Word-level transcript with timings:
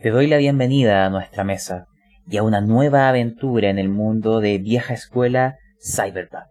Te 0.00 0.10
doy 0.10 0.28
la 0.28 0.36
bienvenida 0.36 1.04
a 1.04 1.10
nuestra 1.10 1.42
mesa 1.42 1.88
y 2.24 2.36
a 2.36 2.44
una 2.44 2.60
nueva 2.60 3.08
aventura 3.08 3.68
en 3.68 3.80
el 3.80 3.88
mundo 3.88 4.38
de 4.38 4.58
vieja 4.58 4.94
escuela 4.94 5.58
Cyberpunk. 5.80 6.46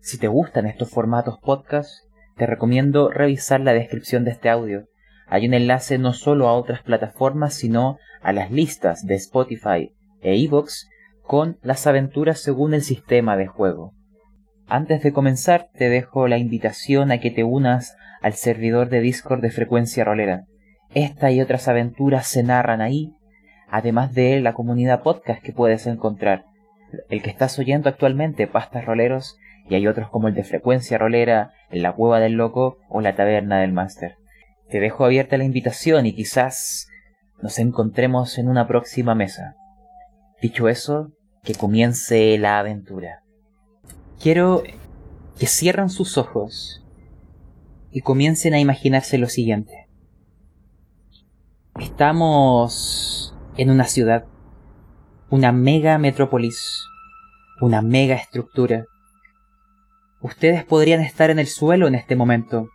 Si 0.00 0.18
te 0.18 0.26
gustan 0.26 0.64
estos 0.64 0.88
formatos 0.88 1.38
podcast, 1.38 1.90
te 2.38 2.46
recomiendo 2.46 3.10
revisar 3.10 3.60
la 3.60 3.74
descripción 3.74 4.24
de 4.24 4.30
este 4.30 4.48
audio. 4.48 4.86
Hay 5.26 5.46
un 5.46 5.52
enlace 5.52 5.98
no 5.98 6.14
solo 6.14 6.48
a 6.48 6.54
otras 6.54 6.82
plataformas, 6.82 7.52
sino 7.52 7.98
a 8.22 8.32
las 8.32 8.50
listas 8.50 9.04
de 9.04 9.16
Spotify 9.16 9.92
e 10.22 10.42
Evox 10.42 10.88
con 11.20 11.58
las 11.62 11.86
aventuras 11.86 12.40
según 12.40 12.72
el 12.72 12.80
sistema 12.80 13.36
de 13.36 13.48
juego. 13.48 13.92
Antes 14.66 15.02
de 15.02 15.12
comenzar, 15.12 15.68
te 15.74 15.90
dejo 15.90 16.26
la 16.26 16.38
invitación 16.38 17.12
a 17.12 17.20
que 17.20 17.30
te 17.30 17.44
unas 17.44 17.98
al 18.22 18.32
servidor 18.32 18.88
de 18.88 19.00
Discord 19.00 19.42
de 19.42 19.50
Frecuencia 19.50 20.04
Rolera. 20.04 20.46
Esta 20.94 21.30
y 21.30 21.40
otras 21.40 21.68
aventuras 21.68 22.26
se 22.26 22.42
narran 22.42 22.80
ahí, 22.80 23.14
además 23.68 24.14
de 24.14 24.40
la 24.40 24.54
comunidad 24.54 25.02
podcast 25.02 25.42
que 25.42 25.52
puedes 25.52 25.86
encontrar. 25.86 26.46
El 27.10 27.22
que 27.22 27.30
estás 27.30 27.58
oyendo 27.58 27.88
actualmente, 27.88 28.46
Pastas 28.46 28.86
Roleros, 28.86 29.36
y 29.68 29.74
hay 29.74 29.86
otros 29.86 30.08
como 30.08 30.28
el 30.28 30.34
de 30.34 30.44
Frecuencia 30.44 30.96
Rolera, 30.96 31.52
La 31.70 31.92
Cueva 31.92 32.20
del 32.20 32.34
Loco 32.34 32.78
o 32.88 33.00
La 33.00 33.14
Taberna 33.14 33.60
del 33.60 33.72
Máster. 33.72 34.16
Te 34.70 34.80
dejo 34.80 35.04
abierta 35.04 35.36
la 35.36 35.44
invitación 35.44 36.06
y 36.06 36.14
quizás 36.14 36.88
nos 37.42 37.58
encontremos 37.58 38.38
en 38.38 38.48
una 38.48 38.66
próxima 38.66 39.14
mesa. 39.14 39.56
Dicho 40.40 40.68
eso, 40.68 41.12
que 41.42 41.54
comience 41.54 42.36
la 42.38 42.58
aventura. 42.58 43.22
Quiero 44.20 44.62
que 45.38 45.46
cierren 45.46 45.90
sus 45.90 46.18
ojos 46.18 46.84
y 47.90 48.00
comiencen 48.00 48.54
a 48.54 48.60
imaginarse 48.60 49.18
lo 49.18 49.28
siguiente. 49.28 49.87
Estamos 51.80 53.36
en 53.56 53.70
una 53.70 53.84
ciudad, 53.84 54.24
una 55.30 55.52
mega 55.52 55.96
metrópolis, 55.96 56.84
una 57.60 57.82
mega 57.82 58.16
estructura. 58.16 58.86
Ustedes 60.20 60.64
podrían 60.64 61.00
estar 61.02 61.30
en 61.30 61.38
el 61.38 61.46
suelo 61.46 61.86
en 61.86 61.94
este 61.94 62.16
momento, 62.16 62.68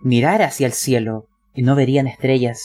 mirar 0.00 0.40
hacia 0.40 0.66
el 0.66 0.72
cielo 0.72 1.26
y 1.54 1.60
no 1.60 1.74
verían 1.74 2.06
estrellas. 2.06 2.62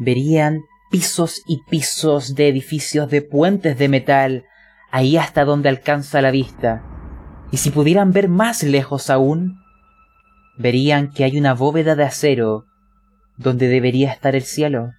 Verían 0.00 0.62
pisos 0.90 1.42
y 1.46 1.60
pisos 1.68 2.34
de 2.34 2.48
edificios 2.48 3.10
de 3.10 3.20
puentes 3.20 3.76
de 3.76 3.90
metal, 3.90 4.44
ahí 4.90 5.18
hasta 5.18 5.44
donde 5.44 5.68
alcanza 5.68 6.22
la 6.22 6.30
vista. 6.30 6.82
Y 7.52 7.58
si 7.58 7.70
pudieran 7.70 8.12
ver 8.12 8.30
más 8.30 8.62
lejos 8.62 9.10
aún, 9.10 9.58
verían 10.56 11.10
que 11.12 11.24
hay 11.24 11.36
una 11.38 11.52
bóveda 11.52 11.96
de 11.96 12.04
acero 12.04 12.64
donde 13.36 13.68
debería 13.68 14.10
estar 14.10 14.34
el 14.34 14.42
cielo. 14.42 14.92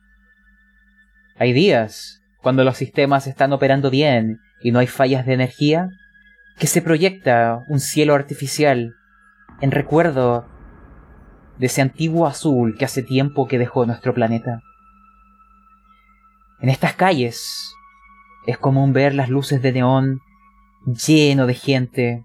Hay 1.38 1.54
días, 1.54 2.22
cuando 2.42 2.64
los 2.64 2.78
sistemas 2.78 3.28
están 3.28 3.54
operando 3.54 3.90
bien 3.90 4.40
y 4.62 4.72
no 4.72 4.80
hay 4.80 4.88
fallas 4.88 5.26
de 5.26 5.34
energía, 5.34 5.90
que 6.58 6.68
se 6.68 6.82
proyecta 6.82 7.64
un 7.68 7.80
cielo 7.80 8.16
artificial 8.16 8.96
en 9.62 9.72
recuerdo 9.72 10.46
de 11.58 11.68
ese 11.68 11.82
antiguo 11.82 12.28
azul 12.28 12.76
que 12.78 12.86
hace 12.86 13.04
tiempo 13.04 13.48
que 13.48 13.60
dejó 13.60 13.86
nuestro 13.86 14.14
planeta. 14.14 14.62
En 16.60 16.70
estas 16.70 16.94
calles 16.94 17.74
es 18.48 18.58
común 18.58 18.94
ver 18.94 19.14
las 19.14 19.30
luces 19.30 19.62
de 19.62 19.72
neón 19.72 20.20
lleno 20.86 21.46
de 21.46 21.54
gente 21.54 22.24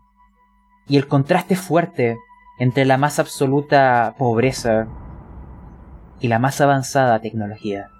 y 0.88 0.96
el 0.96 1.06
contraste 1.06 1.56
fuerte 1.56 2.16
entre 2.58 2.84
la 2.84 2.96
más 2.96 3.18
absoluta 3.18 4.14
pobreza 4.18 4.86
y 6.22 6.28
la 6.28 6.38
más 6.38 6.60
avanzada 6.60 7.18
tecnología. 7.18 7.90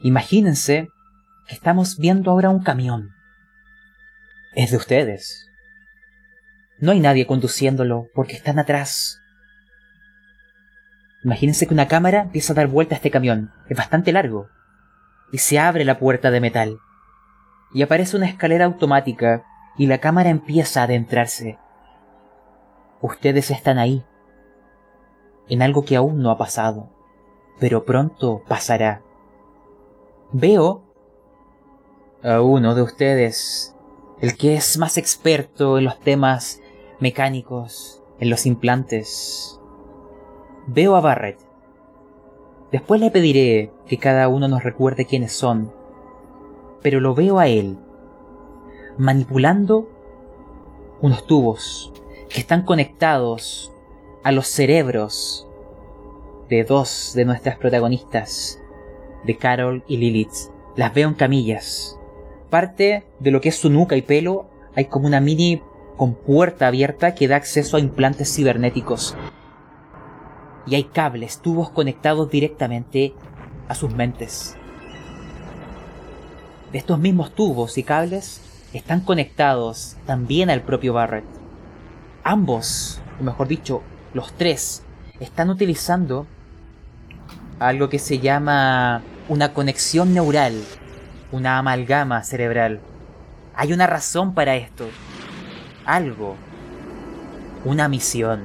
Imagínense 0.00 0.88
que 1.46 1.54
estamos 1.54 1.98
viendo 1.98 2.30
ahora 2.30 2.48
un 2.48 2.62
camión. 2.62 3.10
Es 4.54 4.70
de 4.70 4.78
ustedes. 4.78 5.50
No 6.78 6.92
hay 6.92 7.00
nadie 7.00 7.26
conduciéndolo 7.26 8.08
porque 8.14 8.32
están 8.32 8.58
atrás. 8.58 9.20
Imagínense 11.24 11.66
que 11.66 11.74
una 11.74 11.88
cámara 11.88 12.22
empieza 12.22 12.54
a 12.54 12.56
dar 12.56 12.68
vuelta 12.68 12.94
a 12.94 12.96
este 12.96 13.10
camión. 13.10 13.52
Es 13.68 13.76
bastante 13.76 14.10
largo. 14.12 14.48
Y 15.32 15.38
se 15.38 15.58
abre 15.58 15.84
la 15.84 15.98
puerta 15.98 16.30
de 16.30 16.40
metal. 16.40 16.78
Y 17.74 17.82
aparece 17.82 18.16
una 18.16 18.28
escalera 18.28 18.64
automática 18.64 19.44
y 19.76 19.88
la 19.88 19.98
cámara 19.98 20.30
empieza 20.30 20.80
a 20.80 20.84
adentrarse. 20.84 21.58
Ustedes 23.02 23.50
están 23.50 23.76
ahí 23.76 24.06
en 25.48 25.62
algo 25.62 25.84
que 25.84 25.96
aún 25.96 26.22
no 26.22 26.30
ha 26.30 26.38
pasado, 26.38 26.88
pero 27.58 27.84
pronto 27.84 28.42
pasará. 28.46 29.02
Veo 30.32 30.82
a 32.22 32.40
uno 32.40 32.74
de 32.74 32.82
ustedes, 32.82 33.74
el 34.20 34.36
que 34.36 34.54
es 34.54 34.78
más 34.78 34.98
experto 34.98 35.78
en 35.78 35.84
los 35.84 35.98
temas 36.00 36.60
mecánicos, 36.98 38.02
en 38.18 38.30
los 38.30 38.46
implantes. 38.46 39.60
Veo 40.66 40.96
a 40.96 41.00
Barrett. 41.00 41.38
Después 42.72 43.00
le 43.00 43.10
pediré 43.10 43.72
que 43.86 43.98
cada 43.98 44.28
uno 44.28 44.48
nos 44.48 44.64
recuerde 44.64 45.06
quiénes 45.06 45.32
son, 45.32 45.72
pero 46.82 47.00
lo 47.00 47.14
veo 47.14 47.38
a 47.38 47.46
él 47.46 47.78
manipulando 48.98 49.88
unos 51.00 51.26
tubos 51.26 51.92
que 52.28 52.40
están 52.40 52.62
conectados 52.62 53.72
a 54.26 54.32
los 54.32 54.48
cerebros 54.48 55.46
de 56.48 56.64
dos 56.64 57.12
de 57.14 57.24
nuestras 57.24 57.58
protagonistas, 57.58 58.60
de 59.22 59.36
Carol 59.36 59.84
y 59.86 59.98
Lilith. 59.98 60.50
Las 60.74 60.92
veo 60.92 61.06
en 61.06 61.14
camillas. 61.14 61.96
Parte 62.50 63.06
de 63.20 63.30
lo 63.30 63.40
que 63.40 63.50
es 63.50 63.56
su 63.56 63.70
nuca 63.70 63.94
y 63.94 64.02
pelo 64.02 64.50
hay 64.74 64.86
como 64.86 65.06
una 65.06 65.20
mini 65.20 65.62
compuerta 65.96 66.66
abierta 66.66 67.14
que 67.14 67.28
da 67.28 67.36
acceso 67.36 67.76
a 67.76 67.80
implantes 67.80 68.34
cibernéticos. 68.34 69.16
Y 70.66 70.74
hay 70.74 70.82
cables, 70.82 71.38
tubos 71.38 71.70
conectados 71.70 72.28
directamente 72.28 73.14
a 73.68 73.76
sus 73.76 73.94
mentes. 73.94 74.56
De 76.72 76.78
estos 76.78 76.98
mismos 76.98 77.32
tubos 77.32 77.78
y 77.78 77.84
cables 77.84 78.40
están 78.72 79.02
conectados 79.02 79.96
también 80.04 80.50
al 80.50 80.62
propio 80.62 80.94
Barrett. 80.94 81.26
Ambos, 82.24 83.00
o 83.20 83.22
mejor 83.22 83.46
dicho, 83.46 83.82
los 84.16 84.32
tres 84.32 84.82
están 85.20 85.50
utilizando 85.50 86.26
algo 87.58 87.90
que 87.90 87.98
se 87.98 88.18
llama 88.18 89.02
una 89.28 89.52
conexión 89.52 90.14
neural, 90.14 90.54
una 91.32 91.58
amalgama 91.58 92.24
cerebral. 92.24 92.80
Hay 93.54 93.74
una 93.74 93.86
razón 93.86 94.32
para 94.32 94.56
esto. 94.56 94.88
Algo. 95.84 96.34
Una 97.66 97.88
misión. 97.88 98.44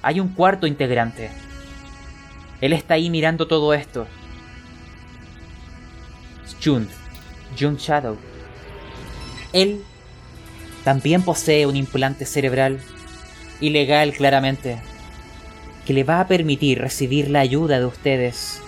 Hay 0.00 0.18
un 0.18 0.28
cuarto 0.28 0.66
integrante. 0.66 1.30
Él 2.62 2.72
está 2.72 2.94
ahí 2.94 3.10
mirando 3.10 3.46
todo 3.46 3.74
esto. 3.74 4.06
Jun. 6.64 6.88
Jun 7.60 7.76
Shadow. 7.76 8.16
Él 9.52 9.84
también 10.84 11.20
posee 11.20 11.66
un 11.66 11.76
implante 11.76 12.24
cerebral 12.24 12.80
ilegal 13.62 14.12
claramente, 14.12 14.78
que 15.86 15.92
le 15.92 16.04
va 16.04 16.20
a 16.20 16.26
permitir 16.26 16.80
recibir 16.80 17.30
la 17.30 17.40
ayuda 17.40 17.78
de 17.78 17.86
ustedes, 17.86 18.60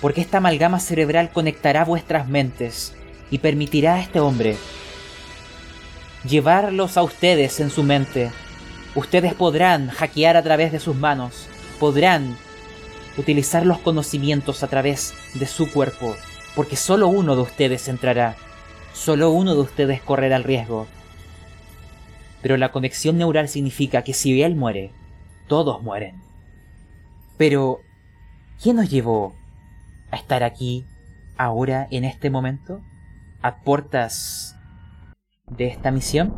porque 0.00 0.22
esta 0.22 0.38
amalgama 0.38 0.80
cerebral 0.80 1.30
conectará 1.30 1.84
vuestras 1.84 2.26
mentes 2.26 2.94
y 3.30 3.38
permitirá 3.38 3.94
a 3.94 4.00
este 4.00 4.20
hombre 4.20 4.56
llevarlos 6.28 6.96
a 6.96 7.02
ustedes 7.02 7.60
en 7.60 7.70
su 7.70 7.82
mente. 7.82 8.30
Ustedes 8.94 9.34
podrán 9.34 9.88
hackear 9.88 10.36
a 10.36 10.42
través 10.42 10.72
de 10.72 10.80
sus 10.80 10.96
manos, 10.96 11.46
podrán 11.78 12.36
utilizar 13.16 13.66
los 13.66 13.78
conocimientos 13.78 14.62
a 14.62 14.68
través 14.68 15.14
de 15.34 15.46
su 15.46 15.70
cuerpo, 15.70 16.16
porque 16.54 16.76
solo 16.76 17.08
uno 17.08 17.36
de 17.36 17.42
ustedes 17.42 17.88
entrará, 17.88 18.36
solo 18.94 19.30
uno 19.30 19.54
de 19.54 19.60
ustedes 19.60 20.00
correrá 20.00 20.36
el 20.36 20.44
riesgo 20.44 20.86
pero 22.42 22.56
la 22.56 22.72
conexión 22.72 23.16
neural 23.16 23.48
significa 23.48 24.02
que 24.02 24.12
si 24.12 24.42
él 24.42 24.56
muere, 24.56 24.92
todos 25.46 25.82
mueren. 25.82 26.20
Pero, 27.38 27.78
¿quién 28.60 28.76
nos 28.76 28.90
llevó 28.90 29.34
a 30.10 30.16
estar 30.16 30.42
aquí, 30.42 30.84
ahora, 31.36 31.86
en 31.90 32.04
este 32.04 32.30
momento, 32.30 32.80
a 33.42 33.60
puertas 33.62 34.58
de 35.48 35.68
esta 35.68 35.90
misión? 35.92 36.34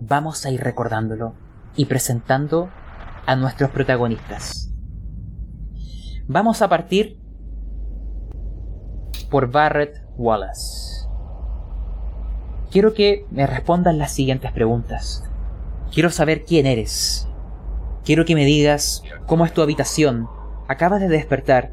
Vamos 0.00 0.44
a 0.46 0.50
ir 0.50 0.60
recordándolo 0.60 1.34
y 1.76 1.84
presentando 1.84 2.70
a 3.26 3.36
nuestros 3.36 3.70
protagonistas. 3.70 4.72
Vamos 6.26 6.62
a 6.62 6.68
partir 6.68 7.20
por 9.30 9.50
Barrett 9.50 10.02
Wallace 10.16 11.01
quiero 12.72 12.94
que 12.94 13.26
me 13.30 13.46
respondas 13.46 13.94
las 13.94 14.12
siguientes 14.12 14.50
preguntas. 14.50 15.22
Quiero 15.92 16.10
saber 16.10 16.44
quién 16.44 16.66
eres. 16.66 17.28
Quiero 18.04 18.24
que 18.24 18.34
me 18.34 18.46
digas 18.46 19.02
cómo 19.26 19.44
es 19.44 19.52
tu 19.52 19.62
habitación, 19.62 20.26
acabas 20.66 21.00
de 21.00 21.08
despertar. 21.08 21.72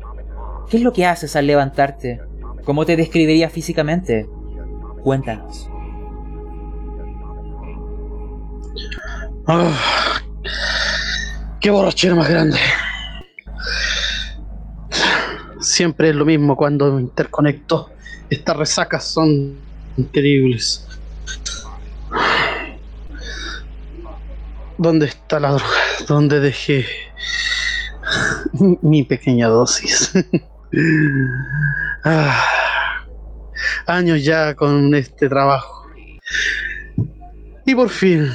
¿Qué 0.69 0.77
es 0.77 0.83
lo 0.83 0.93
que 0.93 1.05
haces 1.07 1.35
al 1.35 1.47
levantarte? 1.47 2.21
¿Cómo 2.65 2.85
te 2.85 2.97
describirías 2.97 3.51
físicamente? 3.51 4.29
Cuéntanos. 5.01 5.69
Ah, 9.47 10.21
¡Qué 11.59 11.71
borrachera 11.71 12.13
más 12.13 12.29
grande! 12.29 12.59
Siempre 15.59 16.09
es 16.09 16.15
lo 16.15 16.25
mismo 16.25 16.55
cuando 16.55 16.99
interconecto. 16.99 17.89
Estas 18.29 18.55
resacas 18.55 19.05
son 19.05 19.68
increíbles. 19.97 20.87
¿Dónde 24.77 25.07
está 25.07 25.39
la 25.39 25.51
droga? 25.51 25.73
¿Dónde 26.07 26.39
dejé 26.39 26.85
mi 28.81 29.03
pequeña 29.03 29.47
dosis? 29.47 30.11
Ah, 32.05 32.45
años 33.87 34.23
ya 34.23 34.55
con 34.55 34.93
este 34.93 35.27
trabajo. 35.27 35.89
Y 37.65 37.75
por 37.75 37.89
fin 37.89 38.31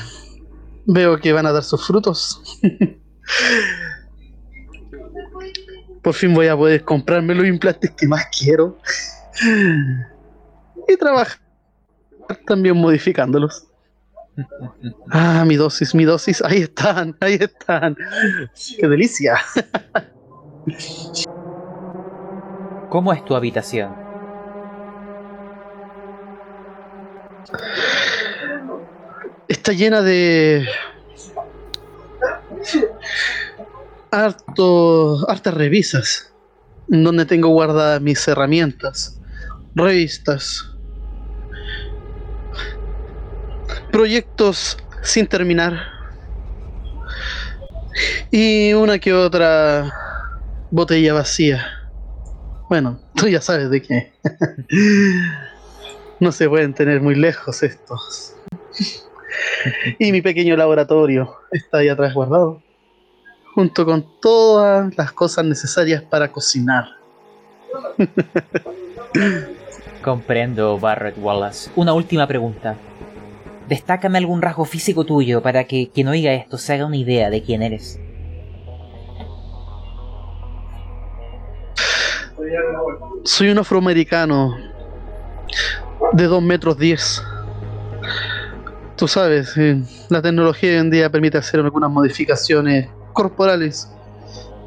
veo 0.84 1.18
que 1.18 1.32
van 1.32 1.46
a 1.46 1.52
dar 1.52 1.62
sus 1.62 1.86
frutos. 1.86 2.60
Por 6.02 6.12
fin 6.12 6.34
voy 6.34 6.48
a 6.48 6.56
poder 6.56 6.84
comprarme 6.84 7.34
los 7.34 7.46
implantes 7.46 7.90
que 7.92 8.06
más 8.06 8.26
quiero. 8.26 8.78
Y 10.86 10.96
trabajar 10.98 11.38
también 12.46 12.76
modificándolos. 12.76 13.66
Ah, 15.10 15.44
mi 15.46 15.56
dosis, 15.56 15.94
mi 15.94 16.04
dosis. 16.04 16.42
Ahí 16.42 16.62
están, 16.62 17.16
ahí 17.20 17.34
están. 17.40 17.96
Qué 18.78 18.88
delicia. 18.88 19.38
¿Cómo 22.88 23.12
es 23.12 23.24
tu 23.24 23.34
habitación? 23.34 23.94
Está 29.48 29.72
llena 29.72 30.00
de 30.02 30.66
harto, 34.10 35.28
hartas 35.28 35.54
revisas 35.54 36.34
donde 36.86 37.26
tengo 37.26 37.48
guardadas 37.48 38.00
mis 38.00 38.26
herramientas, 38.28 39.20
revistas, 39.74 40.73
proyectos 43.94 44.76
sin 45.02 45.24
terminar 45.24 45.80
y 48.28 48.72
una 48.72 48.98
que 48.98 49.12
otra 49.12 49.88
botella 50.68 51.12
vacía. 51.12 51.64
Bueno, 52.68 52.98
tú 53.14 53.28
ya 53.28 53.40
sabes 53.40 53.70
de 53.70 53.80
qué. 53.80 54.12
no 56.18 56.32
se 56.32 56.48
pueden 56.48 56.74
tener 56.74 57.00
muy 57.00 57.14
lejos 57.14 57.62
estos. 57.62 58.34
y 60.00 60.10
mi 60.10 60.20
pequeño 60.22 60.56
laboratorio 60.56 61.32
está 61.52 61.78
ahí 61.78 61.88
atrás 61.88 62.14
guardado 62.14 62.60
junto 63.54 63.86
con 63.86 64.04
todas 64.20 64.92
las 64.96 65.12
cosas 65.12 65.44
necesarias 65.44 66.02
para 66.02 66.32
cocinar. 66.32 66.86
Comprendo, 70.02 70.80
Barrett 70.80 71.16
Wallace. 71.16 71.70
Una 71.76 71.92
última 71.92 72.26
pregunta. 72.26 72.76
Destácame 73.68 74.18
algún 74.18 74.42
rasgo 74.42 74.64
físico 74.64 75.04
tuyo 75.04 75.42
para 75.42 75.64
que 75.64 75.90
quien 75.92 76.08
oiga 76.08 76.34
esto 76.34 76.58
se 76.58 76.74
haga 76.74 76.86
una 76.86 76.96
idea 76.96 77.30
de 77.30 77.42
quién 77.42 77.62
eres. 77.62 77.98
Soy 83.24 83.48
un 83.48 83.58
afroamericano 83.58 84.54
de 86.12 86.24
2 86.24 86.42
metros 86.42 86.78
10. 86.78 87.22
Tú 88.96 89.08
sabes, 89.08 89.56
eh, 89.56 89.82
la 90.10 90.20
tecnología 90.20 90.70
hoy 90.70 90.76
en 90.76 90.90
día 90.90 91.10
permite 91.10 91.38
hacer 91.38 91.60
algunas 91.60 91.90
modificaciones 91.90 92.88
corporales 93.12 93.90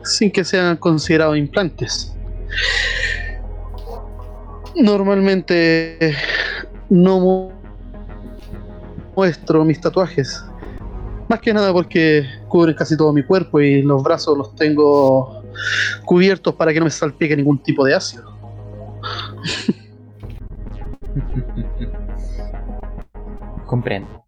sin 0.03 0.31
que 0.31 0.43
sean 0.43 0.75
considerados 0.77 1.37
implantes. 1.37 2.15
Normalmente 4.75 6.15
no 6.89 7.51
muestro 9.17 9.65
mis 9.65 9.81
tatuajes. 9.81 10.45
Más 11.27 11.41
que 11.41 11.51
nada 11.51 11.73
porque 11.73 12.23
cubren 12.47 12.75
casi 12.75 12.95
todo 12.95 13.11
mi 13.11 13.23
cuerpo 13.23 13.59
y 13.59 13.81
los 13.81 14.03
brazos 14.03 14.37
los 14.37 14.55
tengo 14.55 15.43
cubiertos 16.05 16.53
para 16.53 16.71
que 16.71 16.77
no 16.79 16.85
me 16.85 16.91
salpique 16.91 17.35
ningún 17.35 17.57
tipo 17.57 17.83
de 17.83 17.95
ácido. 17.95 18.37
Comprendo. 23.65 24.23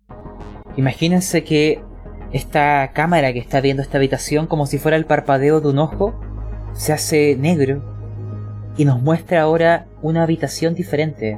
Imagínense 0.75 1.43
que 1.43 1.83
esta 2.31 2.91
cámara 2.93 3.31
que 3.31 3.39
está 3.39 3.61
viendo 3.61 3.83
esta 3.83 3.99
habitación 3.99 4.47
como 4.47 4.65
si 4.65 4.79
fuera 4.79 4.97
el 4.97 5.05
parpadeo 5.05 5.61
de 5.61 5.69
un 5.69 5.77
ojo 5.77 6.19
se 6.73 6.93
hace 6.93 7.35
negro 7.35 7.83
y 8.75 8.85
nos 8.85 8.99
muestra 9.01 9.43
ahora 9.43 9.85
una 10.01 10.23
habitación 10.23 10.73
diferente. 10.73 11.37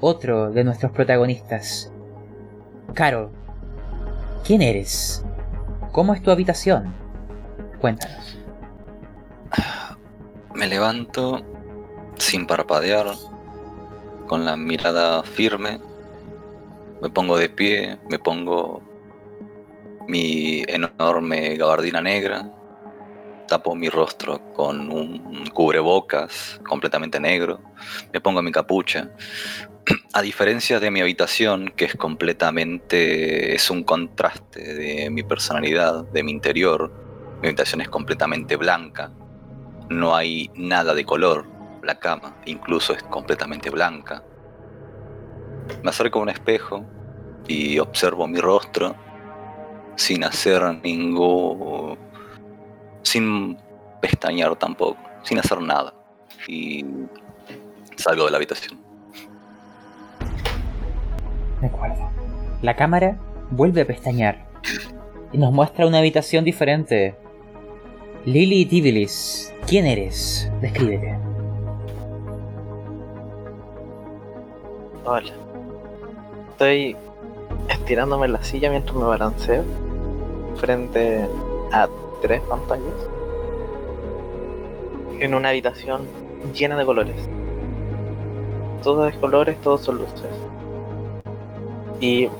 Otro 0.00 0.50
de 0.50 0.64
nuestros 0.64 0.90
protagonistas. 0.90 1.93
Carol, 2.92 3.30
¿quién 4.44 4.62
eres? 4.62 5.24
¿Cómo 5.92 6.14
es 6.14 6.22
tu 6.22 6.30
habitación? 6.30 6.92
Cuéntanos. 7.80 8.38
Me 10.54 10.66
levanto 10.66 11.40
sin 12.16 12.46
parpadear, 12.46 13.06
con 14.26 14.44
la 14.44 14.56
mirada 14.56 15.22
firme, 15.22 15.80
me 17.02 17.10
pongo 17.10 17.36
de 17.36 17.48
pie, 17.48 17.98
me 18.08 18.18
pongo 18.18 18.80
mi 20.08 20.62
enorme 20.68 21.56
gabardina 21.56 22.00
negra, 22.00 22.50
tapo 23.46 23.74
mi 23.74 23.88
rostro 23.88 24.52
con 24.52 24.90
un 24.90 25.46
cubrebocas 25.52 26.60
completamente 26.66 27.20
negro, 27.20 27.60
me 28.12 28.20
pongo 28.20 28.42
mi 28.42 28.52
capucha. 28.52 29.10
A 30.12 30.22
diferencia 30.22 30.80
de 30.80 30.90
mi 30.90 31.00
habitación, 31.00 31.72
que 31.76 31.84
es 31.84 31.94
completamente, 31.94 33.54
es 33.54 33.70
un 33.70 33.84
contraste 33.84 34.74
de 34.74 35.10
mi 35.10 35.22
personalidad, 35.22 36.04
de 36.04 36.22
mi 36.22 36.30
interior, 36.30 36.92
mi 37.40 37.48
habitación 37.48 37.80
es 37.80 37.88
completamente 37.88 38.56
blanca, 38.56 39.12
no 39.90 40.16
hay 40.16 40.50
nada 40.54 40.94
de 40.94 41.04
color, 41.04 41.46
la 41.82 41.98
cama 41.98 42.36
incluso 42.46 42.94
es 42.94 43.02
completamente 43.02 43.70
blanca. 43.70 44.24
Me 45.82 45.90
acerco 45.90 46.18
a 46.18 46.22
un 46.22 46.28
espejo 46.30 46.84
y 47.46 47.78
observo 47.78 48.26
mi 48.26 48.40
rostro 48.40 48.96
sin 49.96 50.24
hacer 50.24 50.62
ningún... 50.82 51.98
sin 53.04 53.56
pestañear 54.00 54.56
tampoco, 54.56 54.98
sin 55.22 55.38
hacer 55.38 55.60
nada. 55.60 55.94
Y 56.48 56.84
salgo 57.96 58.24
de 58.24 58.30
la 58.32 58.36
habitación. 58.38 58.80
De 61.60 61.66
acuerdo. 61.68 62.10
La 62.62 62.74
cámara 62.76 63.18
vuelve 63.50 63.82
a 63.82 63.86
pestañear 63.86 64.46
y 65.32 65.38
nos 65.38 65.52
muestra 65.52 65.86
una 65.86 65.98
habitación 65.98 66.44
diferente. 66.44 67.14
Lily 68.24 68.66
Tibilis, 68.66 69.52
¿quién 69.66 69.86
eres? 69.86 70.50
Descríbete. 70.60 71.16
Hola. 75.04 75.32
Estoy 76.50 76.96
estirándome 77.68 78.26
en 78.26 78.32
la 78.32 78.42
silla 78.42 78.70
mientras 78.70 78.96
me 78.96 79.04
balanceo 79.04 79.64
frente 80.56 81.26
a 81.72 81.88
tres 82.24 82.40
pantallas 82.48 82.94
en 85.20 85.34
una 85.34 85.50
habitación 85.50 86.06
llena 86.54 86.74
de 86.74 86.86
colores. 86.86 87.16
Todos 88.82 89.12
de 89.12 89.20
colores, 89.20 89.60
todos 89.60 89.82
son 89.82 89.98
luces. 89.98 90.30
Y 92.00 92.30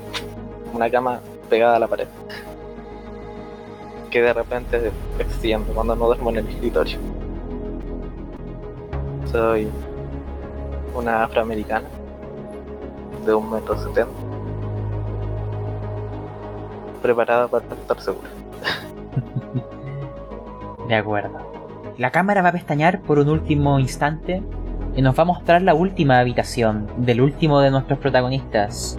una 0.73 0.89
cama 0.89 1.19
pegada 1.51 1.75
a 1.75 1.79
la 1.79 1.87
pared. 1.87 2.07
Que 4.09 4.23
de 4.23 4.33
repente 4.33 4.91
se 5.17 5.21
extiende 5.21 5.71
cuando 5.71 5.95
no 5.95 6.07
duermo 6.07 6.31
en 6.31 6.37
el 6.37 6.47
escritorio. 6.47 6.97
Soy 9.31 9.67
una 10.95 11.25
afroamericana 11.25 11.87
de 13.23 13.35
un 13.35 13.51
metro 13.51 13.77
setenta 13.77 14.07
preparada 17.03 17.47
para 17.47 17.63
estar 17.65 18.01
segura. 18.01 18.29
De 20.87 20.95
acuerdo. 20.95 21.93
La 21.97 22.11
cámara 22.11 22.41
va 22.41 22.49
a 22.49 22.51
pestañear 22.53 23.01
por 23.01 23.19
un 23.19 23.29
último 23.29 23.79
instante 23.79 24.41
y 24.95 25.01
nos 25.01 25.17
va 25.17 25.23
a 25.23 25.25
mostrar 25.25 25.61
la 25.61 25.73
última 25.73 26.19
habitación 26.19 26.87
del 26.97 27.21
último 27.21 27.59
de 27.61 27.71
nuestros 27.71 27.99
protagonistas. 27.99 28.97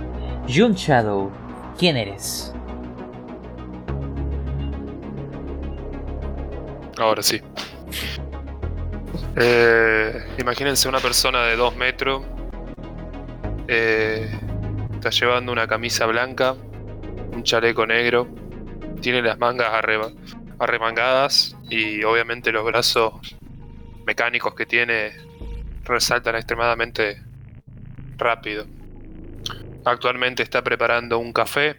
Jun 0.48 0.72
Shadow, 0.74 1.30
¿quién 1.78 1.96
eres? 1.96 2.52
Ahora 6.98 7.22
sí. 7.22 7.40
Eh, 9.36 10.24
imagínense 10.38 10.88
una 10.88 10.98
persona 11.00 11.42
de 11.44 11.56
2 11.56 11.76
metros. 11.76 12.22
eh, 13.68 14.30
está 14.94 15.10
llevando 15.10 15.50
una 15.52 15.66
camisa 15.66 16.06
blanca, 16.06 16.54
un 17.32 17.42
chaleco 17.42 17.84
negro. 17.86 18.28
Tiene 19.00 19.22
las 19.22 19.38
mangas 19.38 19.68
arreba- 19.72 20.12
arremangadas 20.58 21.56
y 21.68 22.02
obviamente 22.04 22.52
los 22.52 22.64
brazos 22.64 23.36
mecánicos 24.06 24.54
que 24.54 24.66
tiene 24.66 25.12
resaltan 25.84 26.36
extremadamente 26.36 27.22
rápido. 28.16 28.66
Actualmente 29.84 30.42
está 30.42 30.62
preparando 30.62 31.18
un 31.18 31.32
café. 31.32 31.76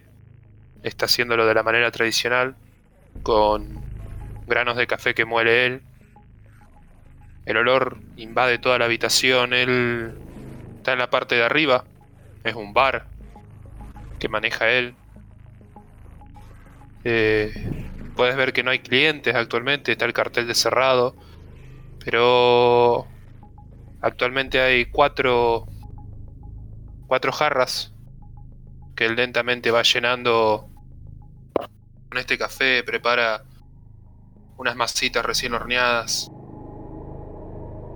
Está 0.84 1.06
haciéndolo 1.06 1.46
de 1.46 1.54
la 1.54 1.64
manera 1.64 1.92
tradicional 1.92 2.56
con 3.24 3.82
granos 4.48 4.78
de 4.78 4.88
café 4.88 5.14
que 5.14 5.26
muele 5.26 5.66
él. 5.66 5.82
El 7.46 7.58
olor 7.58 7.98
invade 8.16 8.60
toda 8.60 8.78
la 8.78 8.86
habitación. 8.86 9.54
Él 9.54 10.14
está 10.78 10.94
en 10.94 11.00
la 11.00 11.10
parte 11.10 11.36
de 11.36 11.44
arriba. 11.44 11.84
Es 12.44 12.56
un 12.56 12.74
bar 12.74 13.08
que 14.20 14.30
maneja 14.30 14.70
él. 14.70 14.96
Eh, 17.04 17.87
puedes 18.18 18.36
ver 18.36 18.52
que 18.52 18.64
no 18.64 18.72
hay 18.72 18.80
clientes 18.80 19.34
actualmente. 19.34 19.94
Está 19.94 20.06
el 20.06 20.14
cartel 20.14 20.48
de 20.48 20.56
cerrado. 20.56 21.16
Pero 22.04 23.08
actualmente 24.02 24.60
hay 24.60 24.86
cuatro, 24.86 25.68
cuatro 27.08 27.32
jarras 27.32 27.94
que 28.96 29.06
él 29.06 29.16
lentamente 29.16 29.72
va 29.72 29.84
llenando 29.84 30.68
con 32.10 32.18
este 32.18 32.38
café. 32.38 32.84
Prepara 32.84 33.44
unas 34.58 34.76
masitas 34.76 35.26
recién 35.26 35.54
horneadas. 35.54 36.30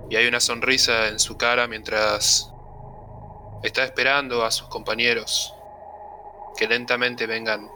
Y 0.08 0.16
hay 0.16 0.26
una 0.26 0.40
sonrisa 0.40 1.08
en 1.08 1.18
su 1.18 1.36
cara 1.36 1.66
mientras 1.66 2.50
está 3.62 3.84
esperando 3.84 4.44
a 4.44 4.50
sus 4.50 4.68
compañeros 4.68 5.54
que 6.56 6.66
lentamente 6.68 7.26
vengan 7.26 7.68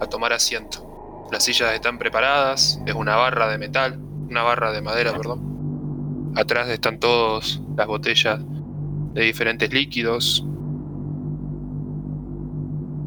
a 0.00 0.06
tomar 0.06 0.32
asiento. 0.32 1.26
Las 1.32 1.44
sillas 1.44 1.72
están 1.74 1.98
preparadas, 1.98 2.80
es 2.86 2.94
una 2.94 3.16
barra 3.16 3.48
de 3.48 3.58
metal, 3.58 3.98
una 4.28 4.42
barra 4.42 4.72
de 4.72 4.82
madera, 4.82 5.12
perdón. 5.12 6.32
Atrás 6.36 6.68
están 6.68 6.98
todas 6.98 7.60
las 7.76 7.86
botellas 7.86 8.40
de 9.14 9.22
diferentes 9.22 9.72
líquidos. 9.72 10.44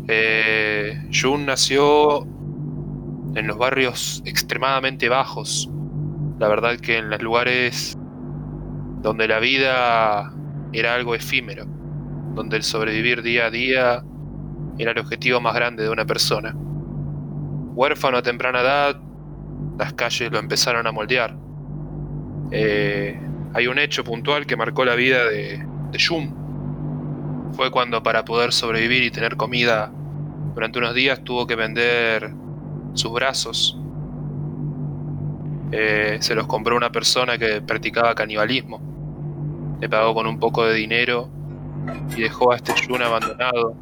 Eh, 0.07 1.09
Jun 1.13 1.45
nació 1.45 2.23
en 3.35 3.47
los 3.47 3.57
barrios 3.57 4.21
extremadamente 4.25 5.09
bajos. 5.09 5.69
La 6.39 6.47
verdad 6.47 6.77
que 6.79 6.97
en 6.97 7.09
los 7.09 7.21
lugares 7.21 7.97
donde 9.01 9.27
la 9.27 9.39
vida 9.39 10.33
era 10.73 10.95
algo 10.95 11.15
efímero, 11.15 11.65
donde 12.33 12.57
el 12.57 12.63
sobrevivir 12.63 13.21
día 13.21 13.47
a 13.47 13.49
día 13.51 14.03
era 14.77 14.91
el 14.91 14.99
objetivo 14.99 15.41
más 15.41 15.55
grande 15.55 15.83
de 15.83 15.89
una 15.89 16.05
persona. 16.05 16.55
Huérfano 17.77 18.17
a 18.17 18.23
temprana 18.23 18.61
edad, 18.61 18.99
las 19.77 19.93
calles 19.93 20.31
lo 20.31 20.39
empezaron 20.39 20.87
a 20.87 20.91
moldear. 20.91 21.37
Eh, 22.49 23.21
hay 23.53 23.67
un 23.67 23.77
hecho 23.77 24.03
puntual 24.03 24.47
que 24.47 24.55
marcó 24.55 24.83
la 24.83 24.95
vida 24.95 25.25
de, 25.25 25.63
de 25.91 25.99
Jun. 26.03 27.51
Fue 27.53 27.69
cuando 27.69 28.01
para 28.01 28.25
poder 28.25 28.51
sobrevivir 28.51 29.03
y 29.03 29.11
tener 29.11 29.37
comida 29.37 29.91
durante 30.55 30.79
unos 30.79 30.95
días 30.95 31.23
tuvo 31.23 31.45
que 31.45 31.55
vender 31.55 32.33
sus 32.95 33.13
brazos. 33.13 33.79
Eh, 35.71 36.17
se 36.19 36.33
los 36.33 36.47
compró 36.47 36.75
una 36.75 36.91
persona 36.91 37.37
que 37.37 37.61
practicaba 37.61 38.15
canibalismo. 38.15 39.77
Le 39.79 39.87
pagó 39.87 40.15
con 40.15 40.25
un 40.25 40.39
poco 40.39 40.65
de 40.65 40.73
dinero 40.73 41.29
y 42.15 42.21
dejó 42.21 42.53
a 42.53 42.55
este 42.55 42.73
Jun 42.87 43.03
abandonado. 43.03 43.75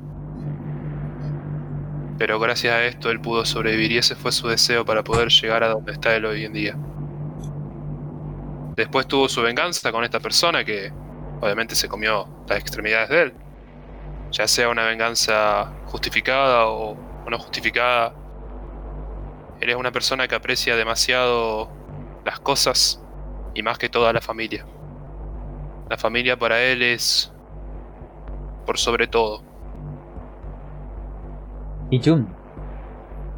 Pero 2.17 2.39
gracias 2.39 2.73
a 2.73 2.85
esto 2.85 3.11
él 3.11 3.19
pudo 3.19 3.45
sobrevivir 3.45 3.91
y 3.91 3.97
ese 3.97 4.15
fue 4.15 4.31
su 4.31 4.47
deseo 4.47 4.85
para 4.85 5.03
poder 5.03 5.29
llegar 5.29 5.63
a 5.63 5.69
donde 5.69 5.91
está 5.91 6.15
él 6.15 6.25
hoy 6.25 6.45
en 6.45 6.53
día. 6.53 6.77
Después 8.75 9.07
tuvo 9.07 9.29
su 9.29 9.41
venganza 9.41 9.91
con 9.91 10.03
esta 10.03 10.19
persona 10.19 10.63
que 10.63 10.91
obviamente 11.41 11.75
se 11.75 11.87
comió 11.87 12.27
las 12.47 12.59
extremidades 12.59 13.09
de 13.09 13.21
él. 13.21 13.33
Ya 14.31 14.47
sea 14.47 14.69
una 14.69 14.83
venganza 14.83 15.71
justificada 15.85 16.67
o, 16.67 16.97
no 17.29 17.39
justificada. 17.39 18.13
Él 19.61 19.69
es 19.69 19.75
una 19.75 19.91
persona 19.91 20.27
que 20.27 20.35
aprecia 20.35 20.75
demasiado 20.75 21.69
las 22.25 22.39
cosas 22.39 23.01
y 23.53 23.63
más 23.63 23.77
que 23.77 23.89
todo 23.89 24.07
a 24.07 24.13
la 24.13 24.21
familia. 24.21 24.65
La 25.89 25.97
familia 25.97 26.37
para 26.37 26.61
él 26.61 26.81
es 26.81 27.31
por 28.65 28.77
sobre 28.77 29.07
todo. 29.07 29.43
Y 31.89 32.01
Jun, 32.03 32.27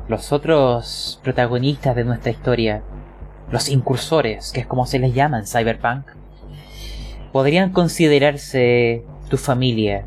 los 0.08 0.32
otros 0.32 1.20
protagonistas 1.24 1.96
de 1.96 2.06
nuestra 2.06 2.32
historia, 2.32 2.82
los 3.52 3.70
incursores, 3.70 4.52
que 4.52 4.62
es 4.62 4.68
como 4.68 4.86
se 4.86 5.00
les 5.00 5.14
llama 5.14 5.40
en 5.40 5.46
Cyberpunk, 5.46 6.06
podrían 7.34 7.72
considerarse 7.72 9.04
tu 9.30 9.38
familia. 9.38 10.06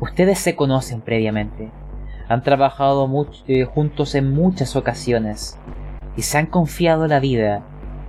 Ustedes 0.00 0.38
se 0.38 0.56
conocen 0.56 1.02
previamente, 1.02 1.70
han 2.28 2.42
trabajado 2.42 3.08
eh, 3.46 3.64
juntos 3.64 4.14
en 4.14 4.32
muchas 4.32 4.76
ocasiones 4.76 5.58
y 6.16 6.22
se 6.22 6.38
han 6.38 6.46
confiado 6.46 7.06
la 7.06 7.20
vida 7.20 7.62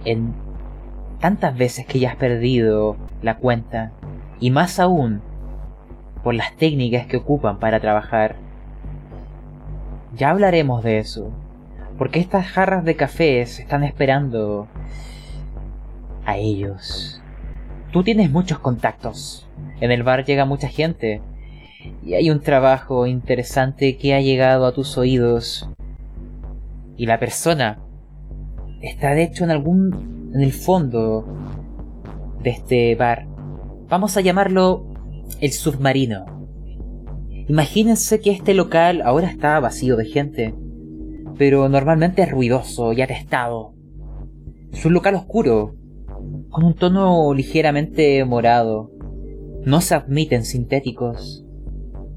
en 0.05 0.33
tantas 1.19 1.57
veces 1.57 1.85
que 1.85 1.99
ya 1.99 2.11
has 2.11 2.15
perdido 2.15 2.95
la 3.21 3.37
cuenta 3.37 3.91
y 4.39 4.51
más 4.51 4.79
aún 4.79 5.21
por 6.23 6.33
las 6.33 6.55
técnicas 6.55 7.07
que 7.07 7.17
ocupan 7.17 7.59
para 7.59 7.79
trabajar. 7.79 8.44
Ya 10.15 10.29
hablaremos 10.29 10.81
de 10.83 10.99
eso, 10.99 11.31
porque 11.97 12.19
estas 12.19 12.47
jarras 12.47 12.85
de 12.85 12.95
café 12.95 13.45
se 13.45 13.63
están 13.63 13.83
esperando 13.83 14.67
a 16.25 16.37
ellos. 16.37 17.21
Tú 17.91 18.03
tienes 18.03 18.31
muchos 18.31 18.59
contactos. 18.59 19.47
En 19.81 19.91
el 19.91 20.03
bar 20.03 20.23
llega 20.23 20.45
mucha 20.45 20.69
gente. 20.69 21.21
Y 22.03 22.13
hay 22.13 22.29
un 22.29 22.41
trabajo 22.41 23.07
interesante 23.07 23.97
que 23.97 24.13
ha 24.13 24.21
llegado 24.21 24.65
a 24.65 24.73
tus 24.73 24.97
oídos. 24.97 25.69
Y 26.97 27.05
la 27.05 27.19
persona 27.19 27.79
está 28.81 29.11
de 29.11 29.23
hecho 29.23 29.43
en 29.43 29.51
algún... 29.51 30.31
en 30.33 30.41
el 30.41 30.53
fondo 30.53 31.25
de 32.41 32.49
este 32.51 32.95
bar. 32.95 33.27
Vamos 33.89 34.15
a 34.17 34.21
llamarlo 34.21 34.85
el 35.41 35.51
submarino. 35.51 36.34
Imagínense 37.47 38.19
que 38.19 38.31
este 38.31 38.53
local 38.53 39.01
ahora 39.03 39.27
está 39.27 39.59
vacío 39.59 39.95
de 39.97 40.05
gente, 40.05 40.55
pero 41.37 41.69
normalmente 41.69 42.23
es 42.23 42.31
ruidoso 42.31 42.91
y 42.93 43.01
atestado. 43.01 43.73
Es 44.71 44.83
un 44.85 44.93
local 44.93 45.15
oscuro, 45.15 45.75
con 46.49 46.63
un 46.63 46.73
tono 46.73 47.33
ligeramente 47.33 48.23
morado. 48.25 48.91
No 49.63 49.81
se 49.81 49.95
admiten 49.95 50.43
sintéticos. 50.43 51.45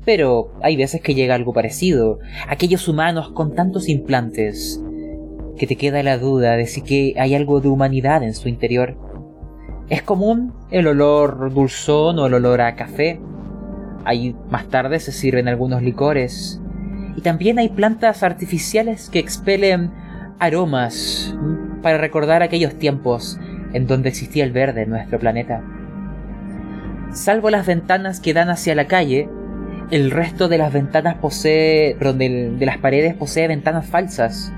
Pero 0.05 0.53
hay 0.63 0.77
veces 0.77 1.03
que 1.03 1.15
llega 1.15 1.35
algo 1.35 1.53
parecido, 1.53 2.21
aquellos 2.49 2.89
humanos 2.89 3.31
con 3.33 3.55
tantos 3.55 3.89
implantes, 3.89 4.83
que 5.59 5.67
te 5.67 5.77
queda 5.77 6.03
la 6.03 6.17
duda 6.17 6.57
de 6.57 6.67
si 6.67 6.81
que 6.81 7.15
hay 7.19 7.35
algo 7.35 7.61
de 7.61 7.69
humanidad 7.69 8.23
en 8.23 8.33
su 8.35 8.49
interior. 8.49 8.97
Es 9.91 10.03
común 10.03 10.55
el 10.71 10.87
olor 10.87 11.53
dulzón 11.53 12.19
o 12.19 12.27
el 12.27 12.35
olor 12.35 12.63
a 12.63 12.75
café. 12.75 13.21
Hay 14.05 14.37
más 14.51 14.69
tarde 14.69 15.01
se 15.01 15.13
sirven 15.13 15.49
algunos 15.49 15.83
licores. 15.83 16.61
Y 17.17 17.21
también 17.21 17.59
hay 17.59 17.69
plantas 17.69 18.23
artificiales 18.23 19.11
que 19.11 19.19
expelen 19.19 19.91
aromas 20.39 21.35
para 21.83 21.99
recordar 21.99 22.43
aquellos 22.43 22.75
tiempos 22.79 23.39
en 23.73 23.87
donde 23.87 24.09
existía 24.09 24.45
el 24.45 24.53
verde 24.53 24.83
en 24.83 24.91
nuestro 24.91 25.19
planeta. 25.19 25.63
Salvo 27.13 27.51
las 27.51 27.67
ventanas 27.67 28.21
que 28.21 28.35
dan 28.35 28.51
hacia 28.51 28.75
la 28.75 28.87
calle, 28.87 29.29
el 29.91 30.11
resto 30.11 30.49
de 30.49 30.59
las 30.59 30.73
ventanas 30.73 31.17
posee, 31.17 31.95
de 31.95 32.67
las 32.67 32.79
paredes 32.79 33.15
posee 33.15 33.49
ventanas 33.49 33.87
falsas, 33.87 34.53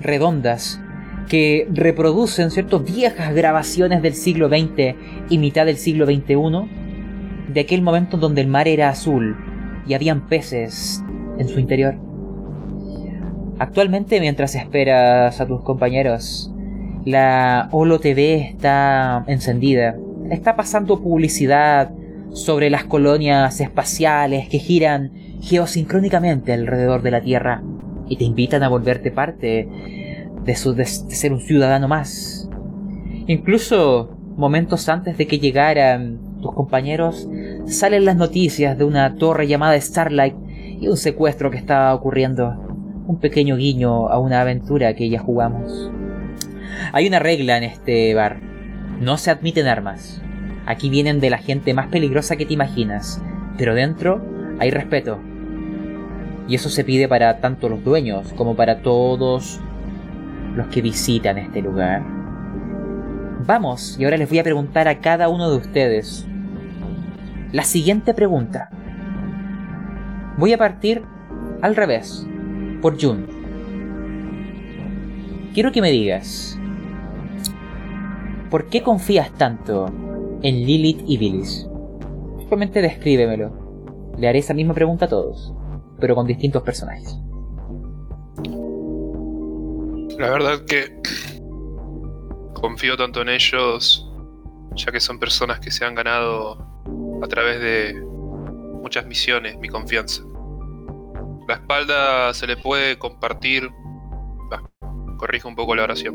redondas, 0.00 0.80
que 1.28 1.68
reproducen 1.72 2.50
ciertas 2.50 2.84
viejas 2.84 3.34
grabaciones 3.34 4.02
del 4.02 4.14
siglo 4.14 4.48
XX 4.48 4.96
y 5.30 5.38
mitad 5.38 5.66
del 5.66 5.76
siglo 5.76 6.06
XXI, 6.06 6.68
de 7.52 7.60
aquel 7.60 7.82
momento 7.82 8.16
donde 8.16 8.40
el 8.40 8.48
mar 8.48 8.68
era 8.68 8.88
azul 8.88 9.36
y 9.86 9.94
habían 9.94 10.28
peces 10.28 11.02
en 11.38 11.48
su 11.48 11.58
interior. 11.58 11.96
Actualmente, 13.58 14.20
mientras 14.20 14.54
esperas 14.54 15.40
a 15.40 15.46
tus 15.46 15.62
compañeros, 15.62 16.52
la 17.04 17.68
Holo 17.72 18.00
TV 18.00 18.48
está 18.48 19.24
encendida. 19.26 19.96
Está 20.30 20.56
pasando 20.56 21.00
publicidad 21.00 21.90
sobre 22.32 22.70
las 22.70 22.84
colonias 22.84 23.60
espaciales 23.60 24.48
que 24.48 24.58
giran 24.58 25.12
geosincrónicamente 25.40 26.52
alrededor 26.52 27.02
de 27.02 27.10
la 27.10 27.20
Tierra 27.20 27.62
y 28.08 28.16
te 28.16 28.24
invitan 28.24 28.62
a 28.62 28.68
volverte 28.68 29.10
parte 29.10 29.68
de, 30.44 30.56
su, 30.56 30.74
de 30.74 30.84
ser 30.86 31.32
un 31.32 31.40
ciudadano 31.40 31.88
más. 31.88 32.48
Incluso 33.26 34.16
momentos 34.36 34.88
antes 34.88 35.18
de 35.18 35.26
que 35.26 35.38
llegaran 35.38 36.31
tus 36.42 36.52
compañeros, 36.52 37.26
salen 37.66 38.04
las 38.04 38.16
noticias 38.16 38.76
de 38.76 38.84
una 38.84 39.14
torre 39.14 39.46
llamada 39.46 39.80
Starlight 39.80 40.34
y 40.80 40.88
un 40.88 40.98
secuestro 40.98 41.50
que 41.50 41.56
estaba 41.56 41.94
ocurriendo. 41.94 42.50
Un 43.06 43.18
pequeño 43.18 43.56
guiño 43.56 44.08
a 44.08 44.18
una 44.18 44.42
aventura 44.42 44.94
que 44.94 45.08
ya 45.08 45.20
jugamos. 45.20 45.90
Hay 46.92 47.06
una 47.06 47.18
regla 47.18 47.56
en 47.56 47.64
este 47.64 48.14
bar. 48.14 48.40
No 49.00 49.16
se 49.16 49.30
admiten 49.30 49.66
armas. 49.66 50.20
Aquí 50.66 50.90
vienen 50.90 51.20
de 51.20 51.30
la 51.30 51.38
gente 51.38 51.74
más 51.74 51.88
peligrosa 51.88 52.36
que 52.36 52.46
te 52.46 52.54
imaginas, 52.54 53.22
pero 53.56 53.74
dentro 53.74 54.22
hay 54.58 54.70
respeto. 54.70 55.18
Y 56.48 56.54
eso 56.54 56.68
se 56.68 56.84
pide 56.84 57.08
para 57.08 57.38
tanto 57.38 57.68
los 57.68 57.82
dueños 57.82 58.32
como 58.34 58.54
para 58.54 58.82
todos 58.82 59.60
los 60.54 60.66
que 60.68 60.82
visitan 60.82 61.38
este 61.38 61.62
lugar. 61.62 62.02
Vamos, 63.46 63.96
y 63.98 64.04
ahora 64.04 64.16
les 64.16 64.28
voy 64.28 64.38
a 64.38 64.44
preguntar 64.44 64.86
a 64.86 65.00
cada 65.00 65.28
uno 65.28 65.50
de 65.50 65.56
ustedes 65.56 66.28
la 67.52 67.64
siguiente 67.64 68.14
pregunta. 68.14 68.70
Voy 70.38 70.54
a 70.54 70.58
partir 70.58 71.02
al 71.60 71.76
revés, 71.76 72.26
por 72.80 73.00
Jun. 73.00 73.26
Quiero 75.52 75.70
que 75.70 75.82
me 75.82 75.90
digas, 75.90 76.58
¿por 78.50 78.68
qué 78.68 78.82
confías 78.82 79.30
tanto 79.34 79.86
en 80.42 80.66
Lilith 80.66 81.02
y 81.06 81.18
Billis? 81.18 81.68
Simplemente 82.38 82.80
descríbemelo. 82.80 84.14
Le 84.16 84.28
haré 84.28 84.38
esa 84.38 84.54
misma 84.54 84.72
pregunta 84.72 85.04
a 85.04 85.08
todos, 85.08 85.54
pero 86.00 86.14
con 86.14 86.26
distintos 86.26 86.62
personajes. 86.62 87.18
La 90.18 90.30
verdad 90.30 90.64
que 90.66 91.00
confío 92.54 92.96
tanto 92.96 93.20
en 93.20 93.28
ellos, 93.28 94.10
ya 94.74 94.90
que 94.90 95.00
son 95.00 95.18
personas 95.18 95.60
que 95.60 95.70
se 95.70 95.84
han 95.84 95.94
ganado 95.94 96.71
a 97.22 97.26
través 97.28 97.60
de 97.60 97.94
muchas 98.82 99.06
misiones 99.06 99.56
mi 99.58 99.68
confianza. 99.68 100.22
La 101.48 101.54
espalda 101.54 102.34
se 102.34 102.46
le 102.46 102.56
puede 102.56 102.98
compartir, 102.98 103.70
bah, 104.50 104.62
corrijo 105.18 105.48
un 105.48 105.54
poco 105.54 105.74
la 105.74 105.84
oración. 105.84 106.14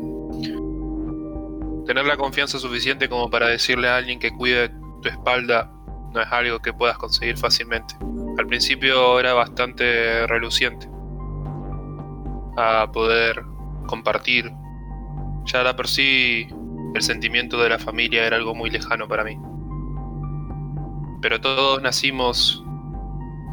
Tener 1.86 2.04
la 2.04 2.16
confianza 2.16 2.58
suficiente 2.58 3.08
como 3.08 3.30
para 3.30 3.48
decirle 3.48 3.88
a 3.88 3.96
alguien 3.96 4.18
que 4.18 4.30
cuide 4.30 4.68
tu 5.02 5.08
espalda 5.08 5.72
no 6.12 6.20
es 6.20 6.28
algo 6.30 6.58
que 6.60 6.72
puedas 6.72 6.98
conseguir 6.98 7.36
fácilmente. 7.36 7.94
Al 8.38 8.46
principio 8.46 9.18
era 9.18 9.32
bastante 9.34 10.26
reluciente 10.26 10.88
a 12.56 12.90
poder 12.92 13.42
compartir. 13.86 14.52
Ya 15.46 15.62
la 15.62 15.74
por 15.74 15.88
sí 15.88 16.48
el 16.94 17.02
sentimiento 17.02 17.62
de 17.62 17.70
la 17.70 17.78
familia 17.78 18.26
era 18.26 18.36
algo 18.36 18.54
muy 18.54 18.70
lejano 18.70 19.08
para 19.08 19.24
mí. 19.24 19.38
Pero 21.20 21.40
todos 21.40 21.82
nacimos 21.82 22.62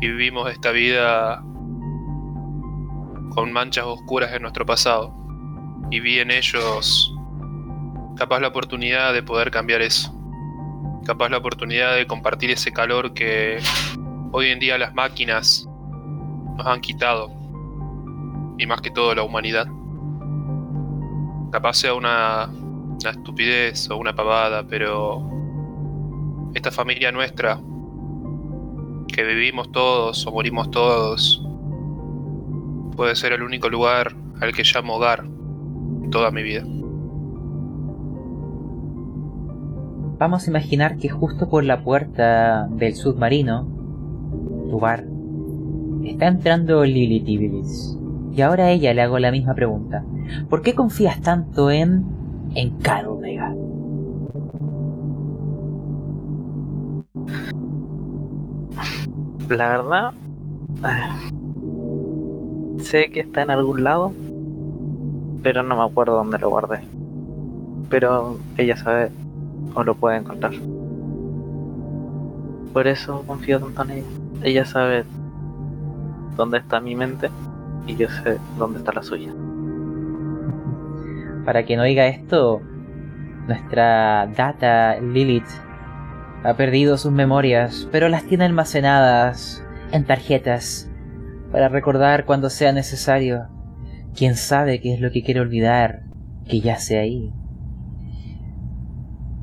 y 0.02 0.08
vivimos 0.08 0.52
esta 0.52 0.72
vida 0.72 1.44
con 3.32 3.52
manchas 3.52 3.86
oscuras 3.86 4.34
en 4.34 4.42
nuestro 4.42 4.66
pasado. 4.66 5.14
Y 5.92 6.00
vi 6.00 6.20
en 6.20 6.32
ellos 6.32 7.14
capaz 8.18 8.40
la 8.40 8.48
oportunidad 8.48 9.14
de 9.14 9.24
poder 9.24 9.52
cambiar 9.52 9.82
eso. 9.82 10.14
Capaz 11.06 11.30
la 11.30 11.38
oportunidad 11.38 11.96
de 11.96 12.08
compartir 12.08 12.50
ese 12.52 12.72
calor 12.72 13.14
que 13.14 13.60
hoy 14.32 14.48
en 14.48 14.60
día 14.60 14.78
las 14.78 14.94
máquinas 14.94 15.68
nos 16.58 16.66
han 16.66 16.82
quitado. 16.82 17.32
Y 18.58 18.66
más 18.66 18.82
que 18.82 18.92
todo 18.92 19.14
la 19.14 19.24
humanidad 19.24 19.68
capaz 21.56 21.76
sea 21.76 21.94
una, 21.94 22.50
una 22.50 23.10
estupidez 23.12 23.90
o 23.90 23.96
una 23.96 24.14
pavada, 24.14 24.64
pero 24.68 25.24
esta 26.56 26.72
familia 26.72 27.12
nuestra, 27.12 27.60
que 29.08 29.24
vivimos 29.24 29.72
todos 29.72 30.26
o 30.26 30.32
morimos 30.32 30.72
todos, 30.72 31.46
puede 32.96 33.16
ser 33.16 33.34
el 33.34 33.44
único 33.44 33.70
lugar 33.70 34.16
al 34.42 34.54
que 34.54 34.64
llamo 34.64 34.96
hogar 34.96 35.26
toda 36.12 36.32
mi 36.32 36.44
vida. 36.44 36.64
Vamos 40.18 40.48
a 40.48 40.50
imaginar 40.50 40.98
que 40.98 41.10
justo 41.10 41.50
por 41.50 41.66
la 41.66 41.84
puerta 41.84 42.68
del 42.70 42.96
submarino, 42.96 43.68
tu 44.70 44.80
bar, 44.80 45.06
está 46.06 46.28
entrando 46.28 46.86
Lily 46.86 47.20
Tibilis. 47.20 47.98
Y 48.34 48.42
ahora 48.42 48.66
a 48.66 48.72
ella 48.72 48.94
le 48.94 49.02
hago 49.02 49.20
la 49.20 49.32
misma 49.32 49.56
pregunta. 49.56 50.06
¿Por 50.50 50.62
qué 50.62 50.74
confías 50.74 51.22
tanto 51.22 51.70
en... 51.70 52.06
en? 52.56 52.78
La 59.50 59.70
verdad... 59.70 60.14
Sé 62.80 63.10
que 63.10 63.22
está 63.22 63.42
en 63.42 63.50
algún 63.50 63.84
lado, 63.84 64.14
pero 65.42 65.64
no 65.64 65.78
me 65.78 65.84
acuerdo 65.84 66.16
dónde 66.16 66.38
lo 66.38 66.50
guardé. 66.50 66.82
Pero 67.90 68.38
ella 68.58 68.78
sabe 68.78 69.12
o 69.74 69.84
lo 69.84 69.96
puede 69.96 70.18
encontrar. 70.18 70.54
Por 72.74 72.88
eso 72.88 73.24
confío 73.26 73.60
tanto 73.60 73.84
en 73.84 73.92
ella. 73.92 74.08
Ella 74.44 74.66
sabe 74.66 75.06
dónde 76.36 76.58
está 76.60 76.80
mi 76.80 76.96
mente 76.96 77.30
y 77.88 77.96
yo 77.96 78.10
sé 78.10 78.38
dónde 78.58 78.80
está 78.80 78.92
la 78.92 79.04
suya. 79.04 79.34
Para 81.46 81.64
quien 81.64 81.80
oiga 81.80 82.08
esto, 82.08 82.62
nuestra 83.48 84.28
data 84.36 85.00
Lilith 85.00 85.48
ha 86.46 86.56
perdido 86.56 86.98
sus 86.98 87.12
memorias, 87.12 87.88
pero 87.92 88.08
las 88.08 88.24
tiene 88.26 88.46
almacenadas 88.46 89.64
en 89.92 90.06
tarjetas 90.06 90.88
para 91.52 91.70
recordar 91.70 92.26
cuando 92.26 92.52
sea 92.52 92.72
necesario. 92.72 93.48
Quién 94.16 94.36
sabe 94.36 94.80
qué 94.80 94.94
es 94.94 95.02
lo 95.02 95.12
que 95.12 95.24
quiere 95.24 95.40
olvidar, 95.40 96.04
que 96.48 96.62
ya 96.62 96.78
sea 96.78 97.02
ahí. 97.02 97.34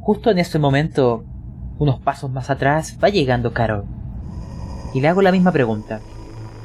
Justo 0.00 0.30
en 0.30 0.38
ese 0.38 0.60
momento, 0.60 1.24
unos 1.78 2.00
pasos 2.00 2.30
más 2.30 2.50
atrás, 2.50 2.96
va 3.02 3.08
llegando 3.08 3.52
Carol. 3.52 3.84
Y 4.94 5.00
le 5.00 5.08
hago 5.08 5.22
la 5.22 5.32
misma 5.32 5.50
pregunta. 5.50 6.00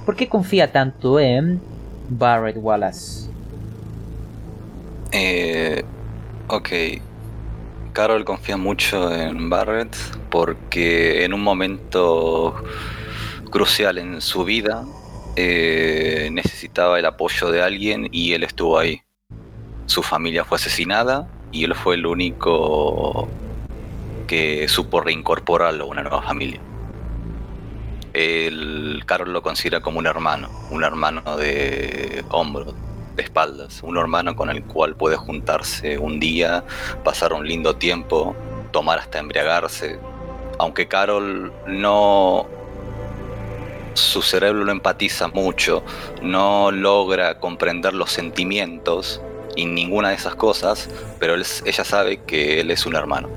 ¿Por 0.05 0.15
qué 0.15 0.29
confía 0.29 0.71
tanto 0.71 1.19
en 1.19 1.59
Barrett 2.09 2.57
Wallace? 2.61 3.29
Eh, 5.11 5.83
ok. 6.47 6.69
Carol 7.97 8.25
confía 8.25 8.57
mucho 8.57 9.11
en 9.11 9.49
Barrett 9.49 9.97
porque 10.29 11.25
en 11.25 11.33
un 11.33 11.41
momento 11.41 12.53
crucial 13.49 13.97
en 13.97 14.21
su 14.21 14.43
vida 14.43 14.85
eh, 15.35 16.29
necesitaba 16.31 16.99
el 16.99 17.07
apoyo 17.07 17.49
de 17.49 17.63
alguien 17.63 18.07
y 18.11 18.33
él 18.33 18.43
estuvo 18.43 18.77
ahí. 18.77 19.01
Su 19.87 20.03
familia 20.03 20.45
fue 20.45 20.57
asesinada 20.57 21.27
y 21.51 21.63
él 21.63 21.73
fue 21.73 21.95
el 21.95 22.05
único 22.05 23.27
que 24.27 24.67
supo 24.67 25.01
reincorporarlo 25.01 25.85
a 25.85 25.87
una 25.87 26.03
nueva 26.03 26.21
familia 26.21 26.61
el 28.13 29.03
Carol 29.05 29.31
lo 29.31 29.43
considera 29.43 29.81
como 29.81 29.99
un 29.99 30.07
hermano, 30.07 30.49
un 30.71 30.83
hermano 30.83 31.37
de 31.37 32.23
hombro, 32.29 32.73
de 33.17 33.23
espaldas, 33.23 33.83
un 33.83 33.97
hermano 33.97 34.35
con 34.35 34.49
el 34.49 34.63
cual 34.63 34.95
puede 34.95 35.17
juntarse 35.17 35.97
un 35.97 36.19
día, 36.19 36.63
pasar 37.03 37.33
un 37.33 37.45
lindo 37.45 37.75
tiempo, 37.75 38.35
tomar 38.71 38.99
hasta 38.99 39.19
embriagarse. 39.19 39.99
Aunque 40.59 40.87
Carol 40.87 41.51
no 41.67 42.47
su 43.93 44.21
cerebro 44.21 44.63
lo 44.63 44.71
empatiza 44.71 45.27
mucho, 45.27 45.83
no 46.21 46.71
logra 46.71 47.39
comprender 47.39 47.93
los 47.93 48.11
sentimientos 48.11 49.21
y 49.55 49.65
ninguna 49.65 50.09
de 50.09 50.15
esas 50.15 50.35
cosas, 50.35 50.89
pero 51.19 51.35
ella 51.35 51.83
sabe 51.83 52.17
que 52.17 52.61
él 52.61 52.71
es 52.71 52.85
un 52.85 52.95
hermano. 52.95 53.27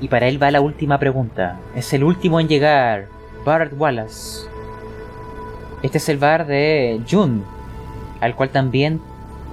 Y 0.00 0.08
para 0.08 0.26
él 0.26 0.42
va 0.42 0.50
la 0.50 0.60
última 0.60 0.98
pregunta. 0.98 1.58
Es 1.74 1.92
el 1.94 2.04
último 2.04 2.40
en 2.40 2.48
llegar. 2.48 3.06
Bart 3.44 3.72
Wallace. 3.76 4.53
Este 5.84 5.98
es 5.98 6.08
el 6.08 6.18
bar 6.18 6.46
de 6.46 7.00
Jun, 7.08 7.44
al 8.20 8.34
cual 8.34 8.48
también 8.48 9.00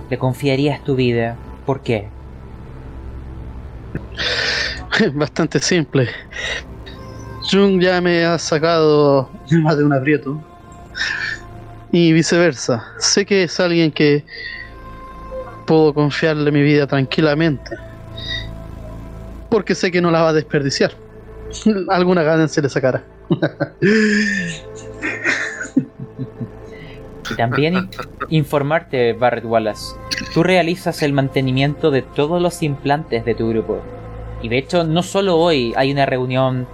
le 0.10 0.17
confiarías 0.17 0.84
tu 0.84 0.96
vida. 0.96 1.36
¿Por 1.65 1.82
qué? 1.82 2.08
Bastante 5.13 5.60
simple. 5.60 6.10
Jun 7.52 7.80
ya 7.80 8.02
me 8.02 8.26
ha 8.26 8.39
sacado 8.39 9.30
más 9.62 9.78
de 9.78 9.84
un 9.84 9.94
aprieto. 9.94 10.41
Y 11.91 12.13
viceversa. 12.13 12.84
Sé 12.98 13.26
que 13.26 13.44
es 13.44 13.60
alguien 13.60 13.91
que 13.91 14.24
puedo 15.67 15.94
confiarle 15.94 16.52
mi 16.52 16.63
vida 16.63 16.88
tranquilamente 16.88 17.76
porque 19.52 19.76
sé 19.76 19.91
que 19.91 20.02
no 20.02 20.10
la 20.10 20.22
va 20.22 20.30
a 20.30 20.34
desperdiciar. 20.34 20.94
Alguna 21.89 22.24
ganancia 22.24 22.63
le 22.63 22.70
sacará. 22.70 23.04
Y 27.29 27.36
también 27.36 27.89
informarte, 28.29 29.13
Barrett 29.13 29.45
Wallace. 29.45 29.95
Tú 30.34 30.43
realizas 30.43 31.01
el 31.03 31.13
mantenimiento 31.13 31.91
de 31.91 32.01
todos 32.01 32.41
los 32.41 32.63
implantes 32.63 33.25
de 33.25 33.36
tu 33.36 33.49
grupo. 33.49 33.79
Y 34.41 34.49
de 34.49 34.57
hecho, 34.57 34.84
no 34.84 35.03
solo 35.03 35.38
hoy 35.38 35.73
hay 35.75 35.91
una 35.91 36.05
reunión 36.05 36.67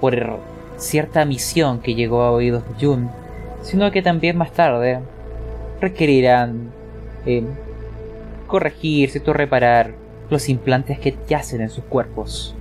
por 0.00 0.38
cierta 0.76 1.24
misión 1.24 1.80
que 1.80 1.94
llegó 1.94 2.22
a 2.22 2.30
oídos 2.30 2.64
de 2.66 2.86
Jun, 2.86 3.10
sino 3.62 3.90
que 3.90 4.02
también 4.02 4.36
más 4.36 4.52
tarde 4.52 5.00
requerirán 5.80 6.70
eh, 7.26 7.44
corregir, 8.46 9.10
¿cierto? 9.10 9.32
reparar 9.32 9.94
los 10.30 10.48
implantes 10.48 10.98
que 10.98 11.16
yacen 11.28 11.60
en 11.60 11.70
sus 11.70 11.84
cuerpos. 11.84 12.54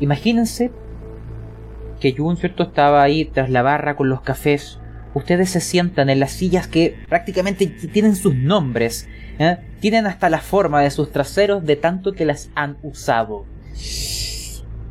Imagínense 0.00 0.70
que 2.00 2.14
Jun, 2.16 2.36
¿cierto? 2.36 2.64
Estaba 2.64 3.02
ahí 3.02 3.24
tras 3.24 3.50
la 3.50 3.62
barra 3.62 3.96
con 3.96 4.08
los 4.08 4.20
cafés. 4.20 4.78
Ustedes 5.14 5.50
se 5.50 5.60
sientan 5.60 6.10
en 6.10 6.20
las 6.20 6.32
sillas 6.32 6.66
que 6.66 6.96
prácticamente 7.08 7.66
tienen 7.66 8.16
sus 8.16 8.34
nombres. 8.34 9.08
¿eh? 9.38 9.58
Tienen 9.80 10.06
hasta 10.06 10.28
la 10.28 10.40
forma 10.40 10.82
de 10.82 10.90
sus 10.90 11.12
traseros 11.12 11.64
de 11.64 11.76
tanto 11.76 12.12
que 12.12 12.24
las 12.24 12.50
han 12.54 12.78
usado. 12.82 13.46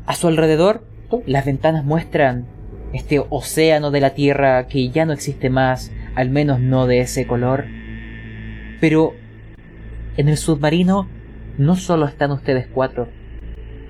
A 0.06 0.16
su 0.16 0.28
alrededor, 0.28 0.86
las 1.26 1.46
ventanas 1.46 1.84
muestran 1.84 2.48
este 2.94 3.24
océano 3.30 3.92
de 3.92 4.02
la 4.02 4.12
Tierra 4.12 4.68
que 4.68 4.90
ya 4.90 5.06
no 5.06 5.14
existe 5.14 5.50
más, 5.50 5.92
al 6.16 6.30
menos 6.30 6.60
no 6.60 6.88
de 6.88 7.02
ese 7.02 7.28
color. 7.28 7.66
Pero 8.80 9.14
en 10.16 10.30
el 10.30 10.38
submarino 10.38 11.08
no 11.58 11.76
solo 11.76 12.06
están 12.06 12.32
ustedes 12.32 12.68
cuatro, 12.68 13.10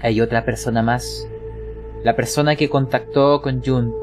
hay 0.01 0.19
otra 0.19 0.45
persona 0.45 0.81
más. 0.81 1.27
La 2.03 2.15
persona 2.15 2.55
que 2.55 2.69
contactó 2.69 3.41
con 3.41 3.63
Jun. 3.63 4.02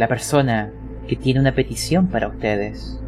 La 0.00 0.08
persona 0.08 0.72
que 1.08 1.14
tiene 1.14 1.40
una 1.40 1.54
petición 1.54 2.06
para 2.06 2.28
ustedes. 2.28 2.98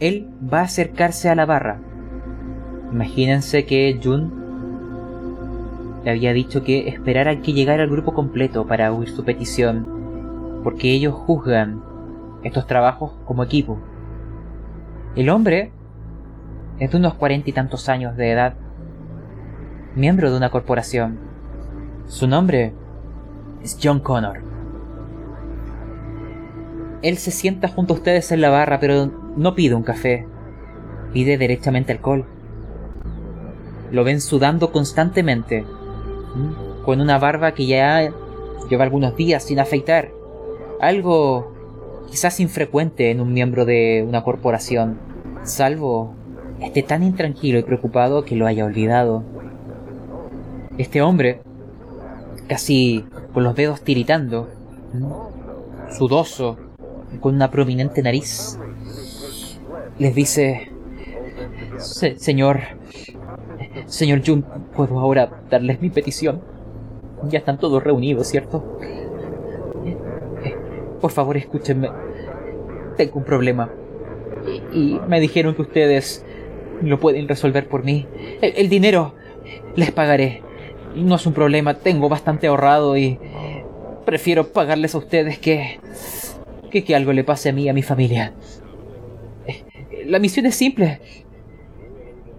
Él 0.00 0.28
va 0.52 0.58
a 0.60 0.64
acercarse 0.64 1.30
a 1.30 1.34
la 1.34 1.46
barra. 1.46 1.80
Imagínense 2.92 3.64
que 3.64 3.98
Jun 4.04 4.34
le 6.04 6.10
había 6.10 6.34
dicho 6.34 6.62
que 6.62 6.90
esperara 6.90 7.40
que 7.40 7.54
llegara 7.54 7.84
el 7.84 7.88
grupo 7.88 8.12
completo 8.12 8.66
para 8.66 8.92
oír 8.92 9.08
su 9.08 9.24
petición, 9.24 10.60
porque 10.62 10.92
ellos 10.92 11.14
juzgan 11.14 11.82
estos 12.42 12.66
trabajos 12.66 13.12
como 13.24 13.44
equipo. 13.44 13.78
El 15.16 15.30
hombre 15.30 15.72
es 16.80 16.90
de 16.90 16.98
unos 16.98 17.14
cuarenta 17.14 17.48
y 17.48 17.54
tantos 17.54 17.88
años 17.88 18.14
de 18.14 18.30
edad, 18.30 18.56
miembro 19.96 20.30
de 20.30 20.36
una 20.36 20.50
corporación. 20.50 21.18
Su 22.04 22.26
nombre 22.26 22.74
es 23.64 23.78
John 23.82 23.98
Connor. 23.98 24.42
Él 27.02 27.18
se 27.18 27.30
sienta 27.30 27.68
junto 27.68 27.94
a 27.94 27.96
ustedes 27.96 28.30
en 28.30 28.40
la 28.40 28.50
barra, 28.50 28.78
pero 28.78 29.10
no 29.36 29.54
pide 29.54 29.74
un 29.74 29.82
café, 29.82 30.26
pide 31.12 31.36
derechamente 31.36 31.92
alcohol. 31.92 32.24
Lo 33.90 34.04
ven 34.04 34.20
sudando 34.20 34.70
constantemente, 34.70 35.64
con 36.84 37.00
una 37.00 37.18
barba 37.18 37.52
que 37.52 37.66
ya 37.66 38.12
lleva 38.68 38.84
algunos 38.84 39.16
días 39.16 39.42
sin 39.42 39.58
afeitar. 39.58 40.10
Algo 40.80 41.52
quizás 42.10 42.40
infrecuente 42.40 43.10
en 43.10 43.20
un 43.20 43.32
miembro 43.32 43.64
de 43.64 44.04
una 44.06 44.22
corporación, 44.22 44.98
salvo 45.42 46.14
esté 46.60 46.82
tan 46.82 47.02
intranquilo 47.02 47.58
y 47.58 47.62
preocupado 47.62 48.24
que 48.24 48.36
lo 48.36 48.46
haya 48.46 48.64
olvidado. 48.64 49.22
Este 50.78 51.02
hombre, 51.02 51.42
casi 52.48 53.04
con 53.32 53.44
los 53.44 53.54
dedos 53.54 53.82
tiritando, 53.82 54.48
sudoso, 55.96 56.56
con 57.20 57.34
una 57.34 57.50
prominente 57.50 58.02
nariz, 58.02 58.58
les 59.98 60.14
dice, 60.14 60.72
Señor, 61.78 62.60
señor 63.86 64.22
Jun, 64.24 64.44
¿puedo 64.74 64.98
ahora 64.98 65.42
darles 65.50 65.80
mi 65.80 65.90
petición? 65.90 66.42
Ya 67.28 67.38
están 67.38 67.58
todos 67.58 67.82
reunidos, 67.82 68.26
¿cierto? 68.26 68.78
Por 71.00 71.10
favor, 71.10 71.36
escúchenme. 71.36 71.90
Tengo 72.96 73.18
un 73.18 73.24
problema. 73.24 73.70
Y, 74.72 74.98
me 75.08 75.20
dijeron 75.20 75.54
que 75.54 75.62
ustedes 75.62 76.24
lo 76.82 76.98
pueden 76.98 77.28
resolver 77.28 77.68
por 77.68 77.84
mí. 77.84 78.06
El, 78.40 78.68
dinero 78.68 79.14
les 79.76 79.90
pagaré. 79.90 80.42
No 80.94 81.16
es 81.16 81.26
un 81.26 81.32
problema, 81.32 81.74
tengo 81.74 82.08
bastante 82.08 82.46
ahorrado 82.46 82.96
y 82.96 83.18
prefiero 84.04 84.52
pagarles 84.52 84.94
a 84.94 84.98
ustedes 84.98 85.38
que, 85.38 85.80
que 86.70 86.84
que 86.84 86.94
algo 86.94 87.12
le 87.12 87.24
pase 87.24 87.48
a 87.48 87.52
mí 87.52 87.64
y 87.64 87.68
a 87.68 87.72
mi 87.72 87.82
familia. 87.82 88.32
La 90.06 90.18
misión 90.18 90.46
es 90.46 90.54
simple. 90.54 91.00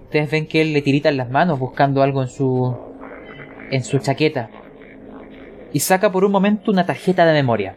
Ustedes 0.03 0.31
ven 0.31 0.47
que 0.47 0.61
él 0.61 0.73
le 0.73 0.81
tiritan 0.81 1.17
las 1.17 1.29
manos 1.29 1.59
buscando 1.59 2.01
algo 2.01 2.21
en 2.21 2.29
su 2.29 2.77
en 3.71 3.83
su 3.83 3.97
chaqueta 3.99 4.49
y 5.75 5.79
saca 5.79 6.09
por 6.09 6.23
un 6.23 6.31
momento 6.31 6.71
una 6.71 6.85
tarjeta 6.85 7.25
de 7.25 7.33
memoria. 7.33 7.75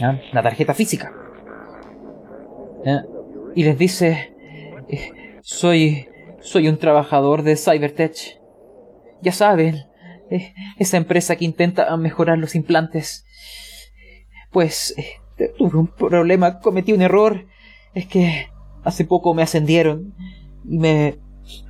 Una 0.00 0.42
tarjeta 0.42 0.72
física. 0.72 1.12
Y 3.56 3.64
les 3.64 3.76
dice, 3.76 4.32
eh, 4.88 5.10
soy, 5.40 6.08
soy 6.40 6.68
un 6.68 6.78
trabajador 6.78 7.42
de 7.42 7.56
Cybertech. 7.56 8.35
Ya 9.22 9.32
saben, 9.32 9.86
eh, 10.30 10.54
esa 10.78 10.96
empresa 10.96 11.36
que 11.36 11.44
intenta 11.44 11.94
mejorar 11.96 12.38
los 12.38 12.54
implantes. 12.54 13.24
Pues 14.50 14.94
eh, 14.96 15.52
tuve 15.58 15.78
un 15.78 15.88
problema, 15.88 16.60
cometí 16.60 16.92
un 16.92 17.02
error. 17.02 17.46
Es 17.94 18.06
que 18.06 18.48
hace 18.84 19.04
poco 19.04 19.34
me 19.34 19.42
ascendieron 19.42 20.14
y 20.64 20.78
me 20.78 21.18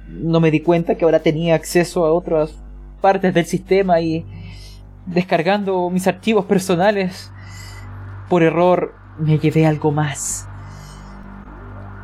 no 0.09 0.40
me 0.40 0.50
di 0.50 0.61
cuenta 0.61 0.94
que 0.94 1.04
ahora 1.04 1.20
tenía 1.20 1.54
acceso 1.54 2.06
a 2.06 2.12
otras 2.12 2.54
partes 3.00 3.35
del 3.35 3.44
sistema 3.44 4.00
y 4.00 4.24
descargando 5.06 5.90
mis 5.90 6.06
archivos 6.06 6.46
personales 6.46 7.30
por 8.28 8.42
error 8.42 8.94
me 9.18 9.38
llevé 9.38 9.66
algo 9.66 9.92
más. 9.92 10.48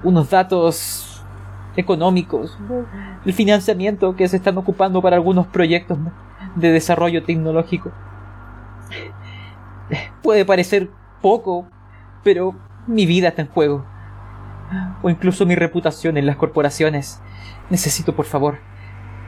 Unos 0.05 0.31
datos 0.31 1.25
económicos, 1.77 2.59
el 3.25 3.33
financiamiento 3.33 4.17
que 4.17 4.29
se 4.29 4.37
están 4.37 4.59
ocupando 4.59 5.01
para 5.03 5.17
algunos 5.17 5.47
proyectos 5.47 5.99
de 6.57 6.71
desarrollo 6.71 7.23
tecnológico. 7.23 7.93
Puede 10.23 10.45
parecer 10.45 10.91
poco, 11.21 11.69
pero 12.23 12.55
mi 12.87 13.07
vida 13.07 13.29
está 13.29 13.43
en 13.43 13.49
juego. 13.49 13.85
O 15.03 15.11
incluso 15.11 15.47
mi 15.47 15.55
reputación 15.55 16.17
en 16.17 16.27
las 16.27 16.37
corporaciones. 16.37 17.21
Necesito, 17.71 18.17
por 18.17 18.25
favor, 18.25 18.59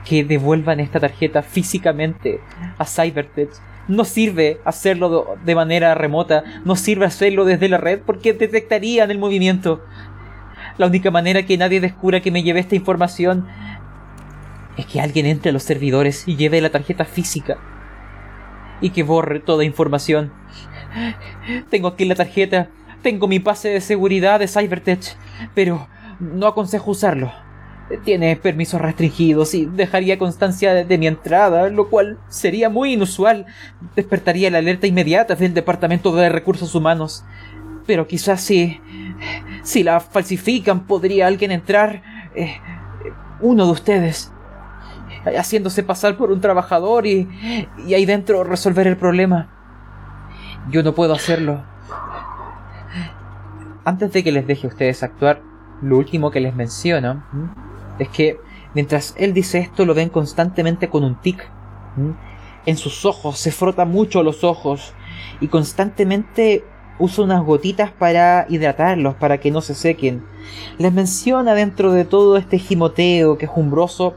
que 0.03 0.23
devuelvan 0.23 0.79
esta 0.79 0.99
tarjeta 0.99 1.41
físicamente 1.41 2.41
a 2.77 2.85
Cybertech 2.85 3.51
no 3.87 4.03
sirve 4.03 4.59
hacerlo 4.65 5.37
de 5.43 5.55
manera 5.55 5.93
remota, 5.93 6.43
no 6.63 6.75
sirve 6.75 7.05
hacerlo 7.05 7.45
desde 7.45 7.69
la 7.69 7.77
red 7.77 7.99
porque 8.05 8.33
detectarían 8.33 9.11
el 9.11 9.19
movimiento. 9.19 9.83
La 10.77 10.87
única 10.87 11.11
manera 11.11 11.45
que 11.45 11.57
nadie 11.57 11.79
descubra 11.79 12.21
que 12.21 12.31
me 12.31 12.43
lleve 12.43 12.59
esta 12.59 12.75
información 12.75 13.47
es 14.77 14.85
que 14.85 15.01
alguien 15.01 15.25
entre 15.25 15.49
a 15.49 15.53
los 15.53 15.63
servidores 15.63 16.27
y 16.27 16.35
lleve 16.35 16.61
la 16.61 16.69
tarjeta 16.69 17.05
física 17.05 17.57
y 18.81 18.89
que 18.89 19.03
borre 19.03 19.39
toda 19.39 19.63
información. 19.63 20.33
Tengo 21.69 21.89
aquí 21.89 22.05
la 22.05 22.15
tarjeta, 22.15 22.69
tengo 23.01 23.27
mi 23.27 23.39
pase 23.39 23.69
de 23.69 23.81
seguridad 23.81 24.39
de 24.39 24.47
Cybertech, 24.47 25.15
pero 25.53 25.87
no 26.19 26.47
aconsejo 26.47 26.91
usarlo. 26.91 27.31
Tiene 28.03 28.35
permisos 28.35 28.81
restringidos 28.81 29.53
y 29.53 29.65
dejaría 29.67 30.17
constancia 30.17 30.73
de, 30.73 30.97
mi 30.97 31.05
entrada, 31.05 31.69
lo 31.69 31.89
cual 31.89 32.17
sería 32.29 32.67
muy 32.69 32.93
inusual. 32.93 33.45
Despertaría 33.95 34.49
la 34.49 34.57
alerta 34.57 34.87
inmediata 34.87 35.35
del 35.35 35.53
Departamento 35.53 36.15
de 36.15 36.29
Recursos 36.29 36.73
Humanos. 36.73 37.23
Pero 37.85 38.07
quizás 38.07 38.41
si... 38.41 38.81
si 39.61 39.83
la 39.83 39.99
falsifican 39.99 40.87
podría 40.87 41.27
alguien 41.27 41.51
entrar... 41.51 42.01
Eh, 42.35 42.57
uno 43.41 43.65
de 43.65 43.71
ustedes 43.73 44.31
haciéndose 45.37 45.83
pasar 45.83 46.17
por 46.17 46.31
un 46.31 46.41
trabajador 46.41 47.07
y, 47.07 47.27
y 47.87 47.93
ahí 47.93 48.05
dentro 48.05 48.43
resolver 48.43 48.87
el 48.87 48.97
problema. 48.97 49.49
Yo 50.69 50.83
no 50.83 50.93
puedo 50.93 51.13
hacerlo. 51.13 51.63
Antes 53.83 54.11
de 54.13 54.23
que 54.23 54.31
les 54.31 54.47
deje 54.47 54.65
a 54.65 54.69
ustedes 54.69 55.03
actuar, 55.03 55.41
lo 55.81 55.97
último 55.97 56.31
que 56.31 56.39
les 56.39 56.55
menciono 56.55 57.23
es 57.99 58.09
que 58.09 58.39
mientras 58.73 59.13
él 59.17 59.33
dice 59.33 59.59
esto 59.59 59.85
lo 59.85 59.93
ven 59.93 60.09
constantemente 60.09 60.89
con 60.89 61.03
un 61.03 61.15
tic. 61.21 61.47
En 62.65 62.77
sus 62.77 63.05
ojos, 63.05 63.37
se 63.37 63.51
frota 63.51 63.85
mucho 63.85 64.23
los 64.23 64.43
ojos 64.43 64.93
y 65.39 65.47
constantemente 65.49 66.63
usa 66.97 67.23
unas 67.23 67.43
gotitas 67.43 67.91
para 67.91 68.47
hidratarlos, 68.49 69.15
para 69.15 69.39
que 69.39 69.51
no 69.51 69.61
se 69.61 69.75
sequen. 69.75 70.25
Les 70.77 70.91
menciona 70.91 71.53
dentro 71.53 71.91
de 71.91 72.05
todo 72.05 72.37
este 72.37 72.57
gimoteo 72.57 73.37
quejumbroso 73.37 74.15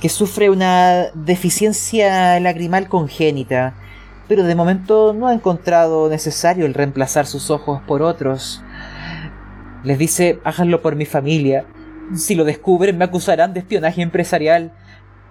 que 0.00 0.08
sufre 0.08 0.50
una 0.50 1.06
deficiencia 1.14 2.38
lagrimal 2.40 2.88
congénita, 2.88 3.74
pero 4.28 4.44
de 4.44 4.54
momento 4.54 5.12
no 5.12 5.26
ha 5.26 5.34
encontrado 5.34 6.08
necesario 6.08 6.66
el 6.66 6.74
reemplazar 6.74 7.26
sus 7.26 7.50
ojos 7.50 7.80
por 7.86 8.02
otros. 8.02 8.62
Les 9.82 9.98
dice, 9.98 10.38
háganlo 10.44 10.82
por 10.82 10.96
mi 10.96 11.06
familia. 11.06 11.64
Si 12.14 12.34
lo 12.34 12.44
descubren, 12.44 12.98
me 12.98 13.04
acusarán 13.04 13.54
de 13.54 13.60
espionaje 13.60 14.02
empresarial. 14.02 14.72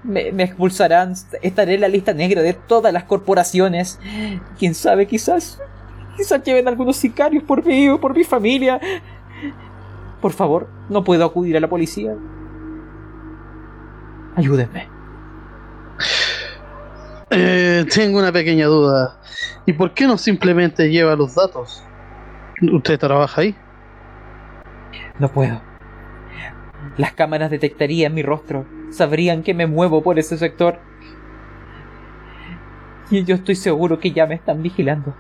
Me, 0.04 0.32
me, 0.32 0.44
expulsarán, 0.44 1.14
estaré 1.42 1.76
en 1.76 1.82
la 1.82 1.88
lista 1.88 2.14
negra 2.14 2.42
de 2.42 2.54
todas 2.54 2.92
las 2.92 3.04
corporaciones. 3.04 4.00
Quién 4.58 4.74
sabe, 4.74 5.08
quizás. 5.08 5.60
Quizás 6.16 6.44
lleven 6.44 6.68
algunos 6.68 6.98
sicarios 6.98 7.44
por 7.44 7.66
mí 7.66 7.90
o 7.90 8.02
por 8.02 8.16
mi 8.16 8.24
familia. 8.24 8.80
Por 10.22 10.34
favor, 10.34 10.68
no 10.90 11.04
puedo 11.04 11.24
acudir 11.26 11.56
a 11.56 11.60
la 11.60 11.70
policía. 11.70 12.16
Ayúdenme. 14.38 14.88
Eh, 17.32 17.86
tengo 17.94 18.20
una 18.20 18.32
pequeña 18.32 18.68
duda. 18.68 19.20
¿Y 19.66 19.74
por 19.74 19.96
qué 19.96 20.06
no 20.06 20.18
simplemente 20.18 20.92
lleva 20.92 21.16
los 21.16 21.34
datos? 21.34 21.84
¿Usted 22.62 23.00
trabaja 23.00 23.42
ahí? 23.42 23.56
No 25.18 25.30
puedo. 25.30 25.60
Las 26.98 27.14
cámaras 27.14 27.50
detectarían 27.50 28.14
mi 28.14 28.22
rostro, 28.22 28.68
sabrían 28.92 29.42
que 29.42 29.56
me 29.56 29.66
muevo 29.66 30.04
por 30.04 30.20
ese 30.20 30.38
sector. 30.38 30.80
Y 33.10 33.24
yo 33.24 33.36
estoy 33.36 33.56
seguro 33.56 34.00
que 34.00 34.12
ya 34.12 34.28
me 34.28 34.36
están 34.36 34.62
vigilando. 34.62 35.16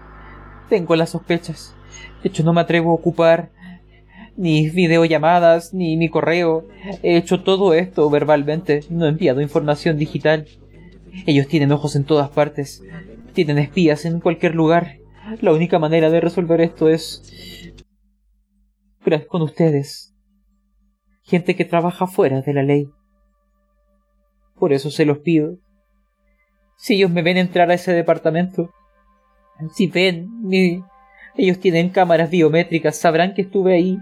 Tengo 0.69 0.95
las 0.95 1.09
sospechas. 1.09 1.75
De 2.21 2.29
hecho, 2.29 2.43
no 2.43 2.53
me 2.53 2.61
atrevo 2.61 2.91
a 2.91 2.95
ocupar 2.95 3.49
ni 4.37 4.69
videollamadas, 4.69 5.73
ni 5.73 5.97
mi 5.97 6.09
correo. 6.09 6.67
He 7.03 7.17
hecho 7.17 7.43
todo 7.43 7.73
esto 7.73 8.09
verbalmente, 8.09 8.81
no 8.89 9.05
he 9.05 9.09
enviado 9.09 9.41
información 9.41 9.97
digital. 9.97 10.47
Ellos 11.25 11.47
tienen 11.47 11.71
ojos 11.71 11.95
en 11.95 12.05
todas 12.05 12.29
partes, 12.29 12.83
tienen 13.33 13.57
espías 13.57 14.05
en 14.05 14.19
cualquier 14.19 14.55
lugar. 14.55 14.97
La 15.41 15.51
única 15.51 15.79
manera 15.79 16.09
de 16.09 16.21
resolver 16.21 16.61
esto 16.61 16.87
es... 16.87 17.73
con 19.27 19.41
ustedes. 19.41 20.13
Gente 21.23 21.55
que 21.55 21.65
trabaja 21.65 22.07
fuera 22.07 22.41
de 22.41 22.53
la 22.53 22.63
ley. 22.63 22.89
Por 24.55 24.71
eso 24.71 24.89
se 24.91 25.05
los 25.05 25.19
pido. 25.19 25.57
Si 26.77 26.93
ellos 26.93 27.11
me 27.11 27.23
ven 27.23 27.37
entrar 27.37 27.69
a 27.71 27.73
ese 27.73 27.91
departamento, 27.91 28.71
si 29.73 29.87
ven, 29.87 30.29
mi... 30.43 30.83
ellos 31.35 31.59
tienen 31.59 31.89
cámaras 31.89 32.29
biométricas, 32.29 32.97
sabrán 32.97 33.33
que 33.33 33.41
estuve 33.41 33.73
ahí. 33.73 33.97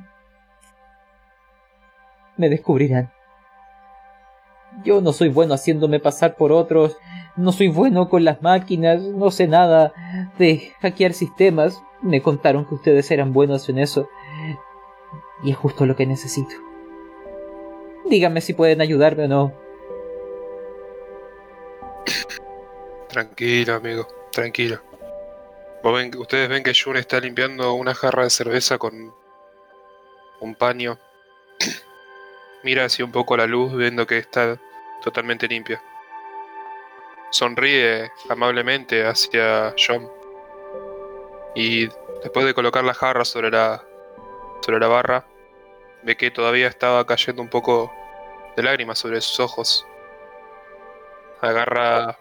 Me 2.38 2.50
descubrirán. 2.50 3.12
Yo 4.84 5.02
no 5.02 5.14
soy 5.14 5.30
bueno 5.30 5.54
haciéndome 5.54 6.00
pasar 6.00 6.36
por 6.36 6.52
otros, 6.52 6.98
no 7.38 7.52
soy 7.52 7.70
bueno 7.70 8.10
con 8.10 8.24
las 8.24 8.42
máquinas, 8.42 9.02
no 9.02 9.32
sé 9.32 9.48
nada 9.48 9.94
de 10.38 10.72
hackear 10.82 11.14
sistemas. 11.14 11.82
Me 12.02 12.22
contaron 12.22 12.66
que 12.66 12.76
ustedes 12.76 13.10
eran 13.12 13.34
buenos 13.34 13.70
en 13.70 13.80
eso. 13.80 14.10
Y 15.44 15.52
es 15.52 15.58
justo 15.58 15.86
lo 15.86 15.96
que 15.96 16.06
necesito. 16.06 16.56
Díganme 18.10 18.42
si 18.42 18.54
pueden 18.54 18.82
ayudarme 18.82 19.26
o 19.26 19.28
no. 19.28 19.54
Tranquilo, 23.10 23.76
amigo, 23.76 24.08
tranquilo. 24.32 24.82
ustedes 26.20 26.50
ven 26.50 26.64
que 26.64 26.74
Jun 26.74 26.98
está 26.98 27.20
limpiando 27.20 27.74
una 27.74 27.94
jarra 27.96 28.24
de 28.24 28.30
cerveza 28.30 28.78
con 28.78 29.14
un 30.42 30.56
paño. 30.56 31.00
Mira 32.66 32.86
así 32.86 33.04
un 33.04 33.12
poco 33.12 33.38
la 33.38 33.46
luz, 33.46 33.78
viendo 33.78 34.08
que 34.08 34.18
está 34.18 34.58
totalmente 35.04 35.48
limpia. 35.48 35.80
Sonríe 37.30 38.12
amablemente 38.28 39.06
hacia 39.06 39.76
John. 39.78 40.10
Y 41.54 41.86
después 42.24 42.44
de 42.44 42.56
colocar 42.56 42.84
la 42.84 42.96
jarra 42.96 43.24
sobre 43.24 43.52
la, 43.52 43.84
sobre 44.66 44.80
la 44.80 44.88
barra, 44.88 45.28
ve 46.02 46.18
que 46.18 46.32
todavía 46.32 46.68
estaba 46.68 47.06
cayendo 47.06 47.44
un 47.44 47.50
poco 47.50 47.94
de 48.58 48.64
lágrimas 48.64 48.98
sobre 48.98 49.22
sus 49.22 49.40
ojos. 49.40 49.86
Agarra 51.42 52.18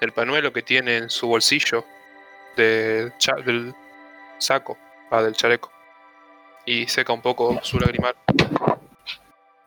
el 0.00 0.10
panuelo 0.10 0.52
que 0.52 0.62
tiene 0.62 0.96
en 0.96 1.08
su 1.08 1.28
bolsillo 1.28 1.84
del 2.56 3.12
saco, 4.38 4.76
ah, 5.12 5.22
del 5.22 5.36
chaleco, 5.36 5.70
y 6.66 6.88
seca 6.88 7.12
un 7.12 7.22
poco 7.22 7.60
su 7.62 7.78
lagrimal. 7.78 8.16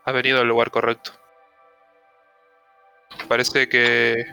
Ha 0.07 0.13
venido 0.13 0.39
al 0.39 0.47
lugar 0.47 0.71
correcto. 0.71 1.11
Parece 3.27 3.67
que 3.67 4.25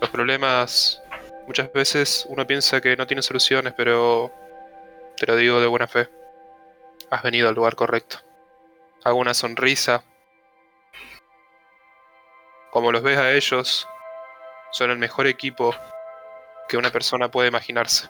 los 0.00 0.08
problemas 0.08 1.02
muchas 1.48 1.72
veces 1.72 2.24
uno 2.28 2.46
piensa 2.46 2.80
que 2.80 2.96
no 2.96 3.04
tiene 3.04 3.22
soluciones, 3.22 3.74
pero 3.76 4.32
te 5.16 5.26
lo 5.26 5.34
digo 5.34 5.60
de 5.60 5.66
buena 5.66 5.88
fe. 5.88 6.08
Has 7.10 7.24
venido 7.24 7.48
al 7.48 7.56
lugar 7.56 7.74
correcto. 7.74 8.18
Hago 9.02 9.18
una 9.18 9.34
sonrisa. 9.34 10.04
Como 12.70 12.92
los 12.92 13.02
ves 13.02 13.18
a 13.18 13.32
ellos, 13.32 13.88
son 14.70 14.92
el 14.92 14.98
mejor 14.98 15.26
equipo 15.26 15.74
que 16.68 16.76
una 16.76 16.90
persona 16.90 17.28
puede 17.28 17.48
imaginarse. 17.48 18.08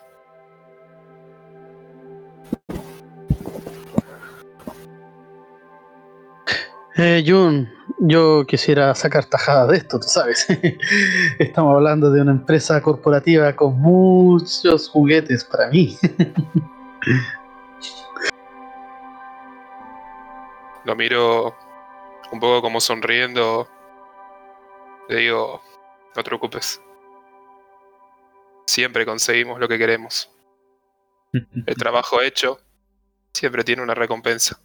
Eh, 6.95 7.23
Jun, 7.25 7.67
yo 7.97 8.45
quisiera 8.45 8.93
sacar 8.93 9.25
tajada 9.25 9.65
de 9.67 9.77
esto, 9.77 9.99
tú 9.99 10.07
sabes. 10.07 10.45
Estamos 11.39 11.75
hablando 11.75 12.11
de 12.11 12.21
una 12.21 12.31
empresa 12.31 12.79
corporativa 12.83 13.55
con 13.55 13.79
muchos 13.79 14.89
juguetes 14.89 15.43
para 15.43 15.69
mí. 15.69 15.97
Lo 20.85 20.95
miro 20.95 21.55
un 22.31 22.39
poco 22.39 22.61
como 22.61 22.79
sonriendo. 22.79 23.67
Le 25.09 25.15
digo, 25.17 25.63
no 26.15 26.23
te 26.23 26.29
preocupes. 26.29 26.79
Siempre 28.67 29.05
conseguimos 29.05 29.59
lo 29.59 29.67
que 29.67 29.79
queremos. 29.79 30.29
El 31.33 31.75
trabajo 31.75 32.21
hecho 32.21 32.59
siempre 33.33 33.63
tiene 33.63 33.81
una 33.81 33.95
recompensa. 33.95 34.59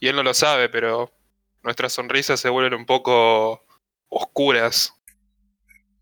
Y 0.00 0.08
él 0.08 0.16
no 0.16 0.24
lo 0.24 0.34
sabe, 0.34 0.68
pero 0.68 1.12
nuestras 1.62 1.92
sonrisas 1.92 2.40
se 2.40 2.48
vuelven 2.48 2.74
un 2.74 2.86
poco 2.86 3.64
oscuras. 4.08 4.94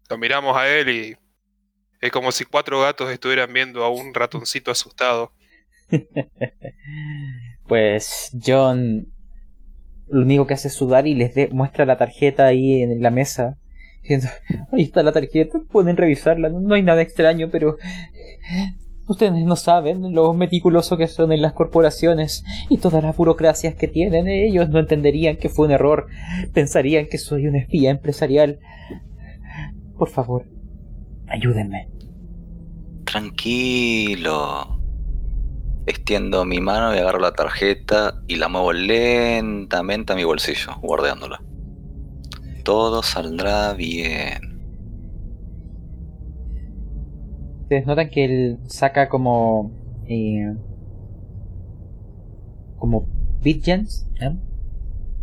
Lo 0.08 0.18
miramos 0.18 0.56
a 0.56 0.68
él 0.68 0.88
y 0.88 1.16
es 2.00 2.12
como 2.12 2.32
si 2.32 2.44
cuatro 2.44 2.80
gatos 2.80 3.10
estuvieran 3.10 3.52
viendo 3.52 3.84
a 3.84 3.90
un 3.90 4.14
ratoncito 4.14 4.70
asustado. 4.70 5.32
pues 7.66 8.30
John 8.44 9.12
lo 10.08 10.22
único 10.22 10.46
que 10.46 10.54
hace 10.54 10.68
es 10.68 10.74
sudar 10.74 11.06
y 11.06 11.14
les 11.14 11.52
muestra 11.52 11.84
la 11.84 11.98
tarjeta 11.98 12.46
ahí 12.46 12.82
en 12.82 13.02
la 13.02 13.10
mesa. 13.10 13.58
Diciendo, 14.02 14.28
ahí 14.72 14.84
está 14.84 15.02
la 15.02 15.12
tarjeta, 15.12 15.60
pueden 15.70 15.96
revisarla, 15.96 16.48
no 16.48 16.74
hay 16.74 16.82
nada 16.82 17.02
extraño, 17.02 17.50
pero 17.50 17.76
Ustedes 19.08 19.32
no 19.32 19.56
saben 19.56 20.14
lo 20.14 20.34
meticuloso 20.34 20.98
que 20.98 21.08
son 21.08 21.32
en 21.32 21.40
las 21.40 21.54
corporaciones 21.54 22.44
y 22.68 22.76
todas 22.76 23.02
las 23.02 23.16
burocracias 23.16 23.74
que 23.74 23.88
tienen. 23.88 24.28
Ellos 24.28 24.68
no 24.68 24.78
entenderían 24.78 25.38
que 25.38 25.48
fue 25.48 25.66
un 25.66 25.72
error. 25.72 26.08
Pensarían 26.52 27.06
que 27.06 27.16
soy 27.16 27.46
un 27.46 27.56
espía 27.56 27.90
empresarial. 27.90 28.60
Por 29.96 30.10
favor, 30.10 30.44
ayúdenme. 31.26 31.88
Tranquilo. 33.04 34.78
Extiendo 35.86 36.44
mi 36.44 36.60
mano 36.60 36.94
y 36.94 36.98
agarro 36.98 37.18
la 37.18 37.32
tarjeta 37.32 38.22
y 38.28 38.36
la 38.36 38.48
muevo 38.48 38.74
lentamente 38.74 40.12
a 40.12 40.16
mi 40.16 40.24
bolsillo, 40.24 40.76
guardeándola. 40.82 41.42
Todo 42.62 43.02
saldrá 43.02 43.72
bien. 43.72 44.57
Ustedes 47.68 47.86
notan 47.86 48.10
que 48.10 48.24
él 48.24 48.58
saca 48.66 49.08
como 49.08 49.70
eh, 50.06 50.54
como 52.78 53.06
bitgens 53.42 54.06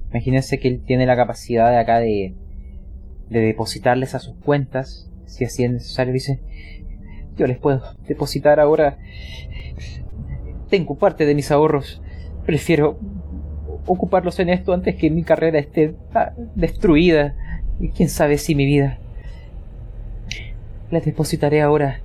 imagínense 0.09 0.59
que 0.59 0.67
él 0.67 0.83
tiene 0.85 1.05
la 1.05 1.15
capacidad 1.15 1.71
de 1.71 1.77
acá 1.77 1.99
de 1.99 2.35
de 3.29 3.39
depositarles 3.39 4.13
a 4.15 4.19
sus 4.19 4.35
cuentas 4.35 5.09
si 5.25 5.45
así 5.45 5.63
es 5.63 5.71
necesario 5.71 6.13
dice 6.13 6.39
yo 7.37 7.47
les 7.47 7.57
puedo 7.57 7.81
depositar 8.07 8.59
ahora. 8.59 8.97
Tengo 10.69 10.95
parte 10.95 11.25
de 11.25 11.35
mis 11.35 11.51
ahorros. 11.51 12.01
Prefiero 12.45 12.97
ocuparlos 13.85 14.39
en 14.39 14.49
esto 14.49 14.73
antes 14.73 14.95
que 14.95 15.09
mi 15.09 15.23
carrera 15.23 15.59
esté 15.59 15.95
ah, 16.13 16.33
destruida. 16.55 17.35
Y 17.79 17.89
quién 17.89 18.07
sabe 18.07 18.37
si 18.37 18.55
mi 18.55 18.65
vida 18.65 18.99
les 20.91 21.03
depositaré 21.03 21.61
ahora 21.61 21.99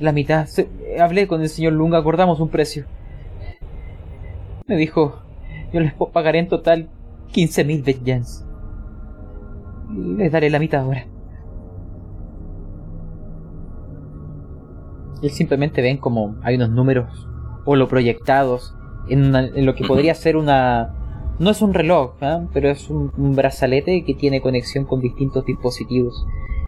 la 0.00 0.12
mitad. 0.12 0.46
hablé 1.00 1.26
con 1.26 1.40
el 1.42 1.48
señor 1.48 1.72
Lunga, 1.74 1.98
acordamos 1.98 2.40
un 2.40 2.48
precio. 2.48 2.84
Me 4.66 4.76
dijo, 4.76 5.20
yo 5.72 5.80
les 5.80 5.92
pagaré 6.12 6.38
en 6.38 6.48
total 6.48 6.88
15.000 7.32 7.84
Betjans. 7.84 8.46
Les 10.16 10.32
daré 10.32 10.50
la 10.50 10.58
mitad 10.58 10.80
ahora. 10.82 11.06
Él 15.22 15.30
simplemente 15.30 15.80
ven 15.80 15.96
como 15.96 16.36
hay 16.42 16.56
unos 16.56 16.70
números 16.70 17.28
holoproyectados 17.64 18.74
en, 19.08 19.24
una- 19.26 19.46
en 19.46 19.64
lo 19.66 19.74
que 19.74 19.84
podría 19.86 20.14
ser 20.14 20.36
una... 20.36 20.94
No 21.38 21.50
es 21.50 21.62
un 21.62 21.74
reloj, 21.74 22.14
¿ah? 22.20 22.46
pero 22.52 22.68
es 22.70 22.88
un, 22.90 23.10
un 23.16 23.34
brazalete 23.34 24.04
que 24.04 24.14
tiene 24.14 24.40
conexión 24.40 24.84
con 24.84 25.00
distintos 25.00 25.44
dispositivos. 25.44 26.26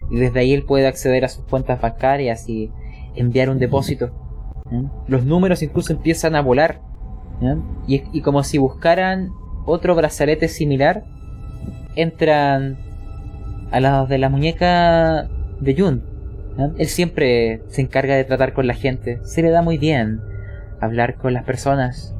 Y 0.09 0.17
desde 0.17 0.39
ahí 0.39 0.53
él 0.53 0.63
puede 0.63 0.87
acceder 0.87 1.23
a 1.23 1.29
sus 1.29 1.45
cuentas 1.45 1.79
bancarias 1.81 2.49
y 2.49 2.71
enviar 3.17 3.49
un 3.49 3.59
depósito. 3.59 4.11
Los 5.07 5.25
números 5.25 5.61
incluso 5.63 5.93
empiezan 5.93 6.35
a 6.35 6.41
volar. 6.41 6.81
Y, 7.87 8.21
como 8.21 8.43
si 8.43 8.57
buscaran 8.57 9.31
otro 9.65 9.95
brazalete 9.95 10.47
similar, 10.47 11.03
entran 11.95 12.77
a 13.71 13.79
la 13.79 14.05
de 14.05 14.17
la 14.17 14.29
muñeca 14.29 15.29
de 15.59 15.75
Jun. 15.75 16.03
Él 16.77 16.87
siempre 16.87 17.61
se 17.67 17.81
encarga 17.81 18.15
de 18.15 18.23
tratar 18.23 18.53
con 18.53 18.65
la 18.65 18.73
gente, 18.73 19.19
se 19.23 19.43
le 19.43 19.51
da 19.51 19.61
muy 19.61 19.77
bien 19.77 20.21
hablar 20.81 21.15
con 21.15 21.33
las 21.33 21.43
personas. 21.43 22.15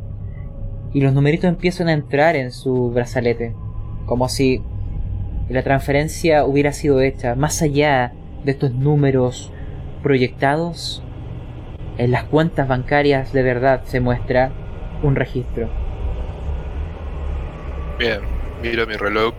Y 0.94 1.02
los 1.02 1.14
numeritos 1.14 1.50
empiezan 1.50 1.88
a 1.88 1.94
entrar 1.94 2.36
en 2.36 2.52
su 2.52 2.92
brazalete, 2.92 3.56
como 4.06 4.30
si 4.30 4.62
la 5.50 5.64
transferencia 5.64 6.46
hubiera 6.46 6.72
sido 6.72 7.02
hecha 7.02 7.36
más 7.36 7.62
allá 7.62 8.14
de 8.46 8.52
estos 8.52 8.74
números 8.74 9.52
proyectados. 10.08 11.04
En 11.98 12.12
las 12.12 12.24
cuentas 12.24 12.66
bancarias 12.66 13.34
de 13.34 13.44
verdad 13.44 13.84
se 13.84 14.00
muestra 14.00 14.54
un 15.04 15.18
registro. 15.18 15.70
Bien, 18.00 18.22
miro 18.62 18.88
mi 18.88 18.96
reloj. 18.96 19.36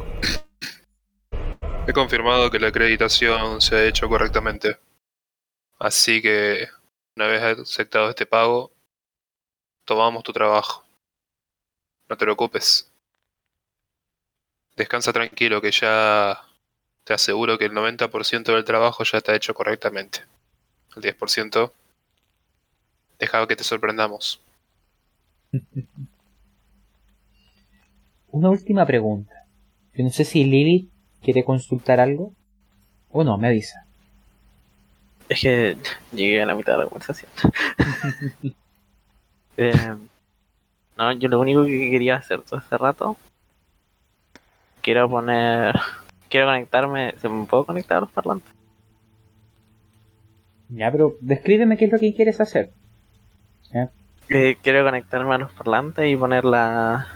He 1.87 1.93
confirmado 1.95 2.51
que 2.51 2.59
la 2.59 2.69
acreditación 2.69 3.63
se 3.63 3.77
ha 3.77 3.85
hecho 3.85 4.11
correctamente. 4.11 4.77
Así 5.79 6.21
que, 6.21 6.69
una 7.17 7.29
vez 7.29 7.43
aceptado 7.43 8.11
este 8.11 8.27
pago, 8.27 8.71
tomamos 9.87 10.23
tu 10.23 10.35
trabajo. 10.35 10.85
No 12.11 12.17
te 12.19 12.27
preocupes. 12.27 12.93
Descansa 14.77 15.15
tranquilo 15.15 15.63
que 15.63 15.71
ya 15.71 16.45
te 17.05 17.15
aseguro 17.15 17.57
que 17.57 17.65
el 17.65 17.73
90% 17.73 18.53
del 18.53 18.65
trabajo 18.67 19.03
ya 19.05 19.17
está 19.17 19.35
hecho 19.35 19.55
correctamente. 19.55 20.27
El 20.99 21.17
10% 21.17 21.73
deja 23.19 23.47
que 23.47 23.57
te 23.57 23.65
sorprendamos. 23.65 24.41
Una 28.31 28.51
última 28.51 28.85
pregunta. 28.85 29.47
Yo 29.95 30.05
no 30.05 30.11
sé 30.11 30.25
si 30.25 30.45
Lily 30.45 30.91
quiere 31.23 31.45
consultar 31.45 32.01
algo. 32.01 32.33
O 33.11 33.25
no, 33.25 33.39
me 33.39 33.49
avisa. 33.49 33.87
Es 35.29 35.41
que 35.41 35.77
llegué 36.13 36.43
a 36.43 36.47
la 36.47 36.55
mitad 36.55 36.73
de 36.73 36.79
la 36.79 36.87
conversación. 36.87 37.31
Eh, 39.61 39.97
no, 40.97 41.13
yo 41.15 41.29
lo 41.29 41.41
único 41.41 41.65
que 41.65 41.91
quería 41.91 42.15
hacer 42.15 42.43
todo 42.43 42.61
este 42.61 42.79
rato. 42.79 43.17
Quiero 44.83 45.11
poner. 45.11 45.75
Quiero 46.29 46.47
conectarme. 46.47 47.17
¿Se 47.19 47.29
me 47.29 47.45
puedo 47.45 47.65
conectar 47.65 47.97
a 47.97 48.03
los 48.03 48.13
parlantes? 48.13 48.58
Ya, 50.69 50.91
pero 50.93 51.17
descríbeme 51.21 51.77
qué 51.77 51.87
es 51.87 51.93
lo 51.93 51.99
que 51.99 52.15
quieres 52.15 52.41
hacer. 52.41 52.71
Eh, 54.31 54.59
quiero 54.63 54.85
conectarme 54.85 55.35
a 55.35 55.39
los 55.39 55.53
parlantes 55.53 56.07
y 56.07 56.15
poner 56.15 56.45
la, 56.45 57.07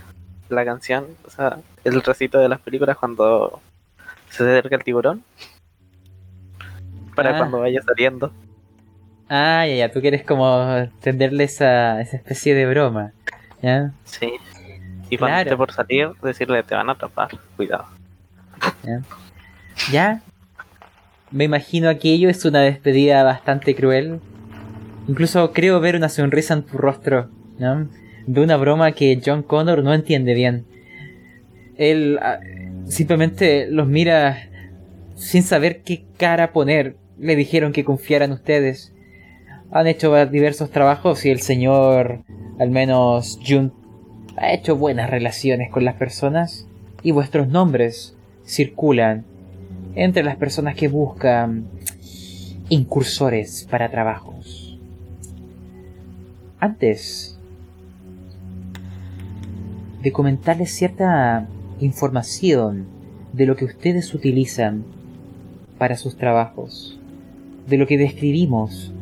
la 0.49 0.65
canción, 0.65 1.05
o 1.27 1.31
sea, 1.31 1.59
el 1.85 2.01
recito 2.03 2.39
de 2.39 2.49
las 2.49 2.59
películas 2.61 2.97
cuando 2.97 3.61
se 4.31 4.43
acerca 4.45 4.77
el 4.77 4.83
tiburón. 4.85 5.23
Para 7.15 7.35
Ah. 7.35 7.39
cuando 7.39 7.61
vaya 7.61 7.83
saliendo. 7.83 8.33
Ah, 9.29 9.67
ya, 9.67 9.75
ya, 9.75 9.93
tú 9.93 10.01
quieres 10.01 10.25
como 10.25 10.89
tenderle 11.03 11.45
esa, 11.45 12.01
esa 12.01 12.17
especie 12.17 12.55
de 12.55 12.65
broma. 12.67 13.13
¿Ya? 13.61 13.93
Sí. 14.05 14.33
Y 15.11 15.19
cuando 15.19 15.35
Claro. 15.37 15.51
esté 15.51 15.57
por 15.59 15.73
salir, 15.73 16.09
decirle 16.23 16.63
te 16.63 16.75
van 16.75 16.89
a 16.89 16.93
atrapar. 16.93 17.29
Cuidado. 17.57 17.85
¿Ya? 19.91 20.23
Me 21.33 21.45
imagino 21.45 21.89
aquello 21.89 22.29
es 22.29 22.45
una 22.45 22.61
despedida 22.61 23.23
bastante 23.23 23.75
cruel. 23.75 24.21
Incluso 25.09 25.53
creo 25.53 25.81
ver 25.81 25.97
una 25.97 26.11
sonrisa 26.11 26.53
en 26.53 26.63
tu 26.63 26.77
rostro, 26.77 27.31
¿no? 27.59 27.89
De 28.27 28.41
una 28.43 28.59
broma 28.59 28.93
que 28.93 29.21
John 29.25 29.43
Connor 29.43 29.83
no 29.83 29.95
entiende 29.95 30.35
bien. 30.35 30.67
Él 31.77 32.19
ah, 32.21 32.39
simplemente 32.87 33.67
los 33.67 33.89
mira 33.89 34.51
sin 35.15 35.43
saber 35.43 35.81
qué 35.83 36.05
cara 36.19 36.53
poner. 36.53 36.97
Le 37.19 37.35
dijeron 37.35 37.73
que 37.73 37.85
confiaran 37.85 38.33
ustedes. 38.33 38.93
Han 39.71 39.87
hecho 39.87 40.15
diversos 40.27 40.71
trabajos 40.71 41.25
y 41.25 41.31
el 41.31 41.41
señor, 41.41 42.25
al 42.59 42.71
menos 42.71 43.39
Jun, 43.47 43.73
ha 44.37 44.53
hecho 44.53 44.77
buenas 44.77 45.09
relaciones 45.09 45.71
con 45.71 45.87
las 45.87 45.95
personas 45.95 46.69
y 47.03 47.11
vuestros 47.13 47.49
nombres 47.49 48.17
circulan 48.45 49.25
entre 49.95 50.23
las 50.23 50.37
personas 50.37 50.75
que 50.75 50.89
buscan 50.89 51.67
incursores 52.69 53.67
para 53.71 53.91
trabajos. 53.91 54.79
Antes 56.59 57.39
de 60.03 60.13
comentarles 60.13 60.75
cierta 60.75 61.49
información 61.81 62.87
de 63.33 63.47
lo 63.47 63.57
que 63.57 63.65
ustedes 63.65 64.15
utilizan 64.15 64.85
para 65.79 65.97
sus 65.97 66.17
trabajos, 66.17 66.99
de 67.67 67.77
lo 67.77 67.87
que 67.87 67.99
describimos 67.99 68.93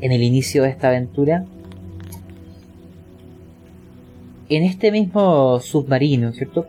en 0.00 0.12
el 0.12 0.22
inicio 0.22 0.62
de 0.62 0.70
esta 0.70 0.88
aventura, 0.88 1.44
en 4.48 4.62
este 4.64 4.90
mismo 4.92 5.60
submarino, 5.60 6.32
¿cierto? 6.32 6.66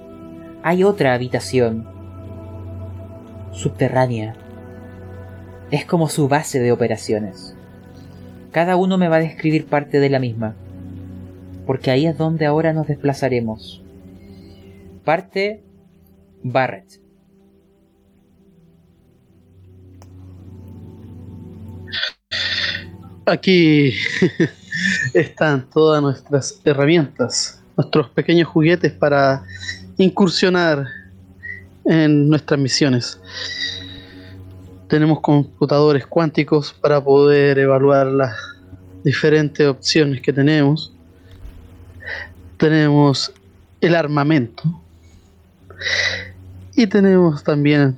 Hay 0.64 0.84
otra 0.84 1.14
habitación 1.14 1.95
subterránea. 3.56 4.36
Es 5.72 5.86
como 5.86 6.10
su 6.10 6.28
base 6.28 6.60
de 6.60 6.72
operaciones. 6.72 7.56
Cada 8.52 8.76
uno 8.76 8.98
me 8.98 9.08
va 9.08 9.18
a 9.18 9.20
describir 9.20 9.66
parte 9.66 10.00
de 10.00 10.10
la 10.10 10.20
misma, 10.20 10.56
porque 11.66 11.92
ahí 11.92 12.06
es 12.06 12.18
donde 12.18 12.46
ahora 12.46 12.74
nos 12.74 12.88
desplazaremos. 12.88 13.82
Parte 15.04 15.64
Barrett. 16.44 17.02
Aquí 23.26 23.94
están 25.14 25.68
todas 25.72 26.02
nuestras 26.02 26.62
herramientas, 26.64 27.64
nuestros 27.76 28.10
pequeños 28.12 28.48
juguetes 28.48 28.94
para 28.94 29.44
incursionar 29.98 30.86
en 31.86 32.30
nuestras 32.30 32.60
misiones. 32.60 33.20
Tenemos 34.88 35.20
computadores 35.22 36.06
cuánticos 36.06 36.74
para 36.74 37.04
poder 37.04 37.58
evaluar 37.60 38.08
las 38.08 38.36
diferentes 39.04 39.68
opciones 39.68 40.22
que 40.22 40.34
tenemos. 40.34 40.92
Tenemos 42.58 43.32
el 43.82 43.96
armamento. 43.96 44.64
Y 46.76 46.88
tenemos 46.88 47.44
también 47.44 47.98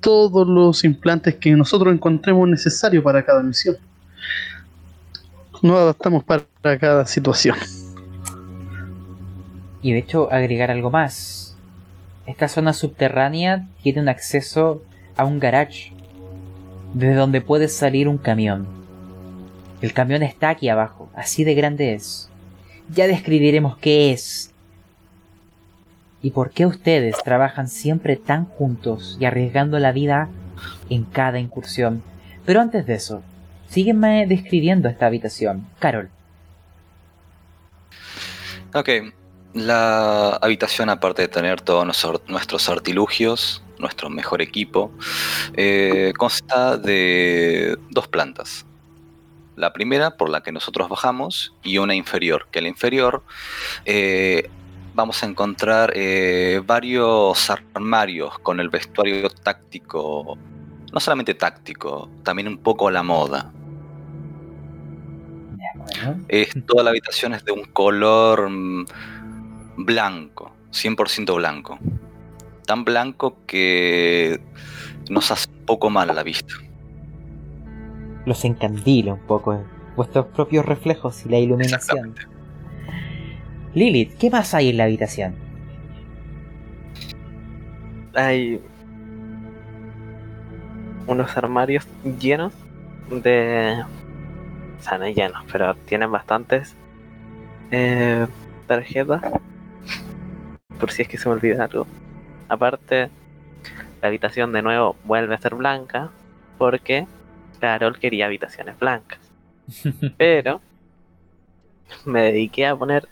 todos 0.00 0.46
los 0.46 0.84
implantes 0.84 1.34
que 1.36 1.50
nosotros 1.52 1.92
encontremos 1.92 2.48
necesarios 2.48 3.04
para 3.04 3.24
cada 3.24 3.42
misión. 3.42 3.76
Nos 5.62 5.76
adaptamos 5.76 6.24
para 6.24 6.78
cada 6.78 7.06
situación. 7.06 7.56
Y 9.82 9.92
de 9.92 9.98
hecho 9.98 10.32
agregar 10.32 10.70
algo 10.70 10.90
más. 10.90 11.47
Esta 12.28 12.46
zona 12.46 12.74
subterránea 12.74 13.66
tiene 13.82 14.02
un 14.02 14.08
acceso 14.10 14.82
a 15.16 15.24
un 15.24 15.40
garage 15.40 15.92
desde 16.92 17.14
donde 17.14 17.40
puede 17.40 17.68
salir 17.68 18.06
un 18.06 18.18
camión. 18.18 18.68
El 19.80 19.94
camión 19.94 20.22
está 20.22 20.50
aquí 20.50 20.68
abajo, 20.68 21.08
así 21.14 21.42
de 21.42 21.54
grande 21.54 21.94
es. 21.94 22.28
Ya 22.90 23.06
describiremos 23.06 23.78
qué 23.78 24.12
es 24.12 24.52
y 26.20 26.32
por 26.32 26.50
qué 26.50 26.66
ustedes 26.66 27.16
trabajan 27.24 27.66
siempre 27.66 28.16
tan 28.16 28.44
juntos 28.44 29.16
y 29.18 29.24
arriesgando 29.24 29.78
la 29.78 29.92
vida 29.92 30.28
en 30.90 31.04
cada 31.04 31.38
incursión. 31.38 32.02
Pero 32.44 32.60
antes 32.60 32.84
de 32.84 32.94
eso, 32.94 33.22
sígueme 33.68 34.26
describiendo 34.26 34.90
esta 34.90 35.06
habitación. 35.06 35.66
Carol, 35.78 36.10
Ok, 38.74 38.90
la 39.66 40.30
habitación, 40.36 40.90
aparte 40.90 41.22
de 41.22 41.28
tener 41.28 41.60
todos 41.60 41.84
nuestros- 41.86 42.68
artilugios, 42.68 43.62
nuestro 43.78 44.10
mejor 44.10 44.42
equipo, 44.42 44.90
eh, 45.54 46.12
consta 46.16 46.76
de 46.76 47.76
dos 47.90 48.08
plantas. 48.08 48.66
La 49.56 49.72
primera, 49.72 50.16
por 50.16 50.28
la 50.30 50.42
que 50.42 50.52
nosotros 50.52 50.88
bajamos, 50.88 51.54
y 51.62 51.78
una 51.78 51.94
inferior, 51.94 52.48
que 52.50 52.60
en 52.60 52.64
la 52.64 52.68
inferior 52.70 53.24
eh, 53.84 54.48
vamos 54.94 55.22
a 55.22 55.26
encontrar 55.26 55.92
eh, 55.94 56.60
varios 56.64 57.50
armarios 57.50 58.38
con 58.40 58.60
el 58.60 58.68
vestuario 58.68 59.28
táctico, 59.30 60.38
no 60.92 61.00
solamente 61.00 61.34
táctico, 61.34 62.08
también 62.22 62.48
un 62.48 62.58
poco 62.58 62.88
a 62.88 62.92
la 62.92 63.02
moda. 63.02 63.52
Es, 66.28 66.54
toda 66.66 66.82
la 66.82 66.90
habitación 66.90 67.34
es 67.34 67.44
de 67.44 67.52
un 67.52 67.64
color 67.64 68.48
mm, 68.50 68.86
blanco, 69.78 70.50
100% 70.72 71.36
blanco. 71.36 71.78
Tan 72.66 72.84
blanco 72.84 73.38
que 73.46 74.40
nos 75.08 75.30
hace 75.30 75.48
un 75.50 75.64
poco 75.64 75.88
mal 75.88 76.10
a 76.10 76.12
la 76.12 76.22
vista. 76.22 76.54
los 78.26 78.44
encandila 78.44 79.14
un 79.14 79.26
poco 79.26 79.64
vuestros 79.96 80.26
propios 80.26 80.66
reflejos 80.66 81.24
y 81.24 81.28
la 81.30 81.38
iluminación. 81.38 82.14
Lilith, 83.74 84.18
¿qué 84.18 84.30
más 84.30 84.52
hay 84.54 84.70
en 84.70 84.76
la 84.76 84.84
habitación? 84.84 85.34
Hay 88.14 88.60
unos 91.06 91.36
armarios 91.36 91.86
llenos 92.20 92.52
de... 93.10 93.82
O 94.78 94.82
sea, 94.82 94.98
no 94.98 95.08
llenos, 95.08 95.42
pero 95.50 95.74
tienen 95.74 96.10
bastantes 96.12 96.76
eh, 97.70 98.26
tarjetas. 98.66 99.22
Por 100.78 100.90
si 100.90 101.02
es 101.02 101.08
que 101.08 101.18
se 101.18 101.28
me 101.28 101.34
olvida 101.34 101.64
algo. 101.64 101.86
Aparte, 102.48 103.10
la 104.00 104.08
habitación 104.08 104.52
de 104.52 104.62
nuevo 104.62 104.96
vuelve 105.04 105.34
a 105.34 105.38
ser 105.38 105.54
blanca 105.54 106.10
porque 106.56 107.06
Carol 107.60 107.98
quería 107.98 108.26
habitaciones 108.26 108.78
blancas. 108.78 109.20
Pero 110.16 110.60
me 112.04 112.22
dediqué 112.22 112.66
a 112.66 112.76
poner 112.76 113.08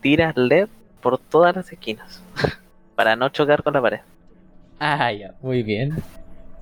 tiras 0.00 0.36
LED 0.36 0.68
por 1.00 1.18
todas 1.18 1.54
las 1.54 1.72
esquinas 1.72 2.22
para 2.94 3.16
no 3.16 3.28
chocar 3.28 3.62
con 3.62 3.74
la 3.74 3.82
pared. 3.82 4.00
Ah, 4.80 5.12
ya, 5.12 5.34
muy 5.40 5.62
bien. 5.62 6.02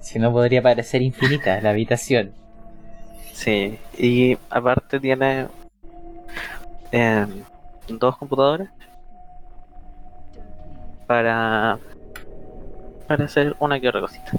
Si 0.00 0.18
no, 0.18 0.32
podría 0.32 0.62
parecer 0.62 1.02
infinita 1.02 1.60
la 1.60 1.70
habitación. 1.70 2.32
Sí, 3.32 3.78
y 3.98 4.38
aparte 4.48 4.98
tiene 4.98 5.48
em, 6.92 7.42
dos 7.88 8.16
computadores 8.16 8.70
para 11.06 11.78
para 13.06 13.24
hacer 13.24 13.54
una 13.60 13.78
que 13.78 13.88
otra 13.88 14.00
cosita. 14.00 14.32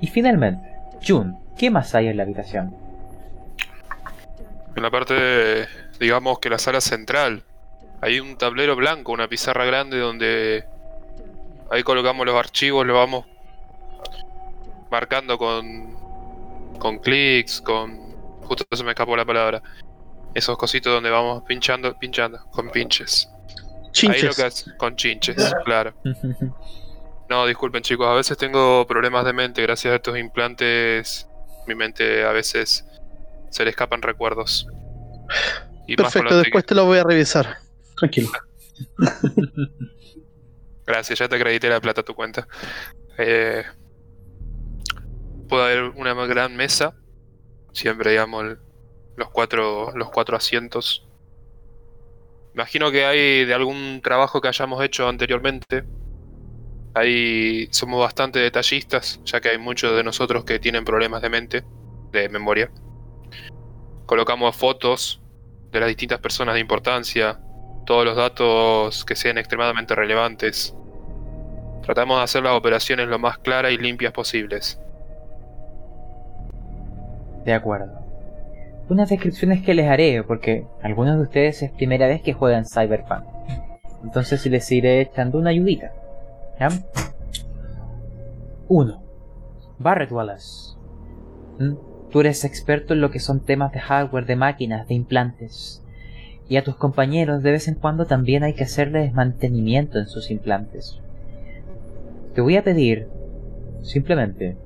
Y 0.00 0.06
finalmente, 0.06 0.68
Jun, 1.06 1.36
¿qué 1.58 1.70
más 1.70 1.94
hay 1.94 2.08
en 2.08 2.16
la 2.16 2.22
habitación? 2.22 2.74
En 4.76 4.82
la 4.82 4.90
parte, 4.90 5.14
de- 5.14 5.66
digamos 5.98 6.38
que 6.38 6.50
la 6.50 6.58
sala 6.58 6.80
central, 6.80 7.42
hay 8.00 8.20
un 8.20 8.36
tablero 8.36 8.76
blanco, 8.76 9.12
una 9.12 9.28
pizarra 9.28 9.64
grande 9.64 9.98
donde 9.98 10.64
ahí 11.70 11.82
colocamos 11.82 12.26
los 12.26 12.36
archivos, 12.36 12.86
los 12.86 12.96
vamos 12.96 13.26
marcando 14.90 15.38
con 15.38 15.94
con 16.78 16.98
clics, 16.98 17.60
con 17.60 17.98
justo 18.42 18.64
se 18.72 18.84
me 18.84 18.90
escapó 18.90 19.16
la 19.16 19.24
palabra. 19.24 19.62
Esos 20.34 20.58
cositos 20.58 20.92
donde 20.92 21.08
vamos 21.10 21.44
pinchando, 21.44 21.96
pinchando, 21.98 22.44
con 22.50 22.68
pinches. 22.70 23.30
Ahí 24.02 24.08
lo 24.08 24.14
Chinches. 24.14 24.36
que 24.36 24.42
hace- 24.42 24.76
con 24.76 24.96
chinches, 24.96 25.54
claro. 25.64 25.94
No, 27.30 27.46
disculpen 27.46 27.82
chicos, 27.82 28.06
a 28.06 28.12
veces 28.12 28.36
tengo 28.36 28.86
problemas 28.86 29.24
de 29.24 29.32
mente 29.32 29.62
gracias 29.62 29.92
a 29.92 29.96
estos 29.96 30.18
implantes. 30.18 31.26
Mi 31.66 31.74
mente 31.74 32.22
a 32.22 32.32
veces 32.32 32.84
se 33.50 33.64
le 33.64 33.70
escapan 33.70 34.02
recuerdos. 34.02 34.66
Y 35.86 35.96
Perfecto, 35.96 36.36
después 36.36 36.66
te 36.66 36.74
lo 36.74 36.84
voy 36.84 36.98
a 36.98 37.02
revisar. 37.04 37.56
Tranquilo. 37.96 38.28
Gracias, 40.86 41.18
ya 41.18 41.28
te 41.28 41.36
acredité 41.36 41.68
la 41.70 41.80
plata 41.80 42.02
a 42.02 42.04
tu 42.04 42.14
cuenta. 42.14 42.46
Eh, 43.16 43.64
puede 45.48 45.64
haber 45.64 45.82
una 45.96 46.12
gran 46.26 46.54
mesa. 46.56 46.94
Siempre, 47.72 48.10
digamos, 48.10 48.44
el- 48.44 48.58
los 49.16 49.30
cuatro, 49.30 49.92
los 49.96 50.10
cuatro 50.10 50.36
asientos. 50.36 51.06
Imagino 52.54 52.92
que 52.92 53.04
hay 53.04 53.44
de 53.44 53.52
algún 53.52 54.00
trabajo 54.02 54.40
que 54.40 54.46
hayamos 54.46 54.82
hecho 54.84 55.08
anteriormente. 55.08 55.84
Ahí 56.94 57.66
somos 57.72 58.00
bastante 58.00 58.38
detallistas, 58.38 59.20
ya 59.24 59.40
que 59.40 59.48
hay 59.48 59.58
muchos 59.58 59.96
de 59.96 60.04
nosotros 60.04 60.44
que 60.44 60.60
tienen 60.60 60.84
problemas 60.84 61.20
de 61.20 61.28
mente, 61.30 61.64
de 62.12 62.28
memoria. 62.28 62.70
Colocamos 64.06 64.54
fotos 64.54 65.20
de 65.72 65.80
las 65.80 65.88
distintas 65.88 66.20
personas 66.20 66.54
de 66.54 66.60
importancia, 66.60 67.40
todos 67.86 68.04
los 68.04 68.16
datos 68.16 69.04
que 69.04 69.16
sean 69.16 69.36
extremadamente 69.36 69.96
relevantes. 69.96 70.76
Tratamos 71.82 72.18
de 72.18 72.22
hacer 72.22 72.44
las 72.44 72.52
operaciones 72.52 73.08
lo 73.08 73.18
más 73.18 73.38
claras 73.38 73.72
y 73.72 73.78
limpias 73.78 74.12
posibles. 74.12 74.80
De 77.44 77.52
acuerdo. 77.52 78.03
Unas 78.88 79.08
descripciones 79.08 79.62
que 79.62 79.74
les 79.74 79.88
haré, 79.88 80.22
porque 80.22 80.66
algunos 80.82 81.16
de 81.16 81.22
ustedes 81.22 81.62
es 81.62 81.70
primera 81.70 82.06
vez 82.06 82.20
que 82.20 82.34
juegan 82.34 82.66
Cyberpunk. 82.66 83.24
Entonces 84.02 84.44
les 84.46 84.70
iré 84.70 85.00
echando 85.00 85.38
una 85.38 85.50
ayudita. 85.50 85.92
¿Ya? 86.60 86.68
1. 88.68 89.02
Barrett 89.78 90.12
Wallace. 90.12 90.76
¿Mm? 91.58 91.74
Tú 92.10 92.20
eres 92.20 92.44
experto 92.44 92.94
en 92.94 93.00
lo 93.00 93.10
que 93.10 93.18
son 93.18 93.40
temas 93.40 93.72
de 93.72 93.80
hardware, 93.80 94.26
de 94.26 94.36
máquinas, 94.36 94.86
de 94.86 94.94
implantes. 94.94 95.82
Y 96.48 96.58
a 96.58 96.64
tus 96.64 96.76
compañeros 96.76 97.42
de 97.42 97.52
vez 97.52 97.68
en 97.68 97.74
cuando 97.76 98.04
también 98.04 98.44
hay 98.44 98.52
que 98.52 98.64
hacerles 98.64 99.14
mantenimiento 99.14 99.98
en 99.98 100.06
sus 100.06 100.30
implantes. 100.30 101.00
Te 102.34 102.42
voy 102.42 102.56
a 102.56 102.64
pedir, 102.64 103.08
simplemente, 103.82 104.56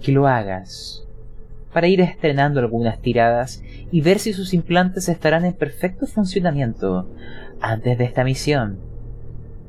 que 0.00 0.12
lo 0.12 0.28
hagas 0.28 1.05
para 1.76 1.88
ir 1.88 2.00
estrenando 2.00 2.58
algunas 2.58 3.02
tiradas 3.02 3.62
y 3.92 4.00
ver 4.00 4.18
si 4.18 4.32
sus 4.32 4.54
implantes 4.54 5.10
estarán 5.10 5.44
en 5.44 5.52
perfecto 5.52 6.06
funcionamiento 6.06 7.06
antes 7.60 7.98
de 7.98 8.04
esta 8.04 8.24
misión. 8.24 8.78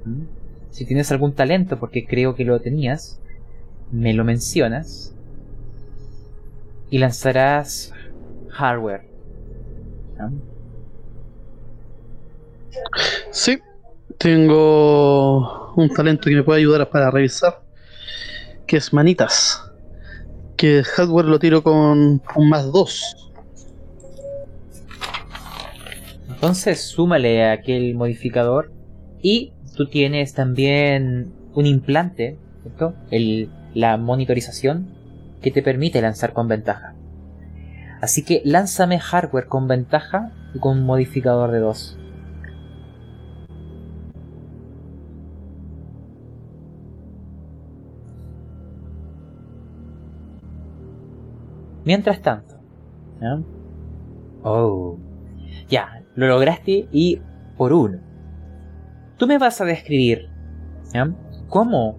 ¿Mm? 0.06 0.22
Si 0.70 0.86
tienes 0.86 1.12
algún 1.12 1.34
talento, 1.34 1.78
porque 1.82 2.06
creo 2.06 2.34
que 2.34 2.46
lo 2.46 2.62
tenías, 2.62 3.20
me 3.92 4.14
lo 4.14 4.24
mencionas 4.24 5.14
y 6.90 7.00
lanzarás 7.00 7.92
hardware. 8.52 9.02
¿Ah? 10.18 10.30
Sí, 13.32 13.60
tengo 14.18 15.74
un 15.74 15.90
talento 15.90 16.30
que 16.30 16.38
me 16.38 16.44
puede 16.44 16.62
ayudar 16.62 16.90
para 16.90 17.12
revisar, 17.12 17.64
que 18.66 18.78
es 18.78 18.94
manitas. 18.94 19.67
Que 20.58 20.84
hardware 20.84 21.26
lo 21.26 21.40
tiro 21.40 21.64
con 21.64 22.22
un 22.36 22.50
más 22.50 22.72
2. 22.72 23.32
Entonces 26.30 26.82
súmale 26.82 27.46
a 27.46 27.54
aquel 27.54 27.96
modificador 27.96 28.72
y 29.22 29.54
tú 29.76 29.88
tienes 29.88 30.34
también 30.34 31.32
un 31.54 31.66
implante, 31.66 32.38
¿cierto? 32.64 32.96
El, 33.12 33.50
la 33.74 33.98
monitorización 33.98 34.88
que 35.42 35.52
te 35.52 35.62
permite 35.62 36.02
lanzar 36.02 36.34
con 36.34 36.48
ventaja. 36.48 36.96
Así 38.02 38.24
que 38.24 38.42
lánzame 38.44 39.00
hardware 39.00 39.48
con 39.48 39.68
ventaja 39.68 40.32
y 40.54 40.60
con 40.60 40.80
un 40.80 40.86
modificador 40.86 41.52
de 41.52 41.60
2. 41.60 41.98
Mientras 51.88 52.22
tanto. 52.22 52.60
Oh, 54.44 55.00
ya, 55.70 56.04
lo 56.16 56.28
lograste 56.28 56.90
y 56.92 57.22
por 57.56 57.72
uno. 57.72 58.00
Tú 59.16 59.26
me 59.26 59.38
vas 59.38 59.62
a 59.62 59.66
describir 59.66 60.28
cómo 61.48 61.98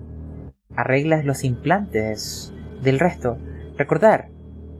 arreglas 0.76 1.24
los 1.24 1.42
implantes 1.42 2.52
del 2.82 2.98
resto. 2.98 3.38
Recordar, 3.78 4.28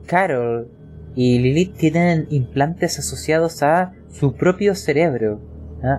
Carol 0.05 0.69
y 1.15 1.39
Lilith 1.39 1.75
tienen 1.75 2.27
implantes 2.29 2.99
asociados 2.99 3.63
a 3.63 3.93
su 4.11 4.35
propio 4.35 4.75
cerebro, 4.75 5.41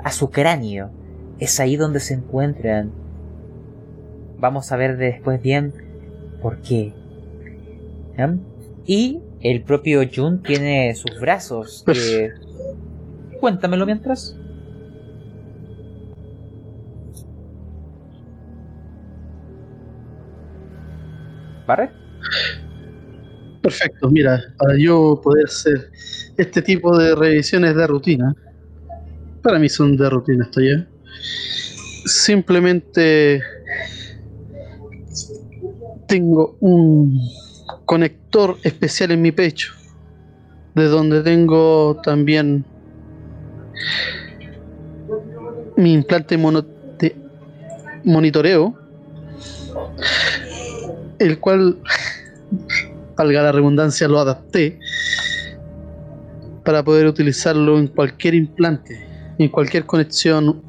a 0.04 0.12
su 0.12 0.30
cráneo. 0.30 0.92
Es 1.40 1.58
ahí 1.58 1.74
donde 1.74 1.98
se 1.98 2.14
encuentran. 2.14 2.92
Vamos 4.38 4.70
a 4.70 4.76
ver 4.76 4.96
después 4.98 5.42
bien 5.42 5.72
por 6.40 6.62
qué. 6.62 6.94
Y 8.86 9.20
el 9.40 9.62
propio 9.62 10.02
Jun 10.12 10.42
tiene 10.42 10.94
sus 10.94 11.18
brazos. 11.20 11.84
que- 11.86 12.30
Cuéntamelo 13.40 13.86
mientras. 13.86 14.36
¿Barret? 21.66 21.90
Perfecto, 23.62 24.10
mira, 24.10 24.42
para 24.58 24.76
yo 24.78 25.20
poder 25.22 25.44
hacer 25.46 25.90
este 26.36 26.62
tipo 26.62 26.96
de 26.96 27.14
revisiones 27.14 27.76
de 27.76 27.86
rutina, 27.86 28.34
para 29.42 29.58
mí 29.58 29.68
son 29.68 29.96
de 29.96 30.08
rutina 30.08 30.44
esto 30.44 30.60
ya. 30.60 30.86
Simplemente 32.06 33.42
tengo 36.08 36.56
un 36.60 37.20
conector 37.90 38.56
especial 38.62 39.10
en 39.10 39.20
mi 39.20 39.32
pecho 39.32 39.72
de 40.76 40.84
donde 40.84 41.24
tengo 41.24 42.00
también 42.04 42.64
mi 45.76 45.94
implante 45.94 46.38
mono- 46.38 46.64
monitoreo, 48.04 48.78
el 51.18 51.40
cual, 51.40 51.78
valga 53.16 53.42
la 53.42 53.50
redundancia, 53.50 54.06
lo 54.06 54.20
adapté 54.20 54.78
para 56.64 56.84
poder 56.84 57.08
utilizarlo 57.08 57.76
en 57.76 57.88
cualquier 57.88 58.36
implante, 58.36 59.04
en 59.36 59.48
cualquier 59.48 59.84
conexión, 59.84 60.62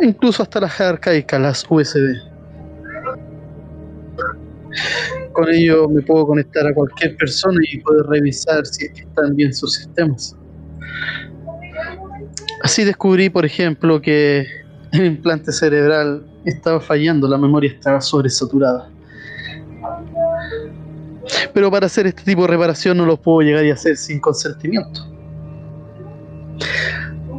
incluso 0.00 0.42
hasta 0.42 0.58
las 0.58 0.80
arcaicas, 0.80 1.40
las 1.40 1.64
USB. 1.70 2.33
Con 5.32 5.48
ello 5.48 5.88
me 5.88 6.02
puedo 6.02 6.26
conectar 6.26 6.66
a 6.66 6.74
cualquier 6.74 7.16
persona 7.16 7.60
y 7.70 7.78
poder 7.78 8.06
revisar 8.06 8.64
si 8.66 8.86
están 8.86 9.34
bien 9.34 9.52
sus 9.52 9.74
sistemas. 9.74 10.36
Así 12.62 12.84
descubrí, 12.84 13.28
por 13.28 13.44
ejemplo, 13.44 14.00
que 14.00 14.46
el 14.92 15.06
implante 15.06 15.52
cerebral 15.52 16.24
estaba 16.44 16.80
fallando, 16.80 17.28
la 17.28 17.38
memoria 17.38 17.70
estaba 17.70 18.00
sobresaturada. 18.00 18.88
Pero 21.52 21.70
para 21.70 21.86
hacer 21.86 22.06
este 22.06 22.22
tipo 22.22 22.42
de 22.42 22.48
reparación 22.48 22.96
no 22.96 23.06
lo 23.06 23.16
puedo 23.16 23.40
llegar 23.40 23.64
y 23.64 23.70
hacer 23.70 23.96
sin 23.96 24.20
consentimiento. 24.20 25.06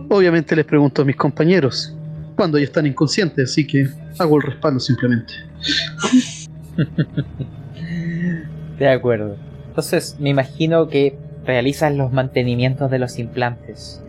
Obviamente 0.10 0.56
les 0.56 0.66
pregunto 0.66 1.02
a 1.02 1.06
mis 1.06 1.16
compañeros 1.16 1.96
cuando 2.36 2.58
ellos 2.58 2.70
están 2.70 2.86
inconscientes, 2.86 3.52
así 3.52 3.66
que 3.66 3.88
hago 4.20 4.38
el 4.38 4.44
respaldo 4.44 4.80
simplemente. 4.80 5.34
De 8.80 8.90
acuerdo. 8.90 9.38
Entonces, 9.68 10.18
me 10.20 10.30
imagino 10.30 10.88
que 10.88 11.18
realizas 11.46 11.94
los 11.94 12.12
mantenimientos 12.12 12.92
de 12.92 13.00
los 13.00 13.20
implantes. 13.20 14.02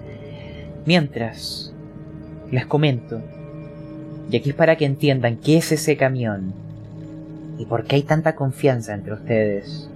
Mientras, 0.84 1.72
les 2.50 2.66
comento, 2.66 3.20
y 4.30 4.36
aquí 4.36 4.50
es 4.50 4.56
para 4.56 4.76
que 4.76 4.84
entiendan 4.84 5.36
qué 5.36 5.58
es 5.58 5.72
ese 5.72 5.96
camión 5.96 6.52
y 7.58 7.66
por 7.66 7.84
qué 7.84 7.96
hay 7.96 8.02
tanta 8.02 8.34
confianza 8.34 8.94
entre 8.94 9.14
ustedes. 9.14 9.88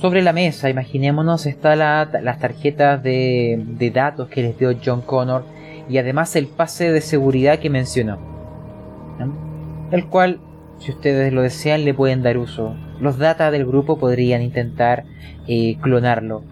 Sobre 0.00 0.22
la 0.22 0.32
mesa, 0.32 0.68
imaginémonos, 0.68 1.46
están 1.46 1.78
las 1.78 2.38
tarjetas 2.40 3.02
de, 3.02 3.62
de 3.64 3.90
datos 3.90 4.28
que 4.28 4.42
les 4.42 4.58
dio 4.58 4.76
John 4.84 5.02
Connor 5.02 5.44
y 5.88 5.98
además 5.98 6.34
el 6.34 6.48
pase 6.48 6.90
de 6.90 7.00
seguridad 7.00 7.60
que 7.60 7.70
mencionó. 7.70 8.18
El 9.92 10.06
cual 10.06 10.40
si 10.82 10.90
ustedes 10.90 11.32
lo 11.32 11.42
desean, 11.42 11.84
le 11.84 11.94
pueden 11.94 12.24
dar 12.24 12.38
uso. 12.38 12.74
Los 12.98 13.16
data 13.16 13.52
del 13.52 13.64
grupo 13.64 13.98
podrían 13.98 14.42
intentar 14.42 15.04
eh, 15.46 15.76
clonarlo. 15.80 16.42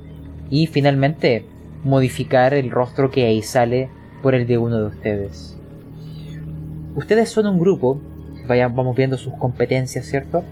Y 0.51 0.69
finalmente, 0.69 1.45
modificar 1.83 2.55
el 2.55 2.71
rostro 2.71 3.11
que 3.11 3.27
ahí 3.27 3.43
sale 3.43 3.89
por 4.23 4.37
el 4.37 4.47
de 4.47 4.59
uno 4.59 4.79
de 4.79 4.87
ustedes. 4.87 5.59
Ustedes 6.95 7.29
son 7.31 7.47
un 7.47 7.59
grupo, 7.59 8.01
vaya, 8.47 8.69
vamos 8.69 8.95
viendo 8.95 9.17
sus 9.17 9.35
competencias, 9.35 10.07
¿cierto? 10.07 10.45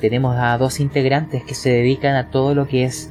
Tenemos 0.00 0.36
a 0.36 0.56
dos 0.58 0.78
integrantes 0.78 1.42
que 1.42 1.54
se 1.54 1.70
dedican 1.70 2.14
a 2.14 2.30
todo 2.30 2.54
lo 2.54 2.68
que 2.68 2.84
es 2.84 3.10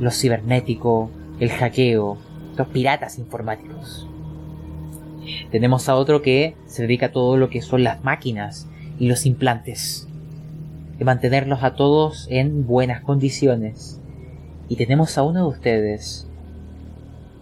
lo 0.00 0.10
cibernético, 0.10 1.10
el 1.40 1.50
hackeo, 1.50 2.16
los 2.56 2.68
piratas 2.68 3.18
informáticos. 3.18 4.08
Tenemos 5.50 5.88
a 5.88 5.96
otro 5.96 6.22
que 6.22 6.54
se 6.66 6.82
dedica 6.82 7.06
a 7.06 7.12
todo 7.12 7.36
lo 7.36 7.50
que 7.50 7.62
son 7.62 7.84
las 7.84 8.04
máquinas, 8.04 8.68
y 8.98 9.08
los 9.08 9.26
implantes. 9.26 10.08
De 10.98 11.04
mantenerlos 11.04 11.62
a 11.62 11.74
todos 11.74 12.26
en 12.30 12.66
buenas 12.66 13.02
condiciones. 13.02 14.00
Y 14.68 14.76
tenemos 14.76 15.18
a 15.18 15.22
uno 15.22 15.40
de 15.40 15.48
ustedes, 15.56 16.26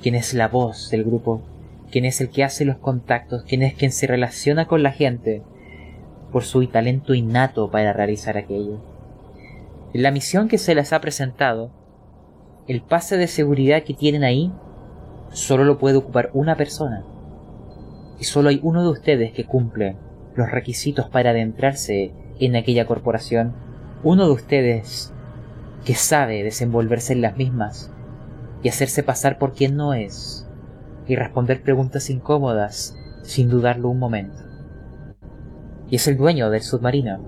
quien 0.00 0.14
es 0.14 0.34
la 0.34 0.48
voz 0.48 0.90
del 0.90 1.04
grupo, 1.04 1.42
quien 1.90 2.04
es 2.04 2.20
el 2.20 2.30
que 2.30 2.42
hace 2.42 2.64
los 2.64 2.78
contactos, 2.78 3.44
quien 3.44 3.62
es 3.62 3.74
quien 3.74 3.92
se 3.92 4.06
relaciona 4.06 4.66
con 4.66 4.82
la 4.82 4.92
gente, 4.92 5.42
por 6.32 6.44
su 6.44 6.66
talento 6.66 7.14
innato 7.14 7.70
para 7.70 7.92
realizar 7.92 8.36
aquello. 8.36 8.80
La 9.92 10.10
misión 10.10 10.48
que 10.48 10.58
se 10.58 10.74
les 10.74 10.92
ha 10.92 11.00
presentado, 11.00 11.70
el 12.66 12.80
pase 12.80 13.18
de 13.18 13.26
seguridad 13.26 13.82
que 13.82 13.92
tienen 13.92 14.24
ahí 14.24 14.50
solo 15.32 15.64
lo 15.64 15.78
puede 15.78 15.98
ocupar 15.98 16.30
una 16.32 16.56
persona. 16.56 17.04
Y 18.22 18.24
solo 18.24 18.50
hay 18.50 18.60
uno 18.62 18.84
de 18.84 18.88
ustedes 18.88 19.32
que 19.32 19.46
cumple 19.46 19.96
los 20.36 20.48
requisitos 20.48 21.08
para 21.08 21.30
adentrarse 21.30 22.12
en 22.38 22.54
aquella 22.54 22.86
corporación, 22.86 23.52
uno 24.04 24.26
de 24.26 24.30
ustedes 24.30 25.12
que 25.84 25.96
sabe 25.96 26.44
desenvolverse 26.44 27.14
en 27.14 27.20
las 27.20 27.36
mismas 27.36 27.90
y 28.62 28.68
hacerse 28.68 29.02
pasar 29.02 29.38
por 29.38 29.54
quien 29.54 29.74
no 29.74 29.92
es 29.92 30.46
y 31.08 31.16
responder 31.16 31.64
preguntas 31.64 32.10
incómodas 32.10 32.96
sin 33.24 33.48
dudarlo 33.48 33.88
un 33.88 33.98
momento. 33.98 34.40
Y 35.90 35.96
es 35.96 36.06
el 36.06 36.16
dueño 36.16 36.48
del 36.48 36.62
submarino, 36.62 37.18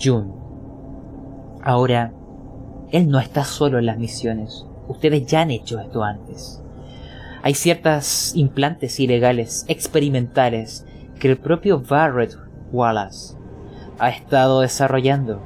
Jun. 0.00 0.32
Ahora, 1.60 2.12
él 2.92 3.08
no 3.08 3.18
está 3.18 3.42
solo 3.42 3.80
en 3.80 3.86
las 3.86 3.98
misiones. 3.98 4.64
Ustedes 4.86 5.26
ya 5.26 5.40
han 5.40 5.50
hecho 5.50 5.80
esto 5.80 6.04
antes. 6.04 6.62
Hay 7.42 7.54
ciertas 7.54 8.32
implantes 8.34 9.00
ilegales, 9.00 9.64
experimentales, 9.68 10.86
que 11.18 11.28
el 11.28 11.38
propio 11.38 11.80
Barrett 11.80 12.36
Wallace 12.72 13.34
ha 13.98 14.10
estado 14.10 14.60
desarrollando. 14.60 15.42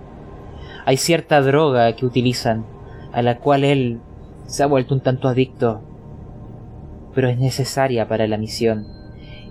Hay 0.86 0.96
cierta 0.96 1.40
droga 1.40 1.94
que 1.94 2.06
utilizan, 2.06 2.66
a 3.12 3.22
la 3.22 3.38
cual 3.38 3.64
él 3.64 4.00
se 4.46 4.62
ha 4.62 4.66
vuelto 4.66 4.94
un 4.94 5.00
tanto 5.00 5.28
adicto, 5.28 5.82
pero 7.14 7.28
es 7.28 7.38
necesaria 7.38 8.08
para 8.08 8.26
la 8.26 8.38
misión. 8.38 8.86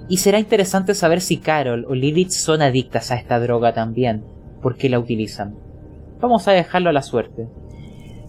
Y 0.09 0.17
será 0.17 0.37
interesante 0.37 0.95
saber 0.95 1.21
si 1.21 1.37
Carol 1.37 1.85
o 1.87 1.95
Lilith 1.95 2.31
son 2.31 2.61
adictas 2.61 3.11
a 3.11 3.15
esta 3.15 3.39
droga 3.39 3.73
también, 3.73 4.25
porque 4.61 4.89
la 4.89 4.99
utilizan. 4.99 5.55
Vamos 6.19 6.47
a 6.47 6.51
dejarlo 6.51 6.89
a 6.89 6.93
la 6.93 7.01
suerte. 7.01 7.47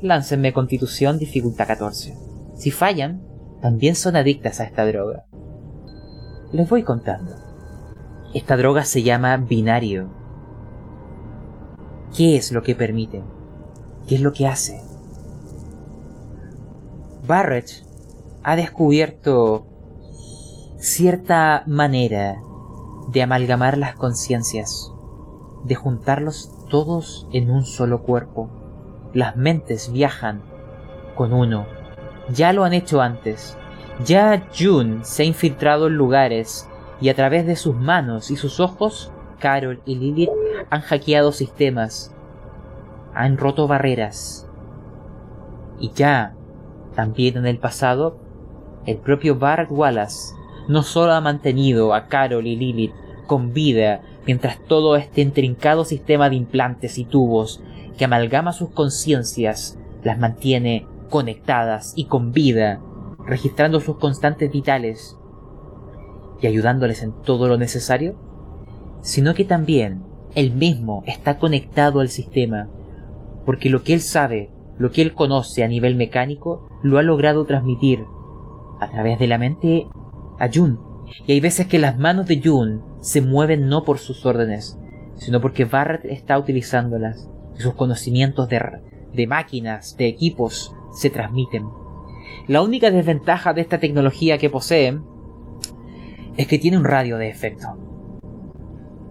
Láncenme 0.02 0.52
Constitución 0.52 1.18
dificultad 1.18 1.66
14. 1.66 2.16
Si 2.54 2.70
fallan, 2.70 3.33
también 3.64 3.94
son 3.94 4.14
adictas 4.14 4.60
a 4.60 4.64
esta 4.64 4.84
droga. 4.84 5.24
Les 6.52 6.68
voy 6.68 6.82
contando. 6.82 7.32
Esta 8.34 8.58
droga 8.58 8.84
se 8.84 9.02
llama 9.02 9.38
binario. 9.38 10.10
¿Qué 12.14 12.36
es 12.36 12.52
lo 12.52 12.62
que 12.62 12.74
permite? 12.74 13.22
¿Qué 14.06 14.16
es 14.16 14.20
lo 14.20 14.34
que 14.34 14.46
hace? 14.46 14.82
Barrett 17.26 17.86
ha 18.42 18.54
descubierto 18.54 19.66
cierta 20.76 21.64
manera 21.66 22.36
de 23.12 23.22
amalgamar 23.22 23.78
las 23.78 23.94
conciencias, 23.94 24.92
de 25.64 25.74
juntarlos 25.74 26.50
todos 26.68 27.26
en 27.32 27.50
un 27.50 27.64
solo 27.64 28.02
cuerpo. 28.02 28.50
Las 29.14 29.36
mentes 29.36 29.90
viajan 29.90 30.42
con 31.16 31.32
uno. 31.32 31.64
Ya 32.30 32.52
lo 32.52 32.64
han 32.64 32.72
hecho 32.72 33.00
antes. 33.00 33.56
Ya 34.04 34.48
June 34.56 35.00
se 35.02 35.22
ha 35.22 35.26
infiltrado 35.26 35.86
en 35.86 35.94
lugares 35.94 36.68
y 37.00 37.08
a 37.08 37.14
través 37.14 37.46
de 37.46 37.56
sus 37.56 37.76
manos 37.76 38.30
y 38.30 38.36
sus 38.36 38.60
ojos, 38.60 39.12
Carol 39.38 39.80
y 39.84 39.96
Lilith 39.96 40.30
han 40.70 40.80
hackeado 40.80 41.32
sistemas, 41.32 42.14
han 43.14 43.36
roto 43.36 43.68
barreras. 43.68 44.48
Y 45.78 45.92
ya, 45.92 46.34
también 46.94 47.36
en 47.36 47.46
el 47.46 47.58
pasado, 47.58 48.18
el 48.86 48.96
propio 48.98 49.36
Bart 49.36 49.70
Wallace 49.70 50.34
no 50.68 50.82
solo 50.82 51.12
ha 51.12 51.20
mantenido 51.20 51.94
a 51.94 52.06
Carol 52.06 52.46
y 52.46 52.56
Lilith 52.56 52.94
con 53.26 53.52
vida 53.52 54.02
mientras 54.26 54.58
todo 54.66 54.96
este 54.96 55.20
intrincado 55.20 55.84
sistema 55.84 56.30
de 56.30 56.36
implantes 56.36 56.98
y 56.98 57.04
tubos 57.04 57.62
que 57.98 58.06
amalgama 58.06 58.52
sus 58.52 58.70
conciencias 58.70 59.78
las 60.02 60.18
mantiene 60.18 60.86
conectadas 61.08 61.92
y 61.96 62.06
con 62.06 62.32
vida, 62.32 62.80
registrando 63.26 63.80
sus 63.80 63.96
constantes 63.98 64.50
vitales 64.50 65.18
y 66.40 66.46
ayudándoles 66.46 67.02
en 67.02 67.12
todo 67.22 67.48
lo 67.48 67.56
necesario, 67.56 68.16
sino 69.00 69.34
que 69.34 69.44
también 69.44 70.02
él 70.34 70.52
mismo 70.52 71.02
está 71.06 71.38
conectado 71.38 72.00
al 72.00 72.08
sistema, 72.08 72.68
porque 73.44 73.70
lo 73.70 73.82
que 73.82 73.94
él 73.94 74.00
sabe, 74.00 74.50
lo 74.78 74.90
que 74.90 75.02
él 75.02 75.14
conoce 75.14 75.62
a 75.62 75.68
nivel 75.68 75.94
mecánico, 75.96 76.68
lo 76.82 76.98
ha 76.98 77.02
logrado 77.02 77.44
transmitir 77.44 78.04
a 78.80 78.90
través 78.90 79.18
de 79.18 79.26
la 79.26 79.38
mente 79.38 79.86
a 80.38 80.48
Jun. 80.52 80.80
Y 81.26 81.32
hay 81.32 81.40
veces 81.40 81.66
que 81.66 81.78
las 81.78 81.98
manos 81.98 82.26
de 82.26 82.40
Jun 82.42 82.82
se 83.00 83.20
mueven 83.20 83.68
no 83.68 83.84
por 83.84 83.98
sus 83.98 84.26
órdenes, 84.26 84.78
sino 85.16 85.40
porque 85.40 85.64
Barrett 85.64 86.04
está 86.06 86.38
utilizándolas 86.38 87.28
sus 87.56 87.74
conocimientos 87.74 88.48
de, 88.48 88.60
de 89.12 89.26
máquinas, 89.26 89.96
de 89.96 90.08
equipos, 90.08 90.74
se 90.94 91.10
transmiten. 91.10 91.68
La 92.46 92.62
única 92.62 92.90
desventaja 92.90 93.52
de 93.52 93.60
esta 93.60 93.78
tecnología 93.78 94.38
que 94.38 94.50
posee 94.50 94.98
es 96.36 96.46
que 96.46 96.58
tiene 96.58 96.78
un 96.78 96.84
radio 96.84 97.16
de 97.18 97.28
efecto. 97.28 97.68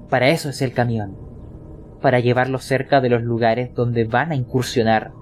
Para 0.10 0.30
eso 0.30 0.50
es 0.50 0.62
el 0.62 0.74
camión. 0.74 1.18
para 2.04 2.20
llevarlo 2.20 2.60
cerca 2.60 3.00
de 3.00 3.10
los 3.10 3.24
lugares 3.24 3.74
donde 3.74 4.04
van 4.04 4.32
a 4.32 4.36
incursionar. 4.36 5.14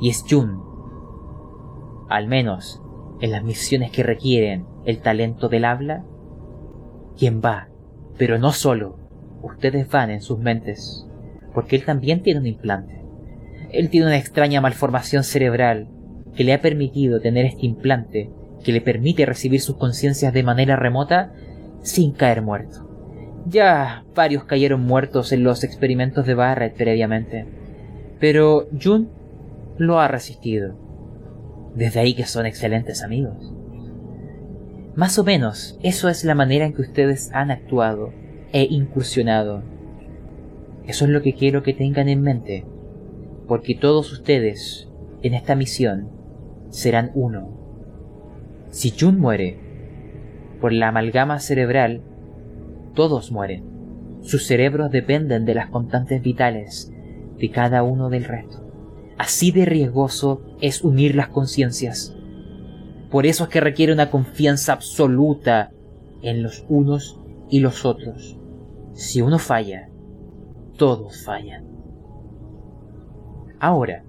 Y 0.00 0.08
es 0.08 0.24
Jun, 0.28 0.62
al 2.08 2.26
menos 2.26 2.82
en 3.20 3.30
las 3.30 3.44
misiones 3.44 3.90
que 3.90 4.02
requieren 4.02 4.64
el 4.86 5.02
talento 5.02 5.50
del 5.50 5.66
habla, 5.66 6.04
quien 7.18 7.42
va, 7.44 7.68
pero 8.16 8.38
no 8.38 8.50
solo, 8.52 8.96
ustedes 9.42 9.90
van 9.90 10.08
en 10.08 10.22
sus 10.22 10.38
mentes, 10.38 11.06
porque 11.52 11.76
él 11.76 11.84
también 11.84 12.22
tiene 12.22 12.40
un 12.40 12.46
implante. 12.46 12.99
Él 13.72 13.88
tiene 13.90 14.06
una 14.06 14.18
extraña 14.18 14.60
malformación 14.60 15.24
cerebral 15.24 15.88
que 16.34 16.44
le 16.44 16.52
ha 16.52 16.60
permitido 16.60 17.20
tener 17.20 17.46
este 17.46 17.66
implante 17.66 18.30
que 18.62 18.72
le 18.72 18.80
permite 18.80 19.26
recibir 19.26 19.60
sus 19.60 19.76
conciencias 19.76 20.32
de 20.32 20.42
manera 20.42 20.76
remota 20.76 21.32
sin 21.82 22.12
caer 22.12 22.42
muerto. 22.42 22.86
Ya 23.46 24.04
varios 24.14 24.44
cayeron 24.44 24.82
muertos 24.82 25.32
en 25.32 25.44
los 25.44 25.64
experimentos 25.64 26.26
de 26.26 26.34
Barrett 26.34 26.76
previamente, 26.76 27.46
pero 28.18 28.68
Jun 28.80 29.08
lo 29.78 29.98
ha 29.98 30.08
resistido. 30.08 30.76
Desde 31.74 32.00
ahí 32.00 32.14
que 32.14 32.26
son 32.26 32.46
excelentes 32.46 33.02
amigos. 33.02 33.54
Más 34.94 35.18
o 35.18 35.24
menos, 35.24 35.78
eso 35.82 36.08
es 36.08 36.24
la 36.24 36.34
manera 36.34 36.66
en 36.66 36.74
que 36.74 36.82
ustedes 36.82 37.30
han 37.32 37.50
actuado 37.50 38.12
e 38.52 38.64
incursionado. 38.64 39.62
Eso 40.86 41.04
es 41.04 41.10
lo 41.10 41.22
que 41.22 41.34
quiero 41.34 41.62
que 41.62 41.72
tengan 41.72 42.08
en 42.08 42.20
mente, 42.20 42.66
porque 43.50 43.74
todos 43.74 44.12
ustedes 44.12 44.88
en 45.22 45.34
esta 45.34 45.56
misión 45.56 46.08
serán 46.68 47.10
uno. 47.16 47.48
Si 48.68 48.94
Jun 48.96 49.18
muere 49.18 49.58
por 50.60 50.72
la 50.72 50.86
amalgama 50.86 51.40
cerebral, 51.40 52.00
todos 52.94 53.32
mueren. 53.32 53.64
Sus 54.20 54.46
cerebros 54.46 54.92
dependen 54.92 55.46
de 55.46 55.54
las 55.54 55.68
constantes 55.68 56.22
vitales 56.22 56.92
de 57.38 57.50
cada 57.50 57.82
uno 57.82 58.08
del 58.08 58.22
resto. 58.22 58.64
Así 59.18 59.50
de 59.50 59.64
riesgoso 59.64 60.42
es 60.60 60.84
unir 60.84 61.16
las 61.16 61.26
conciencias. 61.30 62.16
Por 63.10 63.26
eso 63.26 63.42
es 63.42 63.50
que 63.50 63.60
requiere 63.60 63.92
una 63.92 64.12
confianza 64.12 64.74
absoluta 64.74 65.72
en 66.22 66.44
los 66.44 66.64
unos 66.68 67.18
y 67.48 67.58
los 67.58 67.84
otros. 67.84 68.38
Si 68.92 69.22
uno 69.22 69.40
falla, 69.40 69.88
todos 70.76 71.24
fallan. 71.24 71.69
Ahora, 73.60 74.02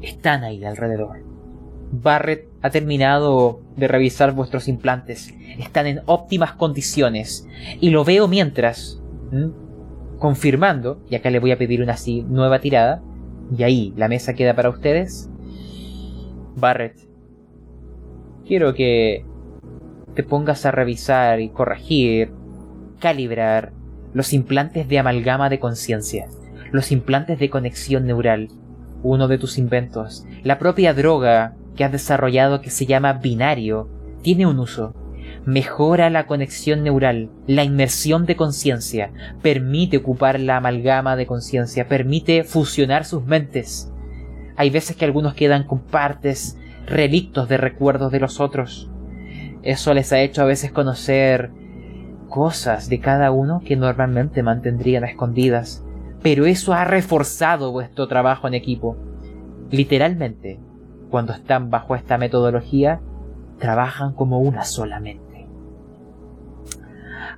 están 0.00 0.42
ahí 0.42 0.64
alrededor. 0.64 1.22
Barrett 1.92 2.48
ha 2.62 2.70
terminado 2.70 3.60
de 3.76 3.88
revisar 3.88 4.32
vuestros 4.32 4.68
implantes. 4.68 5.34
Están 5.58 5.86
en 5.86 6.00
óptimas 6.06 6.52
condiciones. 6.52 7.46
Y 7.80 7.90
lo 7.90 8.04
veo 8.04 8.26
mientras, 8.26 9.00
confirmando, 10.18 11.02
y 11.08 11.14
acá 11.14 11.30
le 11.30 11.38
voy 11.38 11.52
a 11.52 11.58
pedir 11.58 11.82
una 11.82 11.92
así 11.92 12.22
nueva 12.22 12.58
tirada, 12.58 13.02
y 13.56 13.62
ahí 13.62 13.92
la 13.96 14.08
mesa 14.08 14.34
queda 14.34 14.54
para 14.56 14.70
ustedes. 14.70 15.30
Barrett, 16.56 16.98
quiero 18.46 18.74
que 18.74 19.24
te 20.14 20.22
pongas 20.22 20.64
a 20.64 20.70
revisar 20.70 21.40
y 21.40 21.50
corregir, 21.50 22.32
calibrar 22.98 23.72
los 24.12 24.32
implantes 24.32 24.88
de 24.88 24.98
amalgama 24.98 25.48
de 25.48 25.58
conciencia, 25.58 26.28
los 26.74 26.90
implantes 26.90 27.38
de 27.38 27.50
conexión 27.50 28.04
neural, 28.04 28.48
uno 29.04 29.28
de 29.28 29.38
tus 29.38 29.58
inventos, 29.58 30.26
la 30.42 30.58
propia 30.58 30.92
droga 30.92 31.54
que 31.76 31.84
has 31.84 31.92
desarrollado 31.92 32.62
que 32.62 32.70
se 32.70 32.84
llama 32.84 33.12
binario, 33.12 33.88
tiene 34.22 34.44
un 34.44 34.58
uso. 34.58 34.92
Mejora 35.46 36.10
la 36.10 36.26
conexión 36.26 36.82
neural, 36.82 37.30
la 37.46 37.62
inmersión 37.62 38.26
de 38.26 38.34
conciencia, 38.34 39.12
permite 39.40 39.98
ocupar 39.98 40.40
la 40.40 40.56
amalgama 40.56 41.14
de 41.14 41.26
conciencia, 41.26 41.86
permite 41.86 42.42
fusionar 42.42 43.04
sus 43.04 43.24
mentes. 43.24 43.92
Hay 44.56 44.70
veces 44.70 44.96
que 44.96 45.04
algunos 45.04 45.34
quedan 45.34 45.62
con 45.68 45.78
partes, 45.78 46.58
relictos 46.88 47.48
de 47.48 47.56
recuerdos 47.56 48.10
de 48.10 48.18
los 48.18 48.40
otros. 48.40 48.90
Eso 49.62 49.94
les 49.94 50.12
ha 50.12 50.18
hecho 50.18 50.42
a 50.42 50.46
veces 50.46 50.72
conocer 50.72 51.52
cosas 52.28 52.88
de 52.88 52.98
cada 52.98 53.30
uno 53.30 53.62
que 53.64 53.76
normalmente 53.76 54.42
mantendrían 54.42 55.04
escondidas. 55.04 55.84
Pero 56.24 56.46
eso 56.46 56.72
ha 56.72 56.86
reforzado 56.86 57.70
vuestro 57.70 58.08
trabajo 58.08 58.48
en 58.48 58.54
equipo. 58.54 58.96
Literalmente, 59.70 60.58
cuando 61.10 61.34
están 61.34 61.68
bajo 61.68 61.94
esta 61.94 62.16
metodología, 62.16 63.02
trabajan 63.58 64.14
como 64.14 64.40
una 64.40 64.64
sola 64.64 65.00
mente. 65.00 65.46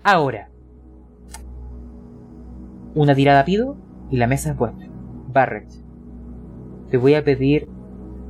Ahora, 0.05 0.51
una 2.95 3.16
tirada 3.16 3.45
pido 3.45 3.76
y 4.09 4.18
la 4.18 4.28
mesa 4.28 4.53
es 4.53 4.57
vuestra. 4.57 4.87
Barrett, 5.32 5.68
te 6.89 6.97
voy 6.97 7.14
a 7.14 7.24
pedir 7.24 7.68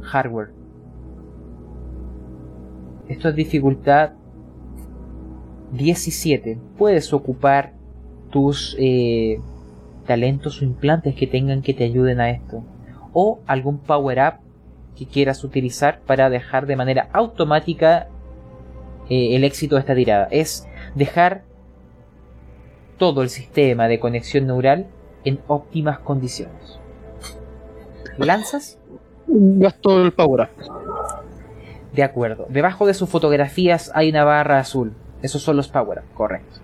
hardware. 0.01 0.55
Esto 3.09 3.29
es 3.29 3.35
dificultad 3.35 4.13
17. 5.73 6.59
Puedes 6.79 7.13
ocupar 7.13 7.75
tus 8.31 8.75
eh, 8.79 9.39
talentos 10.07 10.61
o 10.61 10.65
implantes 10.65 11.15
que 11.15 11.27
tengan 11.27 11.63
que 11.63 11.75
te 11.75 11.85
ayuden 11.85 12.21
a 12.21 12.31
esto. 12.31 12.65
O 13.13 13.41
algún 13.47 13.79
power 13.79 14.19
up 14.19 14.35
que 14.97 15.07
quieras 15.07 15.45
utilizar 15.45 16.01
para 16.01 16.31
dejar 16.31 16.67
de 16.67 16.77
manera 16.77 17.09
automática 17.13 18.09
eh, 19.11 19.37
el 19.37 19.45
éxito 19.45 19.75
de 19.75 19.81
esta 19.81 19.95
tirada. 19.95 20.29
Es 20.31 20.67
dejar 20.95 21.43
todo 22.99 23.23
el 23.23 23.29
sistema 23.29 23.89
de 23.89 24.01
conexión 24.01 24.47
neural 24.47 24.87
en 25.25 25.41
óptimas 25.49 25.99
condiciones. 25.99 26.79
¿Lanzas? 28.17 28.79
Gasto 29.27 30.03
el 30.03 30.13
power 30.13 30.43
up. 30.43 31.17
De 31.93 32.03
acuerdo. 32.03 32.47
Debajo 32.49 32.87
de 32.87 32.95
sus 32.95 33.09
fotografías 33.09 33.91
hay 33.95 34.11
una 34.11 34.25
barra 34.25 34.59
azul. 34.59 34.95
Esos 35.23 35.43
son 35.43 35.57
los 35.57 35.69
power 35.69 35.99
up, 35.99 36.15
correcto. 36.15 36.61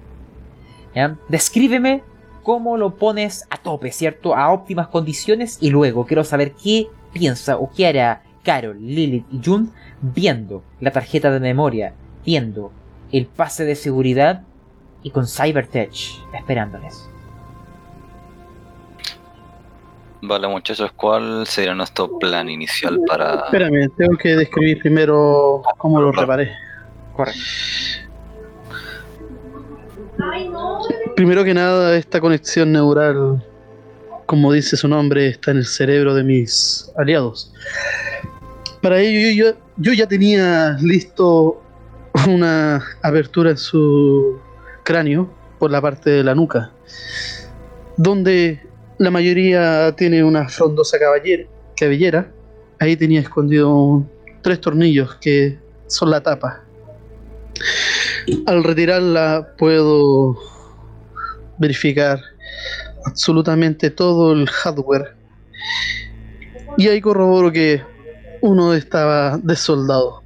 Descríbeme 1.29 2.03
cómo 2.43 2.77
lo 2.77 2.97
pones 2.97 3.47
a 3.51 3.57
tope, 3.57 3.93
¿cierto? 3.93 4.37
A 4.37 4.53
óptimas 4.53 4.89
condiciones 4.89 5.59
y 5.61 5.71
luego 5.71 6.07
quiero 6.07 6.25
saber 6.25 6.53
qué 6.53 6.89
piensa 7.13 7.57
o 7.57 7.71
qué 7.71 7.87
hará 7.87 8.23
Carol, 8.43 8.79
Lilith 8.81 9.27
y 9.31 9.41
Jun 9.45 9.73
viendo 10.01 10.63
la 10.81 10.91
tarjeta 10.91 11.31
de 11.31 11.41
memoria, 11.41 11.95
viendo 12.25 12.73
el 13.13 13.27
pase 13.27 13.65
de 13.65 13.77
seguridad 13.77 14.43
y 15.03 15.11
con 15.11 15.27
Cybertech 15.27 15.95
esperándoles. 16.35 17.09
Vale, 20.25 20.47
muchachos, 20.47 20.93
¿cuál 20.93 21.47
sería 21.47 21.75
nuestro 21.75 22.19
plan 22.19 22.49
inicial 22.49 23.01
para...? 23.09 23.47
Espérame, 23.47 23.91
tengo 23.97 24.17
que 24.17 24.37
describir 24.37 24.79
primero 24.79 25.63
cómo 25.79 26.01
lo 26.01 26.13
reparé. 26.13 26.53
Correcto. 27.13 27.41
Primero 31.17 31.45
que 31.45 31.55
nada, 31.55 31.97
esta 31.97 32.21
conexión 32.21 32.73
neural, 32.73 33.45
como 34.27 34.53
dice 34.53 34.77
su 34.77 34.89
nombre, 34.89 35.29
está 35.29 35.51
en 35.51 35.59
el 35.59 35.67
cerebro 35.67 36.15
de 36.15 36.25
mis 36.25 36.91
aliados. 36.97 37.53
Para 38.81 39.01
ello 39.01 39.55
yo, 39.79 39.93
ya 39.93 40.07
tenía 40.07 40.77
listo 40.81 41.63
una 42.29 42.83
abertura 43.03 43.51
en 43.51 43.57
su 43.57 44.41
cráneo 44.83 45.31
por 45.59 45.71
la 45.71 45.81
parte 45.81 46.11
de 46.11 46.25
la 46.25 46.35
nuca, 46.35 46.73
donde 47.97 48.61
la 48.99 49.11
mayoría 49.11 49.95
tiene 49.97 50.25
una 50.25 50.49
frondosa 50.49 50.99
cabellera. 50.99 52.31
Ahí 52.81 52.97
tenía 52.97 53.21
escondido 53.21 54.05
tres 54.43 54.61
tornillos 54.61 55.15
que 55.17 55.59
son 55.87 56.11
la 56.11 56.21
tapa. 56.21 56.65
Al 58.47 58.63
retirarla 58.63 59.55
puedo 59.59 60.39
verificar 61.59 62.21
absolutamente 63.05 63.91
todo 63.91 64.33
el 64.33 64.49
hardware. 64.49 65.15
Y 66.77 66.89
ahí 66.89 67.01
corroboro 67.01 67.53
que 67.53 67.83
uno 68.41 68.75
estaba 68.75 69.39
desoldado. 69.39 70.23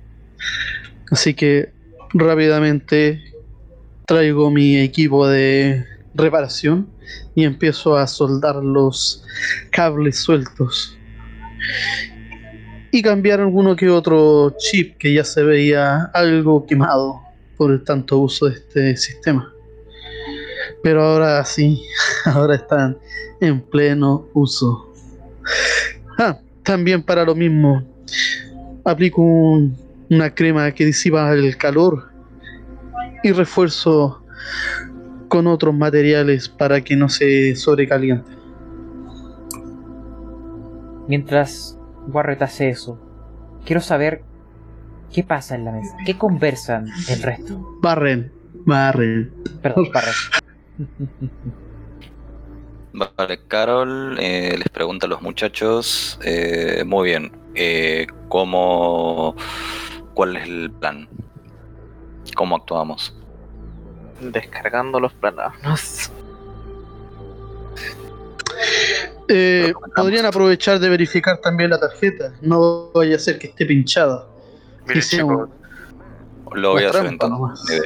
Así 1.11 1.35
que 1.35 1.73
rápidamente 2.13 3.23
traigo 4.07 4.51
mi 4.51 4.79
equipo 4.79 5.27
de 5.27 5.85
reparación 6.15 6.89
y 7.35 7.45
empiezo 7.45 7.97
a 7.97 8.07
soldar 8.07 8.57
los 8.57 9.25
cables 9.71 10.19
sueltos. 10.19 10.97
Y 12.91 13.03
cambiar 13.03 13.41
alguno 13.41 13.77
que 13.77 13.91
otro 13.91 14.55
chip 14.59 14.97
que 14.99 15.13
ya 15.13 15.25
se 15.25 15.43
veía 15.43 16.05
algo 16.15 16.65
quemado 16.67 17.26
por 17.57 17.73
el 17.73 17.83
tanto 17.83 18.19
uso 18.19 18.47
de 18.47 18.55
este 18.55 18.97
sistema. 18.97 19.53
Pero 20.83 21.03
ahora 21.03 21.45
sí, 21.45 21.83
ahora 22.25 22.57
están 22.57 22.99
en 23.41 23.61
pleno 23.61 24.29
uso. 24.35 24.93
Ah, 26.19 26.39
también 26.63 27.03
para 27.03 27.25
lo 27.25 27.35
mismo, 27.35 27.83
aplico 28.85 29.23
una 29.23 30.35
crema 30.35 30.71
que 30.73 30.85
disipa 30.85 31.33
el 31.33 31.57
calor 31.57 32.11
y 33.23 33.33
refuerzo 33.33 34.23
con 35.29 35.47
otros 35.47 35.75
materiales 35.75 36.49
para 36.49 36.81
que 36.81 36.97
no 36.97 37.09
se 37.09 37.57
sobrecaliente. 37.57 38.31
Mientras 41.09 41.79
Warret 42.09 42.43
eso, 42.61 42.99
quiero 43.65 43.81
saber 43.81 44.23
qué 45.17 45.23
pasa 45.23 45.55
en 45.55 45.65
la 45.65 45.73
mesa, 45.73 45.97
qué 46.05 46.19
conversan 46.19 46.89
el 47.09 47.23
resto. 47.23 47.79
Barren, 47.81 48.31
barren. 48.67 49.33
Perdón, 49.63 49.91
Barret. 49.91 50.15
Vale, 52.93 53.41
Carol 53.49 54.19
eh, 54.21 54.57
les 54.59 54.69
pregunta 54.69 55.07
a 55.07 55.09
los 55.09 55.23
muchachos, 55.23 56.21
eh, 56.23 56.85
muy 56.87 57.09
bien, 57.09 57.33
eh, 57.55 58.07
¿cómo, 58.29 59.35
¿cuál 60.13 60.37
es 60.37 60.47
el 60.47 60.71
plan? 60.71 61.09
¿Cómo 62.35 62.57
actuamos? 62.57 63.17
Descargando 64.21 65.01
los 65.01 65.15
planos. 65.15 66.11
Eh, 69.29 69.73
podrían 69.95 70.27
aprovechar 70.27 70.79
de 70.79 70.89
verificar 70.91 71.39
también 71.39 71.71
la 71.71 71.81
tarjeta. 71.81 72.35
No 72.43 72.91
vaya 72.95 73.17
a 73.17 73.19
ser 73.19 73.39
que 73.39 73.47
esté 73.49 73.65
pinchada. 73.65 74.36
Miren, 74.87 75.03
Lo 76.53 76.71
voy 76.73 76.85
a 76.85 76.91
hacer 76.91 77.05
idea. 77.05 77.81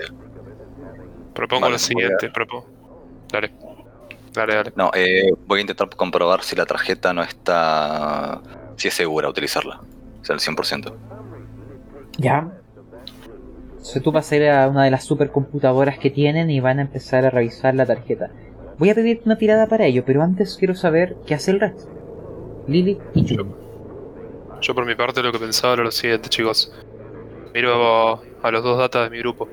propongo 1.34 1.62
Vale, 1.62 1.72
lo 1.72 1.78
siguiente. 1.78 2.30
propo- 2.32 2.66
Dale. 3.32 3.53
Dale, 4.32 4.55
dale. 4.55 4.72
No, 4.76 4.90
eh, 4.94 5.32
voy 5.46 5.59
a 5.59 5.61
intentar 5.62 5.88
comprobar 5.96 6.42
si 6.42 6.55
la 6.57 6.66
tarjeta 6.66 7.12
no 7.12 7.22
está. 7.22 8.40
si 8.76 8.88
es 8.88 8.94
segura 8.94 9.28
utilizarla. 9.28 9.80
O 10.20 10.24
sea, 10.24 10.34
el 10.34 10.40
100%. 10.40 10.94
Ya. 12.18 12.51
Entonces 13.72 14.03
tú 14.03 14.12
vas 14.12 14.30
a 14.30 14.36
ir 14.36 14.48
a 14.48 14.68
una 14.68 14.84
de 14.84 14.90
las 14.90 15.05
supercomputadoras 15.05 15.98
que 15.98 16.11
tienen 16.11 16.51
y 16.51 16.61
van 16.61 16.78
a 16.78 16.82
empezar 16.82 17.24
a 17.26 17.30
revisar 17.30 17.74
la 17.74 17.86
tarjeta. 17.86 18.30
Voy 18.78 18.90
a 18.90 18.94
pedirte 18.94 19.24
una 19.26 19.36
tirada 19.36 19.66
para 19.66 19.84
ello, 19.86 20.05
pero 20.07 20.22
antes 20.22 20.57
quiero 20.59 20.74
saber 20.74 21.16
qué 21.26 21.34
hace 21.34 21.51
el 21.51 21.61
resto. 21.61 21.88
Y 22.68 22.98
Jun. 23.14 23.55
Yo 24.61 24.74
por 24.74 24.86
mi 24.86 24.94
parte 24.94 25.22
lo 25.22 25.32
que 25.32 25.38
pensaba 25.38 25.74
era 25.74 25.82
lo 25.84 25.90
siguiente, 25.90 26.28
chicos. 26.28 26.72
Miro 27.53 28.22
a, 28.42 28.51
los 28.53 28.62
dos 28.62 28.78
datas 28.78 29.05
de 29.05 29.11
mi 29.11 29.18
grupo. 29.18 29.48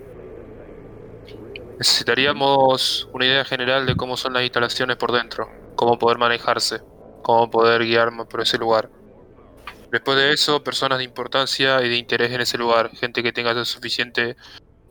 Necesitaríamos 1.79 3.09
una 3.11 3.25
idea 3.25 3.43
general 3.43 3.85
de 3.85 3.95
cómo 3.95 4.17
son 4.17 4.33
las 4.33 4.43
instalaciones 4.43 4.97
por 4.97 5.11
dentro, 5.11 5.49
cómo 5.75 5.97
poder 5.97 6.19
manejarse, 6.19 6.81
cómo 7.23 7.49
poder 7.49 7.83
guiarme 7.83 8.25
por 8.25 8.41
ese 8.41 8.57
lugar. 8.59 8.89
Después 9.91 10.17
de 10.17 10.31
eso, 10.31 10.63
personas 10.63 10.99
de 10.99 11.05
importancia 11.05 11.81
y 11.81 11.89
de 11.89 11.95
interés 11.97 12.31
en 12.31 12.41
ese 12.41 12.57
lugar, 12.57 12.91
gente 12.91 13.23
que 13.23 13.31
tenga 13.31 13.65
suficiente 13.65 14.35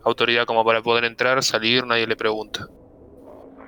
autoridad 0.03 0.45
como 0.45 0.65
para 0.65 0.83
poder 0.83 1.05
entrar, 1.05 1.43
salir, 1.45 1.87
nadie 1.87 2.07
le 2.07 2.17
pregunta. 2.17 2.67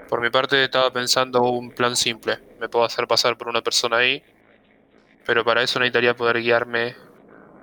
Por 0.09 0.21
mi 0.21 0.31
parte 0.31 0.65
estaba 0.65 0.91
pensando 0.91 1.43
un 1.43 1.71
plan 1.71 1.95
simple. 1.95 2.39
Me 2.59 2.69
puedo 2.69 2.85
hacer 2.85 3.07
pasar 3.07 3.37
por 3.37 3.49
una 3.49 3.61
persona 3.61 3.99
ahí, 3.99 4.23
pero 5.27 5.45
para 5.45 5.63
eso 5.63 5.79
necesitaría 5.79 6.17
poder 6.17 6.41
guiarme 6.41 6.97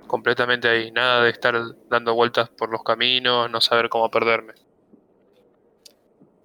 completamente 0.06 0.68
ahí. 0.68 0.90
Nada 0.90 1.22
de 1.22 1.30
estar 1.30 1.54
dando 1.88 2.14
vueltas 2.14 2.48
por 2.48 2.70
los 2.70 2.82
caminos, 2.82 3.50
no 3.50 3.60
saber 3.60 3.88
cómo 3.88 4.10
perderme. 4.10 4.54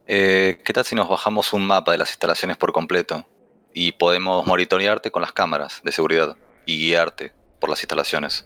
Eh, 0.07 0.61
¿Qué 0.63 0.73
tal 0.73 0.83
si 0.83 0.95
nos 0.95 1.07
bajamos 1.07 1.53
un 1.53 1.65
mapa 1.65 1.93
de 1.93 1.97
las 1.97 2.09
instalaciones 2.09 2.57
por 2.57 2.73
completo? 2.73 3.25
Y 3.73 3.93
podemos 3.93 4.45
monitorearte 4.45 5.11
con 5.11 5.21
las 5.21 5.31
cámaras 5.31 5.81
de 5.83 5.91
seguridad 5.91 6.35
y 6.65 6.77
guiarte 6.77 7.33
por 7.59 7.69
las 7.69 7.81
instalaciones. 7.81 8.45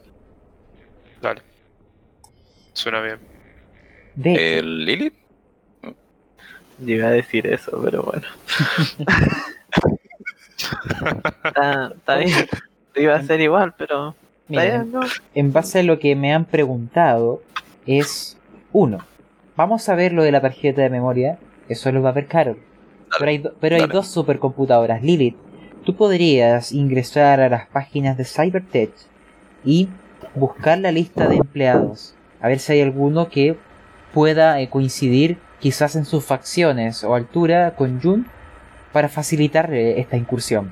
Dale. 1.21 1.41
Suena 2.73 3.01
bien. 3.01 3.19
¿El 4.23 4.85
Lilith? 4.85 5.15
Llegué 6.79 7.05
a 7.05 7.09
decir 7.09 7.47
eso, 7.47 7.81
pero 7.83 8.03
bueno. 8.03 8.27
está, 11.45 11.93
está 11.95 12.17
bien. 12.17 12.47
Iba 12.95 13.15
a 13.15 13.17
hacer 13.17 13.41
igual, 13.41 13.73
pero. 13.77 14.15
En 14.49 15.51
base 15.53 15.79
a 15.79 15.83
lo 15.83 15.99
que 15.99 16.15
me 16.15 16.33
han 16.33 16.45
preguntado, 16.45 17.41
es 17.85 18.37
uno. 18.71 18.99
Vamos 19.55 19.87
a 19.89 19.95
ver 19.95 20.13
lo 20.13 20.23
de 20.23 20.31
la 20.31 20.41
tarjeta 20.41 20.81
de 20.81 20.89
memoria. 20.89 21.37
Eso 21.69 21.91
lo 21.91 22.01
va 22.01 22.09
a 22.09 22.13
ver 22.13 22.27
Carol. 22.27 22.59
Pero 23.17 23.29
hay, 23.29 23.37
do- 23.39 23.53
pero 23.59 23.75
hay 23.75 23.81
dale. 23.81 23.93
dos 23.93 24.07
supercomputadoras. 24.07 25.01
Lilith, 25.01 25.35
tú 25.85 25.95
podrías 25.95 26.71
ingresar 26.71 27.39
a 27.39 27.49
las 27.49 27.67
páginas 27.67 28.17
de 28.17 28.25
Cybertech 28.25 28.91
y 29.63 29.87
buscar 30.35 30.77
la 30.79 30.91
lista 30.91 31.27
de 31.27 31.37
empleados. 31.37 32.13
A 32.41 32.47
ver 32.49 32.59
si 32.59 32.73
hay 32.73 32.81
alguno 32.81 33.29
que 33.29 33.57
pueda 34.13 34.59
eh, 34.61 34.69
coincidir 34.69 35.37
quizás 35.59 35.95
en 35.95 36.05
sus 36.05 36.23
facciones 36.23 37.03
o 37.03 37.15
altura 37.15 37.75
con 37.75 38.01
Jun 38.01 38.27
para 38.91 39.09
facilitar 39.09 39.73
eh, 39.73 39.99
esta 39.99 40.17
incursión. 40.17 40.71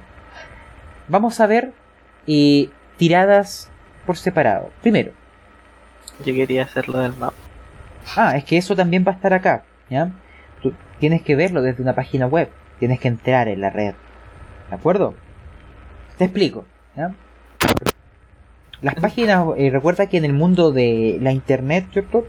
Vamos 1.08 1.40
a 1.40 1.48
ver 1.48 1.72
eh, 2.28 2.70
tiradas 2.98 3.70
por 4.06 4.18
separado. 4.18 4.70
Primero, 4.82 5.12
Yo 6.26 6.34
quería 6.34 6.64
hacer 6.64 6.90
lo 6.90 7.00
del 7.00 7.14
mapa. 7.14 7.36
Ah, 8.16 8.36
es 8.38 8.44
que 8.44 8.58
eso 8.58 8.76
también 8.76 9.04
va 9.08 9.12
a 9.14 9.16
estar 9.16 9.34
acá, 9.34 9.64
¿ya? 9.90 10.12
Tú 10.62 10.74
tienes 11.00 11.22
que 11.22 11.36
verlo 11.36 11.62
desde 11.62 11.82
una 11.82 11.96
página 11.96 12.28
web, 12.28 12.50
tienes 12.80 13.00
que 13.00 13.08
entrar 13.08 13.48
en 13.48 13.62
la 13.62 13.70
red, 13.70 13.96
¿de 14.70 14.76
acuerdo? 14.76 15.16
Te 16.18 16.26
explico, 16.26 16.66
¿ya? 16.96 17.14
Las 18.82 18.96
páginas, 18.96 19.46
eh, 19.58 19.70
recuerda 19.72 20.08
que 20.08 20.18
en 20.18 20.26
el 20.26 20.34
mundo 20.34 20.72
de 20.72 21.18
la 21.22 21.32
internet, 21.32 21.88
¿cierto? 21.94 22.28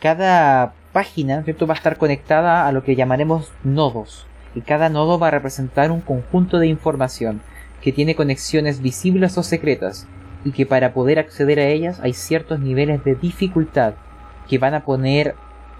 Cada 0.00 0.72
página, 0.92 1.42
¿cierto? 1.42 1.66
Va 1.66 1.74
a 1.74 1.76
estar 1.76 1.98
conectada 1.98 2.68
a 2.68 2.72
lo 2.72 2.84
que 2.84 2.94
llamaremos 2.94 3.52
nodos, 3.64 4.26
y 4.54 4.60
cada 4.60 4.88
nodo 4.88 5.18
va 5.18 5.28
a 5.28 5.32
representar 5.32 5.90
un 5.90 6.00
conjunto 6.00 6.58
de 6.58 6.68
información 6.68 7.42
que 7.84 7.92
tiene 7.92 8.14
conexiones 8.14 8.80
visibles 8.80 9.36
o 9.36 9.42
secretas, 9.42 10.06
y 10.42 10.52
que 10.52 10.64
para 10.64 10.94
poder 10.94 11.18
acceder 11.18 11.60
a 11.60 11.66
ellas 11.66 12.00
hay 12.02 12.14
ciertos 12.14 12.58
niveles 12.58 13.04
de 13.04 13.14
dificultad 13.14 13.92
que 14.48 14.56
van 14.56 14.72
a 14.72 14.84
poner 14.84 15.34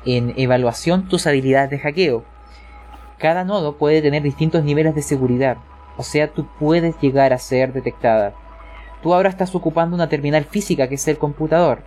en 0.05 0.35
evaluación 0.37 1.09
tus 1.09 1.27
habilidades 1.27 1.71
de 1.71 1.79
hackeo. 1.79 2.25
Cada 3.19 3.45
nodo 3.45 3.79
puede 3.79 4.03
tener 4.03 4.23
distintos 4.23 4.65
niveles 4.65 4.95
de 4.95 5.01
seguridad, 5.01 5.57
o 5.97 6.03
sea, 6.03 6.29
tú 6.29 6.47
puedes 6.59 6.95
llegar 7.01 7.33
a 7.33 7.39
ser 7.39 7.73
detectada. 7.73 8.35
Tú 9.03 9.15
ahora 9.15 9.31
estás 9.31 9.55
ocupando 9.55 9.97
una 9.97 10.11
terminal 10.11 10.45
física 10.45 10.89
que 10.89 10.97
es 10.97 11.09
el 11.09 11.17
computador. 11.17 11.81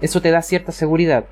Eso 0.00 0.20
te 0.20 0.32
da 0.32 0.42
cierta 0.42 0.72
seguridad, 0.72 1.26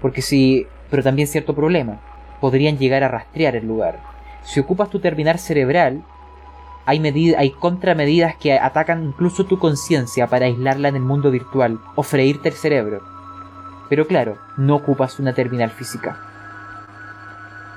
porque 0.00 0.22
si, 0.22 0.66
pero 0.90 1.02
también 1.02 1.28
cierto 1.28 1.54
problema. 1.54 2.00
Podrían 2.40 2.78
llegar 2.78 3.04
a 3.04 3.08
rastrear 3.08 3.56
el 3.56 3.66
lugar. 3.66 3.98
Si 4.42 4.58
ocupas 4.60 4.88
tu 4.88 5.00
terminal 5.00 5.38
cerebral, 5.38 6.02
hay, 6.86 6.98
medid- 7.00 7.34
hay 7.36 7.50
contramedidas 7.50 8.36
que 8.36 8.58
atacan 8.58 9.04
incluso 9.04 9.44
tu 9.44 9.58
conciencia 9.58 10.26
para 10.26 10.46
aislarla 10.46 10.88
en 10.88 10.96
el 10.96 11.02
mundo 11.02 11.30
virtual 11.30 11.78
o 11.94 12.02
freírte 12.02 12.48
el 12.50 12.54
cerebro. 12.54 13.02
Pero 13.88 14.06
claro, 14.06 14.38
no 14.56 14.76
ocupas 14.76 15.18
una 15.18 15.32
terminal 15.34 15.70
física. 15.70 16.18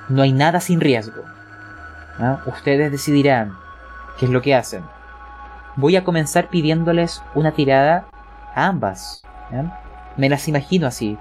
No 0.08 0.22
hay 0.22 0.32
nada 0.32 0.60
sin 0.60 0.80
riesgo. 0.80 1.22
¿Ah? 2.18 2.40
Ustedes 2.46 2.90
decidirán 2.90 3.54
qué 4.18 4.26
es 4.26 4.30
lo 4.30 4.42
que 4.42 4.54
hacen. 4.54 4.82
Voy 5.76 5.96
a 5.96 6.04
comenzar 6.04 6.48
pidiéndoles 6.48 7.22
una 7.34 7.52
tirada 7.52 8.06
a 8.54 8.66
ambas. 8.66 9.22
Me 10.16 10.28
las 10.28 10.48
imagino 10.48 10.86
así. 10.86 11.16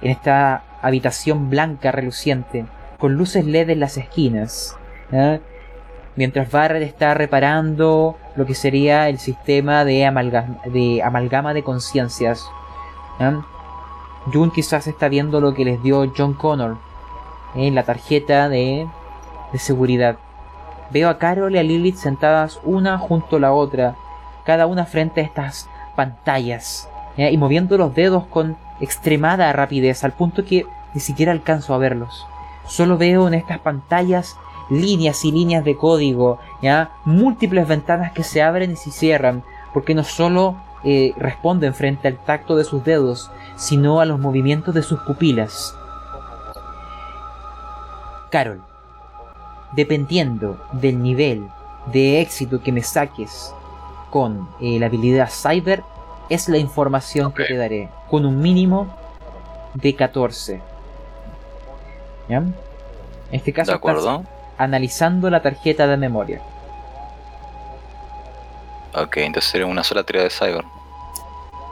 En 0.00 0.10
esta 0.10 0.62
habitación 0.82 1.50
blanca 1.50 1.90
reluciente, 1.90 2.66
con 2.98 3.14
luces 3.14 3.44
LED 3.44 3.70
en 3.70 3.80
las 3.80 3.96
esquinas. 3.96 4.76
Mientras 6.16 6.50
Barrett 6.50 6.82
está 6.82 7.14
reparando 7.14 8.16
lo 8.36 8.44
que 8.46 8.54
sería 8.54 9.08
el 9.08 9.18
sistema 9.18 9.84
de, 9.84 10.06
amalga- 10.06 10.60
de 10.64 11.02
amalgama 11.02 11.54
de 11.54 11.62
conciencias. 11.62 12.46
¿ya? 13.18 13.42
Jun 14.32 14.50
quizás 14.50 14.86
está 14.86 15.08
viendo 15.08 15.40
lo 15.40 15.54
que 15.54 15.64
les 15.64 15.82
dio 15.82 16.12
John 16.16 16.34
Connor 16.34 16.76
en 17.54 17.74
la 17.74 17.82
tarjeta 17.82 18.48
de, 18.48 18.86
de 19.52 19.58
seguridad. 19.58 20.16
Veo 20.90 21.08
a 21.08 21.18
Carol 21.18 21.54
y 21.54 21.58
a 21.58 21.62
Lilith 21.62 21.96
sentadas 21.96 22.60
una 22.62 22.98
junto 22.98 23.36
a 23.36 23.40
la 23.40 23.52
otra, 23.52 23.94
cada 24.44 24.66
una 24.66 24.84
frente 24.84 25.22
a 25.22 25.24
estas 25.24 25.68
pantallas, 25.96 26.88
y 27.16 27.36
moviendo 27.36 27.78
los 27.78 27.94
dedos 27.94 28.24
con 28.26 28.56
extremada 28.80 29.52
rapidez, 29.52 30.04
al 30.04 30.12
punto 30.12 30.44
que 30.44 30.66
ni 30.94 31.00
siquiera 31.00 31.32
alcanzo 31.32 31.74
a 31.74 31.78
verlos. 31.78 32.26
Solo 32.66 32.98
veo 32.98 33.26
en 33.28 33.34
estas 33.34 33.58
pantallas 33.58 34.36
líneas 34.72 35.24
y 35.24 35.32
líneas 35.32 35.64
de 35.64 35.76
código, 35.76 36.38
¿ya? 36.62 36.92
múltiples 37.04 37.68
ventanas 37.68 38.12
que 38.12 38.22
se 38.22 38.42
abren 38.42 38.72
y 38.72 38.76
se 38.76 38.90
cierran, 38.90 39.44
porque 39.72 39.94
no 39.94 40.02
solo 40.02 40.56
eh, 40.84 41.12
responden 41.16 41.74
frente 41.74 42.08
al 42.08 42.18
tacto 42.18 42.56
de 42.56 42.64
sus 42.64 42.82
dedos, 42.84 43.30
sino 43.56 44.00
a 44.00 44.04
los 44.04 44.18
movimientos 44.18 44.74
de 44.74 44.82
sus 44.82 45.00
pupilas. 45.00 45.76
Carol, 48.30 48.62
dependiendo 49.72 50.56
del 50.72 51.02
nivel 51.02 51.46
de 51.92 52.20
éxito 52.20 52.62
que 52.62 52.72
me 52.72 52.82
saques 52.82 53.52
con 54.10 54.48
eh, 54.60 54.78
la 54.78 54.86
habilidad 54.86 55.30
Cyber, 55.30 55.82
es 56.28 56.48
la 56.48 56.58
información 56.58 57.32
que 57.32 57.44
te 57.44 57.56
daré, 57.56 57.88
con 58.10 58.24
un 58.24 58.40
mínimo 58.40 58.86
de 59.74 59.94
14. 59.94 60.60
¿Ya? 62.28 62.38
En 62.38 62.54
este 63.30 63.52
caso 63.52 63.72
¿De 63.72 63.76
estás 63.76 63.90
acuerdo? 63.90 64.24
Analizando 64.62 65.28
la 65.30 65.42
tarjeta 65.42 65.86
de 65.86 65.96
memoria. 65.96 66.40
Ok, 68.94 69.16
entonces 69.18 69.50
sería 69.50 69.66
una 69.66 69.82
sola 69.82 70.02
tirada 70.04 70.24
de 70.24 70.30
Cyber. 70.30 70.64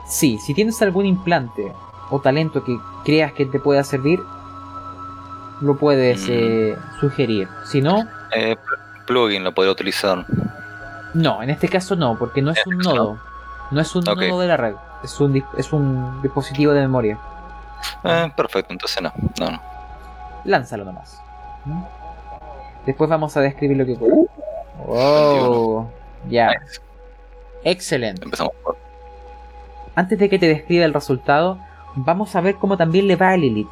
Sí, 0.09 0.38
si 0.38 0.55
tienes 0.55 0.80
algún 0.82 1.07
implante 1.07 1.72
o 2.11 2.20
talento 2.20 2.64
que 2.64 2.76
creas 3.05 3.32
que 3.32 3.47
te 3.47 3.61
pueda 3.61 3.84
servir, 3.84 4.20
lo 5.61 5.76
puedes 5.76 6.22
Mm. 6.22 6.30
eh, 6.30 6.76
sugerir. 6.99 7.49
Si 7.66 7.82
no, 7.82 8.07
Eh, 8.32 8.57
pl- 8.57 9.05
plugin 9.07 9.45
lo 9.45 9.53
podría 9.53 9.72
utilizar. 9.72 10.24
no, 11.14 11.43
en 11.43 11.51
este 11.51 11.68
caso 11.68 11.95
no, 11.97 12.16
porque 12.18 12.41
no 12.43 12.51
es 12.53 12.66
un 12.66 12.78
¿No? 12.78 12.95
nodo. 12.95 13.18
No 13.70 13.80
es 13.80 13.95
un 13.95 14.03
nodo 14.05 14.41
de 14.41 14.49
la 14.49 14.57
red, 14.57 14.74
es 15.05 15.20
un, 15.20 15.45
es 15.57 15.72
un 15.72 16.20
dispositivo 16.22 16.72
de 16.72 16.80
memoria. 16.80 17.18
Eh, 18.03 18.32
perfecto, 18.34 18.72
entonces 18.72 19.01
no. 19.03 19.12
No, 19.38 19.51
no. 19.51 19.61
Lánzalo 20.45 20.84
nomás. 20.84 21.22
¿Mm? 21.66 21.82
Después 22.87 23.11
vamos 23.11 23.37
a 23.37 23.41
describir 23.41 23.76
lo 23.76 23.87
que 23.87 23.93
ocurre. 23.95 24.26
Oh, 24.87 25.87
ya. 26.28 26.49
Nice. 26.49 26.81
Excelente. 27.64 28.24
Empezamos 28.24 28.55
por. 28.62 28.76
Antes 29.95 30.18
de 30.18 30.28
que 30.28 30.39
te 30.39 30.49
describa 30.49 30.85
el 30.85 30.95
resultado, 30.95 31.59
vamos 31.95 32.35
a 32.37 32.41
ver 32.41 32.57
cómo 32.57 32.76
también 32.76 33.07
le 33.07 33.16
va 33.16 33.31
a 33.31 33.37
Lilith. 33.37 33.68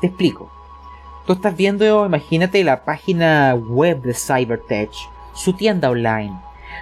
Te 0.00 0.08
explico. 0.08 0.50
Tú 1.26 1.34
estás 1.34 1.56
viendo, 1.56 2.06
imagínate, 2.06 2.64
la 2.64 2.84
página 2.84 3.54
web 3.54 4.00
de 4.00 4.14
Cybertech, 4.14 4.90
su 5.34 5.52
tienda 5.52 5.90
online, 5.90 6.32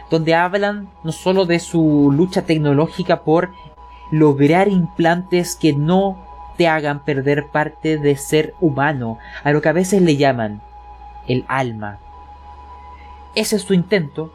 donde 0.09 0.35
hablan 0.35 0.89
no 1.03 1.11
solo 1.11 1.47
de 1.47 1.59
su 1.59 2.13
lucha 2.13 2.43
tecnológica 2.43 3.23
por 3.23 3.51
lograr 4.13 4.69
implantes 4.69 5.57
que 5.57 5.73
no 5.73 6.25
te 6.57 6.69
hagan 6.69 7.05
perder 7.05 7.49
parte 7.49 7.99
de 7.99 8.17
ser 8.17 8.55
humano, 8.61 9.19
a 9.43 9.51
lo 9.51 9.61
que 9.61 9.69
a 9.69 9.73
veces 9.73 10.01
le 10.01 10.17
llaman 10.17 10.63
el 11.29 11.45
alma. 11.49 11.99
Ese 13.35 13.57
es 13.57 13.63
su 13.63 13.75
intento. 13.75 14.33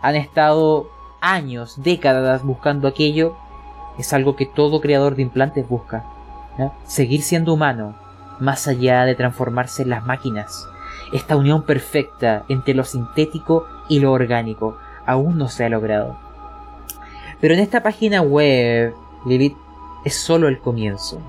Han 0.00 0.14
estado 0.16 0.88
años, 1.20 1.82
décadas 1.82 2.42
buscando 2.42 2.88
aquello. 2.88 3.36
Es 3.98 4.12
algo 4.12 4.36
que 4.36 4.46
todo 4.46 4.80
creador 4.80 5.16
de 5.16 5.22
implantes 5.22 5.68
busca. 5.68 6.04
Seguir 6.84 7.22
siendo 7.22 7.54
humano, 7.54 7.96
más 8.38 8.68
allá 8.68 9.04
de 9.04 9.14
transformarse 9.14 9.82
en 9.82 9.90
las 9.90 10.04
máquinas. 10.04 10.68
Esta 11.12 11.36
unión 11.36 11.64
perfecta 11.64 12.44
entre 12.48 12.74
lo 12.74 12.84
sintético 12.84 13.66
y 13.88 14.00
lo 14.00 14.12
orgánico 14.12 14.76
aún 15.04 15.36
no 15.36 15.48
se 15.48 15.64
ha 15.64 15.68
logrado. 15.68 16.16
Pero 17.40 17.54
en 17.54 17.60
esta 17.60 17.82
página 17.82 18.22
web, 18.22 18.94
Lilith, 19.26 19.56
es 20.04 20.14
solo 20.14 20.48
el 20.48 20.60
comienzo. 20.60 21.20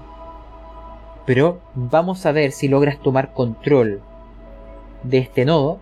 Pero 1.25 1.59
vamos 1.73 2.25
a 2.25 2.31
ver 2.31 2.51
si 2.51 2.67
logras 2.67 2.99
tomar 2.99 3.33
control 3.33 4.01
de 5.03 5.19
este 5.19 5.45
nodo 5.45 5.79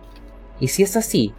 y 0.60 0.68
si 0.68 0.82
es 0.82 0.96
así, 0.96 1.32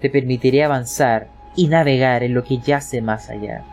te 0.00 0.10
permitiré 0.10 0.64
avanzar 0.64 1.28
y 1.56 1.68
navegar 1.68 2.22
en 2.22 2.34
lo 2.34 2.44
que 2.44 2.58
yace 2.58 3.02
más 3.02 3.30
allá. 3.30 3.64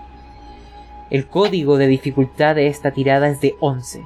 El 1.09 1.27
código 1.27 1.77
de 1.77 1.88
dificultad 1.88 2.55
de 2.55 2.67
esta 2.67 2.91
tirada 2.91 3.29
es 3.29 3.39
de 3.41 3.55
11. 3.59 4.03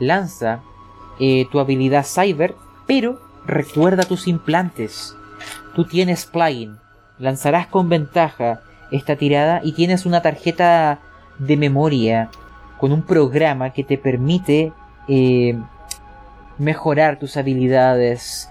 Lanza 0.00 0.62
eh, 1.20 1.46
tu 1.52 1.60
habilidad 1.60 2.06
Cyber, 2.06 2.54
pero 2.86 3.20
recuerda 3.46 4.04
tus 4.04 4.26
implantes. 4.26 5.14
Tú 5.74 5.84
tienes 5.84 6.26
plugin. 6.26 6.78
Lanzarás 7.18 7.66
con 7.66 7.88
ventaja 7.88 8.62
esta 8.90 9.16
tirada 9.16 9.60
y 9.62 9.72
tienes 9.72 10.06
una 10.06 10.22
tarjeta 10.22 11.00
de 11.38 11.56
memoria 11.56 12.30
con 12.78 12.92
un 12.92 13.02
programa 13.02 13.72
que 13.72 13.84
te 13.84 13.98
permite 13.98 14.72
eh, 15.08 15.58
mejorar 16.58 17.18
tus 17.18 17.36
habilidades 17.36 18.50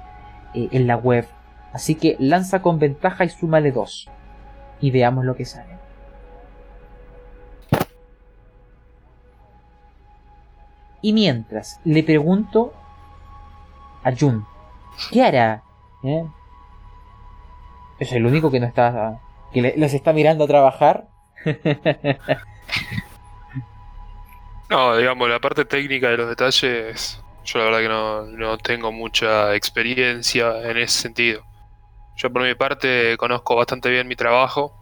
eh, 0.53 0.69
en 0.71 0.87
la 0.87 0.95
web. 0.97 1.27
Así 1.73 1.95
que 1.95 2.15
lanza 2.19 2.61
con 2.61 2.79
ventaja 2.79 3.25
y 3.25 3.29
súmale 3.29 3.71
2. 3.71 4.09
Y 4.81 4.91
veamos 4.91 5.25
lo 5.25 5.35
que 5.35 5.45
sale. 5.45 5.77
Y 11.01 11.13
mientras 11.13 11.79
le 11.85 12.03
pregunto 12.03 12.73
a 14.03 14.11
Jun, 14.15 14.45
¿qué 15.11 15.23
hará? 15.23 15.63
¿Eh? 16.03 16.25
Es 17.99 18.11
el 18.13 18.25
único 18.25 18.51
que 18.51 18.59
no 18.59 18.65
está. 18.67 19.19
que 19.53 19.61
le- 19.61 19.77
les 19.77 19.93
está 19.93 20.13
mirando 20.13 20.43
a 20.43 20.47
trabajar. 20.47 21.07
No, 24.69 24.97
digamos, 24.97 25.29
la 25.29 25.39
parte 25.39 25.63
técnica 25.63 26.09
de 26.09 26.17
los 26.17 26.27
detalles, 26.27 27.23
yo 27.47 27.59
la 27.59 27.65
verdad 27.65 27.79
que 27.79 27.87
no, 27.87 28.25
no 28.25 28.57
tengo 28.57 28.91
mucha 28.91 29.55
experiencia 29.55 30.69
en 30.69 30.77
ese 30.77 30.99
sentido. 30.99 31.45
Yo 32.17 32.31
por 32.31 32.41
mi 32.43 32.55
parte 32.55 33.15
conozco 33.17 33.55
bastante 33.55 33.89
bien 33.89 34.07
mi 34.07 34.17
trabajo, 34.17 34.75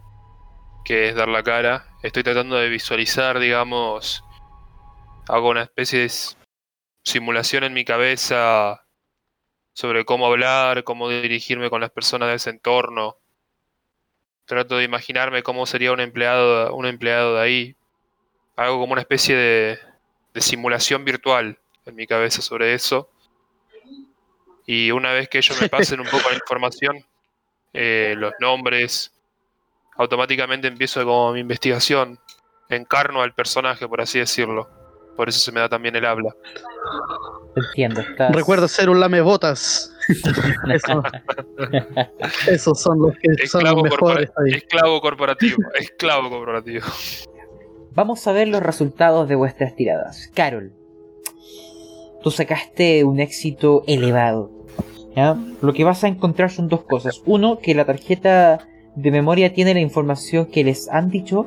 que 0.84 1.08
es 1.08 1.14
dar 1.14 1.28
la 1.28 1.44
cara. 1.44 1.86
Estoy 2.02 2.24
tratando 2.24 2.56
de 2.56 2.68
visualizar, 2.68 3.38
digamos, 3.38 4.24
hago 5.28 5.50
una 5.50 5.62
especie 5.62 6.00
de 6.00 6.12
simulación 7.04 7.62
en 7.62 7.72
mi 7.72 7.84
cabeza 7.84 8.84
sobre 9.72 10.04
cómo 10.04 10.26
hablar, 10.26 10.82
cómo 10.82 11.08
dirigirme 11.08 11.70
con 11.70 11.80
las 11.80 11.90
personas 11.90 12.30
de 12.30 12.34
ese 12.34 12.50
entorno. 12.50 13.16
Trato 14.44 14.78
de 14.78 14.84
imaginarme 14.84 15.44
cómo 15.44 15.66
sería 15.66 15.92
un 15.92 16.00
empleado, 16.00 16.74
un 16.74 16.86
empleado 16.86 17.36
de 17.36 17.42
ahí, 17.42 17.76
hago 18.56 18.80
como 18.80 18.92
una 18.94 19.02
especie 19.02 19.36
de, 19.36 19.78
de 20.34 20.40
simulación 20.40 21.04
virtual 21.04 21.60
en 21.86 21.94
mi 21.94 22.06
cabeza 22.06 22.42
sobre 22.42 22.74
eso. 22.74 23.08
Y 24.66 24.90
una 24.90 25.12
vez 25.12 25.28
que 25.28 25.38
ellos 25.38 25.60
me 25.60 25.68
pasen 25.68 26.00
un 26.00 26.06
poco 26.06 26.28
la 26.28 26.34
información, 26.36 27.04
eh, 27.72 28.14
los 28.16 28.32
nombres, 28.40 29.12
automáticamente 29.96 30.66
empiezo 30.68 31.04
como 31.04 31.32
mi 31.32 31.40
investigación. 31.40 32.18
Encarno 32.68 33.22
al 33.22 33.32
personaje, 33.32 33.86
por 33.86 34.00
así 34.00 34.18
decirlo. 34.18 34.68
Por 35.16 35.28
eso 35.28 35.38
se 35.38 35.52
me 35.52 35.60
da 35.60 35.68
también 35.68 35.94
el 35.96 36.04
habla. 36.04 36.34
Entiendo, 37.54 38.00
estás. 38.02 38.34
Recuerda 38.34 38.68
ser 38.68 38.90
un 38.90 39.00
lamebotas. 39.00 39.92
Eso- 40.68 41.02
esos 42.48 42.80
son 42.82 43.00
los 43.00 43.14
que 43.16 43.46
son 43.46 43.62
los 43.62 43.70
Esclavo, 43.72 43.82
mejores 43.82 43.98
corpora- 44.30 44.44
ahí. 44.46 44.52
esclavo 44.58 45.00
corporativo. 45.00 45.56
Esclavo 45.74 46.28
corporativo. 46.30 46.86
Vamos 47.92 48.26
a 48.26 48.32
ver 48.32 48.48
los 48.48 48.62
resultados 48.62 49.26
de 49.28 49.36
vuestras 49.36 49.74
tiradas. 49.74 50.30
Carol, 50.34 50.72
tú 52.26 52.32
sacaste 52.32 53.04
un 53.04 53.20
éxito 53.20 53.84
elevado. 53.86 54.50
Lo 55.62 55.72
que 55.72 55.84
vas 55.84 56.02
a 56.02 56.08
encontrar 56.08 56.50
son 56.50 56.66
dos 56.66 56.82
cosas. 56.82 57.22
Uno, 57.24 57.60
que 57.60 57.72
la 57.72 57.84
tarjeta 57.84 58.66
de 58.96 59.12
memoria 59.12 59.52
tiene 59.52 59.74
la 59.74 59.78
información 59.78 60.46
que 60.46 60.64
les 60.64 60.88
han 60.88 61.08
dicho, 61.08 61.46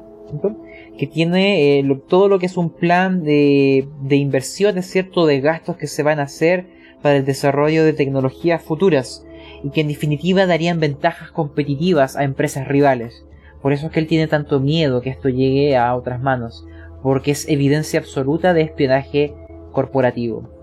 que 0.97 1.05
tiene 1.05 1.80
eh, 1.80 2.01
todo 2.07 2.30
lo 2.30 2.39
que 2.39 2.45
es 2.45 2.55
un 2.55 2.69
plan 2.69 3.25
de, 3.25 3.89
de 4.03 4.15
inversiones, 4.15 4.89
¿cierto? 4.89 5.25
De 5.25 5.41
gastos 5.41 5.75
que 5.75 5.88
se 5.88 6.01
van 6.01 6.21
a 6.21 6.23
hacer 6.23 6.67
para 7.01 7.17
el 7.17 7.25
desarrollo 7.25 7.84
de 7.84 7.91
tecnologías 7.91 8.61
futuras 8.61 9.25
y 9.61 9.71
que 9.71 9.82
en 9.82 9.89
definitiva 9.89 10.45
darían 10.45 10.80
ventajas 10.80 11.30
competitivas 11.32 12.15
a 12.15 12.23
empresas 12.23 12.69
rivales. 12.69 13.25
Por 13.61 13.73
eso 13.73 13.88
es 13.88 13.91
que 13.91 13.99
él 13.99 14.07
tiene 14.07 14.27
tanto 14.27 14.61
miedo 14.61 15.01
que 15.01 15.09
esto 15.09 15.27
llegue 15.27 15.75
a 15.75 15.93
otras 15.93 16.21
manos, 16.21 16.65
porque 17.03 17.32
es 17.32 17.49
evidencia 17.49 17.99
absoluta 17.99 18.53
de 18.53 18.61
espionaje 18.61 19.34
corporativo. 19.73 20.57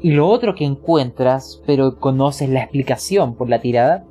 Y 0.00 0.12
lo 0.12 0.28
otro 0.28 0.54
que 0.54 0.64
encuentras, 0.64 1.62
pero 1.66 1.98
conoces 1.98 2.48
la 2.48 2.60
explicación 2.60 3.34
por 3.34 3.48
la 3.48 3.60
tirada, 3.60 4.04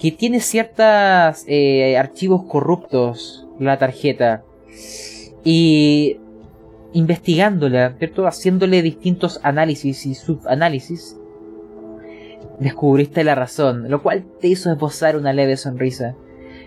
que 0.00 0.12
tiene 0.12 0.40
ciertos 0.40 1.44
archivos 1.98 2.44
corruptos 2.44 3.46
la 3.58 3.78
tarjeta. 3.78 4.44
Y 5.42 6.18
investigándola, 6.92 7.94
¿cierto? 7.98 8.26
Haciéndole 8.26 8.82
distintos 8.82 9.40
análisis 9.42 10.06
y 10.06 10.14
subanálisis, 10.14 11.16
descubriste 12.58 13.24
la 13.24 13.34
razón, 13.34 13.90
lo 13.90 14.02
cual 14.02 14.24
te 14.40 14.48
hizo 14.48 14.72
esbozar 14.72 15.16
una 15.16 15.32
leve 15.32 15.56
sonrisa. 15.56 16.14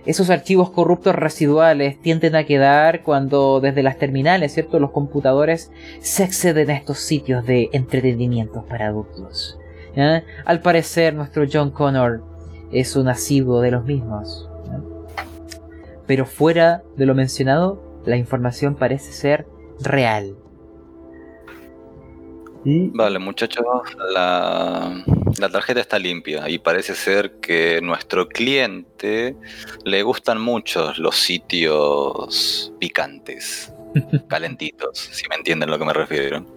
Esos 0.05 0.29
archivos 0.29 0.71
corruptos 0.71 1.15
residuales 1.15 2.01
tienden 2.01 2.35
a 2.35 2.45
quedar 2.45 3.03
cuando 3.03 3.59
desde 3.59 3.83
las 3.83 3.97
terminales, 3.97 4.53
¿cierto? 4.53 4.79
Los 4.79 4.91
computadores 4.91 5.71
se 5.99 6.23
acceden 6.23 6.69
a 6.69 6.75
estos 6.75 6.99
sitios 6.99 7.45
de 7.45 7.69
entretenimiento 7.73 8.65
para 8.65 8.87
adultos. 8.87 9.59
Al 10.45 10.61
parecer, 10.61 11.13
nuestro 11.13 11.45
John 11.51 11.71
Connor 11.71 12.23
es 12.71 12.95
un 12.95 13.07
asiduo 13.09 13.61
de 13.61 13.71
los 13.71 13.83
mismos. 13.85 14.49
Pero 16.07 16.25
fuera 16.25 16.83
de 16.95 17.05
lo 17.05 17.13
mencionado, 17.15 17.83
la 18.05 18.17
información 18.17 18.75
parece 18.75 19.11
ser 19.11 19.45
real. 19.81 20.35
Y 22.65 22.89
Vale, 22.89 23.19
muchachos, 23.19 23.63
la, 24.13 25.03
la 25.39 25.49
tarjeta 25.49 25.79
está 25.79 25.97
limpia 25.97 26.49
y 26.49 26.59
parece 26.59 26.93
ser 26.93 27.39
que 27.39 27.79
nuestro 27.81 28.27
cliente 28.27 29.35
le 29.85 30.03
gustan 30.03 30.41
mucho 30.41 30.91
los 30.97 31.15
sitios 31.15 32.73
picantes, 32.79 33.73
calentitos, 34.27 34.97
si 34.97 35.27
me 35.29 35.35
entienden 35.35 35.69
a 35.69 35.71
lo 35.71 35.79
que 35.79 35.85
me 35.85 35.93
refiero. 35.93 36.45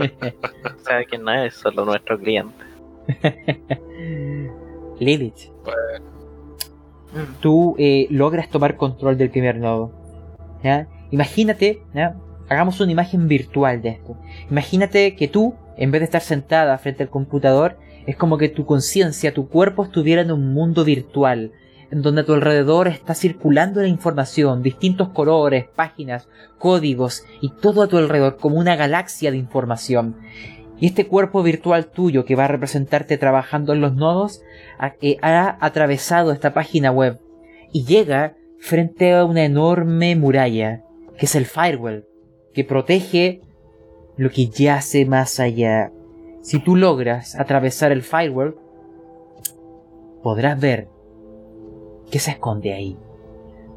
O 0.00 0.84
sea, 0.84 1.04
que 1.04 1.18
no 1.18 1.32
es 1.42 1.54
solo 1.54 1.84
nuestro 1.84 2.16
cliente. 2.20 2.54
Lilith, 5.00 5.50
Mm. 7.12 7.40
tú 7.40 7.74
eh, 7.78 8.06
logras 8.10 8.50
tomar 8.50 8.76
control 8.76 9.16
del 9.16 9.30
primer 9.30 9.56
nodo. 9.56 9.90
¿ya? 10.62 10.86
Imagínate, 11.10 11.82
¿ya? 11.94 12.14
Hagamos 12.48 12.80
una 12.80 12.92
imagen 12.92 13.28
virtual 13.28 13.82
de 13.82 13.90
esto. 13.90 14.16
Imagínate 14.50 15.14
que 15.14 15.28
tú, 15.28 15.54
en 15.76 15.90
vez 15.90 16.00
de 16.00 16.06
estar 16.06 16.22
sentada 16.22 16.78
frente 16.78 17.02
al 17.02 17.10
computador, 17.10 17.78
es 18.06 18.16
como 18.16 18.38
que 18.38 18.48
tu 18.48 18.64
conciencia, 18.64 19.34
tu 19.34 19.48
cuerpo 19.48 19.84
estuviera 19.84 20.22
en 20.22 20.32
un 20.32 20.52
mundo 20.52 20.84
virtual, 20.84 21.52
en 21.90 22.02
donde 22.02 22.22
a 22.22 22.24
tu 22.24 22.34
alrededor 22.34 22.88
está 22.88 23.14
circulando 23.14 23.80
la 23.80 23.88
información, 23.88 24.62
distintos 24.62 25.10
colores, 25.10 25.66
páginas, 25.74 26.28
códigos 26.58 27.24
y 27.40 27.50
todo 27.50 27.82
a 27.82 27.88
tu 27.88 27.98
alrededor 27.98 28.36
como 28.36 28.56
una 28.56 28.76
galaxia 28.76 29.30
de 29.30 29.36
información. 29.36 30.16
Y 30.80 30.86
este 30.86 31.06
cuerpo 31.06 31.42
virtual 31.42 31.86
tuyo 31.86 32.24
que 32.24 32.36
va 32.36 32.44
a 32.44 32.48
representarte 32.48 33.18
trabajando 33.18 33.72
en 33.72 33.80
los 33.80 33.94
nodos 33.94 34.42
eh, 35.00 35.16
ha 35.22 35.58
atravesado 35.60 36.30
esta 36.32 36.54
página 36.54 36.90
web 36.92 37.20
y 37.72 37.84
llega 37.84 38.36
frente 38.60 39.14
a 39.14 39.24
una 39.24 39.44
enorme 39.44 40.14
muralla, 40.16 40.82
que 41.18 41.26
es 41.26 41.34
el 41.34 41.46
firewall, 41.46 42.07
que 42.58 42.64
protege 42.64 43.40
lo 44.16 44.30
que 44.30 44.48
yace 44.48 45.06
más 45.06 45.38
allá. 45.38 45.92
Si 46.42 46.58
tú 46.58 46.74
logras 46.74 47.38
atravesar 47.38 47.92
el 47.92 48.02
firewall, 48.02 48.58
podrás 50.24 50.58
ver 50.58 50.88
qué 52.10 52.18
se 52.18 52.32
esconde 52.32 52.72
ahí. 52.72 52.98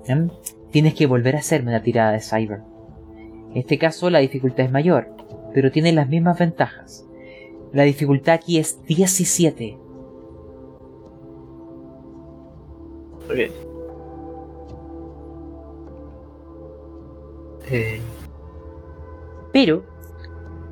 ¿Mm? 0.10 0.30
Tienes 0.72 0.96
que 0.96 1.06
volver 1.06 1.36
a 1.36 1.40
hacerme 1.42 1.70
una 1.70 1.84
tirada 1.84 2.14
de 2.14 2.22
cyber. 2.22 2.62
En 3.52 3.58
este 3.58 3.78
caso 3.78 4.10
la 4.10 4.18
dificultad 4.18 4.66
es 4.66 4.72
mayor, 4.72 5.10
pero 5.54 5.70
tiene 5.70 5.92
las 5.92 6.10
mismas 6.10 6.40
ventajas. 6.40 7.06
La 7.74 7.84
dificultad 7.84 8.34
aquí 8.34 8.58
es 8.58 8.84
17. 8.88 9.78
Ok. 13.30 13.38
Eh, 17.70 18.02
Pero, 19.52 19.86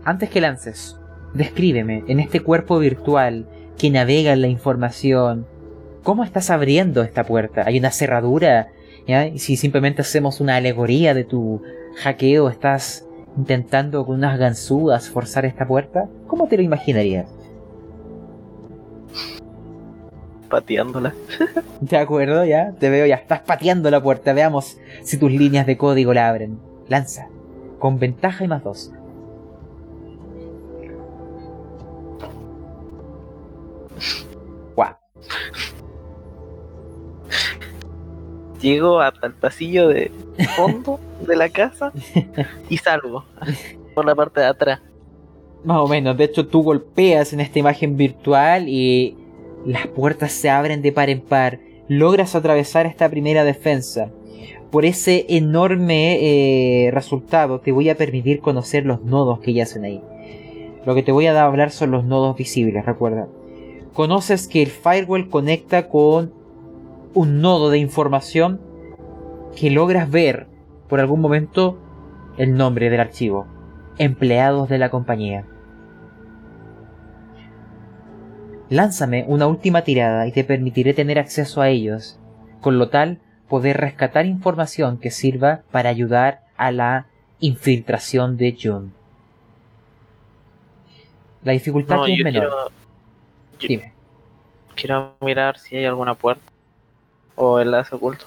antes 0.04 0.30
que 0.30 0.42
lances, 0.42 0.98
descríbeme 1.34 2.04
en 2.08 2.20
este 2.20 2.42
cuerpo 2.42 2.80
virtual 2.80 3.48
que 3.78 3.90
navega 3.90 4.34
en 4.34 4.42
la 4.42 4.48
información, 4.48 5.46
¿cómo 6.04 6.24
estás 6.24 6.50
abriendo 6.50 7.04
esta 7.04 7.24
puerta? 7.24 7.64
¿Hay 7.66 7.80
una 7.80 7.92
cerradura? 7.92 8.70
¿Ya? 9.08 9.28
Y 9.28 9.40
si 9.40 9.58
simplemente 9.58 10.02
hacemos 10.02 10.40
una 10.40 10.56
alegoría 10.56 11.14
de 11.14 11.24
tu 11.24 11.62
hackeo, 11.98 12.50
estás 12.50 13.06
intentando 13.38 14.06
con 14.06 14.16
unas 14.16 14.38
ganzúas 14.38 15.10
forzar 15.10 15.46
esta 15.46 15.68
puerta, 15.68 16.10
¿cómo 16.28 16.48
te 16.48 16.58
lo 16.58 16.64
imaginarías? 16.64 17.28
pateándola. 20.50 21.14
De 21.80 21.98
acuerdo, 21.98 22.44
ya, 22.44 22.74
te 22.78 22.90
veo, 22.90 23.06
ya 23.06 23.16
estás 23.16 23.42
pateando 23.42 23.90
la 23.90 24.02
puerta, 24.02 24.34
veamos 24.34 24.78
si 25.04 25.18
tus 25.18 25.32
líneas 25.32 25.66
de 25.66 25.78
código 25.78 26.14
la 26.14 26.28
abren. 26.28 26.60
Lanza, 26.88 27.28
con 27.80 27.98
ventaja 27.98 28.44
y 28.44 28.48
más 28.48 28.64
dos. 28.64 28.92
Guau. 34.76 34.96
Llego 38.62 39.00
hasta 39.00 39.28
el 39.28 39.34
pasillo 39.34 39.88
de 39.88 40.12
fondo 40.56 41.00
de 41.26 41.36
la 41.36 41.50
casa 41.50 41.92
y 42.70 42.78
salgo 42.78 43.24
por 43.96 44.06
la 44.06 44.16
parte 44.16 44.42
de 44.42 44.48
atrás. 44.48 44.82
Más 45.64 45.78
o 45.78 45.88
menos, 45.88 46.18
de 46.18 46.26
hecho 46.26 46.48
tú 46.48 46.64
golpeas 46.64 47.34
en 47.34 47.40
esta 47.40 47.60
imagen 47.60 47.98
virtual 47.98 48.68
y 48.68 49.18
las 49.66 49.88
puertas 49.88 50.32
se 50.32 50.50
abren 50.50 50.82
de 50.82 50.92
par 50.92 51.10
en 51.10 51.22
par. 51.22 51.60
Logras 51.88 52.36
atravesar 52.36 52.86
esta 52.86 53.10
primera 53.10 53.44
defensa. 53.44 54.12
Por 54.72 54.86
ese 54.86 55.26
enorme 55.30 56.20
eh, 56.22 56.92
resultado 56.92 57.60
te 57.60 57.72
voy 57.72 57.90
a 57.90 57.96
permitir 57.96 58.40
conocer 58.40 58.86
los 58.86 59.04
nodos 59.04 59.40
que 59.40 59.54
yacen 59.54 59.84
ahí. 59.84 60.04
Lo 60.86 60.94
que 60.94 61.02
te 61.02 61.12
voy 61.12 61.26
a 61.26 61.44
hablar 61.44 61.72
son 61.72 61.92
los 61.92 62.06
nodos 62.06 62.38
visibles, 62.38 62.86
recuerda. 62.86 63.28
Conoces 63.94 64.48
que 64.48 64.62
el 64.62 64.70
firewall 64.70 65.30
conecta 65.30 65.90
con 65.90 66.34
un 67.16 67.42
nodo 67.42 67.72
de 67.72 67.80
información 67.80 68.62
que 69.56 69.72
logras 69.72 70.10
ver 70.10 70.46
por 70.88 71.00
algún 71.00 71.20
momento 71.20 71.80
el 72.38 72.56
nombre 72.56 72.92
del 72.92 73.00
archivo. 73.00 73.48
Empleados 73.98 74.70
de 74.70 74.78
la 74.78 74.92
compañía. 74.92 75.46
Lánzame 78.70 79.26
una 79.28 79.48
última 79.48 79.84
tirada 79.84 80.28
y 80.28 80.32
te 80.32 80.44
permitiré 80.44 80.94
tener 80.94 81.18
acceso 81.18 81.60
a 81.60 81.70
ellos, 81.70 82.20
con 82.62 82.78
lo 82.78 82.90
tal 82.90 83.20
poder 83.50 83.78
rescatar 83.78 84.26
información 84.26 84.98
que 85.00 85.12
sirva 85.12 85.62
para 85.72 85.90
ayudar 85.90 86.42
a 86.58 86.72
la 86.72 87.08
infiltración 87.40 88.38
de 88.38 88.58
Jun. 88.62 88.94
La 91.44 91.54
dificultad 91.54 91.96
No, 91.98 92.06
es 92.06 92.24
menor. 92.24 92.72
quiero, 93.58 93.82
Dime. 93.82 93.94
quiero 94.76 95.16
mirar 95.22 95.58
si 95.58 95.78
hay 95.78 95.86
alguna 95.86 96.16
puerta 96.16 96.44
o 97.36 97.60
enlace 97.60 97.96
oculto. 97.96 98.26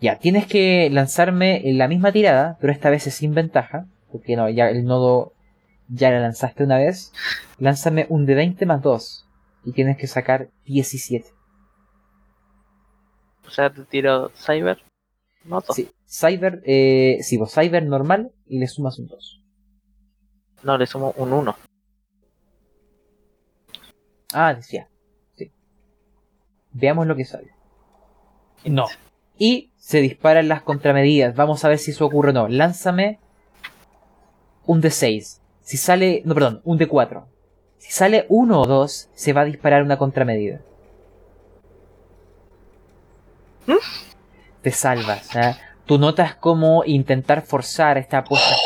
Ya, 0.00 0.18
tienes 0.18 0.46
que 0.46 0.88
lanzarme 0.90 1.60
la 1.64 1.88
misma 1.88 2.12
tirada, 2.12 2.56
pero 2.60 2.72
esta 2.72 2.90
vez 2.90 3.06
es 3.06 3.14
sin 3.14 3.34
ventaja, 3.34 3.86
porque 4.12 4.36
no, 4.36 4.48
ya 4.48 4.68
el 4.70 4.84
nodo 4.84 5.32
ya 5.88 6.10
la 6.10 6.20
lanzaste 6.20 6.64
una 6.64 6.78
vez. 6.78 7.12
Lánzame 7.58 8.06
un 8.08 8.26
de 8.26 8.34
20 8.34 8.66
más 8.66 8.82
2 8.82 9.26
y 9.64 9.72
tienes 9.72 9.96
que 9.96 10.06
sacar 10.06 10.48
17. 10.66 11.28
O 13.48 13.50
sea, 13.50 13.72
te 13.72 13.82
tiro 13.84 14.30
cyber. 14.36 14.78
Noto. 15.44 15.72
Sí, 15.72 15.90
Cyber, 16.06 16.62
eh, 16.66 17.18
sí, 17.22 17.38
vos 17.38 17.52
Cyber 17.54 17.82
normal 17.82 18.30
y 18.46 18.58
le 18.58 18.66
sumas 18.66 18.98
un 18.98 19.08
2. 19.08 19.42
No, 20.64 20.76
le 20.76 20.86
sumo 20.86 21.14
un 21.16 21.32
1. 21.32 21.56
Ah, 24.34 24.52
decía. 24.52 24.90
Sí. 25.36 25.50
Veamos 26.72 27.06
lo 27.06 27.16
que 27.16 27.24
sale. 27.24 27.54
No. 28.66 28.86
Y 29.38 29.72
se 29.78 30.02
disparan 30.02 30.48
las 30.48 30.60
contramedidas. 30.60 31.34
Vamos 31.34 31.64
a 31.64 31.68
ver 31.68 31.78
si 31.78 31.92
eso 31.92 32.04
ocurre 32.04 32.30
o 32.30 32.34
no. 32.34 32.48
Lánzame 32.48 33.18
un 34.66 34.82
de 34.82 34.90
6. 34.90 35.40
Si 35.62 35.78
sale. 35.78 36.20
No, 36.26 36.34
perdón, 36.34 36.60
un 36.64 36.76
de 36.76 36.86
4. 36.86 37.26
Si 37.78 37.92
sale 37.92 38.26
1 38.28 38.60
o 38.60 38.66
2, 38.66 39.08
se 39.14 39.32
va 39.32 39.42
a 39.42 39.46
disparar 39.46 39.82
una 39.82 39.96
contramedida. 39.96 40.60
Te 44.62 44.70
salvas. 44.70 45.34
¿eh? 45.36 45.54
Tú 45.86 45.98
notas 45.98 46.34
cómo 46.34 46.82
intentar 46.84 47.42
forzar 47.42 47.98
esta 47.98 48.24
puerta, 48.24 48.56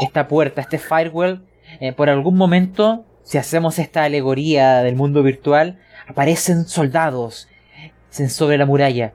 esta 0.00 0.28
puerta 0.28 0.60
este 0.60 0.78
firewall. 0.78 1.44
eh, 1.80 1.92
por 1.92 2.10
algún 2.10 2.36
momento, 2.36 3.04
si 3.22 3.38
hacemos 3.38 3.78
esta 3.78 4.04
alegoría 4.04 4.82
del 4.82 4.96
mundo 4.96 5.22
virtual, 5.22 5.78
aparecen 6.08 6.66
soldados 6.66 7.48
sobre 8.10 8.58
la 8.58 8.66
muralla, 8.66 9.14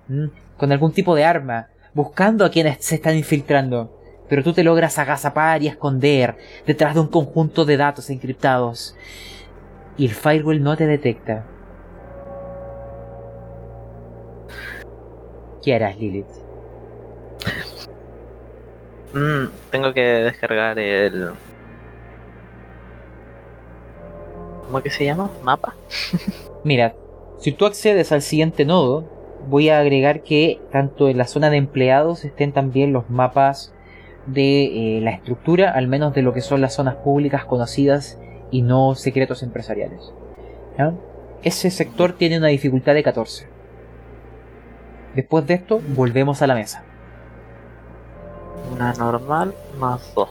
con 0.57 0.71
algún 0.71 0.91
tipo 0.91 1.13
de 1.13 1.23
arma, 1.23 1.67
buscando 1.93 2.45
a 2.45 2.49
quienes 2.49 2.83
se 2.83 2.95
están 2.95 3.15
infiltrando. 3.15 3.93
Pero 4.27 4.43
tú 4.43 4.53
te 4.53 4.63
logras 4.63 4.97
agazapar 4.97 5.61
y 5.61 5.67
esconder 5.67 6.35
detrás 6.65 6.95
de 6.95 7.01
un 7.01 7.07
conjunto 7.07 7.63
de 7.65 7.77
datos 7.77 8.09
encriptados. 8.09 8.95
Y 9.97 10.05
el 10.05 10.13
firewall 10.13 10.61
no 10.61 10.75
te 10.75 10.85
detecta. 10.87 11.45
¿Qué 15.67 15.75
harás, 15.75 15.99
Lilith? 15.99 16.25
Mm, 19.13 19.47
tengo 19.69 19.93
que 19.93 20.01
descargar 20.01 20.79
el. 20.79 21.31
¿Cómo 24.63 24.81
que 24.81 24.89
se 24.89 25.03
llama? 25.03 25.29
¿Mapa? 25.43 25.75
Mira, 26.63 26.95
si 27.39 27.51
tú 27.51 27.65
accedes 27.65 28.13
al 28.13 28.21
siguiente 28.21 28.63
nodo, 28.63 29.09
voy 29.49 29.67
a 29.67 29.79
agregar 29.79 30.23
que 30.23 30.61
tanto 30.71 31.09
en 31.09 31.17
la 31.17 31.27
zona 31.27 31.49
de 31.49 31.57
empleados 31.57 32.23
estén 32.23 32.53
también 32.53 32.93
los 32.93 33.09
mapas 33.09 33.73
de 34.25 34.99
eh, 34.99 35.01
la 35.01 35.11
estructura, 35.11 35.71
al 35.71 35.89
menos 35.89 36.13
de 36.13 36.21
lo 36.21 36.31
que 36.31 36.39
son 36.39 36.61
las 36.61 36.75
zonas 36.75 36.95
públicas 36.95 37.43
conocidas 37.43 38.17
y 38.51 38.61
no 38.61 38.95
secretos 38.95 39.43
empresariales. 39.43 40.13
¿Ya? 40.77 40.93
Ese 41.43 41.71
sector 41.71 42.13
tiene 42.13 42.37
una 42.37 42.47
dificultad 42.47 42.93
de 42.93 43.03
14. 43.03 43.56
Después 45.15 45.47
de 45.47 45.55
esto, 45.55 45.81
volvemos 45.95 46.41
a 46.41 46.47
la 46.47 46.55
mesa. 46.55 46.83
Una 48.71 48.93
normal 48.93 49.53
más 49.79 50.13
2. 50.15 50.29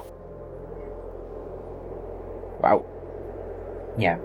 Wow. 2.61 2.83
Ya. 3.99 4.21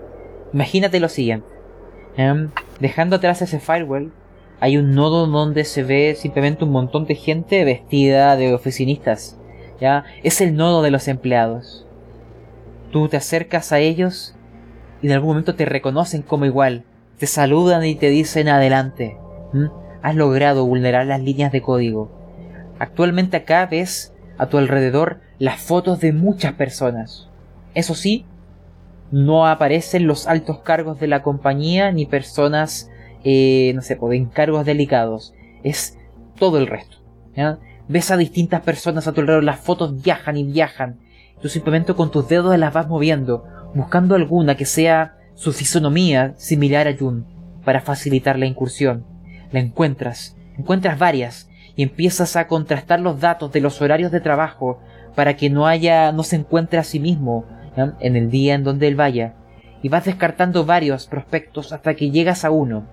Imagínate 0.52 1.00
lo 1.00 1.08
siguiente. 1.08 1.48
Em, 2.16 2.50
dejando 2.78 3.16
atrás 3.16 3.42
ese 3.42 3.58
firewall, 3.58 4.12
hay 4.60 4.76
un 4.76 4.94
nodo 4.94 5.26
donde 5.26 5.64
se 5.64 5.82
ve 5.82 6.14
simplemente 6.16 6.64
un 6.64 6.70
montón 6.70 7.06
de 7.06 7.14
gente 7.14 7.64
vestida 7.64 8.36
de 8.36 8.54
oficinistas. 8.54 9.38
¿Ya? 9.80 10.04
Es 10.22 10.40
el 10.40 10.54
nodo 10.54 10.82
de 10.82 10.90
los 10.90 11.08
empleados. 11.08 11.86
Tú 12.92 13.08
te 13.08 13.16
acercas 13.16 13.72
a 13.72 13.80
ellos 13.80 14.36
y 15.00 15.06
en 15.06 15.14
algún 15.14 15.30
momento 15.30 15.56
te 15.56 15.64
reconocen 15.64 16.22
como 16.22 16.44
igual, 16.44 16.84
te 17.18 17.26
saludan 17.26 17.84
y 17.84 17.96
te 17.96 18.08
dicen 18.08 18.48
adelante. 18.48 19.16
¿Mm? 19.52 19.81
Has 20.02 20.14
logrado 20.16 20.66
vulnerar 20.66 21.06
las 21.06 21.20
líneas 21.20 21.52
de 21.52 21.62
código. 21.62 22.10
Actualmente 22.78 23.36
acá 23.36 23.66
ves 23.66 24.12
a 24.38 24.46
tu 24.46 24.58
alrededor 24.58 25.20
las 25.38 25.60
fotos 25.60 26.00
de 26.00 26.12
muchas 26.12 26.54
personas. 26.54 27.28
Eso 27.74 27.94
sí, 27.94 28.26
no 29.12 29.46
aparecen 29.46 30.06
los 30.06 30.26
altos 30.26 30.60
cargos 30.60 30.98
de 30.98 31.06
la 31.06 31.22
compañía 31.22 31.92
ni 31.92 32.06
personas, 32.06 32.90
eh, 33.24 33.72
no 33.74 33.82
sé, 33.82 33.96
pues, 33.96 34.10
de 34.10 34.16
encargos 34.16 34.64
delicados. 34.64 35.34
Es 35.62 35.98
todo 36.38 36.58
el 36.58 36.66
resto. 36.66 36.96
Ves 37.88 38.10
a 38.10 38.16
distintas 38.16 38.62
personas 38.62 39.06
a 39.06 39.12
tu 39.12 39.20
alrededor, 39.20 39.44
las 39.44 39.60
fotos 39.60 40.02
viajan 40.02 40.36
y 40.36 40.44
viajan. 40.44 40.98
Tú 41.40 41.48
simplemente 41.48 41.94
con 41.94 42.10
tus 42.10 42.28
dedos 42.28 42.56
las 42.58 42.72
vas 42.72 42.88
moviendo, 42.88 43.44
buscando 43.74 44.14
alguna 44.14 44.56
que 44.56 44.64
sea 44.64 45.16
su 45.34 45.52
fisonomía 45.52 46.34
similar 46.36 46.88
a 46.88 46.96
Jun, 46.96 47.26
para 47.64 47.80
facilitar 47.80 48.38
la 48.38 48.46
incursión. 48.46 49.11
La 49.52 49.60
encuentras, 49.60 50.36
encuentras 50.58 50.98
varias, 50.98 51.48
y 51.76 51.82
empiezas 51.82 52.36
a 52.36 52.46
contrastar 52.48 53.00
los 53.00 53.20
datos 53.20 53.52
de 53.52 53.60
los 53.60 53.80
horarios 53.80 54.12
de 54.12 54.20
trabajo 54.20 54.80
para 55.14 55.36
que 55.36 55.50
no 55.50 55.66
haya, 55.66 56.12
no 56.12 56.22
se 56.22 56.36
encuentre 56.36 56.78
a 56.78 56.84
sí 56.84 57.00
mismo 57.00 57.44
en 57.76 58.16
el 58.16 58.30
día 58.30 58.54
en 58.54 58.64
donde 58.64 58.88
él 58.88 58.96
vaya, 58.96 59.34
y 59.82 59.88
vas 59.88 60.04
descartando 60.04 60.64
varios 60.64 61.06
prospectos 61.06 61.72
hasta 61.72 61.94
que 61.94 62.10
llegas 62.10 62.44
a 62.44 62.50
uno, 62.50 62.86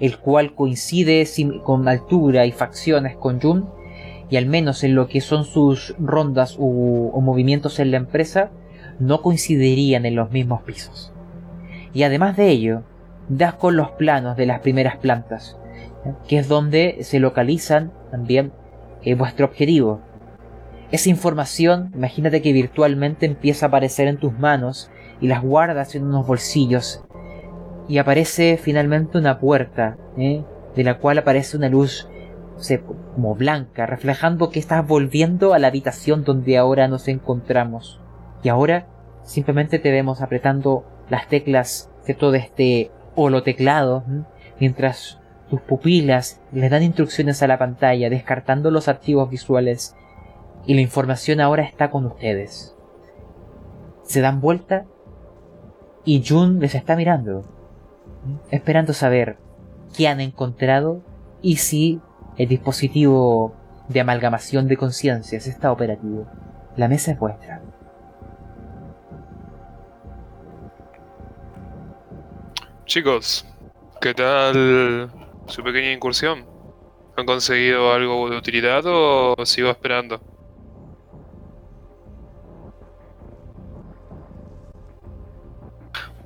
el 0.00 0.18
cual 0.18 0.54
coincide 0.54 1.26
con 1.62 1.88
altura 1.88 2.46
y 2.46 2.52
facciones 2.52 3.16
con 3.16 3.40
Jun, 3.40 3.68
y 4.30 4.36
al 4.36 4.46
menos 4.46 4.84
en 4.84 4.94
lo 4.94 5.08
que 5.08 5.20
son 5.20 5.44
sus 5.44 5.94
rondas 5.98 6.56
o 6.58 7.20
movimientos 7.20 7.78
en 7.78 7.90
la 7.90 7.98
empresa, 7.98 8.50
no 8.98 9.22
coincidirían 9.22 10.06
en 10.06 10.16
los 10.16 10.30
mismos 10.30 10.62
pisos. 10.62 11.12
Y 11.92 12.04
además 12.04 12.36
de 12.36 12.48
ello, 12.48 12.82
das 13.28 13.54
con 13.54 13.76
los 13.76 13.90
planos 13.92 14.36
de 14.36 14.46
las 14.46 14.60
primeras 14.60 14.96
plantas, 14.96 15.56
que 16.28 16.38
es 16.38 16.48
donde 16.48 16.98
se 17.02 17.20
localizan 17.20 17.92
también 18.10 18.52
eh, 19.02 19.14
vuestro 19.14 19.46
objetivo. 19.46 20.00
Esa 20.90 21.08
información, 21.08 21.90
imagínate 21.94 22.42
que 22.42 22.52
virtualmente 22.52 23.26
empieza 23.26 23.66
a 23.66 23.68
aparecer 23.68 24.08
en 24.08 24.18
tus 24.18 24.38
manos 24.38 24.90
y 25.20 25.28
las 25.28 25.42
guardas 25.42 25.94
en 25.94 26.04
unos 26.04 26.26
bolsillos. 26.26 27.02
Y 27.88 27.98
aparece 27.98 28.58
finalmente 28.62 29.18
una 29.18 29.38
puerta, 29.38 29.96
¿eh? 30.16 30.44
de 30.74 30.84
la 30.84 30.98
cual 30.98 31.18
aparece 31.18 31.56
una 31.56 31.68
luz 31.68 32.08
como 33.14 33.34
blanca, 33.34 33.86
reflejando 33.86 34.50
que 34.50 34.60
estás 34.60 34.86
volviendo 34.86 35.54
a 35.54 35.58
la 35.58 35.68
habitación 35.68 36.24
donde 36.24 36.56
ahora 36.56 36.88
nos 36.88 37.08
encontramos. 37.08 38.00
Y 38.42 38.48
ahora 38.48 38.86
simplemente 39.22 39.78
te 39.78 39.90
vemos 39.90 40.20
apretando 40.20 40.84
las 41.08 41.28
teclas 41.28 41.90
de 42.06 42.14
todo 42.14 42.34
este 42.34 42.90
holoteclado, 43.14 44.04
mientras 44.60 45.20
tus 45.48 45.60
pupilas 45.60 46.40
les 46.52 46.70
dan 46.70 46.82
instrucciones 46.82 47.42
a 47.42 47.46
la 47.46 47.58
pantalla, 47.58 48.10
descartando 48.10 48.70
los 48.70 48.88
archivos 48.88 49.30
visuales, 49.30 49.94
y 50.66 50.74
la 50.74 50.80
información 50.80 51.40
ahora 51.40 51.62
está 51.62 51.90
con 51.90 52.06
ustedes. 52.06 52.74
Se 54.02 54.20
dan 54.20 54.40
vuelta 54.40 54.86
y 56.04 56.24
Jun 56.26 56.58
les 56.60 56.74
está 56.74 56.96
mirando, 56.96 57.44
esperando 58.50 58.92
saber 58.92 59.38
qué 59.96 60.08
han 60.08 60.20
encontrado 60.20 61.02
y 61.42 61.56
si 61.56 62.00
el 62.36 62.48
dispositivo 62.48 63.54
de 63.88 64.00
amalgamación 64.00 64.66
de 64.68 64.76
conciencias 64.76 65.46
está 65.46 65.70
operativo. 65.70 66.26
La 66.76 66.88
mesa 66.88 67.12
es 67.12 67.18
vuestra. 67.18 67.62
Chicos, 72.86 73.46
¿qué 74.00 74.12
tal 74.12 75.10
su 75.46 75.62
pequeña 75.62 75.90
incursión? 75.90 76.44
¿Han 77.16 77.24
conseguido 77.24 77.92
algo 77.92 78.28
de 78.28 78.36
utilidad 78.36 78.82
o 78.86 79.34
sigo 79.46 79.70
esperando? 79.70 80.20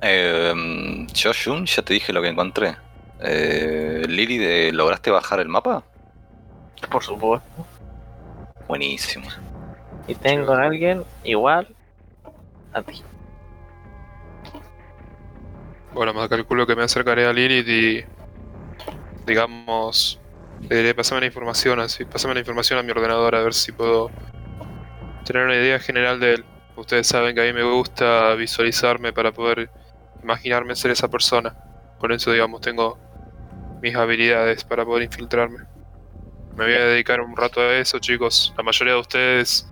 Eh, 0.01 1.07
yo, 1.13 1.31
Jun, 1.33 1.65
ya 1.65 1.81
te 1.81 1.93
dije 1.93 2.11
lo 2.11 2.21
que 2.21 2.27
encontré. 2.27 2.75
Eh, 3.21 4.03
Lili, 4.07 4.71
¿lograste 4.71 5.11
bajar 5.11 5.39
el 5.39 5.47
mapa? 5.47 5.83
Por 6.91 7.03
supuesto. 7.03 7.65
Buenísimo. 8.67 9.27
Y 10.07 10.15
tengo 10.15 10.53
a 10.53 10.63
alguien 10.63 11.03
igual 11.23 11.67
a 12.73 12.81
ti. 12.81 13.01
Bueno, 15.99 16.13
me 16.13 16.29
calculo 16.29 16.65
que 16.65 16.77
me 16.77 16.83
acercaré 16.83 17.25
a 17.25 17.33
Lilith 17.33 17.67
y. 17.67 18.05
Digamos. 19.27 20.17
Le 20.69 20.77
diré, 20.77 20.95
pasame 20.95 21.19
la 21.19 21.27
información, 21.27 21.77
así. 21.81 22.05
Pasame 22.05 22.35
la 22.35 22.39
información 22.39 22.79
a 22.79 22.83
mi 22.83 22.91
ordenador 22.91 23.35
a 23.35 23.43
ver 23.43 23.53
si 23.53 23.73
puedo 23.73 24.09
tener 25.25 25.43
una 25.43 25.55
idea 25.55 25.77
general 25.77 26.21
de 26.21 26.35
él. 26.35 26.45
Ustedes 26.77 27.05
saben 27.05 27.35
que 27.35 27.41
a 27.41 27.43
mí 27.43 27.51
me 27.51 27.63
gusta 27.63 28.33
visualizarme 28.35 29.11
para 29.11 29.33
poder 29.33 29.69
imaginarme 30.23 30.73
ser 30.73 30.91
esa 30.91 31.09
persona. 31.09 31.53
Por 31.99 32.13
eso, 32.13 32.31
digamos, 32.31 32.61
tengo 32.61 32.97
mis 33.81 33.93
habilidades 33.93 34.63
para 34.63 34.85
poder 34.85 35.03
infiltrarme. 35.03 35.65
Me 36.55 36.63
voy 36.63 36.75
a 36.75 36.85
dedicar 36.85 37.19
un 37.19 37.35
rato 37.35 37.59
a 37.59 37.73
eso, 37.73 37.99
chicos. 37.99 38.53
La 38.55 38.63
mayoría 38.63 38.93
de 38.93 39.01
ustedes 39.01 39.69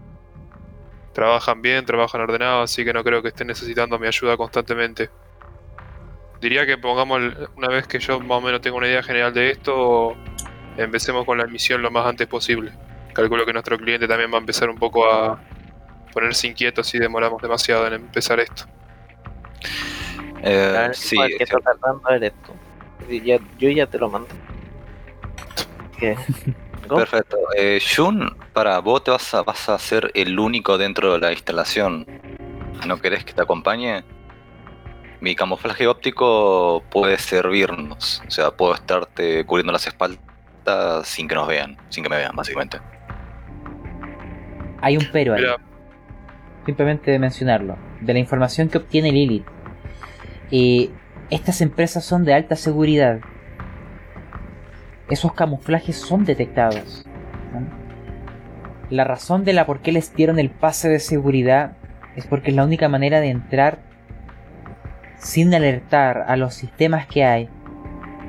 trabajan 1.13 1.61
bien, 1.61 1.85
trabajan 1.85 2.19
ordenado, 2.19 2.63
así 2.63 2.83
que 2.83 2.91
no 2.91 3.01
creo 3.01 3.21
que 3.21 3.29
estén 3.29 3.47
necesitando 3.47 3.97
mi 3.97 4.07
ayuda 4.07 4.35
constantemente. 4.35 5.09
Diría 6.41 6.65
que 6.65 6.77
pongamos, 6.77 7.21
una 7.55 7.67
vez 7.69 7.87
que 7.87 7.99
yo 7.99 8.19
más 8.19 8.37
o 8.37 8.41
menos 8.41 8.61
tengo 8.61 8.77
una 8.77 8.87
idea 8.87 9.01
general 9.01 9.33
de 9.33 9.51
esto, 9.51 10.15
empecemos 10.77 11.25
con 11.25 11.37
la 11.37 11.47
misión 11.47 11.81
lo 11.81 11.89
más 11.89 12.05
antes 12.05 12.27
posible. 12.27 12.71
Calculo 13.13 13.45
que 13.45 13.53
nuestro 13.53 13.77
cliente 13.77 14.07
también 14.07 14.31
va 14.31 14.37
a 14.37 14.39
empezar 14.39 14.69
un 14.69 14.77
poco 14.77 15.11
a 15.11 15.39
ponerse 16.13 16.47
inquieto 16.47 16.83
si 16.83 16.99
demoramos 16.99 17.41
demasiado 17.41 17.87
en 17.87 17.93
empezar 17.93 18.39
esto. 18.39 18.65
Eh, 20.43 20.89
sí, 20.93 21.17
¿Qué 21.37 21.43
está 21.43 21.57
tratando 21.57 22.19
de 22.19 22.27
esto? 22.27 22.53
yo 23.57 23.69
ya 23.69 23.87
te 23.87 23.97
lo 23.97 24.09
mando. 24.09 24.29
Perfecto. 26.87 27.37
Eh, 27.55 27.81
Jun, 27.81 28.35
para 28.53 28.79
vos 28.79 29.03
te 29.03 29.11
vas 29.11 29.33
a, 29.33 29.43
vas 29.43 29.67
a 29.69 29.77
ser 29.77 30.11
el 30.13 30.39
único 30.39 30.77
dentro 30.77 31.13
de 31.13 31.19
la 31.19 31.31
instalación. 31.31 32.05
¿No 32.85 32.99
querés 32.99 33.25
que 33.25 33.33
te 33.33 33.41
acompañe? 33.41 34.03
Mi 35.19 35.35
camuflaje 35.35 35.87
óptico 35.87 36.83
puede 36.89 37.17
servirnos. 37.17 38.21
O 38.27 38.31
sea, 38.31 38.51
puedo 38.51 38.73
estarte 38.73 39.45
cubriendo 39.45 39.71
las 39.71 39.87
espaldas 39.87 40.19
sin 41.03 41.27
que 41.27 41.35
nos 41.35 41.47
vean, 41.47 41.77
sin 41.89 42.03
que 42.03 42.09
me 42.09 42.17
vean, 42.17 42.35
básicamente. 42.35 42.79
Hay 44.81 44.97
un 44.97 45.07
pero 45.11 45.33
ahí. 45.33 45.43
Simplemente 46.65 47.11
de 47.11 47.19
mencionarlo. 47.19 47.77
De 48.01 48.13
la 48.13 48.19
información 48.19 48.69
que 48.69 48.77
obtiene 48.77 49.11
Lilith. 49.11 49.45
Eh, 50.51 50.89
estas 51.29 51.61
empresas 51.61 52.05
son 52.05 52.25
de 52.25 52.33
alta 52.33 52.55
seguridad. 52.55 53.19
Esos 55.09 55.33
camuflajes 55.33 55.95
son 55.95 56.25
detectados. 56.25 57.05
La 58.89 59.03
razón 59.03 59.43
de 59.43 59.53
la 59.53 59.65
por 59.65 59.79
qué 59.79 59.91
les 59.91 60.15
dieron 60.15 60.39
el 60.39 60.49
pase 60.49 60.89
de 60.89 60.99
seguridad 60.99 61.77
es 62.15 62.25
porque 62.25 62.51
es 62.51 62.55
la 62.55 62.63
única 62.63 62.87
manera 62.87 63.19
de 63.19 63.29
entrar 63.29 63.86
sin 65.27 65.53
alertar 65.53 66.23
a 66.29 66.37
los 66.37 66.53
sistemas 66.53 67.05
que 67.05 67.25
hay, 67.25 67.49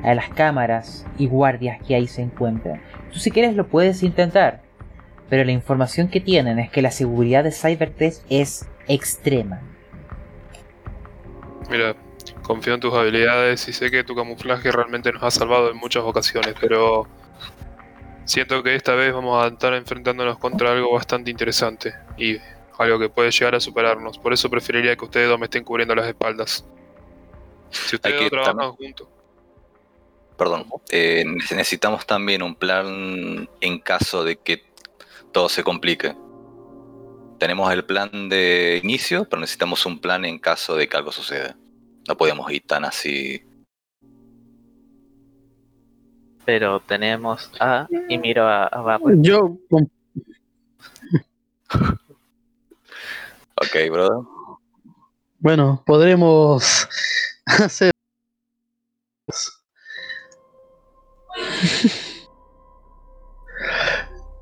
a 0.02 0.14
las 0.16 0.30
cámaras 0.30 1.06
y 1.16 1.28
guardias 1.28 1.78
que 1.86 1.94
ahí 1.94 2.08
se 2.08 2.22
encuentran. 2.22 2.82
Tú 3.12 3.20
si 3.20 3.30
quieres 3.30 3.54
lo 3.54 3.68
puedes 3.68 4.02
intentar, 4.02 4.62
pero 5.30 5.44
la 5.44 5.52
información 5.52 6.08
que 6.08 6.20
tienen 6.20 6.58
es 6.58 6.70
que 6.70 6.82
la 6.82 6.90
seguridad 6.90 7.44
de 7.44 7.52
Cyber 7.52 7.94
3 7.96 8.24
es 8.30 8.68
extrema. 8.88 9.60
Mira, 11.70 11.94
confío 12.42 12.74
en 12.74 12.80
tus 12.80 12.92
habilidades 12.92 13.68
y 13.68 13.72
sé 13.72 13.92
que 13.92 14.02
tu 14.02 14.16
camuflaje 14.16 14.72
realmente 14.72 15.12
nos 15.12 15.22
ha 15.22 15.30
salvado 15.30 15.70
en 15.70 15.76
muchas 15.76 16.02
ocasiones, 16.02 16.56
pero 16.60 17.06
siento 18.24 18.64
que 18.64 18.74
esta 18.74 18.96
vez 18.96 19.14
vamos 19.14 19.44
a 19.44 19.46
estar 19.46 19.72
enfrentándonos 19.72 20.36
contra 20.38 20.72
algo 20.72 20.94
bastante 20.94 21.30
interesante 21.30 21.94
y 22.16 22.38
algo 22.76 22.98
que 22.98 23.08
puede 23.08 23.30
llegar 23.30 23.54
a 23.54 23.60
superarnos. 23.60 24.18
Por 24.18 24.32
eso 24.32 24.50
preferiría 24.50 24.96
que 24.96 25.04
ustedes 25.04 25.28
dos 25.28 25.38
me 25.38 25.44
estén 25.44 25.62
cubriendo 25.62 25.94
las 25.94 26.08
espaldas. 26.08 26.66
Si 27.70 27.96
ustedes 27.96 28.22
no 28.22 28.30
trabajan 28.30 28.72
juntos. 28.72 29.08
Perdón, 30.36 30.66
eh, 30.90 31.24
necesitamos 31.26 32.06
también 32.06 32.42
un 32.42 32.54
plan 32.54 33.48
en 33.60 33.78
caso 33.80 34.22
de 34.22 34.36
que 34.36 34.62
todo 35.32 35.48
se 35.48 35.64
complique. 35.64 36.14
Tenemos 37.38 37.72
el 37.72 37.84
plan 37.84 38.28
de 38.28 38.80
inicio, 38.82 39.24
pero 39.28 39.40
necesitamos 39.40 39.84
un 39.86 40.00
plan 40.00 40.24
en 40.24 40.38
caso 40.38 40.76
de 40.76 40.88
que 40.88 40.96
algo 40.96 41.12
suceda. 41.12 41.56
No 42.06 42.16
podemos 42.16 42.50
ir 42.52 42.62
tan 42.66 42.84
así. 42.84 43.42
Pero 46.44 46.80
tenemos 46.80 47.50
a. 47.60 47.86
Y 48.08 48.16
miro 48.18 48.46
a, 48.46 48.64
a 48.66 48.98
Yo. 49.16 49.58
ok, 53.56 53.76
brother. 53.90 54.24
Bueno, 55.40 55.82
podremos 55.84 56.88
hacer. 57.64 57.90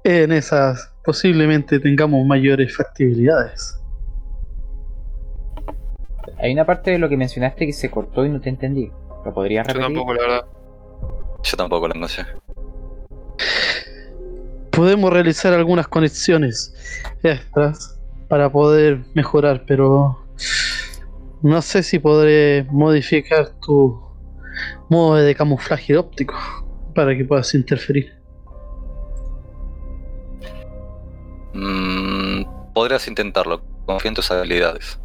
en 0.04 0.32
esas 0.32 0.92
posiblemente 1.04 1.80
tengamos 1.80 2.24
mayores 2.26 2.76
factibilidades. 2.76 3.80
Hay 6.38 6.52
una 6.52 6.64
parte 6.64 6.92
de 6.92 6.98
lo 6.98 7.08
que 7.08 7.16
mencionaste 7.16 7.66
que 7.66 7.72
se 7.72 7.90
cortó 7.90 8.24
y 8.26 8.28
no 8.28 8.40
te 8.40 8.50
entendí. 8.50 8.90
¿Lo 9.24 9.32
podrías 9.32 9.66
Yo 9.66 9.74
repetir? 9.74 9.94
tampoco, 9.94 10.14
la 10.14 10.22
verdad. 10.22 10.44
Yo 11.42 11.56
tampoco 11.56 11.88
lo 11.88 11.94
encontré. 11.94 12.24
Podemos 14.70 15.12
realizar 15.12 15.54
algunas 15.54 15.88
conexiones 15.88 16.74
extras 17.22 17.98
para 18.28 18.50
poder 18.50 19.00
mejorar, 19.14 19.64
pero 19.66 20.18
no 21.42 21.62
sé 21.62 21.82
si 21.82 21.98
podré 21.98 22.64
modificar 22.70 23.50
tu 23.60 24.00
modo 24.88 25.16
de 25.16 25.34
camuflaje 25.34 25.96
óptico 25.96 26.34
para 26.94 27.16
que 27.16 27.24
puedas 27.24 27.54
interferir. 27.54 28.12
Mm, 31.52 32.72
podrías 32.72 33.06
intentarlo. 33.08 33.62
Confía 33.86 34.08
en 34.08 34.14
tus 34.14 34.30
habilidades. 34.30 34.98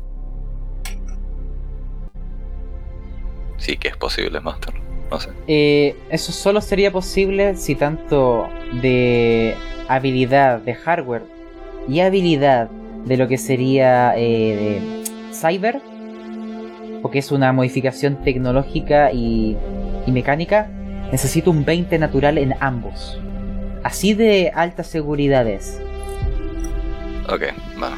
Sí 3.57 3.77
que 3.77 3.89
es 3.89 3.97
posible, 3.97 4.39
Master. 4.39 4.73
No 5.11 5.19
sé. 5.19 5.29
Eh, 5.47 5.95
eso 6.09 6.31
solo 6.31 6.61
sería 6.61 6.91
posible 6.91 7.55
si 7.57 7.75
tanto 7.75 8.49
de 8.81 9.55
habilidad 9.87 10.59
de 10.59 10.73
hardware 10.73 11.23
y 11.87 11.99
habilidad 11.99 12.69
de 13.05 13.17
lo 13.17 13.27
que 13.27 13.37
sería 13.37 14.13
eh, 14.17 14.55
de 14.55 15.33
cyber, 15.33 15.81
porque 17.01 17.19
es 17.19 17.31
una 17.31 17.51
modificación 17.53 18.17
tecnológica 18.23 19.11
y, 19.11 19.57
y 20.05 20.11
mecánica, 20.11 20.67
necesito 21.11 21.51
un 21.51 21.65
20 21.65 21.97
natural 21.99 22.37
en 22.37 22.53
ambos. 22.59 23.19
Así 23.83 24.13
de 24.13 24.51
alta 24.53 24.83
seguridad 24.83 25.47
es. 25.47 25.81
Ok, 27.27 27.43
bueno. 27.77 27.95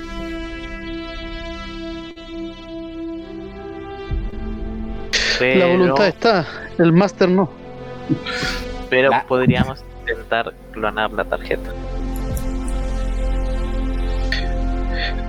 Pero, 5.39 5.59
La 5.59 5.65
voluntad 5.67 6.07
está, 6.07 6.45
el 6.77 6.91
máster 6.93 7.29
no. 7.29 7.49
pero 8.89 9.09
La- 9.09 9.25
podríamos 9.25 9.83
intentar 10.01 10.53
clonar 10.71 11.11
la 11.11 11.25
tarjeta. 11.25 11.69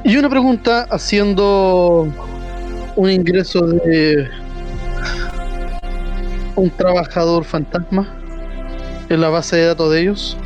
Y 0.04 0.16
una 0.18 0.28
pregunta 0.28 0.86
haciendo 0.90 2.06
un 2.96 3.10
ingreso 3.10 3.66
de 3.66 4.28
un 6.56 6.70
trabajador 6.70 7.44
fantasma 7.44 8.16
en 9.08 9.20
la 9.20 9.28
base 9.28 9.56
de 9.56 9.66
datos 9.66 9.92
de 9.92 10.00
ellos. 10.02 10.36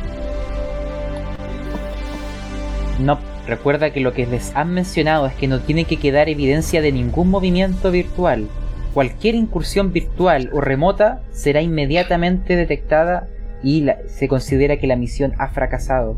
No, 2.99 3.19
recuerda 3.47 3.91
que 3.91 4.01
lo 4.01 4.13
que 4.13 4.25
les 4.25 4.55
han 4.55 4.73
mencionado 4.73 5.27
es 5.27 5.33
que 5.33 5.47
no 5.47 5.59
tiene 5.59 5.85
que 5.85 5.97
quedar 5.97 6.27
evidencia 6.27 6.81
de 6.81 6.91
ningún 6.91 7.29
movimiento 7.29 7.91
virtual. 7.91 8.47
Cualquier 8.93 9.35
incursión 9.35 9.93
virtual 9.93 10.49
o 10.51 10.61
remota 10.61 11.21
será 11.31 11.61
inmediatamente 11.61 12.55
detectada 12.55 13.27
y 13.63 13.81
la- 13.81 13.97
se 14.07 14.27
considera 14.27 14.77
que 14.77 14.87
la 14.87 14.95
misión 14.95 15.33
ha 15.37 15.49
fracasado, 15.49 16.15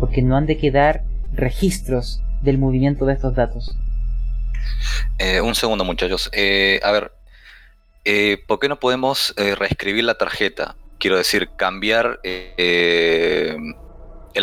porque 0.00 0.20
no 0.22 0.36
han 0.36 0.46
de 0.46 0.58
quedar 0.58 1.02
registros 1.32 2.20
del 2.42 2.58
movimiento 2.58 3.06
de 3.06 3.14
estos 3.14 3.34
datos. 3.34 3.76
Eh, 5.18 5.40
un 5.40 5.54
segundo, 5.54 5.84
muchachos. 5.84 6.30
Eh, 6.32 6.80
a 6.82 6.90
ver, 6.90 7.12
eh, 8.04 8.42
¿por 8.46 8.58
qué 8.58 8.68
no 8.68 8.78
podemos 8.78 9.34
reescribir 9.36 10.04
la 10.04 10.14
tarjeta? 10.16 10.76
Quiero 10.98 11.16
decir, 11.16 11.50
cambiar 11.56 12.20
el 12.24 13.60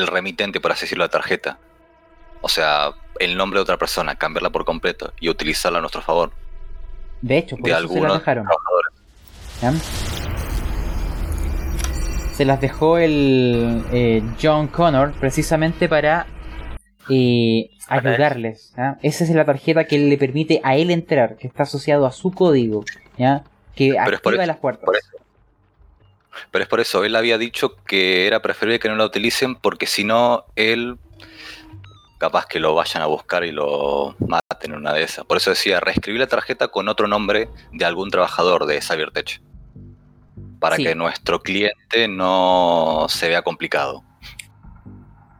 remitente, 0.08 0.60
por 0.60 0.72
así 0.72 0.82
decirlo, 0.82 1.04
la 1.04 1.10
tarjeta. 1.10 1.60
O 2.42 2.50
sea, 2.50 2.92
el 3.20 3.38
nombre 3.38 3.60
de 3.60 3.64
otra 3.64 3.78
persona, 3.78 4.16
cambiarla 4.16 4.50
por 4.50 4.66
completo 4.66 5.14
y 5.20 5.30
utilizarla 5.30 5.80
a 5.80 5.82
nuestro 5.82 6.02
favor. 6.02 6.32
De 7.22 7.38
hecho, 7.38 7.58
por 7.58 7.66
De 7.66 7.72
eso 7.72 7.80
se 7.80 7.84
las 7.84 7.92
algunos 7.92 8.20
dejaron. 8.20 8.48
Se 12.34 12.44
las 12.44 12.60
dejó 12.60 12.98
el 12.98 13.86
eh, 13.94 14.22
John 14.42 14.68
Connor 14.68 15.14
precisamente 15.14 15.88
para 15.88 16.28
eh, 17.10 17.70
ayudarles. 17.88 18.74
¿ya? 18.78 18.98
Esa 19.02 19.24
es 19.24 19.30
la 19.32 19.46
tarjeta 19.46 19.86
que 19.86 19.98
le 19.98 20.18
permite 20.18 20.62
a 20.64 20.76
él 20.76 20.92
entrar, 20.92 21.38
que 21.38 21.48
está 21.48 21.64
asociado 21.64 22.06
a 22.06 22.12
su 22.12 22.32
código, 22.32 22.84
¿ya? 23.18 23.44
que 23.76 23.92
Pero 24.04 24.16
es 24.16 24.22
por 24.22 24.34
activa 24.34 24.44
eso, 24.44 24.48
las 24.48 24.58
puertas. 24.58 24.86
por 24.86 24.96
eso. 24.98 25.10
Pero 26.52 26.64
es 26.64 26.70
por 26.70 26.80
eso, 26.82 27.04
él 27.06 27.16
había 27.16 27.38
dicho 27.38 27.76
que 27.86 28.28
era 28.28 28.42
preferible 28.42 28.80
que 28.80 28.90
no 28.90 28.96
la 28.96 29.06
utilicen 29.06 29.56
porque 29.56 29.86
si 29.88 30.04
no, 30.04 30.46
él 30.56 30.98
capaz 32.18 32.46
que 32.46 32.60
lo 32.60 32.74
vayan 32.76 33.04
a 33.04 33.06
buscar 33.08 33.44
y 33.44 33.52
lo 33.52 34.16
maten 34.20 34.72
en 34.72 34.78
una 34.78 34.94
de 34.94 35.04
esas. 35.04 35.26
Por 35.26 35.38
eso 35.38 35.50
decía, 35.52 35.80
reescribir 35.80 36.20
la 36.22 36.28
tarjeta 36.28 36.70
con 36.70 36.88
otro 36.90 37.08
nombre 37.08 37.50
de 37.72 37.86
algún 37.86 38.10
trabajador 38.10 38.66
de 38.66 38.82
Cybertech. 38.82 39.42
Para 40.60 40.78
Sí. 40.78 40.84
que 40.84 40.96
nuestro 40.96 41.42
cliente 41.42 42.08
no 42.08 43.06
se 43.10 43.28
vea 43.30 43.42
complicado. 43.42 44.04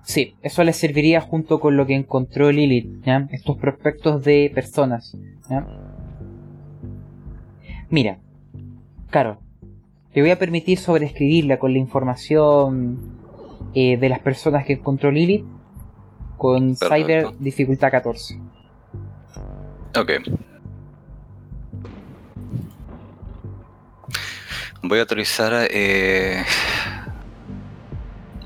Sí, 0.06 0.36
eso 0.44 0.64
les 0.64 0.78
serviría 0.78 1.20
junto 1.20 1.60
con 1.60 1.76
lo 1.76 1.88
que 1.88 1.96
encontró 1.96 2.52
Lilith, 2.52 3.04
¿ya? 3.04 3.28
estos 3.32 3.58
prospectos 3.58 4.24
de 4.24 4.52
personas. 4.54 5.18
¿ya? 5.50 5.66
Mira, 7.90 8.20
Caro, 9.10 9.40
te 10.14 10.22
voy 10.22 10.32
a 10.32 10.38
permitir 10.38 10.78
sobreescribirla 10.78 11.58
con 11.58 11.74
la 11.74 11.80
información 11.80 13.00
eh, 13.74 13.98
de 13.98 14.10
las 14.10 14.20
personas 14.20 14.66
que 14.66 14.74
encontró 14.74 15.10
Lilith 15.10 15.46
con 16.38 16.76
Perfecto. 16.76 16.96
Cyber 16.96 17.28
dificultad 17.40 17.92
14. 17.92 18.40
Ok. 19.98 20.12
Voy 24.84 25.00
a 25.00 25.02
autorizar. 25.02 25.68
Eh... 25.72 26.44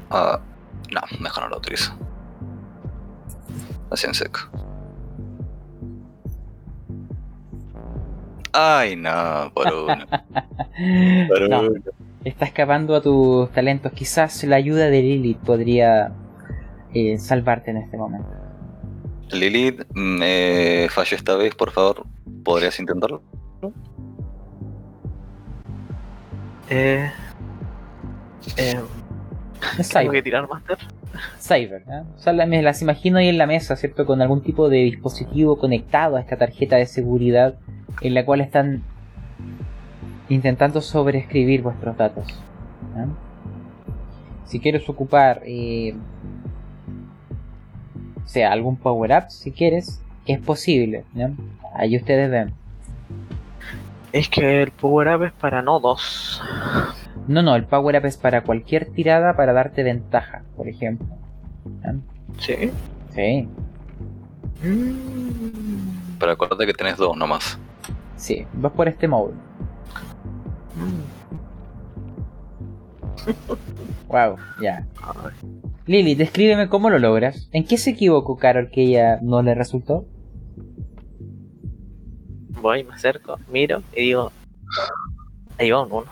ah, 0.10 0.40
no, 0.91 1.02
mejor 1.20 1.44
no 1.44 1.49
lo 1.49 1.57
utilizo. 1.57 1.94
Así 3.91 4.07
en 4.07 4.14
seco. 4.14 4.40
Ay, 8.53 8.95
no, 8.95 9.52
por 9.53 9.68
uno. 9.74 10.06
Por 11.28 11.49
No, 11.49 11.61
uno. 11.61 11.72
está 12.24 12.45
escapando 12.45 12.95
a 12.95 13.02
tus 13.02 13.52
talentos. 13.52 13.91
Quizás 13.94 14.44
la 14.44 14.56
ayuda 14.57 14.86
de 14.90 15.02
Lilith 15.02 15.38
podría 15.40 16.11
eh, 16.94 17.18
salvarte 17.20 17.72
en 17.72 17.78
este 17.78 17.98
momento. 17.98 18.30
Lilith, 19.32 19.86
me 19.94 20.88
falló 20.90 21.16
esta 21.16 21.36
vez, 21.36 21.53
por 21.56 21.72
favor. 21.72 22.06
¿Podrías 22.44 22.80
intentarlo? 22.80 23.22
Eh, 26.72 27.11
eh, 28.57 28.80
Es 29.80 29.90
¿Tengo 29.90 30.11
que 30.11 30.19
Cyber. 30.19 30.23
tirar 30.23 30.49
Master? 30.49 30.77
Cyber, 31.40 31.84
¿eh? 31.88 32.03
O 32.15 32.19
sea, 32.19 32.34
me 32.34 32.61
las 32.61 32.81
imagino 32.81 33.18
ahí 33.18 33.27
en 33.30 33.38
la 33.38 33.48
mesa, 33.48 33.76
¿cierto? 33.76 34.06
Con 34.06 34.22
algún 34.22 34.41
tipo 34.41 34.69
de 34.69 34.77
dispositivo 34.77 35.57
conectado 35.57 36.15
a 36.15 36.22
esta 36.22 36.38
tarjeta 36.38 36.77
de 36.77 36.86
seguridad 36.86 37.56
en 38.02 38.14
la 38.14 38.26
cual 38.26 38.41
están 38.41 38.84
intentando 40.30 40.81
sobreescribir 40.81 41.61
vuestros 41.61 41.98
datos. 41.98 42.27
¿eh? 42.27 43.06
Si 44.45 44.60
quieres 44.60 44.88
ocupar, 44.88 45.41
eh, 45.45 45.94
o 48.23 48.27
sea, 48.27 48.52
algún 48.52 48.77
power 48.77 49.11
up, 49.11 49.30
si 49.30 49.52
quieres, 49.52 50.02
es 50.26 50.40
posible. 50.40 51.03
¿ya? 51.15 51.31
Ahí 51.76 51.98
ustedes 51.98 52.30
ven. 52.30 52.53
Es 54.11 54.27
que 54.30 54.64
el 54.64 54.72
power 54.72 55.15
up 55.15 55.23
es 55.23 55.34
para 55.34 55.61
nodos. 55.61 56.41
No, 57.27 57.41
no, 57.44 57.56
el 57.56 57.65
power 57.65 57.98
up 57.99 58.06
es 58.06 58.18
para 58.18 58.41
cualquier 58.44 58.88
tirada 58.91 59.36
para 59.36 59.53
darte 59.53 59.84
ventaja, 59.84 60.44
por 60.56 60.68
ejemplo. 60.68 61.07
¿ya? 61.84 61.95
Sí. 62.40 62.72
Sí, 63.14 63.48
Mm, 64.61 66.18
Pero 66.19 66.34
acuérdate 66.34 66.65
que 66.65 66.73
tenés 66.73 66.98
dos 66.98 67.15
nomás. 67.15 67.57
sí, 68.18 68.45
vas 68.53 68.73
por 68.73 68.90
este 68.90 69.07
módulo. 69.07 69.38
mm. 70.76 70.99
Wow, 74.10 74.36
ya. 74.61 74.86
Ay, 75.02 75.31
Lili, 75.86 76.15
descríbeme 76.15 76.68
cómo 76.68 76.90
lo 76.90 76.99
logras. 76.99 77.48
¿En 77.53 77.64
qué 77.65 77.77
se 77.77 77.91
equivocó 77.91 78.36
Carol 78.38 78.69
que 78.69 78.81
ella 78.84 79.19
no 79.22 79.41
le 79.41 79.56
resultó? 79.56 80.06
Voy, 82.61 82.84
me 82.84 82.94
acerco, 82.94 83.40
miro 83.48 83.81
y 83.94 84.02
digo. 84.02 84.31
Ahí 85.57 85.72
va 85.72 85.84
un 85.84 85.91
1. 85.91 86.06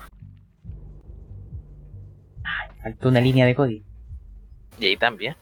Faltó 2.82 3.10
una 3.10 3.19
línea 3.19 3.45
de 3.45 3.53
código. 3.56 3.86
Y 4.80 4.86
ahí 4.86 4.98
también. 4.98 5.36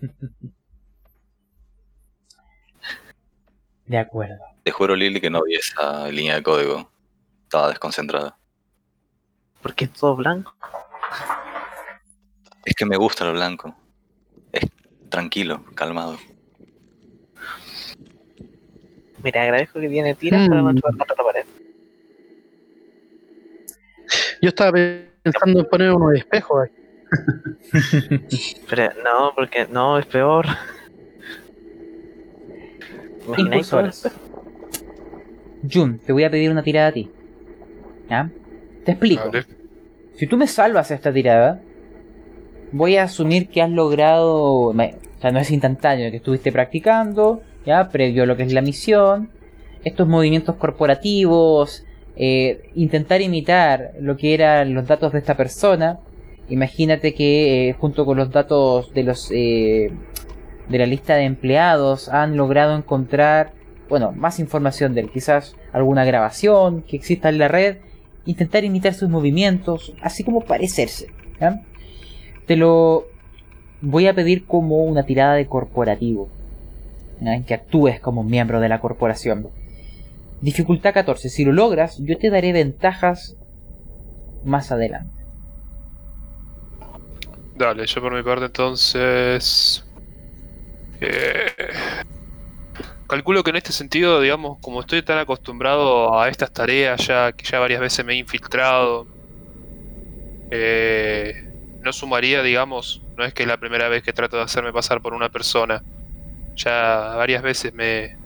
De 3.86 3.98
acuerdo. 3.98 4.38
Te 4.62 4.70
juro, 4.70 4.94
Lily, 4.94 5.20
que 5.20 5.30
no 5.30 5.42
vi 5.42 5.56
esa 5.56 6.08
línea 6.08 6.36
de 6.36 6.42
código. 6.42 6.90
Estaba 7.42 7.68
desconcentrada. 7.68 8.38
¿Por 9.60 9.74
qué 9.74 9.86
es 9.86 9.92
todo 9.92 10.14
blanco? 10.16 10.54
Es 12.64 12.74
que 12.74 12.86
me 12.86 12.96
gusta 12.96 13.24
lo 13.24 13.32
blanco. 13.32 13.74
Es 14.52 14.62
tranquilo, 15.08 15.64
calmado. 15.74 16.18
Mira, 19.22 19.42
agradezco 19.42 19.80
que 19.80 19.88
tiene 19.88 20.14
tiras 20.14 20.48
para 20.48 20.62
no 20.62 20.72
Mm. 20.72 20.76
chocar 20.76 20.96
contra 20.96 21.16
la 21.16 21.24
pared. 21.24 21.44
Yo 24.42 24.48
estaba 24.48 24.72
pensando 25.22 25.60
en 25.60 25.66
poner 25.66 25.90
unos 25.92 26.14
espejos 26.14 26.64
ahí. 27.72 28.56
Pero 28.68 28.90
no, 29.04 29.32
porque 29.34 29.66
no, 29.70 29.98
es 29.98 30.06
peor. 30.06 30.46
¿Imagináis? 33.26 33.70
Jun, 35.70 35.98
te 35.98 36.12
voy 36.12 36.24
a 36.24 36.30
pedir 36.30 36.50
una 36.50 36.62
tirada 36.62 36.88
a 36.88 36.92
ti. 36.92 37.10
¿Ya? 38.08 38.30
Te 38.84 38.92
explico. 38.92 39.26
Vale. 39.26 39.44
Si 40.14 40.26
tú 40.26 40.36
me 40.36 40.46
salvas 40.46 40.90
esta 40.90 41.12
tirada, 41.12 41.60
voy 42.72 42.96
a 42.96 43.04
asumir 43.04 43.48
que 43.48 43.62
has 43.62 43.70
logrado. 43.70 44.68
O 44.68 44.74
sea, 45.20 45.30
no 45.30 45.38
es 45.38 45.50
instantáneo, 45.50 46.10
que 46.10 46.16
estuviste 46.16 46.50
practicando, 46.50 47.42
ya, 47.66 47.88
previo 47.88 48.24
a 48.24 48.26
lo 48.26 48.36
que 48.36 48.44
es 48.44 48.52
la 48.52 48.62
misión. 48.62 49.30
Estos 49.84 50.08
movimientos 50.08 50.56
corporativos, 50.56 51.84
eh, 52.16 52.70
intentar 52.74 53.20
imitar 53.22 53.92
lo 54.00 54.16
que 54.16 54.34
eran 54.34 54.74
los 54.74 54.86
datos 54.86 55.12
de 55.12 55.18
esta 55.18 55.36
persona. 55.36 55.98
Imagínate 56.48 57.14
que 57.14 57.68
eh, 57.68 57.72
junto 57.74 58.04
con 58.04 58.18
los 58.18 58.30
datos 58.30 58.92
de 58.92 59.02
los 59.04 59.30
eh, 59.30 59.90
de 60.68 60.78
la 60.78 60.86
lista 60.86 61.16
de 61.16 61.24
empleados 61.24 62.08
han 62.08 62.36
logrado 62.36 62.76
encontrar, 62.76 63.52
bueno, 63.88 64.12
más 64.12 64.38
información 64.38 64.94
de 64.94 65.02
él, 65.02 65.10
quizás 65.10 65.56
alguna 65.72 66.04
grabación 66.04 66.82
que 66.82 66.96
exista 66.96 67.28
en 67.28 67.38
la 67.38 67.48
red 67.48 67.78
intentar 68.24 68.64
imitar 68.64 68.94
sus 68.94 69.08
movimientos, 69.08 69.94
así 70.02 70.24
como 70.24 70.42
parecerse. 70.42 71.08
¿ya? 71.40 71.62
Te 72.46 72.56
lo 72.56 73.06
voy 73.80 74.06
a 74.06 74.14
pedir 74.14 74.46
como 74.46 74.84
una 74.84 75.04
tirada 75.04 75.34
de 75.34 75.46
corporativo. 75.46 76.28
En 77.20 77.44
que 77.44 77.54
actúes 77.54 78.00
como 78.00 78.24
miembro 78.24 78.60
de 78.60 78.68
la 78.68 78.80
corporación. 78.80 79.48
Dificultad 80.40 80.94
14, 80.94 81.28
si 81.28 81.44
lo 81.44 81.52
logras, 81.52 81.98
yo 81.98 82.16
te 82.18 82.30
daré 82.30 82.52
ventajas 82.52 83.36
más 84.44 84.72
adelante. 84.72 85.12
Dale, 87.56 87.86
yo 87.86 88.00
por 88.00 88.14
mi 88.14 88.22
parte 88.22 88.46
entonces... 88.46 89.84
eh, 91.00 91.46
calculo 93.06 93.42
que 93.42 93.50
en 93.50 93.56
este 93.56 93.72
sentido, 93.72 94.20
digamos, 94.20 94.58
como 94.60 94.80
estoy 94.80 95.02
tan 95.02 95.18
acostumbrado 95.18 96.18
a 96.18 96.28
estas 96.28 96.52
tareas, 96.52 97.06
ya 97.06 97.32
que 97.32 97.44
ya 97.44 97.58
varias 97.58 97.80
veces 97.80 98.04
me 98.04 98.14
he 98.14 98.16
infiltrado, 98.16 99.06
eh, 100.50 101.34
no 101.82 101.92
sumaría, 101.92 102.42
digamos, 102.42 103.02
no 103.16 103.24
es 103.24 103.34
que 103.34 103.42
es 103.42 103.48
la 103.48 103.58
primera 103.58 103.88
vez 103.88 104.02
que 104.02 104.12
trato 104.12 104.36
de 104.36 104.44
hacerme 104.44 104.72
pasar 104.72 105.00
por 105.02 105.12
una 105.14 105.28
persona. 105.28 105.82
Ya 106.62 107.14
varias 107.16 107.42
veces 107.42 107.72
me, 107.72 108.16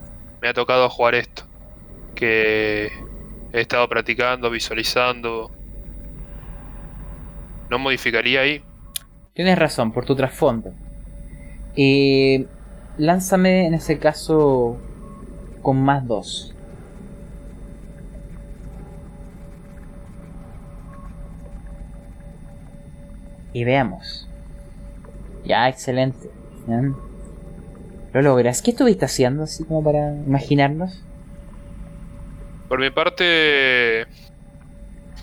me 0.43 0.49
ha 0.49 0.55
tocado 0.55 0.91
jugar 0.91 1.15
esto, 1.15 1.45
que 2.17 2.91
he 3.53 3.61
estado 3.61 3.89
practicando, 3.89 4.51
visualizando. 4.51 5.53
¿No 7.71 7.79
modificaría 7.79 8.41
ahí? 8.41 8.63
Tienes 9.35 9.57
razón, 9.57 9.93
por 9.93 10.05
tu 10.05 10.17
trasfondo. 10.17 10.73
Eh, 11.77 12.47
lánzame 12.99 13.67
en 13.67 13.75
ese 13.75 14.01
caso 14.01 14.79
con 15.63 15.81
más 15.81 16.05
dos. 16.05 16.55
Y 23.53 23.63
veamos. 23.63 24.29
Ya, 25.45 25.69
excelente. 25.69 26.29
Lo 28.15 28.23
logras. 28.23 28.63
¿Qué 28.63 28.71
estuviste 28.71 29.05
haciendo 29.05 29.43
así 29.43 29.65
como 29.65 29.83
para 29.83 30.15
imaginarnos? 30.15 31.03
Por 32.69 32.79
mi 32.79 32.91
parte, 32.91 34.07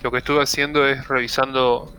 lo 0.02 0.10
que 0.10 0.18
estuve 0.18 0.42
haciendo 0.42 0.86
es 0.86 1.08
revisando, 1.08 1.90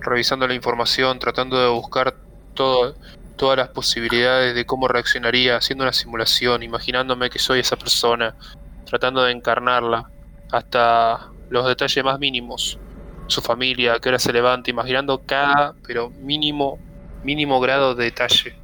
revisando 0.00 0.46
la 0.46 0.54
información, 0.54 1.18
tratando 1.18 1.60
de 1.60 1.68
buscar 1.68 2.14
todas 2.54 3.56
las 3.56 3.68
posibilidades 3.70 4.54
de 4.54 4.64
cómo 4.64 4.86
reaccionaría, 4.86 5.56
haciendo 5.56 5.82
una 5.82 5.92
simulación, 5.92 6.62
imaginándome 6.62 7.28
que 7.28 7.40
soy 7.40 7.58
esa 7.60 7.76
persona, 7.76 8.36
tratando 8.84 9.24
de 9.24 9.32
encarnarla 9.32 10.08
hasta 10.52 11.28
los 11.50 11.66
detalles 11.66 12.04
más 12.04 12.20
mínimos, 12.20 12.78
su 13.26 13.42
familia, 13.42 13.98
qué 14.00 14.10
hora 14.10 14.20
se 14.20 14.32
levanta, 14.32 14.70
imaginando 14.70 15.22
cada, 15.26 15.74
pero 15.84 16.10
mínimo, 16.10 16.78
mínimo 17.24 17.58
grado 17.58 17.96
de 17.96 18.04
detalle. 18.04 18.54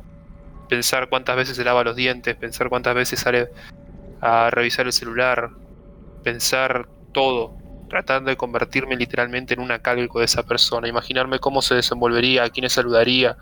Pensar 0.72 1.10
cuántas 1.10 1.36
veces 1.36 1.54
se 1.54 1.64
lava 1.64 1.84
los 1.84 1.96
dientes, 1.96 2.34
pensar 2.34 2.70
cuántas 2.70 2.94
veces 2.94 3.20
sale 3.20 3.50
a 4.22 4.48
revisar 4.48 4.86
el 4.86 4.94
celular, 4.94 5.50
pensar 6.24 6.88
todo, 7.12 7.54
tratando 7.90 8.30
de 8.30 8.38
convertirme 8.38 8.96
literalmente 8.96 9.52
en 9.52 9.60
una 9.60 9.80
cálculo 9.80 10.20
de 10.20 10.24
esa 10.24 10.44
persona, 10.44 10.88
imaginarme 10.88 11.40
cómo 11.40 11.60
se 11.60 11.74
desenvolvería, 11.74 12.44
a 12.44 12.48
quiénes 12.48 12.72
saludaría, 12.72 13.36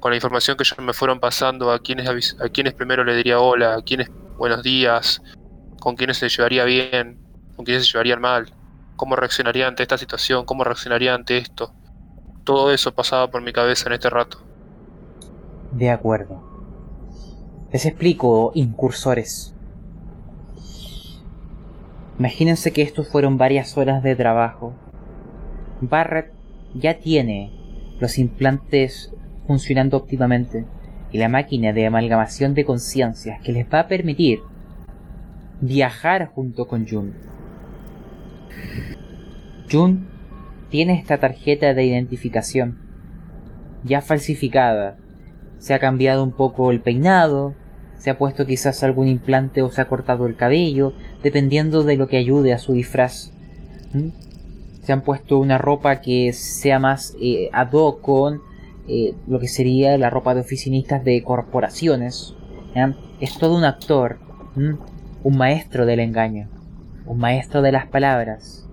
con 0.00 0.10
la 0.10 0.16
información 0.16 0.56
que 0.56 0.64
ya 0.64 0.74
me 0.82 0.92
fueron 0.92 1.20
pasando, 1.20 1.70
a 1.70 1.78
quiénes, 1.78 2.08
avis- 2.08 2.36
a 2.44 2.48
quiénes 2.48 2.74
primero 2.74 3.04
le 3.04 3.14
diría 3.14 3.38
hola, 3.38 3.74
a 3.76 3.82
quiénes 3.82 4.10
buenos 4.36 4.64
días, 4.64 5.22
con 5.78 5.94
quiénes 5.94 6.18
se 6.18 6.28
llevaría 6.28 6.64
bien, 6.64 7.16
con 7.54 7.64
quiénes 7.64 7.86
se 7.86 7.92
llevarían 7.92 8.20
mal, 8.20 8.52
cómo 8.96 9.14
reaccionaría 9.14 9.68
ante 9.68 9.84
esta 9.84 9.98
situación, 9.98 10.44
cómo 10.44 10.64
reaccionaría 10.64 11.14
ante 11.14 11.38
esto. 11.38 11.72
Todo 12.42 12.72
eso 12.72 12.90
pasaba 12.90 13.30
por 13.30 13.40
mi 13.40 13.52
cabeza 13.52 13.88
en 13.88 13.92
este 13.92 14.10
rato. 14.10 14.49
De 15.72 15.90
acuerdo. 15.90 16.42
Les 17.72 17.86
explico, 17.86 18.50
incursores. 18.54 19.54
Imagínense 22.18 22.72
que 22.72 22.82
estos 22.82 23.08
fueron 23.08 23.38
varias 23.38 23.78
horas 23.78 24.02
de 24.02 24.16
trabajo. 24.16 24.74
Barrett 25.80 26.32
ya 26.74 26.98
tiene 26.98 27.52
los 28.00 28.18
implantes 28.18 29.14
funcionando 29.46 29.96
óptimamente 29.96 30.66
y 31.12 31.18
la 31.18 31.28
máquina 31.28 31.72
de 31.72 31.86
amalgamación 31.86 32.54
de 32.54 32.64
conciencias 32.64 33.40
que 33.40 33.52
les 33.52 33.66
va 33.72 33.80
a 33.80 33.88
permitir 33.88 34.40
viajar 35.60 36.26
junto 36.26 36.66
con 36.66 36.86
Jun. 36.86 37.14
Jun 39.70 40.08
tiene 40.68 40.98
esta 40.98 41.18
tarjeta 41.18 41.74
de 41.74 41.84
identificación 41.84 42.78
ya 43.84 44.02
falsificada 44.02 44.98
se 45.60 45.74
ha 45.74 45.78
cambiado 45.78 46.24
un 46.24 46.32
poco 46.32 46.70
el 46.70 46.80
peinado, 46.80 47.54
se 47.98 48.08
ha 48.08 48.18
puesto 48.18 48.46
quizás 48.46 48.82
algún 48.82 49.08
implante 49.08 49.60
o 49.60 49.70
se 49.70 49.82
ha 49.82 49.88
cortado 49.88 50.26
el 50.26 50.34
cabello, 50.34 50.94
dependiendo 51.22 51.84
de 51.84 51.96
lo 51.96 52.08
que 52.08 52.16
ayude 52.16 52.54
a 52.54 52.58
su 52.58 52.72
disfraz. 52.72 53.30
Se 54.82 54.92
han 54.92 55.02
puesto 55.02 55.38
una 55.38 55.58
ropa 55.58 56.00
que 56.00 56.32
sea 56.32 56.78
más 56.78 57.14
eh, 57.20 57.50
ad 57.52 57.72
hoc 57.72 58.00
con 58.00 58.40
eh, 58.88 59.14
lo 59.28 59.38
que 59.38 59.48
sería 59.48 59.98
la 59.98 60.08
ropa 60.08 60.34
de 60.34 60.40
oficinistas 60.40 61.04
de 61.04 61.22
corporaciones. 61.22 62.34
Es 63.20 63.36
todo 63.38 63.54
un 63.54 63.64
actor, 63.64 64.18
un 65.22 65.36
maestro 65.36 65.84
del 65.84 66.00
engaño, 66.00 66.48
un 67.04 67.18
maestro 67.18 67.60
de 67.60 67.72
las 67.72 67.86
palabras. 67.86 68.66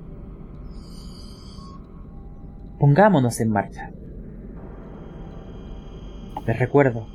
Pongámonos 2.80 3.42
en 3.42 3.50
marcha. 3.50 3.92
Les 6.48 6.57
recuerdo. 6.57 7.06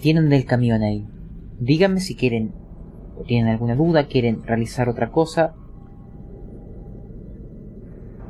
Tienen 0.00 0.32
el 0.32 0.44
camión 0.44 0.82
ahí. 0.82 1.06
Díganme 1.60 2.00
si 2.00 2.16
quieren 2.16 2.52
o 3.16 3.22
tienen 3.22 3.52
alguna 3.52 3.76
duda, 3.76 4.08
quieren 4.08 4.42
realizar 4.44 4.88
otra 4.88 5.12
cosa. 5.12 5.54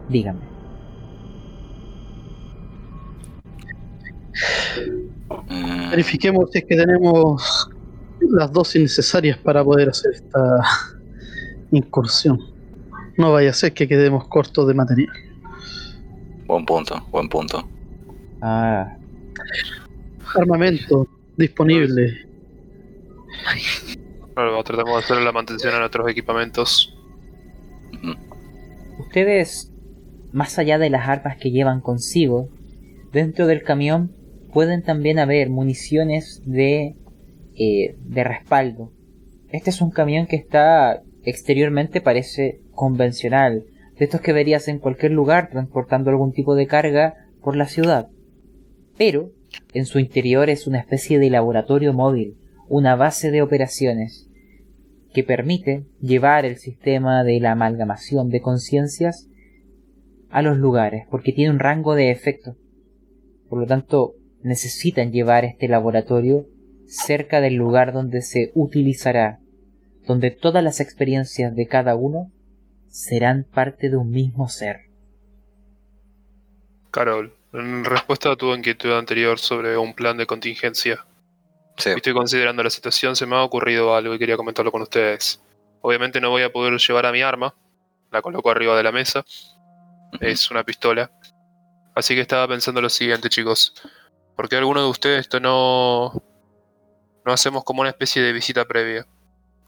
Díganme. 0.09 0.43
Mm, 5.49 5.91
Verifiquemos 5.91 6.51
si 6.51 6.59
es 6.59 6.65
que 6.65 6.77
tenemos 6.77 7.71
las 8.21 8.53
dosis 8.53 8.83
necesarias 8.83 9.39
para 9.39 9.65
poder 9.65 9.89
hacer 9.89 10.13
esta 10.15 10.61
incursión. 11.71 12.39
No 13.17 13.33
vaya 13.33 13.51
a 13.51 13.55
ser 13.55 13.73
que 13.73 13.89
quedemos 13.89 14.27
cortos 14.29 14.67
de 14.67 14.75
material. 14.75 15.13
buen 16.47 16.67
punto, 16.67 17.01
buen 17.11 17.29
punto. 17.29 17.63
Ah, 18.43 18.97
Armamento 20.35 21.09
disponible. 21.37 22.27
Bueno, 24.35 24.63
tratamos 24.63 24.93
de 24.93 24.99
hacer 24.99 25.23
la 25.23 25.33
mantención 25.33 25.75
a 25.75 25.81
nuestros 25.81 26.09
equipamientos. 26.09 26.97
Ustedes, 28.99 29.73
más 30.33 30.59
allá 30.59 30.79
de 30.79 30.91
las 30.91 31.09
armas 31.09 31.37
que 31.37 31.51
llevan 31.51 31.81
consigo, 31.81 32.49
dentro 33.13 33.47
del 33.47 33.63
camión 33.63 34.13
pueden 34.53 34.83
también 34.83 35.19
haber 35.19 35.51
municiones 35.51 36.43
de, 36.45 36.97
eh, 37.57 37.97
de 37.99 38.25
respaldo, 38.25 38.93
este 39.51 39.71
es 39.71 39.81
un 39.81 39.91
camión 39.91 40.27
que 40.27 40.37
está 40.37 41.03
exteriormente 41.25 42.01
parece 42.01 42.61
convencional, 42.73 43.65
de 43.99 44.05
estos 44.05 44.21
que 44.21 44.33
verías 44.33 44.69
en 44.69 44.79
cualquier 44.79 45.13
lugar 45.13 45.51
transportando 45.51 46.11
algún 46.11 46.33
tipo 46.33 46.55
de 46.55 46.67
carga 46.67 47.15
por 47.43 47.57
la 47.57 47.67
ciudad. 47.67 48.09
Pero 48.97 49.33
en 49.73 49.87
su 49.87 49.99
interior 49.99 50.51
es 50.51 50.67
una 50.67 50.79
especie 50.79 51.19
de 51.19 51.31
laboratorio 51.31 51.93
móvil, 51.93 52.37
una 52.69 52.97
base 52.97 53.31
de 53.31 53.43
operaciones 53.43 54.29
que 55.13 55.25
permite 55.25 55.87
llevar 56.01 56.45
el 56.45 56.57
sistema 56.57 57.25
de 57.25 57.41
la 57.41 57.53
amalgamación 57.53 58.31
de 58.31 58.41
conciencias 58.41 59.29
a 60.31 60.43
los 60.43 60.57
lugares, 60.57 61.07
porque 61.11 61.33
tiene 61.33 61.51
un 61.51 61.59
rango 61.59 61.95
de 61.95 62.11
efecto. 62.11 62.57
Por 63.49 63.61
lo 63.61 63.67
tanto, 63.67 64.15
necesitan 64.43 65.11
llevar 65.11 65.45
este 65.45 65.67
laboratorio 65.67 66.47
cerca 66.87 67.41
del 67.41 67.55
lugar 67.55 67.93
donde 67.93 68.23
se 68.23 68.53
utilizará, 68.55 69.41
donde 70.07 70.31
todas 70.31 70.63
las 70.63 70.81
experiencias 70.81 71.55
de 71.55 71.67
cada 71.67 71.97
uno 71.97 72.31
serán 72.89 73.45
parte 73.45 73.91
de 73.91 73.97
un 73.97 74.11
mismo 74.11 74.49
ser. 74.49 74.91
Carol, 76.91 77.35
en 77.53 77.85
respuesta 77.85 78.33
a 78.33 78.37
tu 78.37 78.55
inquietud 78.55 78.93
anterior 78.93 79.39
sobre 79.39 79.77
un 79.77 79.95
plan 79.95 80.17
de 80.17 80.27
contingencia, 80.27 81.05
Sí. 81.77 81.91
estoy 81.91 82.13
considerando 82.13 82.63
la 82.63 82.71
situación, 82.71 83.17
se 83.17 83.27
me 83.27 83.37
ha 83.37 83.43
ocurrido 83.43 83.95
algo 83.95 84.15
y 84.15 84.19
quería 84.19 84.37
comentarlo 84.37 84.71
con 84.71 84.83
ustedes. 84.83 85.43
Obviamente 85.81 86.21
no 86.21 86.31
voy 86.31 86.43
a 86.43 86.53
poder 86.53 86.79
llevar 86.79 87.07
a 87.07 87.13
mi 87.13 87.23
arma, 87.23 87.55
la 88.11 88.21
coloco 88.21 88.51
arriba 88.51 88.77
de 88.77 88.83
la 88.83 88.93
mesa, 88.93 89.25
es 90.21 90.51
una 90.51 90.63
pistola. 90.65 91.11
Así 91.95 92.15
que 92.15 92.21
estaba 92.21 92.47
pensando 92.49 92.81
lo 92.81 92.89
siguiente, 92.89 93.29
chicos. 93.29 93.75
¿Por 94.37 94.49
qué 94.49 94.57
alguno 94.57 94.83
de 94.83 94.89
ustedes 94.89 95.21
esto 95.21 95.41
no, 95.41 96.13
no 97.25 97.33
hacemos 97.33 97.65
como 97.65 97.81
una 97.81 97.91
especie 97.91 98.23
de 98.23 98.33
visita 98.33 98.65
previa? 98.67 99.07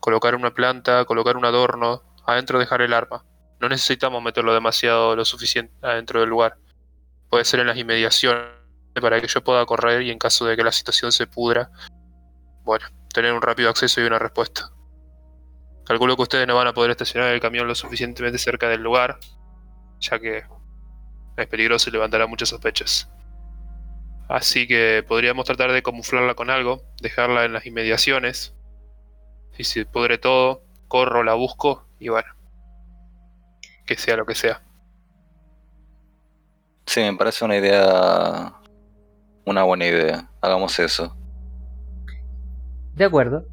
Colocar 0.00 0.34
una 0.34 0.52
planta, 0.52 1.04
colocar 1.04 1.36
un 1.36 1.44
adorno, 1.44 2.02
adentro 2.26 2.58
dejar 2.58 2.82
el 2.82 2.92
arma. 2.92 3.24
No 3.60 3.68
necesitamos 3.68 4.22
meterlo 4.22 4.52
demasiado 4.52 5.14
lo 5.16 5.24
suficiente 5.24 5.72
adentro 5.82 6.20
del 6.20 6.28
lugar. 6.28 6.56
Puede 7.32 7.46
ser 7.46 7.60
en 7.60 7.66
las 7.66 7.78
inmediaciones 7.78 8.44
para 9.00 9.18
que 9.18 9.26
yo 9.26 9.42
pueda 9.42 9.64
correr 9.64 10.02
y 10.02 10.10
en 10.10 10.18
caso 10.18 10.44
de 10.44 10.54
que 10.54 10.62
la 10.62 10.70
situación 10.70 11.12
se 11.12 11.26
pudra, 11.26 11.70
bueno, 12.62 12.84
tener 13.14 13.32
un 13.32 13.40
rápido 13.40 13.70
acceso 13.70 14.02
y 14.02 14.04
una 14.04 14.18
respuesta. 14.18 14.70
Calculo 15.86 16.14
que 16.14 16.24
ustedes 16.24 16.46
no 16.46 16.56
van 16.56 16.66
a 16.66 16.74
poder 16.74 16.90
estacionar 16.90 17.32
el 17.32 17.40
camión 17.40 17.66
lo 17.66 17.74
suficientemente 17.74 18.36
cerca 18.36 18.68
del 18.68 18.82
lugar, 18.82 19.18
ya 19.98 20.18
que 20.18 20.44
es 21.38 21.46
peligroso 21.46 21.88
y 21.88 21.94
levantará 21.94 22.26
muchas 22.26 22.50
sospechas. 22.50 23.10
Así 24.28 24.68
que 24.68 25.02
podríamos 25.08 25.46
tratar 25.46 25.72
de 25.72 25.82
camuflarla 25.82 26.34
con 26.34 26.50
algo, 26.50 26.82
dejarla 27.00 27.46
en 27.46 27.54
las 27.54 27.64
inmediaciones. 27.64 28.54
Si 29.52 29.64
se 29.64 29.86
pudre 29.86 30.18
todo, 30.18 30.64
corro, 30.86 31.22
la 31.22 31.32
busco 31.32 31.88
y 31.98 32.10
bueno, 32.10 32.28
que 33.86 33.96
sea 33.96 34.18
lo 34.18 34.26
que 34.26 34.34
sea. 34.34 34.60
Sí, 36.86 37.00
me 37.00 37.16
parece 37.16 37.44
una 37.44 37.56
idea. 37.56 38.54
Una 39.46 39.64
buena 39.64 39.86
idea. 39.86 40.30
Hagamos 40.40 40.78
eso. 40.78 41.16
De 42.94 43.04
acuerdo. 43.04 43.46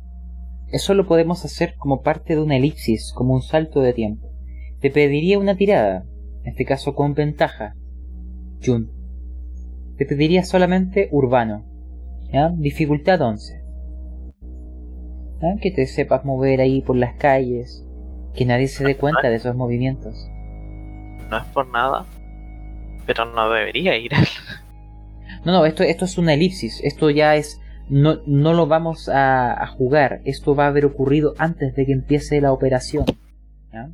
Eso 0.72 0.94
lo 0.94 1.08
podemos 1.08 1.44
hacer 1.46 1.76
como 1.78 2.02
parte 2.04 2.36
de 2.36 2.42
una 2.42 2.58
elipsis, 2.58 3.12
como 3.14 3.34
un 3.34 3.42
salto 3.42 3.82
de 3.82 3.94
tiempo. 3.94 4.30
Te 4.82 4.92
pediría 4.92 5.40
una 5.40 5.56
tirada, 5.56 6.06
en 6.44 6.52
este 6.52 6.64
caso 6.64 6.94
con 6.94 7.16
ventaja. 7.16 7.76
Jun. 8.64 8.92
Te 9.98 10.06
pediría 10.06 10.44
solamente 10.44 11.10
urbano. 11.12 11.66
¿Ya? 12.32 12.50
Dificultad 12.50 13.20
11. 13.22 13.64
¿Ya? 15.42 15.56
Que 15.60 15.72
te 15.72 15.88
sepas 15.88 16.24
mover 16.24 16.62
ahí 16.62 16.82
por 16.82 16.96
las 16.96 17.16
calles. 17.16 17.84
Que 18.36 18.46
nadie 18.46 18.68
se 18.68 18.84
dé 18.84 18.96
cuenta 18.96 19.30
de 19.30 19.36
esos 19.36 19.56
movimientos. 19.56 20.30
No 21.30 21.38
es 21.38 21.46
por 21.46 21.68
nada, 21.68 22.06
pero 23.10 23.26
no 23.26 23.50
debería 23.50 23.98
ir. 23.98 24.12
No, 25.46 25.54
no, 25.54 25.66
esto, 25.66 25.84
esto 25.84 26.04
es 26.04 26.18
una 26.18 26.34
elipsis. 26.34 26.82
Esto 26.84 27.10
ya 27.10 27.36
es. 27.38 27.62
No, 27.88 28.20
no 28.28 28.54
lo 28.54 28.68
vamos 28.68 29.08
a, 29.08 29.54
a 29.54 29.68
jugar. 29.68 30.20
Esto 30.26 30.54
va 30.54 30.66
a 30.66 30.68
haber 30.68 30.86
ocurrido 30.86 31.34
antes 31.38 31.74
de 31.76 31.86
que 31.86 31.94
empiece 31.94 32.42
la 32.42 32.52
operación. 32.52 33.06
¿ya? 33.74 33.88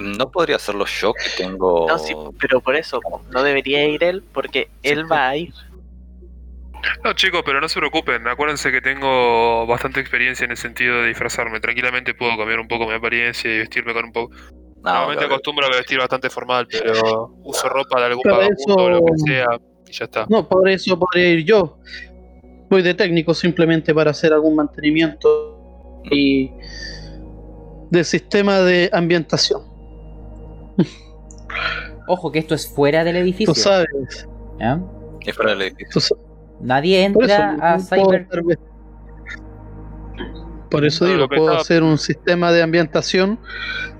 ¿No 0.00 0.30
podría 0.30 0.56
hacerlo 0.56 0.86
yo 0.86 1.12
que 1.12 1.44
tengo. 1.44 1.86
No, 1.86 1.98
sí, 1.98 2.14
pero 2.40 2.60
por 2.60 2.76
eso 2.76 3.00
no 3.30 3.42
debería 3.42 3.84
ir 3.84 4.04
él 4.04 4.22
porque 4.32 4.70
él 4.82 5.10
va 5.10 5.28
a 5.28 5.36
ir. 5.36 5.52
No, 7.04 7.12
chicos, 7.12 7.42
pero 7.44 7.60
no 7.60 7.68
se 7.68 7.78
preocupen. 7.78 8.26
Acuérdense 8.28 8.70
que 8.70 8.80
tengo 8.80 9.66
bastante 9.66 10.00
experiencia 10.00 10.44
en 10.44 10.52
el 10.52 10.56
sentido 10.56 11.02
de 11.02 11.08
disfrazarme. 11.08 11.60
Tranquilamente 11.60 12.14
puedo 12.14 12.38
cambiar 12.38 12.60
un 12.60 12.68
poco 12.68 12.86
mi 12.86 12.94
apariencia 12.94 13.52
y 13.52 13.58
vestirme 13.58 13.92
con 13.92 14.04
un 14.04 14.12
poco. 14.12 14.34
No, 14.86 14.92
Normalmente 14.92 15.24
claro. 15.24 15.34
acostumbro 15.34 15.66
a 15.66 15.70
vestir 15.70 15.98
bastante 15.98 16.30
formal, 16.30 16.68
pero 16.70 17.34
uso 17.42 17.68
ropa 17.68 17.98
de 18.00 18.06
algún 18.06 18.22
Para 18.22 18.36
vagabundo 18.36 18.74
o 18.76 18.88
lo 18.88 19.04
que 19.04 19.12
eso- 19.16 19.26
sea 19.26 19.46
y 19.88 19.92
ya 19.92 20.04
está. 20.04 20.26
No, 20.28 20.48
por 20.48 20.68
eso 20.68 20.96
podría 20.98 21.28
ir 21.28 21.44
yo. 21.44 21.78
Voy 22.70 22.82
de 22.82 22.94
técnico 22.94 23.34
simplemente 23.34 23.92
para 23.92 24.12
hacer 24.12 24.32
algún 24.32 24.54
mantenimiento 24.54 26.00
y 26.10 26.52
del 27.90 28.04
sistema 28.04 28.60
de 28.60 28.88
ambientación. 28.92 29.62
Ojo 32.08 32.30
que 32.30 32.38
esto 32.38 32.54
es 32.54 32.68
fuera 32.68 33.02
del 33.02 33.16
edificio. 33.16 33.52
Tú 33.52 33.58
sabes. 33.60 34.28
¿ya? 34.60 34.80
Es 35.20 35.34
fuera 35.34 35.50
del 35.52 35.62
edificio. 35.62 36.16
Nadie 36.60 37.04
eso, 37.04 37.20
entra 37.20 37.56
a 37.60 37.78
Cyber. 37.80 38.28
Por 40.76 40.84
eso 40.84 41.04
digo, 41.06 41.18
lo 41.18 41.28
que 41.28 41.36
puedo 41.36 41.48
estaba- 41.50 41.62
hacer 41.62 41.82
un 41.82 41.98
sistema 41.98 42.52
de 42.52 42.62
ambientación, 42.62 43.38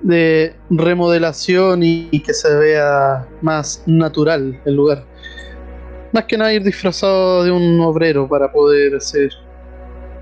de 0.03 0.55
remodelación 0.71 1.83
y, 1.83 2.09
y 2.11 2.21
que 2.21 2.33
se 2.35 2.55
vea 2.57 3.27
más 3.43 3.83
natural 3.87 4.61
el 4.65 4.75
lugar. 4.75 5.05
Más 6.13 6.25
que 6.25 6.39
nada 6.39 6.53
ir 6.53 6.63
disfrazado 6.63 7.45
de 7.45 7.51
un 7.51 7.81
obrero 7.81 8.29
para 8.29 8.51
poder 8.53 8.95
hacer 8.97 9.31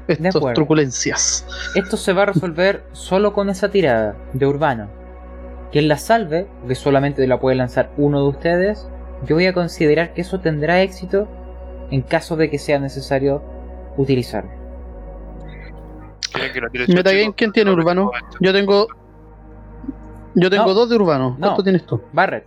estas 0.09 0.43
truculencias. 0.55 1.47
Esto 1.74 1.97
se 1.97 2.12
va 2.12 2.22
a 2.22 2.26
resolver 2.26 2.85
solo 2.93 3.32
con 3.32 3.48
esa 3.51 3.70
tirada 3.70 4.16
de 4.32 4.47
urbano. 4.47 4.89
Quien 5.72 5.89
la 5.89 5.98
salve, 5.98 6.47
que 6.68 6.74
solamente 6.74 7.26
la 7.26 7.40
puede 7.40 7.56
lanzar 7.56 7.90
uno 7.97 8.22
de 8.22 8.28
ustedes, 8.28 8.86
yo 9.26 9.35
voy 9.36 9.47
a 9.47 9.52
considerar 9.52 10.14
que 10.14 10.20
eso 10.22 10.40
tendrá 10.40 10.82
éxito 10.82 11.28
en 11.90 12.02
caso 12.02 12.36
de 12.36 12.51
que 12.51 12.59
sea 12.59 12.78
necesario 12.78 13.43
utilizarlo. 13.97 14.51
¿Quieren 16.35 16.70
que 16.73 16.93
Metagame? 16.94 17.35
¿quién 17.35 17.52
tiene 17.52 17.70
No, 17.70 17.77
urbano? 17.77 18.11
Yo 18.40 18.52
tengo. 18.52 18.89
Yo 20.35 20.51
tengo 20.51 20.66
No. 20.66 20.74
dos 20.74 20.89
de 20.90 20.97
urbano. 20.97 21.36
¿Cuánto 21.39 21.59
No. 21.59 21.62
tienes 21.62 21.86
tú? 21.86 22.02
Barret, 22.12 22.47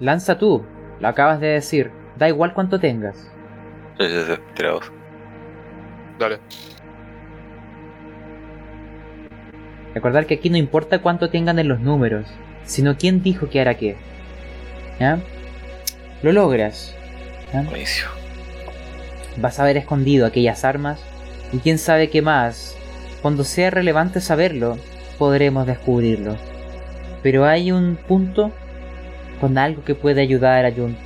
lanza 0.00 0.38
tú. 0.38 0.62
Lo 1.00 1.08
acabas 1.08 1.40
de 1.40 1.48
decir. 1.48 1.90
Da 2.18 2.28
igual 2.28 2.52
cuánto 2.52 2.78
tengas. 2.78 3.16
Sí, 3.98 4.06
sí, 4.06 4.22
sí, 4.26 4.34
tira 4.54 4.72
vos. 4.72 4.92
Dale. 6.18 6.38
Recordar 9.94 10.26
que 10.26 10.34
aquí 10.34 10.50
no 10.50 10.56
importa 10.56 11.00
cuánto 11.00 11.30
tengan 11.30 11.58
en 11.58 11.68
los 11.68 11.80
números, 11.80 12.26
sino 12.64 12.96
quién 12.96 13.22
dijo 13.22 13.48
que 13.48 13.60
hará 13.60 13.76
qué. 13.76 13.96
¿Ya? 15.00 15.20
Lo 16.22 16.32
logras. 16.32 16.94
¿ya? 17.52 17.62
Buenísimo. 17.62 18.10
Vas 19.38 19.58
a 19.58 19.62
haber 19.62 19.78
escondido 19.78 20.26
aquellas 20.26 20.64
armas 20.64 21.02
y 21.52 21.58
quién 21.58 21.78
sabe 21.78 22.10
qué 22.10 22.22
más. 22.22 22.76
Cuando 23.22 23.44
sea 23.44 23.70
relevante 23.70 24.20
saberlo, 24.20 24.76
podremos 25.16 25.64
descubrirlo. 25.64 26.36
Pero 27.22 27.44
hay 27.44 27.70
un 27.70 27.96
punto 27.96 28.50
con 29.40 29.58
algo 29.58 29.84
que 29.84 29.94
puede 29.94 30.20
ayudar 30.20 30.64
a 30.64 30.72
Jun. 30.72 30.96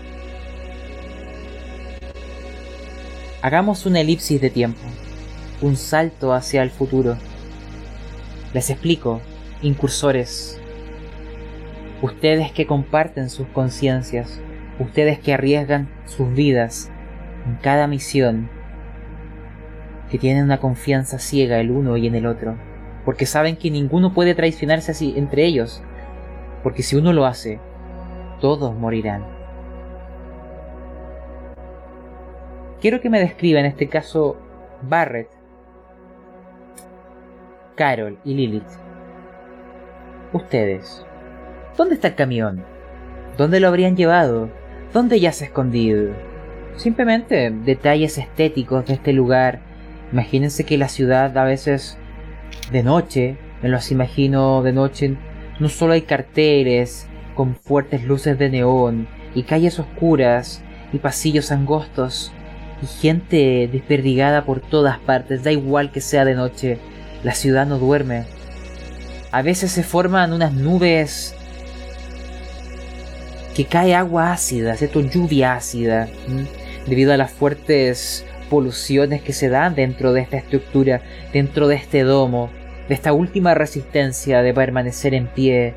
Hagamos 3.42 3.84
una 3.84 4.00
elipsis 4.00 4.40
de 4.40 4.48
tiempo, 4.48 4.80
un 5.60 5.76
salto 5.76 6.32
hacia 6.32 6.62
el 6.62 6.70
futuro. 6.70 7.18
Les 8.54 8.70
explico, 8.70 9.20
incursores. 9.60 10.58
Ustedes 12.00 12.50
que 12.50 12.66
comparten 12.66 13.28
sus 13.28 13.46
conciencias, 13.48 14.40
ustedes 14.78 15.18
que 15.18 15.34
arriesgan 15.34 15.90
sus 16.06 16.32
vidas 16.32 16.90
en 17.46 17.56
cada 17.56 17.86
misión, 17.86 18.48
que 20.10 20.18
tienen 20.18 20.44
una 20.44 20.58
confianza 20.58 21.18
ciega 21.18 21.60
el 21.60 21.70
uno 21.70 21.96
y 21.96 22.06
en 22.06 22.14
el 22.14 22.26
otro, 22.26 22.56
porque 23.04 23.26
saben 23.26 23.56
que 23.56 23.70
ninguno 23.70 24.14
puede 24.14 24.34
traicionarse 24.34 24.92
así 24.92 25.14
entre 25.16 25.44
ellos, 25.44 25.82
porque 26.62 26.82
si 26.82 26.96
uno 26.96 27.12
lo 27.12 27.26
hace, 27.26 27.60
todos 28.40 28.74
morirán. 28.74 29.24
Quiero 32.80 33.00
que 33.00 33.10
me 33.10 33.20
describa 33.20 33.60
en 33.60 33.66
este 33.66 33.88
caso 33.88 34.36
Barrett, 34.82 35.30
Carol 37.74 38.18
y 38.24 38.34
Lilith. 38.34 38.68
Ustedes. 40.32 41.04
¿Dónde 41.76 41.94
está 41.94 42.08
el 42.08 42.14
camión? 42.14 42.64
¿Dónde 43.36 43.60
lo 43.60 43.68
habrían 43.68 43.96
llevado? 43.96 44.50
¿Dónde 44.92 45.20
ya 45.20 45.32
se 45.32 45.44
ha 45.44 45.48
escondido? 45.48 46.12
Simplemente 46.76 47.50
detalles 47.50 48.18
estéticos 48.18 48.86
de 48.86 48.94
este 48.94 49.12
lugar. 49.12 49.60
Imagínense 50.12 50.64
que 50.64 50.78
la 50.78 50.88
ciudad 50.88 51.36
a 51.36 51.44
veces 51.44 51.98
De 52.70 52.82
noche, 52.82 53.36
me 53.62 53.68
los 53.68 53.90
imagino 53.90 54.62
de 54.62 54.72
noche, 54.72 55.16
no 55.60 55.68
solo 55.68 55.92
hay 55.92 56.02
carteles 56.02 57.06
con 57.34 57.54
fuertes 57.54 58.04
luces 58.04 58.38
de 58.38 58.50
neón 58.50 59.08
y 59.34 59.42
calles 59.44 59.78
oscuras 59.78 60.62
y 60.92 60.98
pasillos 60.98 61.52
angostos 61.52 62.32
y 62.82 62.86
gente 62.86 63.68
desperdigada 63.70 64.44
por 64.44 64.60
todas 64.60 64.98
partes, 64.98 65.44
da 65.44 65.52
igual 65.52 65.92
que 65.92 66.00
sea 66.00 66.24
de 66.24 66.34
noche, 66.34 66.78
la 67.22 67.32
ciudad 67.32 67.66
no 67.66 67.78
duerme. 67.78 68.24
A 69.32 69.42
veces 69.42 69.70
se 69.70 69.82
forman 69.82 70.32
unas 70.32 70.52
nubes 70.52 71.34
que 73.54 73.64
cae 73.64 73.94
agua 73.94 74.32
ácida, 74.32 74.76
¿cierto? 74.76 75.00
Lluvia 75.00 75.54
ácida, 75.54 76.08
debido 76.86 77.12
a 77.12 77.16
las 77.16 77.30
fuertes 77.30 78.26
poluciones 78.50 79.22
que 79.22 79.32
se 79.32 79.48
dan 79.48 79.74
dentro 79.74 80.12
de 80.12 80.20
esta 80.20 80.36
estructura, 80.36 81.02
dentro 81.32 81.68
de 81.68 81.76
este 81.76 82.02
domo, 82.02 82.50
de 82.88 82.94
esta 82.94 83.12
última 83.12 83.54
resistencia 83.54 84.42
de 84.42 84.54
permanecer 84.54 85.14
en 85.14 85.26
pie 85.26 85.74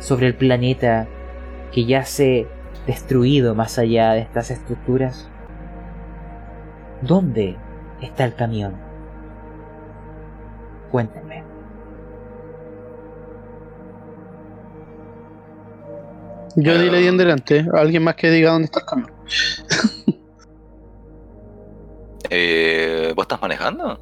sobre 0.00 0.26
el 0.26 0.34
planeta 0.34 1.06
que 1.72 1.84
yace 1.84 2.46
destruido 2.86 3.54
más 3.54 3.78
allá 3.78 4.12
de 4.12 4.20
estas 4.20 4.50
estructuras. 4.50 5.28
¿Dónde 7.02 7.56
está 8.00 8.24
el 8.24 8.34
camión? 8.34 8.74
Cuéntenme. 10.90 11.44
Yo 16.56 16.76
diré 16.78 17.06
en 17.06 17.16
delante. 17.16 17.66
Alguien 17.72 18.02
más 18.02 18.16
que 18.16 18.30
diga 18.30 18.50
dónde 18.50 18.64
está 18.66 18.80
el 18.80 18.86
camión. 18.86 19.12
eh, 22.30 23.12
¿Vos 23.14 23.24
estás 23.24 23.40
manejando? 23.40 24.00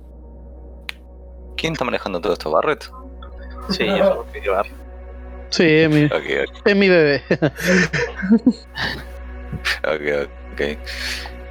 ¿Quién 1.57 1.73
está 1.73 1.85
manejando 1.85 2.21
todo 2.21 2.33
esto? 2.33 2.51
¿Barret? 2.51 2.85
Sí, 3.71 3.87
yo 3.87 4.27
soy 4.33 4.41
llevar. 4.41 4.67
Sí, 5.51 5.65
es 5.65 5.89
mi, 5.91 6.05
Ok, 6.05 6.49
es 6.65 6.77
mi 6.77 6.89
bebé. 6.89 7.23
ok, 9.85 10.29
ok. 10.53 10.61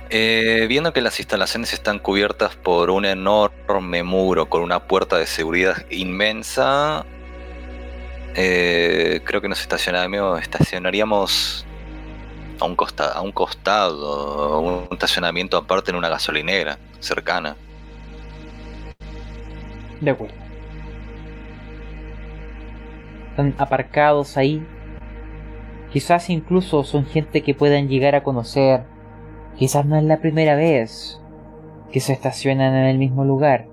Eh, 0.10 0.66
viendo 0.70 0.94
que 0.94 1.02
las 1.02 1.20
instalaciones 1.20 1.74
están 1.74 2.00
cubiertas 2.00 2.56
por 2.56 2.90
un 2.92 3.06
enorme 3.06 4.04
muro 4.04 4.48
con 4.48 4.62
una 4.62 4.88
puerta 4.88 5.18
de 5.18 5.26
seguridad 5.26 5.78
inmensa, 5.90 7.06
eh, 8.36 9.22
creo 9.24 9.42
que 9.42 9.50
nos 9.50 9.62
estacionaríamos, 9.62 10.42
estacionaríamos 10.42 11.66
a 12.60 12.66
un, 12.66 12.76
costa, 12.76 13.12
a 13.12 13.22
un 13.22 13.32
costado, 13.32 14.60
un 14.60 14.88
estacionamiento 14.92 15.58
aparte 15.58 15.92
en 15.92 15.98
una 15.98 16.10
gasolinera 16.10 16.78
cercana. 17.00 17.56
De 20.02 20.12
acuerdo. 20.12 20.36
Están 23.32 23.56
aparcados 23.58 24.38
ahí. 24.38 24.66
Quizás 25.92 26.30
incluso 26.30 26.84
son 26.84 27.06
gente 27.06 27.42
que 27.42 27.54
puedan 27.54 27.88
llegar 27.88 28.16
a 28.16 28.24
conocer. 28.24 28.84
Quizás 29.58 29.86
no 29.86 29.98
es 29.98 30.04
la 30.04 30.20
primera 30.20 30.56
vez 30.56 31.20
que 31.92 32.00
se 32.00 32.14
estacionan 32.14 32.76
en 32.76 32.86
el 32.86 32.98
mismo 32.98 33.24
lugar. 33.24 33.68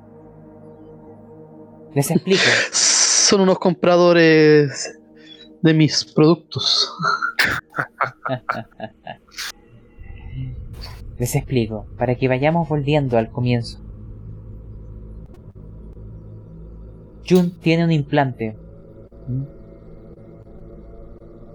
Les 1.94 2.10
explico. 2.10 2.42
Son 2.72 3.40
unos 3.40 3.58
compradores 3.58 4.98
de 5.62 5.74
mis 5.74 6.04
productos. 6.04 6.92
Les 11.18 11.34
explico, 11.36 11.86
para 11.96 12.14
que 12.16 12.28
vayamos 12.28 12.68
volviendo 12.68 13.16
al 13.16 13.30
comienzo. 13.30 13.78
Jun 17.28 17.52
tiene 17.60 17.84
un 17.84 17.92
implante 17.92 18.56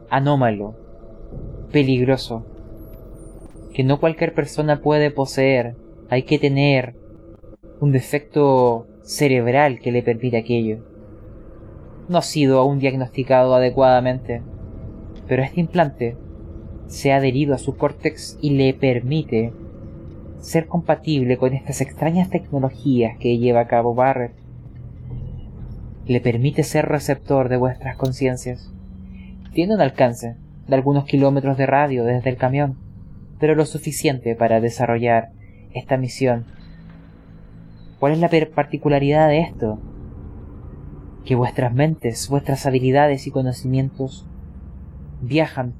anómalo, 0.09 0.75
peligroso, 1.71 2.45
que 3.73 3.83
no 3.83 3.99
cualquier 3.99 4.33
persona 4.33 4.81
puede 4.81 5.11
poseer. 5.11 5.75
Hay 6.09 6.23
que 6.23 6.39
tener 6.39 6.95
un 7.79 7.91
defecto 7.91 8.87
cerebral 9.03 9.79
que 9.79 9.91
le 9.91 10.01
permita 10.01 10.37
aquello. 10.37 10.79
No 12.09 12.17
ha 12.17 12.21
sido 12.21 12.59
aún 12.59 12.79
diagnosticado 12.79 13.53
adecuadamente, 13.53 14.41
pero 15.27 15.43
este 15.43 15.59
implante 15.59 16.15
se 16.87 17.11
ha 17.11 17.17
adherido 17.17 17.53
a 17.53 17.57
su 17.57 17.75
córtex 17.75 18.37
y 18.41 18.51
le 18.51 18.73
permite 18.73 19.51
ser 20.39 20.67
compatible 20.67 21.37
con 21.37 21.53
estas 21.53 21.81
extrañas 21.81 22.29
tecnologías 22.29 23.17
que 23.17 23.37
lleva 23.37 23.61
a 23.61 23.67
cabo 23.67 23.93
Barrett. 23.93 24.33
Le 26.05 26.21
permite 26.21 26.63
ser 26.63 26.85
receptor 26.85 27.49
de 27.49 27.57
vuestras 27.57 27.97
conciencias. 27.97 28.71
Tiene 29.53 29.75
un 29.75 29.81
alcance 29.81 30.37
de 30.67 30.75
algunos 30.75 31.05
kilómetros 31.05 31.57
de 31.57 31.65
radio 31.65 32.05
desde 32.05 32.29
el 32.29 32.37
camión, 32.37 32.77
pero 33.39 33.55
lo 33.55 33.65
suficiente 33.65 34.35
para 34.35 34.61
desarrollar 34.61 35.31
esta 35.73 35.97
misión. 35.97 36.45
¿Cuál 37.99 38.13
es 38.13 38.19
la 38.19 38.29
particularidad 38.53 39.27
de 39.27 39.41
esto? 39.41 39.79
Que 41.27 41.35
vuestras 41.35 41.73
mentes, 41.73 42.29
vuestras 42.29 42.65
habilidades 42.65 43.27
y 43.27 43.31
conocimientos 43.31 44.25
viajan 45.19 45.73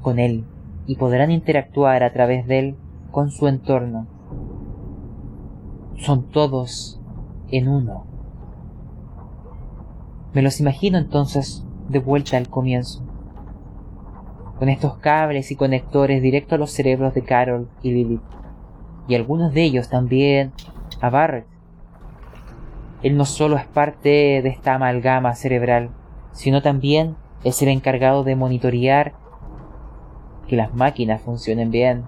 con 0.00 0.18
él 0.18 0.46
y 0.86 0.96
podrán 0.96 1.30
interactuar 1.30 2.02
a 2.02 2.14
través 2.14 2.46
de 2.46 2.58
él 2.58 2.76
con 3.10 3.30
su 3.30 3.46
entorno. 3.46 4.06
Son 5.98 6.30
todos 6.30 7.02
en 7.50 7.68
uno. 7.68 8.06
Me 10.32 10.40
los 10.40 10.58
imagino 10.60 10.96
entonces 10.96 11.66
de 11.90 11.98
vuelta 11.98 12.38
al 12.38 12.48
comienzo, 12.48 13.02
con 14.58 14.70
estos 14.70 14.96
cables 14.96 15.50
y 15.50 15.56
conectores 15.56 16.22
directo 16.22 16.54
a 16.54 16.58
los 16.58 16.70
cerebros 16.70 17.12
de 17.12 17.24
Carol 17.24 17.68
y 17.82 17.90
Lilith, 17.90 18.22
y 19.06 19.16
algunos 19.16 19.52
de 19.52 19.64
ellos 19.64 19.90
también 19.90 20.52
a 21.02 21.10
Barrett. 21.10 21.53
Él 23.04 23.18
no 23.18 23.26
solo 23.26 23.58
es 23.58 23.66
parte 23.66 24.40
de 24.42 24.48
esta 24.48 24.74
amalgama 24.74 25.34
cerebral, 25.34 25.90
sino 26.32 26.62
también 26.62 27.16
es 27.44 27.60
el 27.60 27.68
encargado 27.68 28.24
de 28.24 28.34
monitorear 28.34 29.12
que 30.48 30.56
las 30.56 30.74
máquinas 30.74 31.20
funcionen 31.20 31.70
bien 31.70 32.04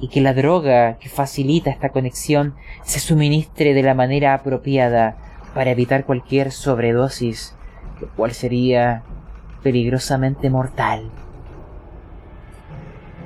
y 0.00 0.08
que 0.08 0.22
la 0.22 0.32
droga 0.32 0.96
que 0.96 1.10
facilita 1.10 1.68
esta 1.68 1.90
conexión 1.90 2.54
se 2.82 2.98
suministre 2.98 3.74
de 3.74 3.82
la 3.82 3.92
manera 3.92 4.32
apropiada 4.32 5.18
para 5.54 5.70
evitar 5.70 6.06
cualquier 6.06 6.50
sobredosis, 6.50 7.54
lo 8.00 8.08
cual 8.08 8.32
sería 8.32 9.02
peligrosamente 9.62 10.48
mortal. 10.48 11.10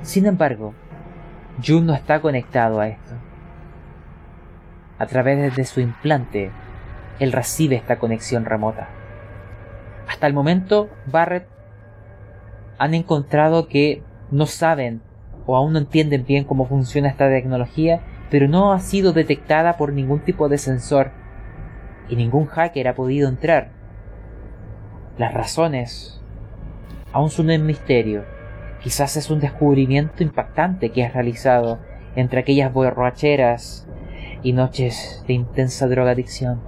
Sin 0.01 0.25
embargo, 0.25 0.73
Jun 1.65 1.85
no 1.85 1.93
está 1.93 2.19
conectado 2.19 2.81
a 2.81 2.89
esto. 2.89 3.13
A 4.99 5.05
través 5.05 5.55
de 5.55 5.63
su 5.63 5.79
implante, 5.79 6.51
él 7.19 7.31
recibe 7.31 7.75
esta 7.75 7.97
conexión 7.99 8.45
remota. 8.45 8.89
Hasta 10.07 10.27
el 10.27 10.33
momento, 10.33 10.89
Barrett 11.05 11.47
han 12.77 12.93
encontrado 12.93 13.67
que 13.67 14.03
no 14.31 14.45
saben 14.45 15.01
o 15.45 15.55
aún 15.55 15.73
no 15.73 15.79
entienden 15.79 16.25
bien 16.25 16.43
cómo 16.43 16.65
funciona 16.65 17.07
esta 17.07 17.29
tecnología, 17.29 18.01
pero 18.29 18.47
no 18.47 18.73
ha 18.73 18.79
sido 18.79 19.13
detectada 19.13 19.77
por 19.77 19.93
ningún 19.93 20.19
tipo 20.19 20.49
de 20.49 20.57
sensor 20.57 21.11
y 22.09 22.15
ningún 22.15 22.45
hacker 22.45 22.87
ha 22.87 22.95
podido 22.95 23.29
entrar. 23.29 23.71
Las 25.17 25.33
razones 25.33 26.21
aún 27.13 27.29
son 27.29 27.49
un 27.49 27.65
misterio. 27.65 28.25
Quizás 28.81 29.17
es 29.17 29.31
un 29.31 29.39
descubrimiento 29.39 30.21
impactante 30.21 30.91
que 30.91 31.03
has 31.03 31.13
realizado 31.13 31.79
entre 32.15 32.41
aquellas 32.41 32.71
borracheras 32.71 33.87
y 34.43 34.53
noches 34.53 35.23
de 35.27 35.33
intensa 35.33 35.87
drogadicción. 35.87 36.61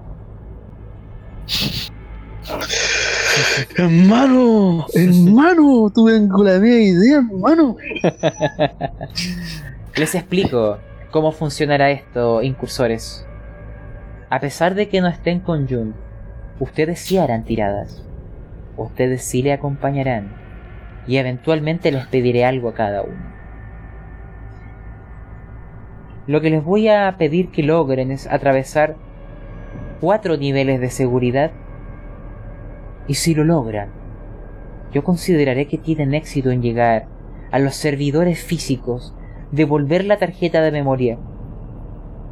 Hermano, 3.77 4.85
hermano, 4.93 5.89
tuve 5.93 6.19
la 6.19 6.59
media 6.59 6.81
idea, 6.81 7.17
hermano. 7.17 7.77
Les 9.95 10.15
explico 10.15 10.77
cómo 11.11 11.31
funcionará 11.31 11.91
esto, 11.91 12.41
incursores. 12.41 13.25
A 14.29 14.39
pesar 14.39 14.75
de 14.75 14.89
que 14.89 15.01
no 15.01 15.07
estén 15.07 15.39
con 15.39 15.67
Jun, 15.67 15.95
ustedes 16.59 16.99
sí 16.99 17.17
harán 17.17 17.43
tiradas. 17.43 18.03
Ustedes 18.77 19.23
sí 19.23 19.41
le 19.41 19.53
acompañarán. 19.53 20.31
Y 21.07 21.17
eventualmente 21.17 21.91
les 21.91 22.05
pediré 22.07 22.45
algo 22.45 22.69
a 22.69 22.73
cada 22.73 23.01
uno. 23.01 23.39
Lo 26.27 26.41
que 26.41 26.51
les 26.51 26.63
voy 26.63 26.89
a 26.89 27.15
pedir 27.17 27.49
que 27.49 27.63
logren 27.63 28.11
es 28.11 28.27
atravesar 28.27 28.95
cuatro 29.99 30.37
niveles 30.37 30.79
de 30.79 30.89
seguridad. 30.89 31.51
Y 33.07 33.15
si 33.15 33.33
lo 33.33 33.43
logran, 33.43 33.89
yo 34.91 35.03
consideraré 35.03 35.67
que 35.67 35.77
tienen 35.77 36.13
éxito 36.13 36.51
en 36.51 36.61
llegar 36.61 37.07
a 37.51 37.59
los 37.59 37.75
servidores 37.75 38.43
físicos, 38.43 39.13
devolver 39.51 40.05
la 40.05 40.17
tarjeta 40.17 40.61
de 40.61 40.71
memoria 40.71 41.17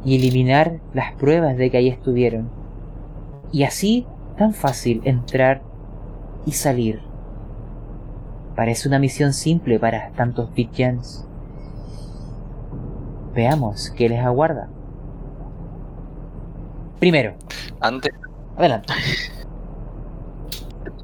y 0.04 0.16
eliminar 0.16 0.80
las 0.94 1.12
pruebas 1.14 1.56
de 1.56 1.70
que 1.70 1.78
ahí 1.78 1.88
estuvieron. 1.88 2.50
Y 3.52 3.64
así 3.64 4.06
tan 4.36 4.54
fácil 4.54 5.00
entrar 5.04 5.62
y 6.46 6.52
salir. 6.52 7.00
Parece 8.54 8.88
una 8.88 8.98
misión 8.98 9.32
simple 9.32 9.78
para 9.78 10.10
tantos 10.12 10.52
Bitgens. 10.54 11.26
Veamos 13.34 13.90
qué 13.96 14.08
les 14.08 14.20
aguarda. 14.20 14.68
Primero, 16.98 17.34
Antes, 17.80 18.10
adelante. 18.56 18.92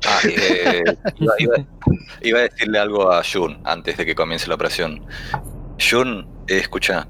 ah, 0.06 0.18
eh, 0.28 0.82
iba, 1.20 1.34
iba- 1.38 1.66
iba 2.22 2.38
a 2.40 2.42
decirle 2.42 2.78
algo 2.78 3.10
a 3.12 3.22
Jun 3.22 3.58
antes 3.64 3.96
de 3.96 4.04
que 4.06 4.14
comience 4.14 4.48
la 4.48 4.54
operación. 4.56 5.04
Jun, 5.78 6.26
eh, 6.48 6.58
escucha. 6.58 7.06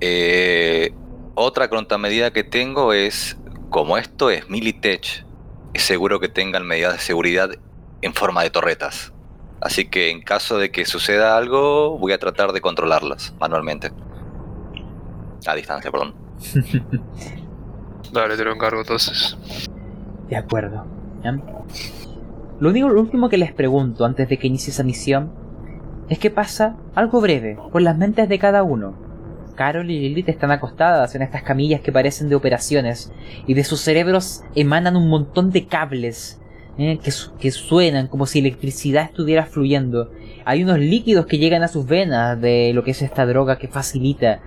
eh, 0.00 0.92
otra 1.36 1.68
contramedida 1.68 2.30
que 2.32 2.44
tengo 2.44 2.92
es, 2.92 3.36
como 3.70 3.96
esto 3.98 4.30
es 4.30 4.48
Militech, 4.50 5.24
es 5.72 5.82
seguro 5.82 6.20
que 6.20 6.28
tengan 6.28 6.66
medidas 6.66 6.92
de 6.92 6.98
seguridad 7.00 7.50
en 8.02 8.14
forma 8.14 8.42
de 8.42 8.50
torretas. 8.50 9.12
Así 9.60 9.86
que 9.86 10.10
en 10.10 10.20
caso 10.22 10.58
de 10.58 10.70
que 10.70 10.84
suceda 10.84 11.36
algo, 11.38 11.98
voy 11.98 12.12
a 12.12 12.18
tratar 12.18 12.52
de 12.52 12.60
controlarlas 12.60 13.32
manualmente. 13.40 13.90
A 15.46 15.54
distancia, 15.54 15.90
perdón. 15.90 16.14
Dale, 18.14 18.36
te 18.36 18.44
lo 18.44 18.52
encargo 18.52 18.80
entonces. 18.80 19.36
De 20.28 20.36
acuerdo. 20.36 20.86
Lo 22.60 22.70
único, 22.70 22.88
lo 22.88 23.00
último 23.00 23.28
que 23.28 23.36
les 23.36 23.52
pregunto 23.52 24.04
antes 24.04 24.28
de 24.28 24.38
que 24.38 24.46
inicie 24.46 24.70
esa 24.70 24.84
misión 24.84 25.32
es 26.08 26.20
que 26.20 26.30
pasa 26.30 26.76
algo 26.94 27.20
breve 27.20 27.58
por 27.72 27.82
las 27.82 27.98
mentes 27.98 28.28
de 28.28 28.38
cada 28.38 28.62
uno. 28.62 28.94
Carol 29.56 29.90
y 29.90 29.98
Lilith 29.98 30.28
están 30.28 30.52
acostadas 30.52 31.16
en 31.16 31.22
estas 31.22 31.42
camillas 31.42 31.80
que 31.80 31.90
parecen 31.90 32.28
de 32.28 32.36
operaciones 32.36 33.12
y 33.48 33.54
de 33.54 33.64
sus 33.64 33.80
cerebros 33.80 34.42
emanan 34.54 34.96
un 34.96 35.08
montón 35.08 35.50
de 35.50 35.66
cables 35.66 36.40
¿eh? 36.78 37.00
que, 37.02 37.10
que 37.40 37.50
suenan 37.50 38.06
como 38.06 38.26
si 38.26 38.38
electricidad 38.38 39.06
estuviera 39.06 39.46
fluyendo. 39.46 40.12
Hay 40.44 40.62
unos 40.62 40.78
líquidos 40.78 41.26
que 41.26 41.38
llegan 41.38 41.64
a 41.64 41.68
sus 41.68 41.84
venas 41.84 42.40
de 42.40 42.70
lo 42.74 42.84
que 42.84 42.92
es 42.92 43.02
esta 43.02 43.26
droga 43.26 43.58
que 43.58 43.66
facilita 43.66 44.40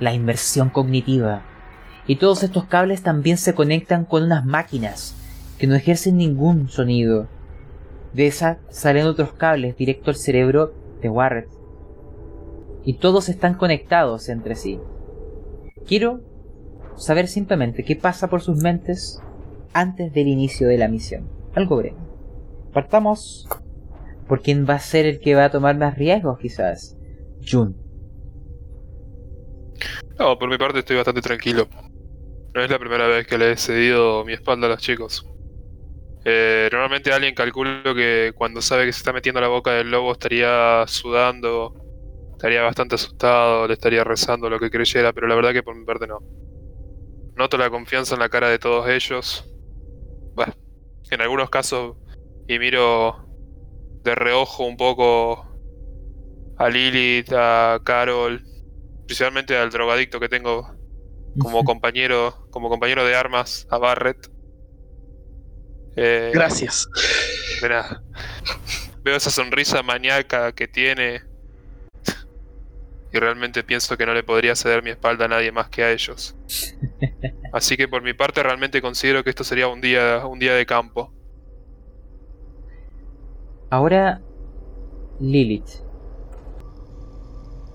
la 0.00 0.14
inmersión 0.14 0.70
cognitiva. 0.70 1.51
Y 2.06 2.16
todos 2.16 2.42
estos 2.42 2.64
cables 2.64 3.02
también 3.02 3.36
se 3.36 3.54
conectan 3.54 4.04
con 4.04 4.24
unas 4.24 4.44
máquinas 4.44 5.14
que 5.58 5.66
no 5.66 5.74
ejercen 5.74 6.16
ningún 6.16 6.68
sonido. 6.68 7.28
De 8.12 8.26
esa 8.26 8.58
salen 8.68 9.06
otros 9.06 9.32
cables 9.32 9.76
directo 9.76 10.10
al 10.10 10.16
cerebro 10.16 10.74
de 11.00 11.08
Warren. 11.08 11.46
Y 12.84 12.94
todos 12.94 13.28
están 13.28 13.54
conectados 13.54 14.28
entre 14.28 14.56
sí. 14.56 14.80
Quiero 15.86 16.20
saber 16.96 17.28
simplemente 17.28 17.84
qué 17.84 17.96
pasa 17.96 18.28
por 18.28 18.42
sus 18.42 18.60
mentes 18.60 19.20
antes 19.72 20.12
del 20.12 20.28
inicio 20.28 20.68
de 20.68 20.78
la 20.78 20.88
misión. 20.88 21.28
Algo 21.54 21.76
breve. 21.76 21.96
Partamos 22.72 23.48
por 24.26 24.42
quién 24.42 24.66
va 24.68 24.74
a 24.74 24.80
ser 24.80 25.06
el 25.06 25.20
que 25.20 25.34
va 25.34 25.44
a 25.44 25.50
tomar 25.50 25.76
más 25.76 25.96
riesgos, 25.96 26.38
quizás. 26.38 26.96
Jun. 27.46 27.76
No, 30.18 30.38
por 30.38 30.48
mi 30.48 30.58
parte 30.58 30.80
estoy 30.80 30.96
bastante 30.96 31.20
tranquilo. 31.20 31.68
No 32.54 32.62
es 32.62 32.70
la 32.70 32.78
primera 32.78 33.06
vez 33.06 33.26
que 33.26 33.38
le 33.38 33.52
he 33.52 33.56
cedido 33.56 34.24
mi 34.24 34.34
espalda 34.34 34.66
a 34.66 34.70
los 34.70 34.80
chicos. 34.80 35.26
Eh, 36.24 36.68
normalmente 36.70 37.12
alguien 37.12 37.34
calculo 37.34 37.94
que 37.94 38.32
cuando 38.34 38.60
sabe 38.60 38.84
que 38.86 38.92
se 38.92 38.98
está 38.98 39.12
metiendo 39.12 39.40
la 39.40 39.48
boca 39.48 39.72
del 39.72 39.90
lobo 39.90 40.12
estaría 40.12 40.84
sudando, 40.86 41.74
estaría 42.32 42.62
bastante 42.62 42.94
asustado, 42.94 43.66
le 43.66 43.72
estaría 43.72 44.04
rezando 44.04 44.50
lo 44.50 44.58
que 44.58 44.70
creyera, 44.70 45.12
pero 45.12 45.26
la 45.26 45.34
verdad 45.34 45.52
que 45.52 45.62
por 45.62 45.74
mi 45.74 45.84
parte 45.84 46.06
no. 46.06 46.20
Noto 47.36 47.56
la 47.56 47.70
confianza 47.70 48.14
en 48.14 48.20
la 48.20 48.28
cara 48.28 48.48
de 48.48 48.58
todos 48.58 48.88
ellos. 48.88 49.48
En 51.10 51.20
algunos 51.20 51.50
casos, 51.50 51.96
y 52.48 52.58
miro 52.58 53.28
de 54.02 54.14
reojo 54.14 54.64
un 54.64 54.76
poco 54.76 55.46
a 56.56 56.68
Lilith, 56.70 57.32
a 57.34 57.80
Carol, 57.84 58.42
principalmente 59.06 59.56
al 59.56 59.70
drogadicto 59.70 60.18
que 60.18 60.28
tengo 60.28 60.81
como 61.38 61.64
compañero, 61.64 62.46
como 62.50 62.68
compañero 62.68 63.04
de 63.04 63.14
armas, 63.14 63.66
a 63.70 63.78
Barrett. 63.78 64.30
Eh, 65.96 66.30
Gracias. 66.32 66.88
de 67.60 67.68
nada. 67.68 68.02
Veo 69.02 69.16
esa 69.16 69.30
sonrisa 69.30 69.82
maníaca 69.82 70.52
que 70.52 70.68
tiene. 70.68 71.22
Y 73.12 73.18
realmente 73.18 73.62
pienso 73.62 73.96
que 73.98 74.06
no 74.06 74.14
le 74.14 74.22
podría 74.22 74.56
ceder 74.56 74.82
mi 74.82 74.90
espalda 74.90 75.26
a 75.26 75.28
nadie 75.28 75.52
más 75.52 75.68
que 75.68 75.82
a 75.84 75.92
ellos. 75.92 76.34
Así 77.52 77.76
que 77.76 77.86
por 77.88 78.02
mi 78.02 78.14
parte 78.14 78.42
realmente 78.42 78.80
considero 78.80 79.22
que 79.22 79.30
esto 79.30 79.44
sería 79.44 79.68
un 79.68 79.82
día, 79.82 80.24
un 80.26 80.38
día 80.38 80.54
de 80.54 80.64
campo. 80.64 81.12
Ahora, 83.68 84.20
Lilith. 85.20 85.68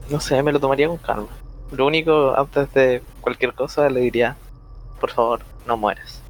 No 0.10 0.20
sé, 0.20 0.42
me 0.42 0.52
lo 0.52 0.60
tomaría 0.60 0.88
con 0.88 0.98
calma. 0.98 1.28
Lo 1.72 1.86
único, 1.86 2.38
antes 2.38 2.74
de 2.74 3.02
cualquier 3.22 3.54
cosa, 3.54 3.90
le 3.90 4.00
diría, 4.02 4.36
por 5.00 5.12
favor, 5.12 5.42
no 5.66 5.78
mueras. 5.78 6.24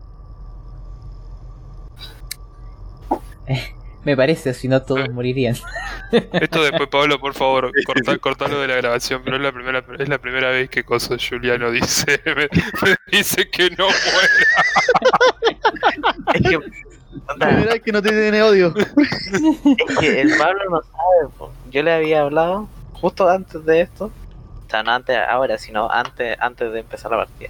Me 4.04 4.16
parece, 4.16 4.54
si 4.54 4.68
no 4.70 4.82
todos 4.82 5.10
morirían. 5.10 5.56
Esto 6.12 6.64
después, 6.64 6.88
Pablo, 6.90 7.20
por 7.20 7.34
favor, 7.34 7.72
corta, 7.86 8.18
cortalo 8.18 8.60
de 8.60 8.68
la 8.68 8.76
grabación, 8.76 9.22
pero 9.24 9.36
es 9.36 9.42
la 9.44 9.52
primera, 9.52 9.84
es 10.00 10.08
la 10.08 10.18
primera 10.18 10.50
vez 10.50 10.70
que 10.70 10.84
Coso 10.84 11.18
Juliano 11.18 11.70
dice, 11.72 12.22
me, 12.26 12.36
me 12.36 12.96
dice 13.12 13.50
que 13.50 13.70
no 13.72 13.88
muera. 13.88 14.30
Es 16.34 16.42
que, 16.42 16.58
verdad 17.38 17.82
que 17.84 17.92
no 17.92 18.02
te 18.02 18.10
tiene 18.10 18.42
odio. 18.42 18.74
es 18.78 19.98
que 20.00 20.22
el 20.22 20.38
Pablo 20.38 20.64
no 20.70 20.82
sabe. 20.82 21.34
po. 21.38 21.52
Yo 21.70 21.84
le 21.84 21.92
había 21.92 22.22
hablado 22.22 22.70
justo 22.94 23.28
antes 23.28 23.66
de 23.66 23.82
esto. 23.82 24.12
O 24.68 24.69
sea, 24.69 24.84
no 24.84 24.91
antes 24.91 25.18
ahora, 25.30 25.57
sino 25.57 25.89
antes, 25.89 26.38
antes 26.41 26.73
de 26.73 26.80
empezar 26.81 27.10
la 27.10 27.18
partida. 27.18 27.49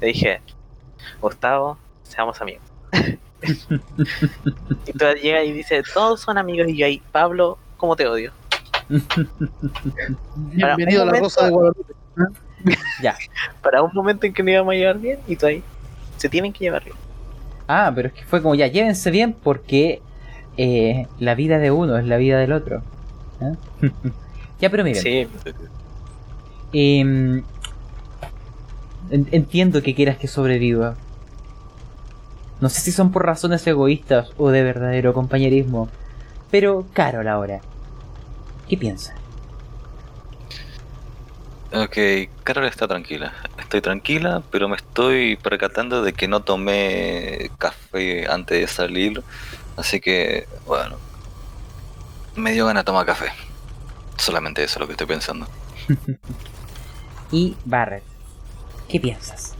Le 0.00 0.06
dije, 0.08 0.40
Gustavo, 1.20 1.76
seamos 2.02 2.40
amigos. 2.40 2.62
y 4.86 4.92
tú 4.92 5.04
llega 5.22 5.44
y 5.44 5.52
dice, 5.52 5.82
todos 5.92 6.22
son 6.22 6.38
amigos. 6.38 6.68
Y 6.68 6.78
yo 6.78 6.86
ahí, 6.86 7.02
Pablo, 7.12 7.58
¿cómo 7.76 7.96
te 7.96 8.06
odio? 8.06 8.32
Bienvenido 10.36 11.02
a 11.02 11.04
la 11.04 11.12
momento- 11.12 11.24
Rosa 11.24 11.44
de 11.44 11.50
Guadalupe. 11.50 11.92
ya. 13.02 13.16
Para 13.62 13.82
un 13.82 13.90
momento 13.92 14.24
en 14.26 14.32
que 14.32 14.42
nos 14.42 14.52
íbamos 14.52 14.72
a 14.72 14.76
llevar 14.76 14.98
bien. 14.98 15.18
Y 15.28 15.36
tú 15.36 15.44
ahí, 15.46 15.62
se 16.16 16.30
tienen 16.30 16.50
que 16.52 16.60
llevar 16.60 16.82
bien. 16.82 16.96
Ah, 17.68 17.92
pero 17.94 18.08
es 18.08 18.14
que 18.14 18.24
fue 18.24 18.40
como 18.40 18.54
ya, 18.54 18.68
llévense 18.68 19.10
bien 19.10 19.34
porque 19.34 20.00
eh, 20.56 21.06
la 21.18 21.34
vida 21.34 21.58
de 21.58 21.70
uno 21.70 21.98
es 21.98 22.06
la 22.06 22.16
vida 22.16 22.38
del 22.38 22.52
otro. 22.52 22.82
¿eh? 23.42 23.90
ya, 24.60 24.70
pero 24.70 24.82
miren, 24.82 25.02
Sí, 25.02 25.28
em, 26.74 27.44
en- 29.10 29.28
entiendo 29.32 29.82
que 29.82 29.94
quieras 29.94 30.18
que 30.18 30.28
sobreviva. 30.28 31.00
No 32.60 32.68
sé 32.68 32.80
si 32.80 32.92
son 32.92 33.12
por 33.12 33.26
razones 33.26 33.66
egoístas 33.66 34.32
o 34.36 34.50
de 34.50 34.62
verdadero 34.62 35.14
compañerismo. 35.14 35.90
Pero, 36.50 36.90
Carol 36.92 37.28
ahora. 37.28 37.64
¿Qué 38.66 38.76
piensa? 38.78 39.22
Ok, 41.72 41.98
Carol 42.44 42.66
está 42.66 42.86
tranquila. 42.86 43.34
Estoy 43.58 43.80
tranquila, 43.82 44.44
pero 44.50 44.68
me 44.68 44.76
estoy 44.76 45.36
percatando 45.36 46.02
de 46.02 46.14
que 46.14 46.28
no 46.28 46.44
tomé 46.44 47.52
café 47.58 48.30
antes 48.30 48.60
de 48.60 48.66
salir. 48.68 49.24
Así 49.76 50.00
que, 50.00 50.50
bueno, 50.66 51.02
me 52.34 52.52
dio 52.52 52.66
ganas 52.66 52.82
de 52.82 52.86
tomar 52.86 53.06
café. 53.06 53.32
Solamente 54.18 54.64
eso 54.64 54.74
es 54.78 54.80
lo 54.80 54.86
que 54.86 54.92
estoy 54.94 55.06
pensando. 55.08 55.48
Y 57.34 57.56
Barrett, 57.64 58.04
¿qué 58.88 59.00
piensas? 59.00 59.54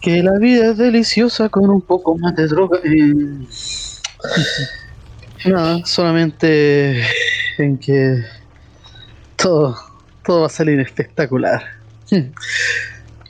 Que 0.00 0.24
la 0.24 0.36
vida 0.40 0.72
es 0.72 0.76
deliciosa 0.76 1.48
con 1.48 1.70
un 1.70 1.80
poco 1.80 2.18
más 2.18 2.34
de 2.34 2.48
droga. 2.48 2.80
Eh, 2.82 3.46
Nada, 5.44 5.86
solamente 5.86 7.04
en 7.58 7.78
que 7.78 8.24
todo, 9.36 9.76
todo 10.24 10.40
va 10.40 10.46
a 10.48 10.50
salir 10.50 10.80
espectacular. 10.80 11.62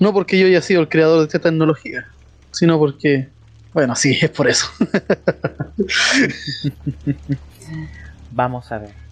No 0.01 0.12
porque 0.12 0.39
yo 0.39 0.47
haya 0.47 0.62
sido 0.62 0.81
el 0.81 0.89
creador 0.89 1.19
de 1.19 1.24
esta 1.24 1.40
tecnología, 1.40 2.07
sino 2.53 2.78
porque, 2.78 3.28
bueno, 3.73 3.97
sí, 3.97 4.16
es 4.23 4.31
por 4.31 4.49
eso. 4.49 4.69
Vamos 8.31 8.70
a 8.70 8.78
ver. 8.78 9.07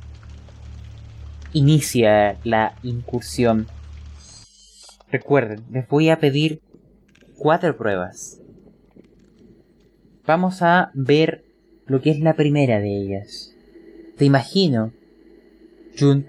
Inicia 1.56 2.36
la 2.44 2.74
incursión. 2.82 3.66
Recuerden, 5.10 5.64
les 5.70 5.88
voy 5.88 6.10
a 6.10 6.20
pedir 6.20 6.60
cuatro 7.38 7.74
pruebas. 7.78 8.42
Vamos 10.26 10.60
a 10.60 10.90
ver 10.92 11.46
lo 11.86 12.02
que 12.02 12.10
es 12.10 12.20
la 12.20 12.34
primera 12.34 12.78
de 12.78 12.94
ellas. 12.94 13.54
Te 14.18 14.26
imagino, 14.26 14.92
Jun, 15.98 16.26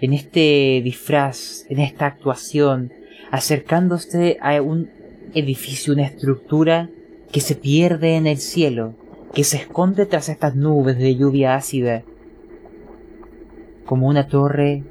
en 0.00 0.14
este 0.14 0.80
disfraz, 0.82 1.66
en 1.68 1.78
esta 1.78 2.06
actuación, 2.06 2.94
acercándose 3.30 4.38
a 4.40 4.62
un 4.62 4.88
edificio, 5.34 5.92
una 5.92 6.06
estructura 6.06 6.88
que 7.30 7.42
se 7.42 7.56
pierde 7.56 8.16
en 8.16 8.26
el 8.26 8.38
cielo, 8.38 8.94
que 9.34 9.44
se 9.44 9.58
esconde 9.58 10.06
tras 10.06 10.30
estas 10.30 10.56
nubes 10.56 10.96
de 10.96 11.14
lluvia 11.14 11.56
ácida, 11.56 12.04
como 13.86 14.08
una 14.08 14.26
torre 14.28 14.82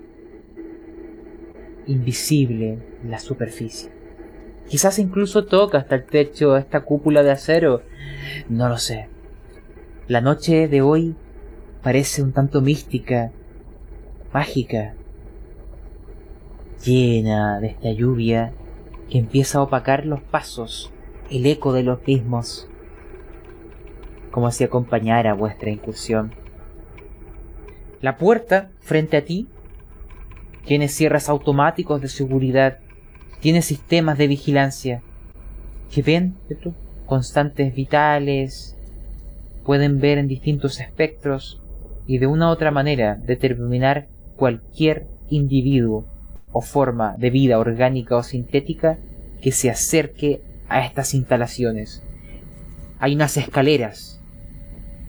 invisible 1.86 2.80
en 3.04 3.12
la 3.12 3.20
superficie. 3.20 3.92
Quizás 4.68 4.98
incluso 4.98 5.46
toca 5.46 5.78
hasta 5.78 5.96
el 5.96 6.06
techo 6.06 6.58
esta 6.58 6.82
cúpula 6.82 7.22
de 7.22 7.32
acero, 7.32 7.84
no 8.50 8.68
lo 8.68 8.78
sé. 8.78 9.10
La 10.08 10.22
noche 10.22 10.68
de 10.68 10.82
hoy 10.82 11.16
parece 11.84 12.24
un 12.24 12.32
tanto 12.32 12.62
mística, 12.62 13.32
mágica, 14.34 14.96
llena 16.84 17.60
de 17.60 17.68
esta 17.68 17.92
lluvia 17.92 18.54
que 19.10 19.20
empieza 19.20 19.60
a 19.60 19.64
opacar 19.64 20.06
los 20.06 20.22
pasos, 20.22 20.92
el 21.30 21.46
eco 21.46 21.74
de 21.74 21.84
los 21.84 22.06
mismos, 22.08 22.68
como 24.32 24.52
si 24.52 24.64
acompañara 24.64 25.34
vuestra 25.34 25.70
incursión. 25.70 26.45
La 28.06 28.18
puerta 28.18 28.70
frente 28.82 29.18
a 29.18 29.26
ti 29.26 29.48
tiene 30.64 30.90
cierres 30.90 31.28
automáticos 31.28 32.00
de 32.00 32.08
seguridad, 32.08 32.78
tiene 33.40 33.64
sistemas 33.64 34.20
de 34.20 34.28
vigilancia 34.28 35.02
que 35.92 36.04
ven 36.04 36.36
constantes 37.08 37.74
vitales, 37.74 38.78
pueden 39.64 40.00
ver 40.00 40.20
en 40.20 40.28
distintos 40.28 40.80
espectros 40.80 41.60
y 42.06 42.20
de 42.20 42.28
una 42.28 42.50
u 42.50 42.52
otra 42.52 42.70
manera 42.70 43.16
determinar 43.16 44.06
cualquier 44.36 45.08
individuo 45.32 46.06
o 46.52 46.62
forma 46.62 47.16
de 47.18 47.32
vida 47.32 47.58
orgánica 47.58 48.18
o 48.18 48.22
sintética 48.22 49.00
que 49.42 49.52
se 49.52 49.72
acerque 49.72 50.44
a 50.70 50.86
estas 50.86 51.16
instalaciones. 51.16 52.04
Hay 53.00 53.16
unas 53.16 53.36
escaleras 53.36 54.22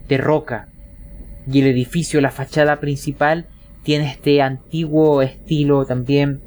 de 0.08 0.16
roca 0.16 0.68
y 1.50 1.60
el 1.60 1.68
edificio, 1.68 2.20
la 2.20 2.30
fachada 2.30 2.80
principal, 2.80 3.46
tiene 3.82 4.10
este 4.10 4.42
antiguo 4.42 5.22
estilo 5.22 5.84
también 5.86 6.40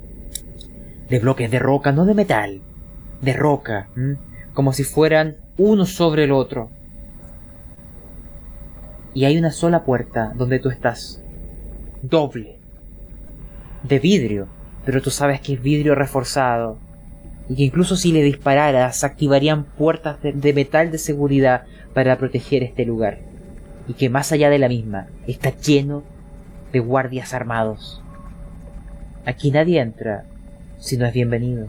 de 1.09 1.19
bloques 1.19 1.49
de 1.49 1.59
roca, 1.59 1.91
no 1.91 2.05
de 2.05 2.13
metal, 2.13 2.61
de 3.21 3.33
roca, 3.33 3.87
como 4.53 4.73
si 4.73 4.83
fueran 4.83 5.37
uno 5.57 5.85
sobre 5.85 6.25
el 6.25 6.31
otro. 6.31 6.69
Y 9.13 9.25
hay 9.25 9.37
una 9.37 9.51
sola 9.51 9.83
puerta 9.83 10.33
donde 10.35 10.59
tú 10.59 10.69
estás, 10.69 11.21
doble, 12.01 12.57
de 13.83 13.99
vidrio, 13.99 14.47
pero 14.85 15.01
tú 15.01 15.09
sabes 15.09 15.41
que 15.41 15.53
es 15.53 15.63
vidrio 15.63 15.95
reforzado 15.95 16.77
y 17.47 17.55
que 17.55 17.63
incluso 17.63 17.95
si 17.95 18.11
le 18.11 18.21
dispararas 18.21 19.03
activarían 19.03 19.63
puertas 19.63 20.17
de, 20.21 20.53
metal 20.53 20.91
de 20.91 20.97
seguridad 20.97 21.63
para 21.93 22.17
proteger 22.17 22.63
este 22.63 22.85
lugar 22.85 23.17
y 23.89 23.95
que 23.95 24.09
más 24.09 24.31
allá 24.31 24.49
de 24.49 24.59
la 24.59 24.69
misma 24.69 25.07
está 25.27 25.49
lleno 25.49 26.03
de 26.71 26.79
guardias 26.79 27.33
armados. 27.33 28.01
Aquí 29.25 29.51
nadie 29.51 29.81
entra 29.81 30.23
si 30.77 30.95
no 30.95 31.05
es 31.05 31.13
bienvenido, 31.13 31.67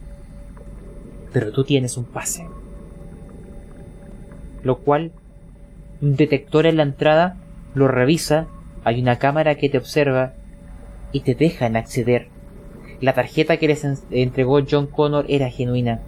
pero 1.32 1.50
tú 1.50 1.64
tienes 1.64 1.96
un 1.96 2.04
pase, 2.04 2.46
lo 4.62 4.78
cual 4.78 5.10
un 6.00 6.14
detector 6.14 6.66
en 6.66 6.76
la 6.76 6.84
entrada 6.84 7.36
lo 7.74 7.88
revisa, 7.88 8.46
hay 8.84 9.00
una 9.00 9.18
cámara 9.18 9.56
que 9.56 9.68
te 9.68 9.78
observa 9.78 10.34
y 11.10 11.20
te 11.20 11.34
dejan 11.34 11.74
acceder 11.74 12.28
la 13.00 13.14
tarjeta 13.14 13.56
que 13.56 13.66
les 13.66 13.86
entregó 14.10 14.60
John 14.68 14.86
Connor 14.86 15.24
era 15.28 15.48
genuina. 15.48 16.00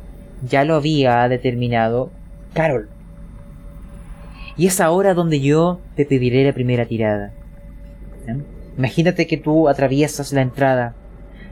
Ya 0.47 0.65
lo 0.65 0.75
había 0.75 1.27
determinado 1.29 2.11
Carol. 2.53 2.89
Y 4.57 4.67
es 4.67 4.81
ahora 4.81 5.15
donde 5.15 5.41
yo 5.41 5.81
te 5.97 6.05
pediré 6.05 6.45
la 6.45 6.53
primera 6.53 6.87
tirada. 6.87 7.33
Imagínate 8.77 9.27
que 9.27 9.37
tú 9.37 9.69
atraviesas 9.69 10.33
la 10.33 10.43
entrada. 10.43 10.95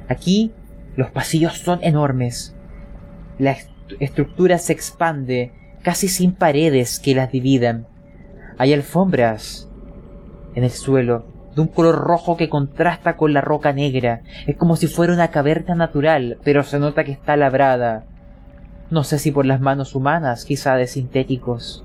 Aquí 0.08 0.52
los 0.96 1.10
pasillos 1.10 1.58
son 1.58 1.80
enormes. 1.82 2.54
La 3.38 3.56
estructura 4.00 4.58
se 4.58 4.72
expande 4.72 5.52
casi 5.82 6.08
sin 6.08 6.32
paredes 6.32 7.00
que 7.00 7.14
las 7.14 7.32
dividan. 7.32 7.86
Hay 8.58 8.72
alfombras 8.74 9.68
en 10.54 10.64
el 10.64 10.70
suelo 10.70 11.24
de 11.54 11.62
un 11.62 11.68
color 11.68 11.96
rojo 11.96 12.36
que 12.36 12.48
contrasta 12.48 13.16
con 13.16 13.32
la 13.32 13.40
roca 13.40 13.72
negra. 13.72 14.22
Es 14.46 14.56
como 14.56 14.76
si 14.76 14.86
fuera 14.86 15.12
una 15.12 15.28
caverna 15.28 15.74
natural, 15.74 16.38
pero 16.44 16.62
se 16.62 16.78
nota 16.78 17.04
que 17.04 17.12
está 17.12 17.36
labrada. 17.36 18.04
No 18.90 19.04
sé 19.04 19.18
si 19.18 19.30
por 19.30 19.46
las 19.46 19.60
manos 19.60 19.94
humanas, 19.94 20.44
quizá 20.44 20.76
de 20.76 20.86
sintéticos. 20.86 21.84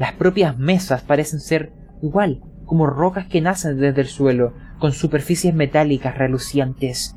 Las 0.00 0.14
propias 0.14 0.56
mesas 0.56 1.02
parecen 1.02 1.40
ser 1.40 1.74
igual, 2.00 2.40
como 2.64 2.86
rocas 2.86 3.26
que 3.26 3.42
nacen 3.42 3.78
desde 3.78 4.00
el 4.00 4.06
suelo, 4.06 4.54
con 4.78 4.92
superficies 4.92 5.54
metálicas 5.54 6.16
relucientes. 6.16 7.14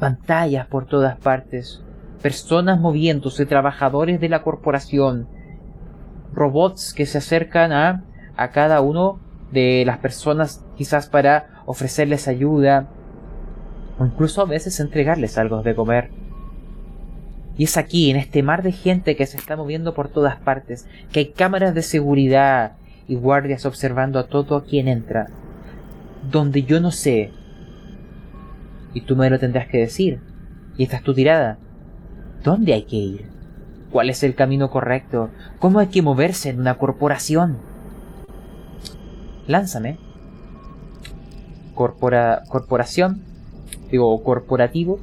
Pantallas 0.00 0.66
por 0.66 0.86
todas 0.86 1.16
partes. 1.16 1.80
Personas 2.20 2.80
moviéndose, 2.80 3.46
trabajadores 3.46 4.20
de 4.20 4.28
la 4.28 4.42
corporación. 4.42 5.28
Robots 6.32 6.92
que 6.92 7.06
se 7.06 7.18
acercan 7.18 7.70
a, 7.70 8.02
a 8.36 8.50
cada 8.50 8.80
uno 8.80 9.20
de 9.52 9.84
las 9.86 9.98
personas 9.98 10.66
quizás 10.76 11.06
para 11.06 11.62
ofrecerles 11.66 12.26
ayuda 12.26 12.88
o 14.00 14.06
incluso 14.06 14.42
a 14.42 14.46
veces 14.46 14.80
entregarles 14.80 15.38
algo 15.38 15.62
de 15.62 15.76
comer. 15.76 16.10
Y 17.56 17.64
es 17.64 17.76
aquí, 17.76 18.10
en 18.10 18.16
este 18.16 18.42
mar 18.42 18.62
de 18.62 18.72
gente 18.72 19.16
que 19.16 19.26
se 19.26 19.36
está 19.36 19.56
moviendo 19.56 19.94
por 19.94 20.08
todas 20.08 20.36
partes, 20.36 20.86
que 21.12 21.20
hay 21.20 21.26
cámaras 21.26 21.74
de 21.74 21.82
seguridad 21.82 22.72
y 23.08 23.16
guardias 23.16 23.66
observando 23.66 24.18
a 24.18 24.26
todo 24.26 24.64
quien 24.64 24.88
entra, 24.88 25.28
donde 26.30 26.62
yo 26.62 26.80
no 26.80 26.90
sé, 26.90 27.30
y 28.94 29.02
tú 29.02 29.16
me 29.16 29.28
lo 29.28 29.38
tendrás 29.38 29.68
que 29.68 29.78
decir, 29.78 30.20
y 30.76 30.84
esta 30.84 30.96
es 30.96 31.02
tu 31.02 31.14
tirada, 31.14 31.58
¿dónde 32.42 32.72
hay 32.72 32.84
que 32.84 32.96
ir? 32.96 33.32
¿Cuál 33.90 34.08
es 34.08 34.22
el 34.22 34.34
camino 34.34 34.70
correcto? 34.70 35.28
¿Cómo 35.58 35.78
hay 35.78 35.88
que 35.88 36.00
moverse 36.00 36.48
en 36.48 36.60
una 36.60 36.78
corporación? 36.78 37.58
Lánzame. 39.46 39.98
Corpora, 41.74 42.42
corporación. 42.48 43.22
Digo, 43.90 44.22
corporativo. 44.22 44.98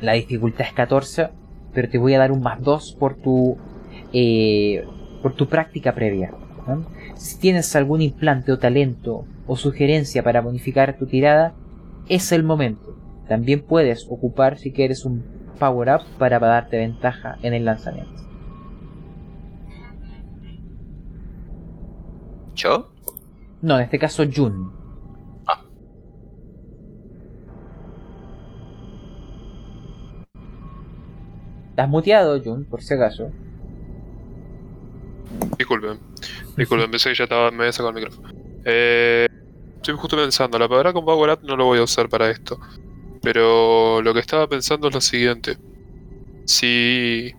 La 0.00 0.12
dificultad 0.12 0.68
es 0.68 0.72
14. 0.72 1.30
Pero 1.76 1.90
te 1.90 1.98
voy 1.98 2.14
a 2.14 2.18
dar 2.18 2.32
un 2.32 2.40
más 2.40 2.62
2 2.62 2.96
por 2.98 3.16
tu. 3.16 3.58
Eh, 4.14 4.82
por 5.22 5.34
tu 5.34 5.46
práctica 5.46 5.94
previa. 5.94 6.32
Si 7.16 7.38
tienes 7.38 7.76
algún 7.76 8.00
implante 8.00 8.50
o 8.50 8.58
talento 8.58 9.26
o 9.46 9.56
sugerencia 9.56 10.22
para 10.22 10.40
modificar 10.40 10.96
tu 10.96 11.06
tirada, 11.06 11.52
es 12.08 12.32
el 12.32 12.44
momento. 12.44 12.96
También 13.28 13.60
puedes 13.60 14.06
ocupar 14.08 14.56
si 14.56 14.72
quieres 14.72 15.04
un 15.04 15.22
power 15.58 15.96
up 15.96 16.00
para 16.18 16.38
darte 16.38 16.78
ventaja 16.78 17.36
en 17.42 17.52
el 17.52 17.66
lanzamiento. 17.66 18.22
¿Yo? 22.54 22.90
No, 23.60 23.76
en 23.76 23.84
este 23.84 23.98
caso 23.98 24.24
Jun. 24.34 24.75
¿Estás 31.76 31.90
muteado, 31.90 32.40
Jun, 32.42 32.64
por 32.64 32.80
si 32.80 32.94
acaso? 32.94 33.30
Disculpen. 35.58 36.00
Disculpen, 36.56 36.90
pensé 36.90 37.10
que 37.10 37.16
ya 37.16 37.24
estaba, 37.24 37.50
me 37.50 37.64
había 37.64 37.72
sacado 37.72 37.90
el 37.90 37.96
micrófono. 37.96 38.30
Eh, 38.64 39.28
estoy 39.76 39.94
justo 39.94 40.16
pensando, 40.16 40.58
la 40.58 40.70
palabra 40.70 40.94
con 40.94 41.04
Power 41.04 41.32
Up 41.32 41.40
no 41.42 41.54
lo 41.54 41.66
voy 41.66 41.78
a 41.78 41.82
usar 41.82 42.08
para 42.08 42.30
esto. 42.30 42.58
Pero 43.20 44.00
lo 44.00 44.14
que 44.14 44.20
estaba 44.20 44.48
pensando 44.48 44.88
es 44.88 44.94
lo 44.94 45.02
siguiente. 45.02 45.58
Si 46.46 47.34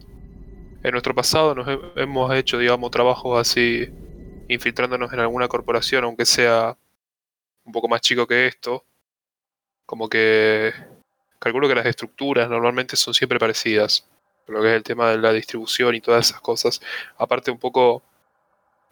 en 0.83 0.91
nuestro 0.91 1.15
pasado 1.15 1.55
nos 1.55 1.67
hemos 1.95 2.31
hecho, 2.35 2.59
digamos, 2.59 2.91
trabajos 2.91 3.39
así 3.39 3.89
infiltrándonos 4.49 5.11
en 5.13 5.19
alguna 5.19 5.47
corporación, 5.47 6.03
aunque 6.03 6.25
sea 6.25 6.77
un 7.65 7.71
poco 7.71 7.87
más 7.87 8.01
chico 8.01 8.27
que 8.27 8.45
esto, 8.45 8.85
como 9.87 10.07
que 10.07 10.73
calculo 11.39 11.67
que 11.67 11.73
las 11.73 11.87
estructuras 11.87 12.47
normalmente 12.47 12.95
son 12.95 13.15
siempre 13.15 13.39
parecidas, 13.39 14.07
lo 14.47 14.61
que 14.61 14.69
es 14.69 14.75
el 14.75 14.83
tema 14.83 15.11
de 15.11 15.17
la 15.17 15.33
distribución 15.33 15.95
y 15.95 16.01
todas 16.01 16.29
esas 16.29 16.41
cosas. 16.41 16.81
Aparte 17.17 17.51
un 17.51 17.59
poco 17.59 18.03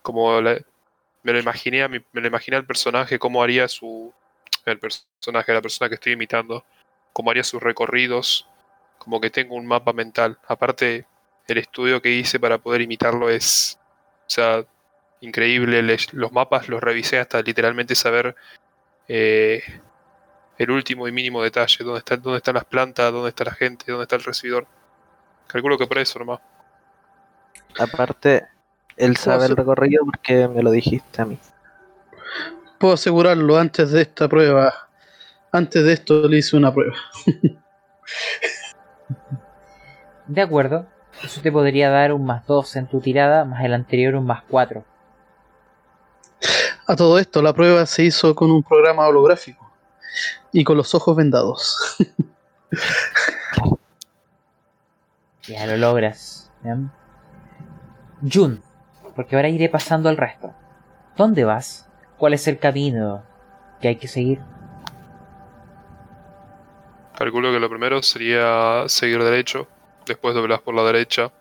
como 0.02 0.40
me 0.42 1.34
lo 1.34 1.40
imaginé 1.40 1.88
me 1.88 2.02
lo 2.14 2.28
imaginé 2.28 2.58
al 2.58 2.66
personaje 2.66 3.20
cómo 3.20 3.42
haría 3.42 3.68
su 3.68 4.14
el 4.66 4.80
personaje, 4.80 5.54
la 5.54 5.62
persona 5.62 5.90
que 5.90 5.96
estoy 5.96 6.14
imitando, 6.14 6.66
cómo 7.14 7.32
haría 7.32 7.44
sus 7.44 7.62
recorridos, 7.62 8.48
como 8.98 9.22
que 9.22 9.30
tengo 9.30 9.56
un 9.56 9.68
mapa 9.68 9.94
mental. 9.94 10.40
Aparte 10.48 11.06
el 11.48 11.58
estudio 11.60 12.02
que 12.02 12.12
hice 12.12 12.40
para 12.40 12.58
poder 12.58 12.82
imitarlo 12.82 13.30
es 13.30 13.80
o 14.28 14.30
sea, 14.30 14.66
increíble. 15.22 15.82
los 16.14 16.32
mapas 16.32 16.68
los 16.70 16.82
revisé 16.82 17.20
hasta 17.20 17.42
literalmente 17.42 17.96
saber 17.96 18.36
eh, 19.08 19.62
el 20.58 20.72
último 20.72 21.08
y 21.08 21.12
mínimo 21.12 21.44
detalle. 21.44 21.84
Dónde, 21.84 22.00
está, 22.00 22.18
dónde 22.18 22.38
están 22.38 22.56
las 22.56 22.66
plantas, 22.66 23.12
dónde 23.12 23.30
está 23.30 23.44
la 23.46 23.54
gente, 23.54 23.92
dónde 23.92 24.04
está 24.04 24.16
el 24.16 24.24
recibidor. 24.24 24.68
Calculo 25.48 25.78
que 25.78 25.88
por 25.88 25.98
eso 25.98 26.20
nomás. 26.20 26.40
Aparte, 27.80 28.48
él 28.98 29.18
sabe 29.18 29.46
el 29.46 29.56
recorrido 29.56 30.06
porque 30.06 30.48
me 30.48 30.64
lo 30.64 30.72
dijiste 30.72 31.22
a 31.22 31.26
mí. 31.26 31.38
Puedo 32.78 32.94
asegurarlo, 32.94 33.58
antes 33.58 33.92
de 33.92 34.02
esta 34.02 34.28
prueba, 34.28 34.74
antes 35.52 35.84
de 35.84 35.94
esto 35.94 36.28
le 36.28 36.38
hice 36.38 36.58
una 36.58 36.74
prueba. 36.74 36.96
De 40.28 40.42
acuerdo. 40.42 40.88
Eso 41.24 41.42
te 41.42 41.52
podría 41.52 41.90
dar 41.90 42.12
un 42.12 42.26
más 42.26 42.46
2 42.46 42.76
en 42.76 42.88
tu 42.88 43.00
tirada, 43.00 43.46
más 43.46 43.64
el 43.64 43.74
anterior 43.74 44.16
un 44.16 44.26
más 44.26 44.44
4. 44.50 44.84
A 46.88 46.96
todo 46.96 47.18
esto, 47.20 47.42
la 47.42 47.54
prueba 47.54 47.86
se 47.86 48.04
hizo 48.04 48.36
con 48.36 48.52
un 48.52 48.62
programa 48.62 49.08
holográfico 49.08 49.72
y 50.52 50.64
con 50.64 50.78
los 50.78 50.94
ojos 50.94 51.16
vendados. 51.16 51.78
Ya 55.48 55.66
lo 55.68 55.78
logras. 55.78 56.52
¿bien? 56.64 56.92
Jun, 58.22 58.64
porque 59.16 59.36
ahora 59.36 59.50
iré 59.50 59.70
pasando 59.70 60.10
al 60.10 60.18
resto. 60.18 60.54
¿Dónde 61.16 61.44
vas? 61.44 61.90
¿Cuál 62.18 62.34
es 62.34 62.48
el 62.48 62.60
camino 62.60 63.24
que 63.82 63.90
hay 63.90 63.96
que 63.98 64.08
seguir? 64.08 64.40
Calculo 67.18 67.52
que 67.52 67.60
lo 67.60 67.70
primero 67.70 68.02
sería 68.02 68.84
seguir 68.88 69.24
derecho, 69.24 69.68
después 70.06 70.36
doblas 70.36 70.62
por 70.62 70.76
la 70.76 70.84
derecha. 70.84 71.32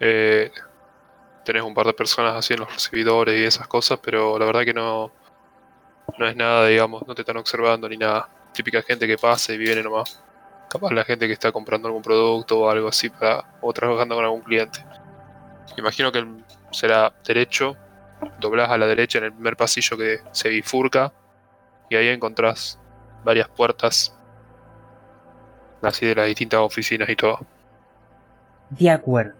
Eh, 0.00 0.50
tenés 1.44 1.62
un 1.62 1.74
par 1.74 1.86
de 1.86 1.92
personas 1.92 2.34
así 2.34 2.54
en 2.54 2.60
los 2.60 2.72
recibidores 2.72 3.38
y 3.38 3.44
esas 3.44 3.66
cosas, 3.66 3.98
pero 4.02 4.38
la 4.38 4.46
verdad 4.46 4.64
que 4.64 4.72
no, 4.72 5.10
no 6.18 6.26
es 6.26 6.36
nada, 6.36 6.66
digamos, 6.66 7.06
no 7.06 7.14
te 7.14 7.22
están 7.22 7.36
observando 7.36 7.88
ni 7.88 7.96
nada. 7.96 8.28
Típica 8.52 8.82
gente 8.82 9.06
que 9.06 9.18
pasa 9.18 9.52
y 9.52 9.58
viene 9.58 9.82
nomás. 9.82 10.22
Capaz 10.68 10.92
la 10.92 11.04
gente 11.04 11.26
que 11.26 11.32
está 11.32 11.50
comprando 11.50 11.88
algún 11.88 12.02
producto 12.02 12.60
o 12.60 12.70
algo 12.70 12.88
así 12.88 13.08
para, 13.08 13.44
o 13.60 13.72
trabajando 13.72 14.14
con 14.14 14.24
algún 14.24 14.42
cliente. 14.42 14.84
Imagino 15.76 16.12
que 16.12 16.26
será 16.72 17.12
derecho, 17.26 17.76
doblás 18.40 18.70
a 18.70 18.78
la 18.78 18.86
derecha 18.86 19.18
en 19.18 19.24
el 19.24 19.32
primer 19.32 19.56
pasillo 19.56 19.96
que 19.96 20.20
se 20.32 20.48
bifurca 20.48 21.12
y 21.88 21.96
ahí 21.96 22.08
encontrás 22.08 22.78
varias 23.24 23.48
puertas 23.48 24.14
así 25.82 26.06
de 26.06 26.14
las 26.14 26.26
distintas 26.26 26.60
oficinas 26.60 27.08
y 27.08 27.16
todo. 27.16 27.40
De 28.70 28.90
acuerdo. 28.90 29.34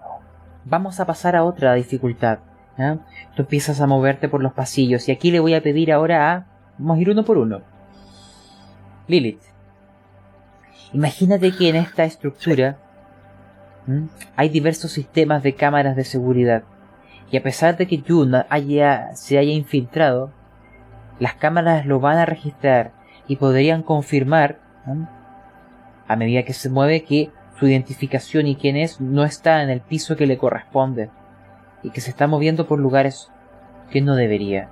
Vamos 0.65 1.01
a 1.01 1.07
pasar 1.07 1.37
a 1.37 1.45
otra 1.45 1.75
dificultad. 1.75 2.39
¿ya? 2.77 2.99
Tú 3.35 3.43
empiezas 3.43 3.81
a 3.81 3.87
moverte 3.87 4.29
por 4.29 4.43
los 4.43 4.53
pasillos 4.53 5.09
y 5.09 5.13
aquí 5.13 5.31
le 5.31 5.41
voy 5.41 5.55
a 5.55 5.63
pedir 5.63 5.93
ahora 5.93 6.33
a... 6.33 6.47
Vamos 6.79 6.99
a 6.99 7.01
ir 7.01 7.11
uno 7.11 7.25
por 7.25 7.39
uno. 7.39 7.63
Lilith. 9.09 9.43
Imagínate 10.93 11.53
que 11.53 11.69
en 11.69 11.77
esta 11.77 12.05
estructura 12.05 12.79
¿m? 13.87 14.09
hay 14.37 14.49
diversos 14.49 14.93
sistemas 14.93 15.43
de 15.43 15.55
cámaras 15.55 15.97
de 15.97 16.05
seguridad. 16.05 16.63
Y 17.31 17.37
a 17.37 17.43
pesar 17.43 17.77
de 17.77 17.87
que 17.87 18.03
Jun 18.07 18.35
haya, 18.49 19.15
se 19.15 19.39
haya 19.39 19.53
infiltrado, 19.53 20.33
las 21.19 21.35
cámaras 21.35 21.85
lo 21.85 22.01
van 22.01 22.17
a 22.17 22.25
registrar 22.25 22.93
y 23.27 23.37
podrían 23.37 23.83
confirmar, 23.83 24.61
¿m? 24.87 25.07
a 26.07 26.17
medida 26.17 26.45
que 26.45 26.55
se 26.55 26.71
mueve, 26.71 27.05
que 27.05 27.31
su 27.59 27.67
identificación 27.67 28.47
y 28.47 28.57
quién 28.57 28.77
es 28.77 29.01
no 29.01 29.25
está 29.25 29.63
en 29.63 29.69
el 29.69 29.81
piso 29.81 30.17
que 30.17 30.27
le 30.27 30.39
corresponde 30.39 31.11
y 31.83 31.91
que 31.91 32.01
se 32.01 32.11
está 32.11 32.27
moviendo 32.27 32.67
por 32.67 32.79
lugares 32.79 33.31
que 33.91 34.01
no 34.01 34.15
debería. 34.15 34.69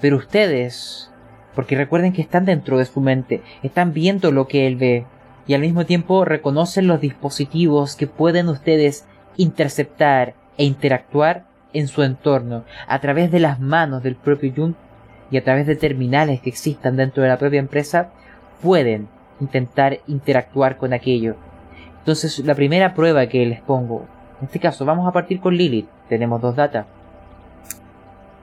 Pero 0.00 0.16
ustedes, 0.16 1.10
porque 1.54 1.76
recuerden 1.76 2.12
que 2.12 2.22
están 2.22 2.44
dentro 2.44 2.76
de 2.76 2.84
su 2.84 3.00
mente, 3.00 3.42
están 3.62 3.92
viendo 3.94 4.32
lo 4.32 4.46
que 4.46 4.66
él 4.66 4.76
ve 4.76 5.06
y 5.46 5.54
al 5.54 5.60
mismo 5.60 5.84
tiempo 5.86 6.24
reconocen 6.24 6.86
los 6.86 7.00
dispositivos 7.00 7.96
que 7.96 8.06
pueden 8.06 8.48
ustedes 8.48 9.06
interceptar 9.36 10.34
e 10.56 10.64
interactuar 10.64 11.44
en 11.72 11.88
su 11.88 12.02
entorno 12.02 12.64
a 12.86 13.00
través 13.00 13.30
de 13.30 13.40
las 13.40 13.60
manos 13.60 14.02
del 14.02 14.16
propio 14.16 14.52
Jun 14.54 14.76
y 15.30 15.36
a 15.36 15.44
través 15.44 15.66
de 15.66 15.76
terminales 15.76 16.40
que 16.40 16.50
existan 16.50 16.96
dentro 16.96 17.22
de 17.22 17.28
la 17.28 17.38
propia 17.38 17.58
empresa 17.58 18.10
pueden 18.62 19.08
intentar 19.40 20.00
interactuar 20.06 20.76
con 20.76 20.92
aquello. 20.92 21.36
Entonces, 21.98 22.38
la 22.40 22.54
primera 22.54 22.94
prueba 22.94 23.26
que 23.26 23.44
les 23.46 23.60
pongo, 23.60 24.06
en 24.40 24.46
este 24.46 24.60
caso, 24.60 24.84
vamos 24.84 25.08
a 25.08 25.12
partir 25.12 25.40
con 25.40 25.56
Lilith. 25.56 25.88
Tenemos 26.08 26.40
dos 26.40 26.54
datas. 26.54 26.86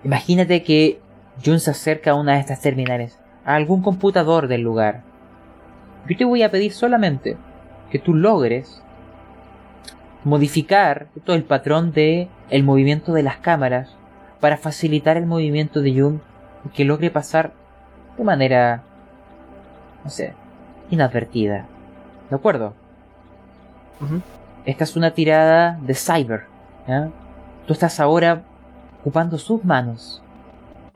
Imagínate 0.03 0.63
que 0.63 0.99
Jun 1.43 1.59
se 1.59 1.71
acerca 1.71 2.11
a 2.11 2.15
una 2.15 2.33
de 2.33 2.39
estas 2.39 2.61
terminales, 2.61 3.19
a 3.45 3.55
algún 3.55 3.81
computador 3.81 4.47
del 4.47 4.61
lugar. 4.61 5.03
Yo 6.07 6.17
te 6.17 6.25
voy 6.25 6.43
a 6.43 6.51
pedir 6.51 6.73
solamente 6.73 7.37
que 7.91 7.99
tú 7.99 8.13
logres 8.13 8.81
modificar 10.23 11.07
todo 11.25 11.35
el 11.35 11.43
patrón 11.43 11.91
de 11.91 12.27
el 12.49 12.63
movimiento 12.63 13.13
de 13.13 13.23
las 13.23 13.37
cámaras 13.37 13.95
para 14.39 14.57
facilitar 14.57 15.17
el 15.17 15.25
movimiento 15.25 15.81
de 15.81 15.99
Jun 15.99 16.21
y 16.65 16.69
que 16.69 16.85
logre 16.85 17.09
pasar 17.09 17.53
de 18.17 18.23
manera 18.23 18.83
no 20.03 20.09
sé, 20.09 20.33
inadvertida. 20.89 21.65
¿De 22.29 22.35
acuerdo? 22.35 22.73
Esta 24.65 24.83
es 24.83 24.95
una 24.95 25.11
tirada 25.11 25.77
de 25.81 25.93
cyber. 25.93 26.45
¿ya? 26.87 27.09
Tú 27.67 27.73
estás 27.73 27.99
ahora 27.99 28.43
ocupando 29.01 29.37
sus 29.37 29.63
manos. 29.63 30.23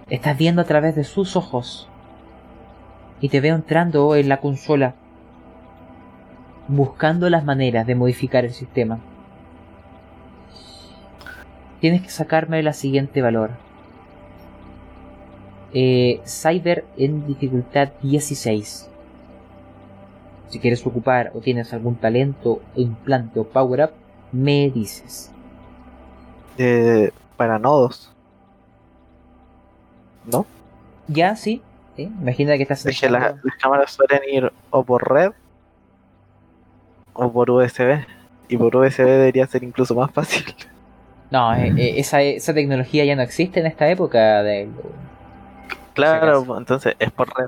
Estás 0.10 0.38
viendo 0.38 0.61
a 0.61 0.65
través 0.65 0.95
de 0.95 1.03
sus 1.03 1.36
ojos. 1.36 1.90
Y 3.21 3.29
te 3.29 3.41
veo 3.41 3.55
entrando 3.55 4.15
en 4.15 4.29
la 4.29 4.41
consola. 4.41 4.95
Buscando 6.67 7.29
las 7.29 7.43
maneras 7.45 7.87
de 7.87 7.95
modificar 7.95 8.45
el 8.45 8.51
sistema. 8.51 8.99
Tienes 11.79 12.01
que 12.01 12.09
sacarme 12.09 12.63
la 12.63 12.73
siguiente 12.73 13.21
valor. 13.21 13.51
Eh, 15.73 16.21
cyber 16.25 16.85
en 16.97 17.27
dificultad 17.27 17.89
16. 18.01 18.89
Si 20.47 20.59
quieres 20.59 20.85
ocupar 20.85 21.31
o 21.35 21.41
tienes 21.41 21.73
algún 21.73 21.95
talento, 21.95 22.61
implante 22.75 23.39
o 23.39 23.43
power 23.43 23.83
up, 23.83 23.91
me 24.31 24.69
dices. 24.69 25.31
Eh, 26.57 27.11
para 27.35 27.59
nodos. 27.59 28.11
¿No? 30.31 30.45
Ya, 31.07 31.35
sí. 31.35 31.61
¿Sí? 31.95 32.03
Imagina 32.22 32.55
que 32.57 32.63
estás 32.63 32.85
Es 32.85 32.99
que 32.99 33.09
la- 33.09 33.17
entrando- 33.17 33.41
las 33.43 33.55
cámaras 33.57 33.91
suelen 33.91 34.22
ir 34.31 34.51
o 34.69 34.84
por 34.84 35.11
red 35.11 35.31
o 37.13 37.31
por 37.31 37.49
USB. 37.51 38.05
Y 38.47 38.57
por 38.57 38.76
USB 38.76 39.03
debería 39.05 39.47
ser 39.47 39.63
incluso 39.63 39.95
más 39.95 40.11
fácil. 40.11 40.43
No, 41.31 41.55
eh, 41.55 41.73
eh, 41.76 41.93
esa, 41.97 42.22
esa 42.22 42.53
tecnología 42.53 43.03
ya 43.05 43.15
no 43.15 43.23
existe 43.23 43.59
en 43.59 43.65
esta 43.65 43.89
época 43.89 44.43
de... 44.43 44.69
Claro, 45.95 46.45
entonces 46.57 46.95
es 46.99 47.11
por 47.11 47.27
red. 47.35 47.47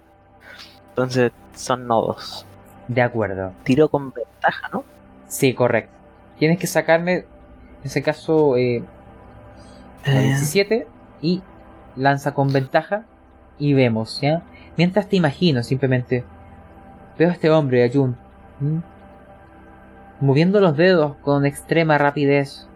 Entonces 0.89 1.31
son 1.53 1.85
nodos. 1.85 2.45
De 2.87 3.01
acuerdo. 3.03 3.51
Tiro 3.63 3.89
con 3.89 4.11
ventaja, 4.11 4.69
¿no? 4.73 4.83
Sí, 5.27 5.53
correcto. 5.53 5.91
Tienes 6.39 6.57
que 6.57 6.65
sacarme, 6.67 7.13
en 7.13 7.25
ese 7.83 8.01
caso, 8.01 8.57
eh, 8.57 8.83
la 10.05 10.21
Eh, 10.21 10.25
17 10.27 10.87
y 11.21 11.41
lanza 11.95 12.33
con 12.33 12.51
ventaja 12.51 13.03
y 13.59 13.73
vemos, 13.73 14.19
¿ya? 14.21 14.43
Mientras 14.77 15.07
te 15.09 15.15
imagino, 15.15 15.63
simplemente, 15.63 16.23
veo 17.17 17.29
a 17.29 17.33
este 17.33 17.49
hombre, 17.49 17.83
a 17.83 17.91
Jun, 17.91 18.15
moviendo 20.19 20.59
los 20.59 20.77
dedos 20.77 21.15
con 21.17 21.45
extrema 21.45 21.97
rapidez. 21.97 22.67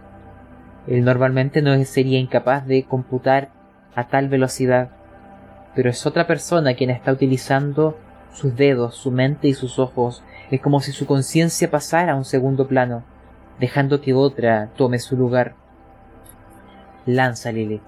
Él 0.87 1.03
normalmente 1.03 1.61
no 1.61 1.83
sería 1.85 2.19
incapaz 2.19 2.65
de 2.65 2.83
computar 2.83 3.49
a 3.95 4.07
tal 4.07 4.29
velocidad, 4.29 4.89
pero 5.75 5.89
es 5.89 6.05
otra 6.05 6.27
persona 6.27 6.73
quien 6.73 6.89
está 6.89 7.11
utilizando 7.11 7.97
sus 8.33 8.55
dedos, 8.55 8.95
su 8.95 9.11
mente 9.11 9.47
y 9.47 9.53
sus 9.53 9.79
ojos. 9.79 10.23
Es 10.49 10.59
como 10.61 10.79
si 10.81 10.91
su 10.91 11.05
conciencia 11.05 11.69
pasara 11.69 12.13
a 12.13 12.15
un 12.15 12.25
segundo 12.25 12.67
plano, 12.67 13.03
dejando 13.59 14.01
que 14.01 14.13
otra 14.13 14.69
tome 14.75 14.99
su 14.99 15.15
lugar. 15.15 15.53
Lanza 17.05 17.51
Lilith. 17.51 17.81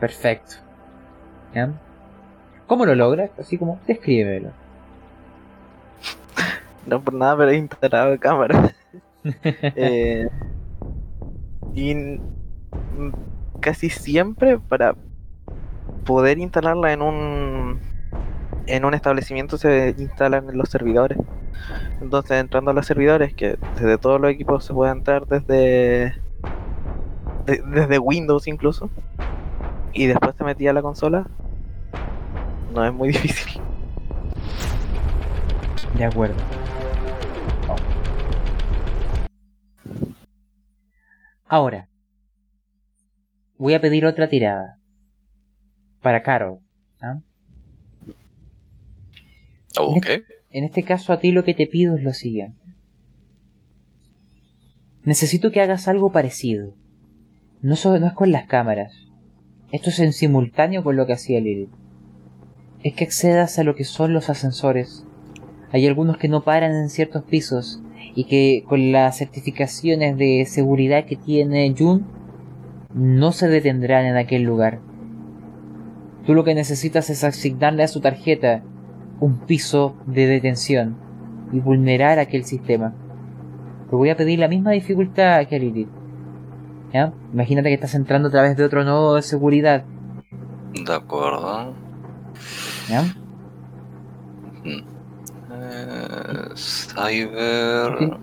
Perfecto. 0.00 0.63
¿Ya? 1.54 1.70
¿Cómo 2.66 2.86
lo 2.86 2.94
logras? 2.94 3.30
Así 3.38 3.58
como, 3.58 3.78
descríbelo. 3.86 4.50
no 6.86 7.00
por 7.00 7.14
nada, 7.14 7.36
pero 7.36 7.50
he 7.50 7.56
instalado 7.56 8.10
de 8.10 8.18
cámara. 8.18 8.72
Eh, 9.76 10.28
y 11.74 12.20
casi 13.60 13.88
siempre 13.88 14.58
para 14.58 14.94
poder 16.04 16.38
instalarla 16.38 16.92
en 16.92 17.00
un 17.00 17.80
en 18.66 18.84
un 18.84 18.92
establecimiento 18.92 19.56
se 19.56 19.94
instalan 19.96 20.46
los 20.52 20.68
servidores. 20.68 21.16
Entonces 22.02 22.38
entrando 22.38 22.70
a 22.70 22.74
los 22.74 22.84
servidores, 22.86 23.32
que 23.32 23.56
desde 23.76 23.96
todos 23.96 24.20
los 24.20 24.30
equipos 24.30 24.62
se 24.64 24.74
puede 24.74 24.92
entrar 24.92 25.26
desde 25.26 26.14
de- 27.46 27.62
desde 27.66 27.98
Windows 27.98 28.46
incluso, 28.46 28.90
y 29.94 30.06
después 30.06 30.34
te 30.34 30.44
metía 30.44 30.70
a 30.70 30.74
la 30.74 30.82
consola, 30.82 31.26
no 32.74 32.84
es 32.86 32.92
muy 32.92 33.08
difícil. 33.12 33.60
De 35.96 36.04
acuerdo. 36.04 36.34
Ahora, 41.46 41.88
voy 43.58 43.74
a 43.74 43.80
pedir 43.80 44.06
otra 44.06 44.28
tirada. 44.28 44.78
Para 46.02 46.22
Carol. 46.22 46.58
¿ah? 47.00 47.20
Ok. 49.78 50.06
En 50.50 50.64
este 50.64 50.82
caso 50.82 51.12
a 51.12 51.18
ti 51.20 51.32
lo 51.32 51.44
que 51.44 51.54
te 51.54 51.66
pido 51.66 51.96
es 51.96 52.02
lo 52.02 52.12
siguiente. 52.12 52.60
Necesito 55.04 55.50
que 55.50 55.60
hagas 55.60 55.88
algo 55.88 56.12
parecido. 56.12 56.74
No, 57.60 57.76
so- 57.76 57.98
no 57.98 58.06
es 58.06 58.12
con 58.14 58.32
las 58.32 58.46
cámaras. 58.46 58.92
Esto 59.72 59.90
es 59.90 59.98
en 60.00 60.12
simultáneo 60.12 60.82
con 60.84 60.96
lo 60.96 61.06
que 61.06 61.14
hacía 61.14 61.40
Lilith. 61.40 61.70
Es 62.84 62.94
que 62.94 63.04
accedas 63.04 63.58
a 63.58 63.64
lo 63.64 63.74
que 63.74 63.84
son 63.84 64.12
los 64.12 64.28
ascensores. 64.28 65.04
Hay 65.72 65.86
algunos 65.88 66.18
que 66.18 66.28
no 66.28 66.44
paran 66.44 66.72
en 66.72 66.90
ciertos 66.90 67.24
pisos 67.24 67.82
y 68.14 68.24
que 68.24 68.62
con 68.68 68.92
las 68.92 69.18
certificaciones 69.18 70.18
de 70.18 70.44
seguridad 70.46 71.06
que 71.06 71.16
tiene 71.16 71.74
Jun 71.76 72.04
no 72.94 73.32
se 73.32 73.48
detendrán 73.48 74.04
en 74.04 74.16
aquel 74.16 74.42
lugar. 74.42 74.80
Tú 76.26 76.34
lo 76.34 76.44
que 76.44 76.54
necesitas 76.54 77.08
es 77.08 77.24
asignarle 77.24 77.82
a 77.82 77.88
su 77.88 78.00
tarjeta 78.00 78.62
un 79.18 79.38
piso 79.38 79.96
de 80.06 80.26
detención 80.26 80.96
y 81.52 81.60
vulnerar 81.60 82.18
aquel 82.18 82.44
sistema. 82.44 82.94
Te 83.88 83.96
voy 83.96 84.10
a 84.10 84.16
pedir 84.16 84.38
la 84.38 84.48
misma 84.48 84.72
dificultad 84.72 85.46
que 85.46 85.56
a 85.56 85.58
Lilith. 85.58 85.88
¿Ya? 86.92 87.12
Imagínate 87.32 87.68
que 87.68 87.74
estás 87.74 87.94
entrando 87.94 88.28
a 88.28 88.30
través 88.30 88.56
de 88.56 88.64
otro 88.64 88.84
nodo 88.84 89.14
de 89.16 89.22
seguridad. 89.22 89.84
De 90.72 90.94
acuerdo. 90.94 91.83
¿Ya? 92.88 93.02
Mm. 94.64 94.82
Eh, 95.52 96.48
cyber. 96.56 98.18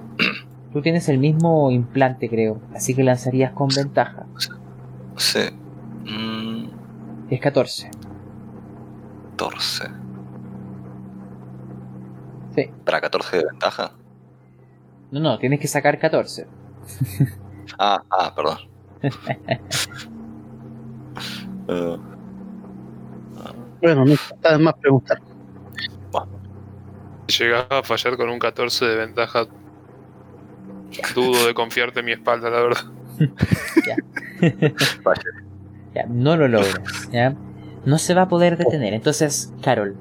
Tú 0.74 0.82
tienes 0.82 1.10
el 1.10 1.18
mismo 1.18 1.70
implante, 1.72 2.30
creo, 2.30 2.62
así 2.74 2.96
que 2.96 3.04
lanzarías 3.04 3.52
con 3.54 3.68
ventaja. 3.76 4.26
Sí. 5.18 5.40
Mm, 6.06 6.66
Es 7.30 7.40
14. 7.42 7.90
14. 9.38 9.84
Sí. 12.56 12.70
¿Para 12.86 13.02
14 13.02 13.38
de 13.38 13.46
ventaja? 13.46 13.92
No, 15.12 15.20
no, 15.20 15.40
tienes 15.40 15.60
que 15.60 15.68
sacar 15.68 16.00
14. 16.00 16.48
Ah, 17.78 18.02
ah, 18.10 18.34
perdón. 18.36 18.58
Eh, 21.68 21.98
Bueno, 23.82 24.06
no 24.06 24.14
está 24.14 24.54
de 24.54 24.58
más 24.60 24.76
preguntar. 24.76 25.20
Llegas 27.40 27.66
a 27.70 27.82
fallar 27.84 28.18
con 28.18 28.30
un 28.30 28.40
14 28.40 28.86
de 28.86 28.96
ventaja, 28.98 29.46
dudo 31.16 31.48
de 31.48 31.54
confiarte 31.54 32.02
en 32.02 32.06
mi 32.08 32.12
espalda, 32.12 32.50
la 32.50 32.62
verdad. 32.62 32.82
vaya. 35.04 35.22
Ya, 35.96 36.06
no 36.10 36.36
lo 36.36 36.48
logras, 36.48 37.10
¿ya? 37.12 37.34
No 37.86 37.98
se 37.98 38.14
va 38.14 38.24
a 38.24 38.28
poder 38.28 38.58
detener. 38.58 38.94
Entonces, 38.94 39.54
Carol, 39.62 39.96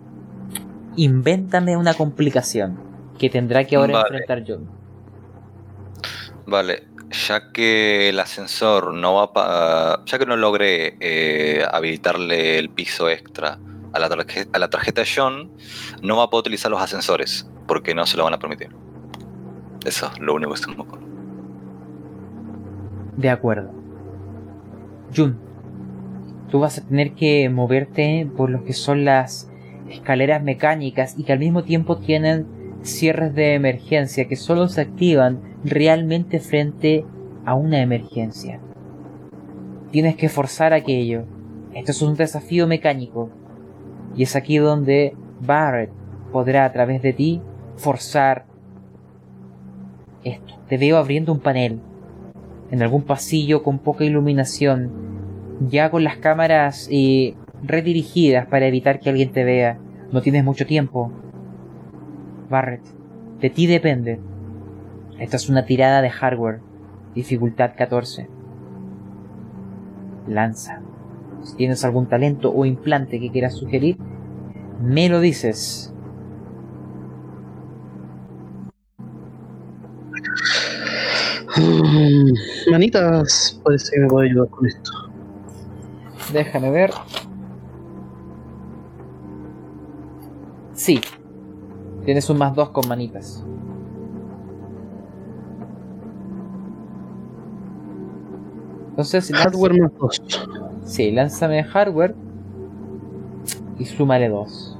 invéntame 0.96 1.76
una 1.76 1.94
complicación 1.94 2.80
que 3.18 3.30
tendrá 3.30 3.64
que 3.64 3.76
ahora 3.76 3.94
Vale. 3.94 4.08
enfrentar 4.18 4.44
John. 4.46 4.68
Vale, 6.46 6.84
ya 7.28 7.52
que 7.52 8.08
el 8.08 8.18
ascensor 8.18 8.92
no 8.94 9.14
va 9.14 9.32
pa- 9.32 10.02
ya 10.04 10.18
que 10.18 10.26
no 10.26 10.36
logré 10.36 10.96
eh, 11.00 11.64
habilitarle 11.70 12.58
el 12.58 12.70
piso 12.70 13.08
extra 13.08 13.58
a 13.92 13.98
la, 13.98 14.08
tarje- 14.08 14.48
a 14.52 14.58
la 14.58 14.70
tarjeta 14.70 15.02
John, 15.04 15.50
no 16.02 16.16
va 16.16 16.24
a 16.24 16.30
poder 16.30 16.42
utilizar 16.42 16.70
los 16.70 16.80
ascensores 16.80 17.48
porque 17.66 17.94
no 17.94 18.06
se 18.06 18.16
lo 18.16 18.24
van 18.24 18.34
a 18.34 18.38
permitir. 18.38 18.68
Eso 19.84 20.10
es 20.12 20.18
lo 20.20 20.34
único 20.34 20.52
que 20.52 20.58
se 20.58 20.68
me 20.68 20.76
ocurre. 20.80 21.00
De 23.16 23.30
acuerdo. 23.30 23.70
Jun, 25.14 25.38
tú 26.50 26.60
vas 26.60 26.78
a 26.78 26.86
tener 26.86 27.12
que 27.14 27.48
moverte 27.48 28.30
por 28.36 28.50
lo 28.50 28.64
que 28.64 28.72
son 28.72 29.04
las 29.04 29.50
escaleras 29.88 30.42
mecánicas 30.42 31.18
y 31.18 31.24
que 31.24 31.32
al 31.32 31.38
mismo 31.38 31.64
tiempo 31.64 31.98
tienen 31.98 32.46
cierres 32.82 33.34
de 33.34 33.54
emergencia 33.54 34.28
que 34.28 34.36
solo 34.36 34.68
se 34.68 34.80
activan 34.82 35.40
realmente 35.64 36.38
frente 36.40 37.04
a 37.44 37.54
una 37.54 37.80
emergencia. 37.80 38.60
Tienes 39.90 40.16
que 40.16 40.28
forzar 40.28 40.72
aquello. 40.72 41.24
Esto 41.74 41.90
es 41.90 42.02
un 42.02 42.14
desafío 42.14 42.66
mecánico. 42.66 43.30
Y 44.16 44.22
es 44.24 44.36
aquí 44.36 44.58
donde 44.58 45.14
Barrett 45.40 45.90
podrá 46.32 46.64
a 46.64 46.72
través 46.72 47.02
de 47.02 47.12
ti 47.12 47.40
forzar 47.76 48.46
esto. 50.24 50.54
Te 50.68 50.76
veo 50.76 50.96
abriendo 50.96 51.32
un 51.32 51.40
panel 51.40 51.80
en 52.70 52.82
algún 52.82 53.02
pasillo 53.02 53.62
con 53.62 53.78
poca 53.78 54.04
iluminación, 54.04 54.90
ya 55.60 55.90
con 55.90 56.04
las 56.04 56.18
cámaras 56.18 56.88
eh, 56.90 57.34
redirigidas 57.62 58.46
para 58.46 58.66
evitar 58.66 59.00
que 59.00 59.10
alguien 59.10 59.32
te 59.32 59.44
vea. 59.44 59.78
No 60.12 60.22
tienes 60.22 60.44
mucho 60.44 60.66
tiempo. 60.66 61.12
Barrett, 62.48 62.82
de 63.40 63.50
ti 63.50 63.66
depende. 63.66 64.20
Esta 65.18 65.36
es 65.36 65.48
una 65.48 65.64
tirada 65.64 66.02
de 66.02 66.10
hardware, 66.10 66.60
dificultad 67.14 67.72
14. 67.76 68.28
Lanza. 70.26 70.79
Si 71.42 71.56
tienes 71.56 71.84
algún 71.84 72.08
talento 72.08 72.52
o 72.52 72.64
implante 72.64 73.18
que 73.20 73.30
quieras 73.30 73.54
sugerir, 73.54 73.98
me 74.80 75.08
lo 75.08 75.20
dices. 75.20 75.92
Mm, 81.56 82.32
Manitas, 82.70 83.60
parece 83.64 83.90
que 83.92 84.00
me 84.00 84.08
puede 84.08 84.28
ayudar 84.30 84.48
con 84.48 84.66
esto. 84.66 84.90
Déjame 86.32 86.70
ver. 86.70 86.90
Sí. 90.74 91.00
Tienes 92.04 92.28
un 92.30 92.38
más 92.38 92.54
2 92.54 92.70
con 92.70 92.88
manitas. 92.88 93.44
Entonces, 98.90 99.30
lanza- 99.30 99.44
Hardware 99.44 99.80
más 99.80 99.92
2. 99.98 100.22
Sí, 100.84 101.10
lánzame 101.10 101.64
hardware. 101.64 102.14
Y 103.78 103.86
súmale 103.86 104.28
2. 104.28 104.78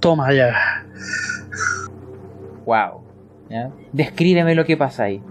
Toma 0.00 0.32
ya. 0.32 0.54
Wow. 2.66 3.02
¿Ya? 3.48 3.70
Descríbeme 3.92 4.54
lo 4.54 4.64
que 4.64 4.76
pasa 4.76 5.04
ahí. 5.04 5.22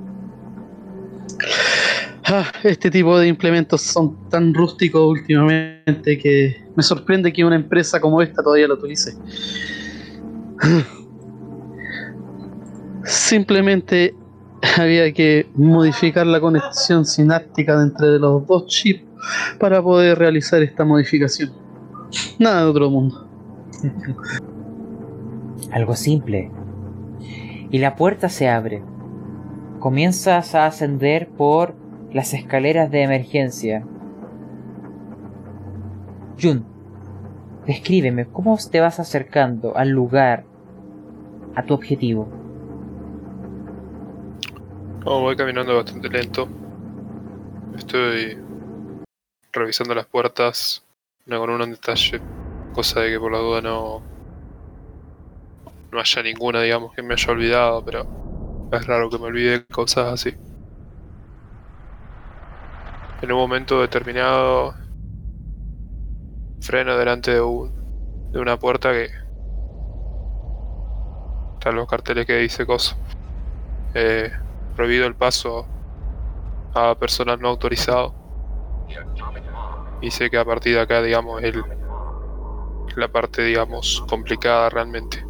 Ah, 2.25 2.49
este 2.63 2.89
tipo 2.89 3.19
de 3.19 3.27
implementos 3.27 3.81
son 3.81 4.29
tan 4.29 4.53
rústicos 4.53 5.05
últimamente 5.05 6.17
que 6.17 6.63
me 6.75 6.81
sorprende 6.81 7.33
que 7.33 7.43
una 7.43 7.55
empresa 7.55 7.99
como 7.99 8.21
esta 8.21 8.41
todavía 8.41 8.67
lo 8.67 8.75
utilice. 8.75 9.13
Simplemente 13.03 14.15
había 14.77 15.11
que 15.13 15.47
modificar 15.55 16.25
la 16.25 16.39
conexión 16.39 17.05
sináptica 17.05 17.77
de 17.77 17.83
entre 17.83 18.19
los 18.19 18.45
dos 18.47 18.67
chips 18.67 19.03
para 19.59 19.81
poder 19.81 20.17
realizar 20.17 20.61
esta 20.61 20.85
modificación. 20.85 21.51
Nada 22.39 22.63
de 22.63 22.69
otro 22.69 22.89
mundo. 22.89 23.27
Algo 25.71 25.95
simple. 25.95 26.51
Y 27.71 27.79
la 27.79 27.95
puerta 27.95 28.29
se 28.29 28.49
abre. 28.49 28.83
Comienzas 29.79 30.55
a 30.55 30.65
ascender 30.65 31.29
por 31.29 31.75
las 32.13 32.33
escaleras 32.33 32.91
de 32.91 33.01
emergencia. 33.01 33.83
Jun, 36.41 36.65
descríbeme 37.65 38.27
cómo 38.27 38.57
te 38.71 38.79
vas 38.79 38.99
acercando 38.99 39.75
al 39.75 39.89
lugar, 39.89 40.45
a 41.55 41.63
tu 41.63 41.73
objetivo. 41.73 42.42
No, 45.05 45.21
voy 45.21 45.35
caminando 45.35 45.75
bastante 45.75 46.09
lento. 46.09 46.49
Estoy 47.75 48.37
revisando 49.53 49.95
las 49.95 50.05
puertas, 50.05 50.83
una 51.27 51.37
con 51.37 51.49
una 51.49 51.63
en 51.63 51.71
detalle, 51.71 52.19
cosa 52.73 52.99
de 52.99 53.11
que 53.11 53.19
por 53.21 53.31
la 53.31 53.37
duda 53.37 53.61
no 53.61 54.03
no 55.91 55.99
haya 55.99 56.21
ninguna, 56.23 56.61
digamos, 56.61 56.93
que 56.93 57.01
me 57.01 57.13
haya 57.13 57.31
olvidado, 57.31 57.83
pero 57.85 58.05
es 58.71 58.85
raro 58.85 59.09
que 59.09 59.17
me 59.17 59.25
olvide 59.25 59.59
de 59.59 59.65
cosas 59.67 60.13
así. 60.13 60.35
En 63.21 63.31
un 63.31 63.37
momento 63.39 63.81
determinado 63.81 64.75
freno 66.59 66.97
delante 66.97 67.31
de, 67.31 67.41
un- 67.41 67.71
de 68.31 68.39
una 68.39 68.57
puerta 68.57 68.91
que 68.91 69.09
están 71.53 71.75
los 71.75 71.87
carteles 71.87 72.25
que 72.25 72.37
dice 72.37 72.65
cosa. 72.65 72.95
Eh, 73.95 74.31
prohibido 74.75 75.05
el 75.05 75.15
paso 75.15 75.67
a 76.73 76.95
personal 76.95 77.39
no 77.39 77.49
autorizado. 77.49 78.13
Y 80.01 80.11
sé 80.11 80.29
que 80.29 80.37
a 80.37 80.45
partir 80.45 80.75
de 80.75 80.81
acá, 80.81 81.01
digamos, 81.01 81.41
el, 81.43 81.63
la 82.95 83.07
parte, 83.07 83.43
digamos, 83.43 84.03
complicada 84.07 84.69
realmente. 84.69 85.25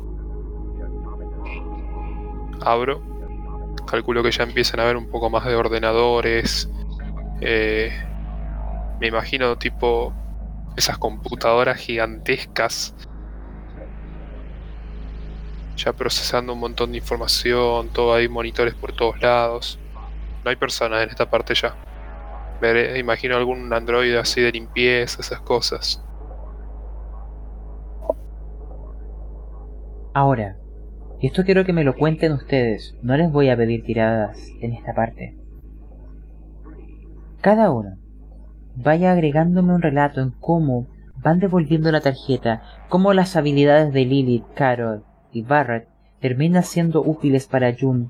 abro. 2.61 3.01
Calculo 3.85 4.23
que 4.23 4.31
ya 4.31 4.43
empiezan 4.43 4.79
a 4.79 4.83
haber 4.83 4.97
un 4.97 5.07
poco 5.07 5.29
más 5.29 5.45
de 5.45 5.55
ordenadores. 5.55 6.69
eh, 7.41 7.91
me 8.99 9.07
imagino 9.07 9.57
tipo 9.57 10.13
esas 10.77 10.97
computadoras 10.97 11.77
gigantescas. 11.77 12.95
Ya 15.75 15.91
procesando 15.93 16.53
un 16.53 16.59
montón 16.59 16.91
de 16.91 16.97
información, 16.99 17.89
todo 17.89 18.13
ahí, 18.13 18.27
monitores 18.27 18.73
por 18.75 18.93
todos 18.93 19.19
lados. 19.21 19.79
No 20.43 20.49
hay 20.49 20.55
personas 20.55 21.03
en 21.03 21.09
esta 21.09 21.29
parte 21.29 21.53
ya. 21.55 21.75
Veré- 22.61 22.97
imagino 22.99 23.35
algún 23.35 23.71
androide 23.73 24.17
así 24.17 24.41
de 24.41 24.51
limpieza, 24.51 25.21
esas 25.21 25.39
cosas. 25.41 26.03
Ahora, 30.13 30.57
esto 31.21 31.43
quiero 31.43 31.65
que 31.65 31.73
me 31.73 31.83
lo 31.83 31.95
cuenten 31.95 32.33
ustedes, 32.33 32.95
no 33.01 33.17
les 33.17 33.31
voy 33.31 33.49
a 33.49 33.57
pedir 33.57 33.83
tiradas 33.83 34.37
en 34.61 34.73
esta 34.73 34.93
parte. 34.93 35.35
Cada 37.41 37.71
uno 37.71 37.97
vaya 38.75 39.11
agregándome 39.11 39.73
un 39.73 39.81
relato 39.81 40.21
en 40.21 40.31
cómo 40.31 40.87
van 41.17 41.39
devolviendo 41.39 41.91
la 41.91 42.01
tarjeta, 42.01 42.61
cómo 42.89 43.13
las 43.13 43.35
habilidades 43.35 43.91
de 43.93 44.05
Lilith, 44.05 44.45
Carol 44.55 45.03
y 45.33 45.41
Barrett 45.41 45.87
terminan 46.21 46.63
siendo 46.63 47.01
útiles 47.01 47.47
para 47.47 47.75
June, 47.77 48.09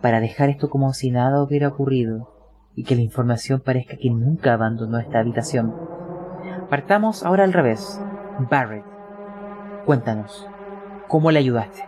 para 0.00 0.20
dejar 0.20 0.48
esto 0.48 0.70
como 0.70 0.92
si 0.94 1.10
nada 1.10 1.42
hubiera 1.42 1.68
ocurrido 1.68 2.28
y 2.74 2.84
que 2.84 2.96
la 2.96 3.02
información 3.02 3.60
parezca 3.60 3.96
que 3.96 4.10
nunca 4.10 4.54
abandonó 4.54 4.98
esta 4.98 5.20
habitación. 5.20 5.74
Partamos 6.68 7.22
ahora 7.22 7.44
al 7.44 7.52
revés. 7.52 8.00
Barrett, 8.38 8.84
cuéntanos, 9.84 10.48
¿cómo 11.08 11.30
le 11.30 11.40
ayudaste? 11.40 11.84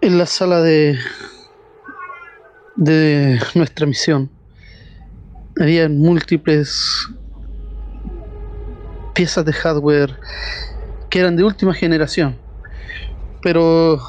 En 0.00 0.18
la 0.18 0.26
sala 0.26 0.60
de. 0.60 0.98
de 2.76 3.38
nuestra 3.54 3.86
misión. 3.86 4.30
Había 5.60 5.88
múltiples 5.88 7.10
piezas 9.14 9.44
de 9.44 9.52
hardware 9.52 10.18
que 11.08 11.20
eran 11.20 11.36
de 11.36 11.44
última 11.44 11.74
generación. 11.74 12.38
Pero 13.42 14.00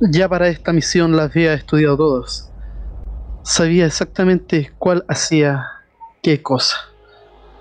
ya 0.00 0.28
para 0.28 0.48
esta 0.48 0.72
misión 0.72 1.16
las 1.16 1.30
había 1.30 1.54
estudiado 1.54 1.96
todas. 1.96 2.52
Sabía 3.42 3.86
exactamente 3.86 4.72
cuál 4.78 5.04
hacía 5.08 5.66
qué 6.22 6.42
cosa. 6.42 6.76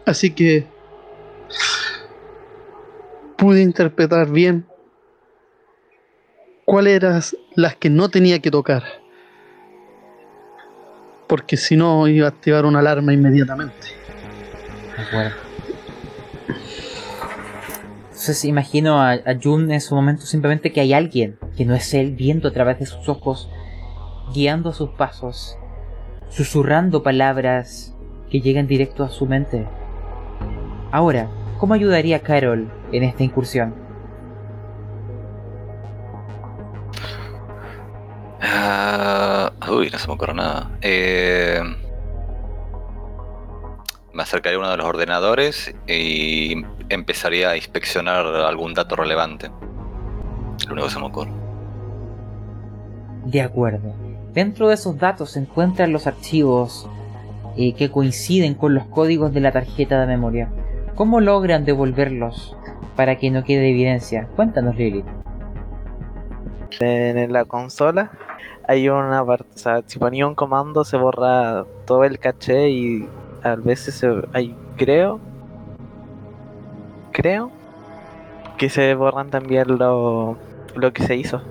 Así 0.06 0.32
que 0.32 0.68
pude 3.38 3.62
interpretar 3.62 4.30
bien 4.30 4.66
cuáles 6.66 6.96
eran 6.96 7.22
las 7.56 7.76
que 7.76 7.90
no 7.90 8.10
tenía 8.10 8.40
que 8.40 8.52
tocar. 8.52 8.84
Porque 11.28 11.58
si 11.58 11.76
no 11.76 12.08
iba 12.08 12.26
a 12.26 12.30
activar 12.30 12.66
una 12.66 12.80
alarma 12.80 13.14
inmediatamente. 13.14 13.88
Entonces 18.20 18.44
imagino 18.44 19.02
a, 19.02 19.18
Jun 19.42 19.72
en 19.72 19.80
su 19.80 19.96
momento 19.96 20.26
simplemente 20.26 20.74
que 20.74 20.82
hay 20.82 20.92
alguien 20.92 21.40
que 21.56 21.64
no 21.64 21.74
es 21.74 21.94
él 21.94 22.12
viendo 22.12 22.50
a 22.50 22.52
través 22.52 22.78
de 22.78 22.86
sus 22.86 23.08
ojos, 23.08 23.50
guiando 24.34 24.74
sus 24.74 24.90
pasos, 24.90 25.58
susurrando 26.28 27.02
palabras 27.02 27.96
que 28.30 28.42
llegan 28.42 28.68
directo 28.68 29.06
a 29.06 29.10
su 29.10 29.26
mente. 29.26 29.66
Ahora, 30.92 31.30
¿cómo 31.60 31.76
ayudaría 31.76 32.18
a 32.18 32.20
Carol 32.20 32.70
en 32.92 33.04
esta 33.04 33.24
incursión? 33.24 33.74
Ah, 38.42 39.54
uy, 39.72 39.90
no 39.90 39.98
se 39.98 40.08
me 40.10 40.14
ocurre 40.16 40.34
nada. 40.34 40.78
Eh, 40.82 41.62
me 44.12 44.24
acercaría 44.24 44.58
a 44.58 44.60
uno 44.60 44.72
de 44.72 44.78
los 44.78 44.86
ordenadores 44.88 45.74
y 45.88 46.66
empezaría 46.90 47.52
a 47.52 47.56
inspeccionar 47.56 48.26
algún 48.26 48.74
dato 48.74 48.96
relevante. 48.96 49.50
Lo 50.68 50.74
único 50.74 50.88
que 50.88 50.94
se 50.94 51.00
me 51.00 51.06
ocurre. 51.06 51.32
De 53.26 53.42
acuerdo. 53.42 53.94
Dentro 54.34 54.68
de 54.68 54.76
esos 54.76 54.98
datos 54.98 55.32
se 55.32 55.40
encuentran 55.40 55.92
los 55.92 56.08
archivos 56.08 56.90
eh, 57.58 57.74
que 57.74 57.92
coinciden 57.92 58.54
con 58.54 58.74
los 58.74 58.86
códigos 58.86 59.34
de 59.34 59.42
la 59.42 59.52
tarjeta 59.52 60.00
de 60.00 60.08
memoria. 60.08 60.50
¿Cómo 60.96 61.20
logran 61.20 61.66
devolverlos 61.66 62.56
para 62.96 63.18
que 63.18 63.32
no 63.32 63.44
quede 63.44 63.70
evidencia? 63.70 64.28
Cuéntanos, 64.36 64.76
Lilith. 64.76 65.06
En 66.80 67.34
la 67.34 67.46
consola 67.46 68.12
hay 68.68 68.88
una 68.88 69.26
parte, 69.26 69.50
o 69.56 69.58
sea, 69.58 69.82
si 69.88 69.98
ponía 69.98 70.28
un 70.28 70.36
comando 70.36 70.86
se 70.86 70.96
borra 70.96 71.66
todo 71.86 72.04
el 72.04 72.20
caché 72.20 72.70
y 72.70 73.10
a 73.42 73.56
veces 73.56 73.96
se, 73.96 74.10
hay, 74.34 74.56
creo, 74.78 75.20
creo 77.22 77.52
que 78.58 78.70
se 78.70 78.96
borran 78.96 79.30
también 79.30 79.78
lo, 79.78 80.38
lo 80.76 80.94
que 80.94 81.04
se 81.04 81.16
hizo. 81.16 81.42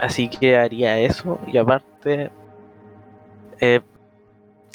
Así 0.00 0.28
que 0.28 0.56
haría 0.56 0.98
eso 0.98 1.38
y 1.46 1.58
aparte, 1.58 2.30
eh, 3.60 3.80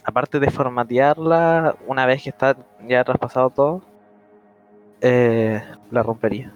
aparte 0.03 0.39
de 0.39 0.51
formatearla, 0.51 1.75
una 1.87 2.05
vez 2.05 2.23
que 2.23 2.29
está 2.29 2.55
ya 2.87 3.03
traspasado 3.03 3.49
todo, 3.49 3.81
eh, 5.01 5.63
la 5.89 6.03
rompería. 6.03 6.51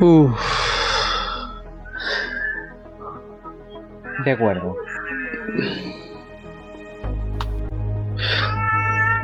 Uf, 0.00 0.38
De 4.24 4.32
acuerdo. 4.32 4.76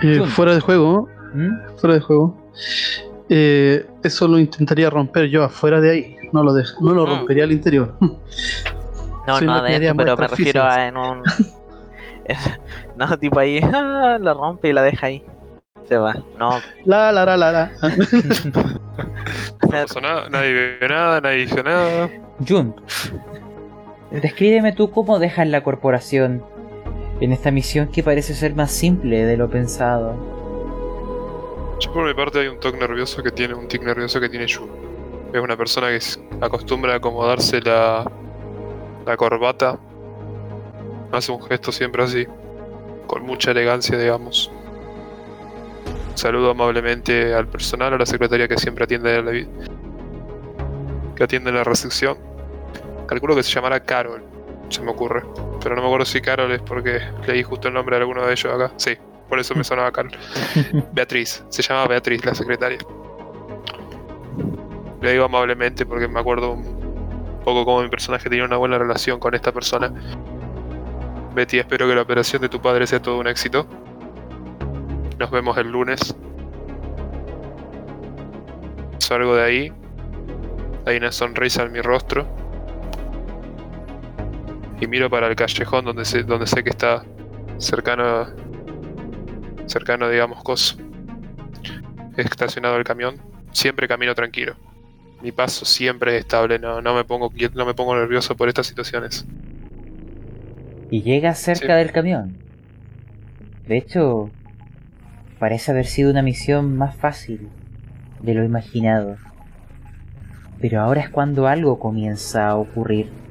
Eh, 0.03 0.23
fuera 0.27 0.55
de 0.55 0.61
juego, 0.61 1.09
¿Mm? 1.35 1.77
fuera 1.79 1.95
de 1.95 2.01
juego. 2.01 2.37
eh, 3.29 3.87
eso 4.03 4.29
lo 4.29 4.39
intentaría 4.39 4.91
romper 4.91 5.27
yo 5.29 5.43
afuera 5.45 5.81
de 5.81 5.91
ahí. 5.91 6.17
No 6.33 6.43
lo, 6.43 6.53
dej- 6.55 6.75
no 6.81 6.93
lo 6.93 7.05
Ah. 7.07 7.17
rompería 7.19 7.45
al 7.45 7.53
interior. 7.53 7.95
No, 9.25 9.39
Sí, 9.39 9.45
no 9.47 9.53
adentro, 9.53 9.73
quería 9.75 9.95
pero 9.95 10.17
me 10.17 10.27
refiero 10.27 10.65
a 10.65 10.89
en 10.89 10.97
un. 10.97 11.23
no, 12.97 13.19
tipo 13.21 13.39
ahí, 13.39 13.61
ah, 13.73 14.19
la 14.21 14.35
rompe 14.35 14.71
y 14.71 14.73
la 14.73 14.83
deja 14.83 15.07
ahí. 15.07 15.25
Se 15.89 15.97
va. 15.97 16.15
No, 16.41 16.59
La, 16.85 17.13
la, 17.13 17.25
la, 17.25 17.37
la, 17.37 17.53
la. 17.53 17.71
No 19.63 19.69
pasó 19.71 20.01
nada, 20.01 20.29
nadie 20.29 20.77
vio 20.81 20.89
nada, 20.89 21.21
nadie 21.21 21.37
dijo 21.47 21.63
nada. 21.63 22.11
Jun, 22.49 22.75
descríbeme 24.11 24.73
tú 24.73 24.91
cómo 24.91 25.21
dejas 25.21 25.47
la 25.47 25.63
corporación 25.63 26.43
en 27.23 27.33
esta 27.33 27.53
misión 27.53 27.87
que 27.87 28.03
parece 28.03 28.35
ser 28.35 28.57
más 28.57 28.73
simple 28.73 29.25
de 29.25 29.37
lo 29.37 29.49
pensado. 29.49 30.17
Yo 31.79 31.93
por 31.93 32.05
mi 32.05 32.15
parte 32.15 32.41
hay 32.41 32.49
un 32.49 32.59
toque 32.59 32.79
nervioso 32.79 33.23
que 33.23 33.31
tiene, 33.31 33.55
un 33.55 33.69
tic 33.69 33.83
nervioso 33.83 34.21
que 34.21 34.29
tiene 34.29 34.47
Yu. 34.47 34.69
Es 35.33 35.41
una 35.41 35.57
persona 35.57 35.89
que 35.89 36.01
acostumbra 36.41 36.95
a 36.95 36.97
acomodarse 36.97 37.61
la, 37.61 38.11
la 39.07 39.17
corbata. 39.17 39.79
Hace 41.13 41.31
un 41.31 41.43
gesto 41.45 41.71
siempre 41.71 42.03
así, 42.03 42.27
con 43.07 43.23
mucha 43.23 43.53
elegancia, 43.53 43.97
digamos. 43.97 44.51
Saludo 46.15 46.51
amablemente 46.51 47.35
al 47.35 47.47
personal, 47.47 47.95
a 47.95 47.99
la 47.99 48.07
secretaria 48.07 48.49
que 48.49 48.59
siempre 48.59 48.85
atiende 48.85 49.23
la, 49.23 49.33
que 51.15 51.23
atiende 51.23 51.53
la 51.53 51.63
recepción. 51.63 52.19
Calculo 53.07 53.37
que 53.37 53.45
se 53.45 53.51
llamará 53.53 53.79
Carol, 53.81 54.23
se 54.73 54.83
me 54.83 54.91
ocurre. 54.91 55.23
Pero 55.63 55.77
no 55.77 55.83
me 55.83 55.89
acuerdo 55.89 56.07
si 56.07 56.21
Carol 56.21 56.51
es 56.53 56.63
porque 56.63 57.01
leí 57.27 57.43
justo 57.43 57.69
el 57.69 57.75
nombre 57.75 57.97
de 57.97 58.03
alguno 58.03 58.27
de 58.27 58.33
ellos 58.33 58.53
acá. 58.53 58.73
Sí, 58.77 58.97
por 59.29 59.39
eso 59.39 59.55
me 59.55 59.65
sonaba 59.65 59.93
Carol. 59.93 60.13
Beatriz, 60.93 61.45
se 61.49 61.63
llama 61.63 61.87
Beatriz 61.87 62.25
la 62.25 62.35
secretaria. 62.35 62.79
Le 65.01 65.13
digo 65.13 65.25
amablemente 65.25 65.85
porque 65.85 66.07
me 66.09 66.21
acuerdo 66.21 66.53
un 66.53 67.41
poco 67.45 67.65
como 67.65 67.83
mi 67.83 67.89
personaje 67.89 68.29
tenía 68.29 68.45
una 68.45 68.57
buena 68.57 68.79
relación 68.79 69.19
con 69.19 69.35
esta 69.35 69.53
persona. 69.53 69.93
Betty, 71.35 71.59
espero 71.59 71.89
que 71.89 71.95
la 71.95 72.03
operación 72.03 72.43
de 72.43 72.49
tu 72.49 72.61
padre 72.61 72.87
sea 72.87 73.01
todo 73.01 73.19
un 73.19 73.27
éxito. 73.27 73.67
Nos 75.19 75.31
vemos 75.31 75.57
el 75.57 75.69
lunes. 75.69 76.15
Salgo 78.99 79.35
de 79.37 79.43
ahí. 79.43 79.73
Hay 80.87 80.97
una 80.97 81.11
sonrisa 81.11 81.63
en 81.63 81.73
mi 81.73 81.81
rostro. 81.81 82.27
Y 84.83 84.89
miro 84.89 85.09
para 85.09 85.29
el 85.29 85.37
callejón 85.37 85.85
donde 85.85 86.05
sé, 86.05 86.25
donde 86.25 86.45
sé 86.45 86.65
que 86.65 86.71
está 86.71 87.05
cercano, 87.59 88.27
cercano, 89.67 90.09
digamos, 90.09 90.43
Coso. 90.43 90.77
Estacionado 92.17 92.77
el 92.77 92.83
camión. 92.83 93.15
Siempre 93.53 93.87
camino 93.87 94.13
tranquilo. 94.13 94.57
Mi 95.23 95.31
paso 95.31 95.65
siempre 95.65 96.17
es 96.17 96.23
estable, 96.23 96.59
no, 96.59 96.83
no 96.83 96.97
me 96.97 97.05
pongo 97.05 97.33
no 97.55 97.65
me 97.65 97.75
pongo 97.75 97.95
nervioso 97.95 98.37
por 98.37 98.49
estas 98.49 98.67
situaciones. 98.67 99.25
Y 100.91 101.03
llegas 101.03 101.39
cerca 101.39 101.75
Sí. 101.75 101.79
del 101.79 101.93
camión. 101.93 102.37
De 103.69 103.77
hecho, 103.77 104.31
Parece 105.39 105.71
haber 105.73 105.87
sido 105.87 106.11
una 106.11 106.23
misión 106.23 106.77
más 106.77 106.95
fácil 106.95 107.49
de 108.21 108.35
lo 108.35 108.45
imaginado. 108.45 109.17
Pero 110.61 110.81
ahora 110.81 111.01
es 111.01 111.09
cuando 111.09 111.49
algo 111.49 111.81
comienza 111.81 112.49
a 112.49 112.57
ocurrir. 112.57 113.22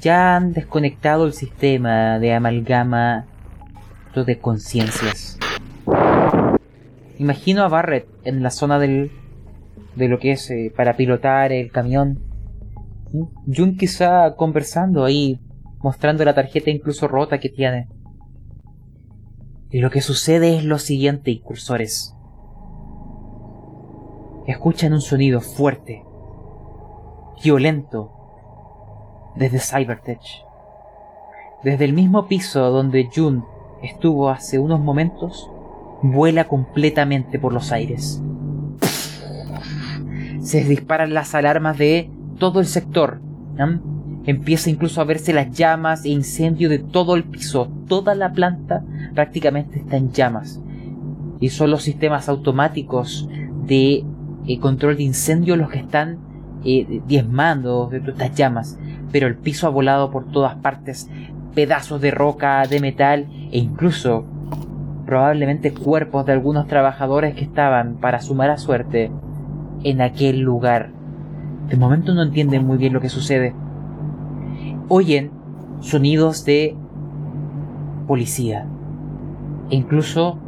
Ya 0.00 0.36
han 0.36 0.52
desconectado 0.52 1.26
el 1.26 1.32
sistema 1.32 2.18
de 2.18 2.32
amalgama 2.32 3.26
de 4.14 4.38
conciencias. 4.38 5.38
Imagino 7.18 7.62
a 7.62 7.68
Barrett 7.68 8.08
en 8.24 8.42
la 8.42 8.50
zona 8.50 8.78
del 8.78 9.10
de 9.94 10.08
lo 10.08 10.18
que 10.18 10.32
es 10.32 10.50
eh, 10.50 10.72
para 10.74 10.96
pilotar 10.96 11.52
el 11.52 11.70
camión. 11.70 12.22
Jun 13.46 13.76
quizá 13.76 14.34
conversando 14.36 15.04
ahí, 15.04 15.40
mostrando 15.78 16.24
la 16.24 16.34
tarjeta 16.34 16.70
incluso 16.70 17.08
rota 17.08 17.38
que 17.38 17.48
tiene. 17.48 17.88
Y 19.70 19.80
lo 19.80 19.90
que 19.90 20.00
sucede 20.00 20.56
es 20.56 20.64
lo 20.64 20.78
siguiente, 20.78 21.30
incursores. 21.30 22.14
Escuchan 24.46 24.92
un 24.92 25.00
sonido 25.00 25.40
fuerte, 25.40 26.02
violento, 27.42 28.19
desde 29.34 29.58
Cybertech. 29.58 30.20
Desde 31.62 31.84
el 31.84 31.92
mismo 31.92 32.26
piso 32.26 32.70
donde 32.70 33.08
Jun 33.14 33.44
estuvo 33.82 34.30
hace 34.30 34.58
unos 34.58 34.80
momentos, 34.80 35.50
vuela 36.02 36.44
completamente 36.48 37.38
por 37.38 37.52
los 37.52 37.72
aires. 37.72 38.22
Se 40.40 40.64
disparan 40.64 41.14
las 41.14 41.34
alarmas 41.34 41.78
de 41.78 42.10
todo 42.38 42.60
el 42.60 42.66
sector. 42.66 43.20
Empieza 44.24 44.70
incluso 44.70 45.00
a 45.00 45.04
verse 45.04 45.32
las 45.32 45.50
llamas 45.50 46.04
e 46.04 46.08
incendio 46.08 46.68
de 46.68 46.78
todo 46.78 47.14
el 47.14 47.24
piso. 47.24 47.70
Toda 47.88 48.14
la 48.14 48.32
planta 48.32 48.82
prácticamente 49.14 49.80
está 49.80 49.96
en 49.96 50.12
llamas. 50.12 50.60
Y 51.40 51.50
son 51.50 51.70
los 51.70 51.82
sistemas 51.82 52.28
automáticos 52.28 53.28
de 53.66 54.04
eh, 54.46 54.58
control 54.60 54.96
de 54.96 55.04
incendio 55.04 55.56
los 55.56 55.70
que 55.70 55.78
están 55.78 56.18
eh, 56.64 57.00
diezmando 57.06 57.88
de 57.88 57.98
estas 57.98 58.34
llamas. 58.34 58.78
Pero 59.12 59.26
el 59.26 59.36
piso 59.36 59.66
ha 59.66 59.70
volado 59.70 60.10
por 60.10 60.26
todas 60.26 60.56
partes. 60.56 61.08
Pedazos 61.54 62.00
de 62.00 62.10
roca, 62.10 62.62
de 62.66 62.80
metal 62.80 63.26
e 63.50 63.58
incluso 63.58 64.24
probablemente 65.06 65.72
cuerpos 65.72 66.26
de 66.26 66.32
algunos 66.32 66.68
trabajadores 66.68 67.34
que 67.34 67.42
estaban, 67.42 67.96
para 67.96 68.20
su 68.20 68.34
mala 68.34 68.56
suerte, 68.58 69.10
en 69.82 70.00
aquel 70.00 70.40
lugar. 70.40 70.90
De 71.68 71.76
momento 71.76 72.14
no 72.14 72.22
entienden 72.22 72.66
muy 72.66 72.78
bien 72.78 72.92
lo 72.92 73.00
que 73.00 73.08
sucede. 73.08 73.54
Oyen 74.88 75.32
sonidos 75.80 76.44
de 76.44 76.76
policía. 78.06 78.66
E 79.70 79.76
incluso 79.76 80.38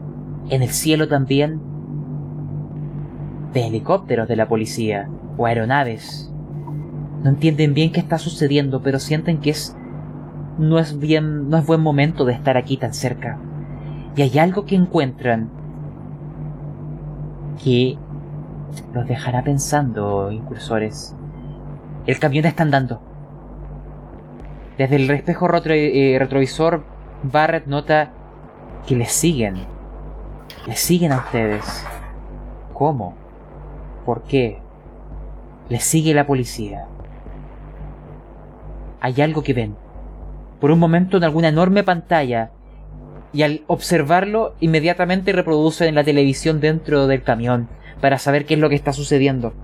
en 0.49 0.63
el 0.63 0.69
cielo 0.69 1.09
también 1.09 1.61
de 3.53 3.67
helicópteros 3.67 4.29
de 4.29 4.37
la 4.37 4.49
policía 4.49 5.09
o 5.37 5.47
aeronaves. 5.47 6.31
No 7.23 7.31
entienden 7.31 7.75
bien 7.75 7.93
qué 7.93 8.01
está 8.01 8.19
sucediendo, 8.19 8.83
pero 8.83 8.99
sienten 8.99 9.39
que 9.39 9.51
es 9.51 9.77
no 10.59 10.79
es 10.79 10.99
bien 10.99 11.49
no 11.49 11.57
es 11.57 11.67
buen 11.67 11.81
momento 11.81 12.25
de 12.25 12.35
estar 12.35 12.59
aquí 12.59 12.77
tan 12.77 12.93
cerca 12.93 13.39
y 14.15 14.23
hay 14.23 14.39
algo 14.39 14.67
que 14.67 14.75
encuentran 14.75 15.49
que 17.63 17.97
los 18.93 19.07
dejará 19.07 19.43
pensando, 19.43 20.31
incursores. 20.31 21.15
El 22.07 22.19
camión 22.19 22.45
está 22.45 22.63
andando. 22.63 23.01
Desde 24.77 24.97
el 24.97 25.11
espejo 25.11 25.49
eh, 25.67 26.17
retrovisor, 26.19 26.85
Barrett 27.23 27.67
nota 27.67 28.11
que 28.87 28.97
les 28.97 29.13
siguen. 29.13 29.65
Les 30.67 30.79
siguen 30.79 31.13
a 31.13 31.19
ustedes. 31.19 31.87
¿Cómo? 32.75 33.15
¿Por 34.05 34.23
qué? 34.23 34.61
Les 35.69 35.85
sigue 35.85 36.15
la 36.15 36.27
policía. 36.27 36.87
Hay 39.01 39.21
algo 39.21 39.43
que 39.43 39.55
ven. 39.55 39.77
Por 40.61 40.71
un 40.71 40.79
momento 40.79 41.17
en 41.17 41.25
alguna 41.25 41.49
enorme 41.49 41.83
pantalla 41.83 42.53
y 43.33 43.43
al 43.43 43.63
observarlo 43.67 44.55
inmediatamente 44.61 45.33
reproduce 45.33 45.87
en 45.87 45.95
la 45.95 46.05
televisión 46.05 46.61
dentro 46.61 47.07
del 47.07 47.23
camión 47.23 47.69
para 48.01 48.19
saber 48.19 48.45
qué 48.45 48.55
es 48.55 48.61
lo 48.61 48.69
que 48.69 48.75
está 48.75 48.93
sucediendo. 48.93 49.55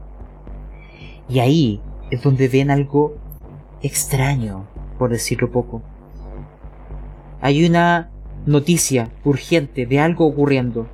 Y 1.28 1.40
ahí 1.40 1.80
es 2.10 2.22
donde 2.22 2.48
ven 2.48 2.70
algo 2.70 3.16
extraño, 3.82 4.66
por 4.98 5.10
decirlo 5.10 5.50
poco. 5.50 5.82
Hay 7.40 7.66
una 7.66 8.10
noticia 8.46 9.10
urgente 9.24 9.86
de 9.86 10.00
algo 10.00 10.26
ocurriendo. 10.26 10.88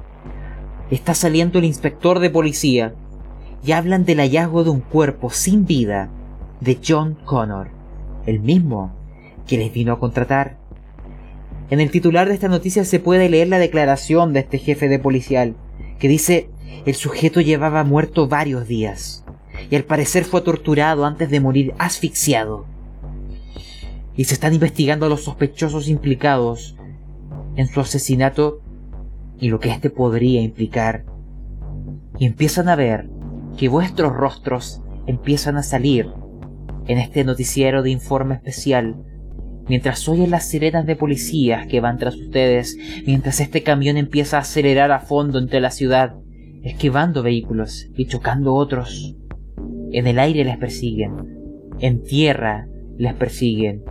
Está 0.91 1.15
saliendo 1.15 1.59
el 1.59 1.65
inspector 1.65 2.19
de 2.19 2.31
policía 2.31 2.95
y 3.65 3.73
hablan 3.73 4.05
del 4.05 4.19
hallazgo 4.19 4.65
de 4.65 4.71
un 4.71 4.81
cuerpo 4.81 5.31
sin 5.31 5.67
vida 5.67 6.11
de 6.61 6.79
John 6.87 7.17
Connor, 7.25 7.69
el 8.27 8.41
mismo 8.41 8.93
que 9.47 9.59
les 9.59 9.73
vino 9.73 9.93
a 9.93 10.01
contratar 10.01 10.65
en 11.71 11.81
el 11.81 11.91
titular 11.91 12.29
de 12.29 12.35
esta 12.35 12.49
noticia 12.49 12.85
se 12.85 13.01
puede 13.01 13.29
leer 13.29 13.49
la 13.49 13.59
declaración 13.59 14.33
de 14.33 14.41
este 14.41 14.59
jefe 14.59 14.89
de 14.89 14.99
policial, 14.99 15.57
que 15.99 16.09
dice, 16.09 16.51
el 16.85 16.95
sujeto 16.95 17.41
llevaba 17.41 17.85
muerto 17.85 18.29
varios 18.29 18.69
días, 18.69 19.25
y 19.71 19.77
al 19.77 19.85
parecer 19.85 20.25
fue 20.25 20.43
torturado 20.43 21.07
antes 21.07 21.31
de 21.31 21.41
morir 21.41 21.75
asfixiado. 21.79 22.67
Y 24.15 24.25
se 24.25 24.35
están 24.35 24.53
investigando 24.53 25.07
a 25.07 25.09
los 25.09 25.25
sospechosos 25.25 25.89
implicados 25.89 26.77
en 27.57 27.67
su 27.67 27.81
asesinato 27.81 28.61
y 29.41 29.49
lo 29.49 29.59
que 29.59 29.71
éste 29.71 29.91
podría 29.91 30.43
implicar. 30.43 31.05
Y 32.19 32.27
empiezan 32.27 32.69
a 32.69 32.77
ver 32.77 33.09
que 33.57 33.69
vuestros 33.69 34.13
rostros 34.13 34.83
empiezan 35.07 35.57
a 35.57 35.63
salir 35.63 36.09
en 36.87 36.99
este 36.99 37.25
noticiero 37.25 37.83
de 37.83 37.91
informe 37.91 38.35
especial 38.35 38.97
mientras 39.69 40.09
oyen 40.09 40.31
las 40.31 40.49
sirenas 40.49 40.87
de 40.87 40.97
policías 40.97 41.67
que 41.67 41.81
van 41.81 41.99
tras 41.99 42.17
ustedes, 42.17 42.77
mientras 43.07 43.41
este 43.41 43.63
camión 43.63 43.97
empieza 43.97 44.37
a 44.37 44.41
acelerar 44.41 44.93
a 44.93 45.01
fondo 45.01 45.39
entre 45.39 45.61
la 45.61 45.71
ciudad, 45.71 46.17
esquivando 46.63 47.23
vehículos 47.23 47.89
y 47.97 48.07
chocando 48.07 48.55
otros. 48.55 49.17
En 49.93 50.07
el 50.07 50.19
aire 50.19 50.45
les 50.45 50.59
persiguen, 50.59 51.13
en 51.79 52.03
tierra 52.03 52.69
les 52.97 53.15
persiguen, 53.15 53.85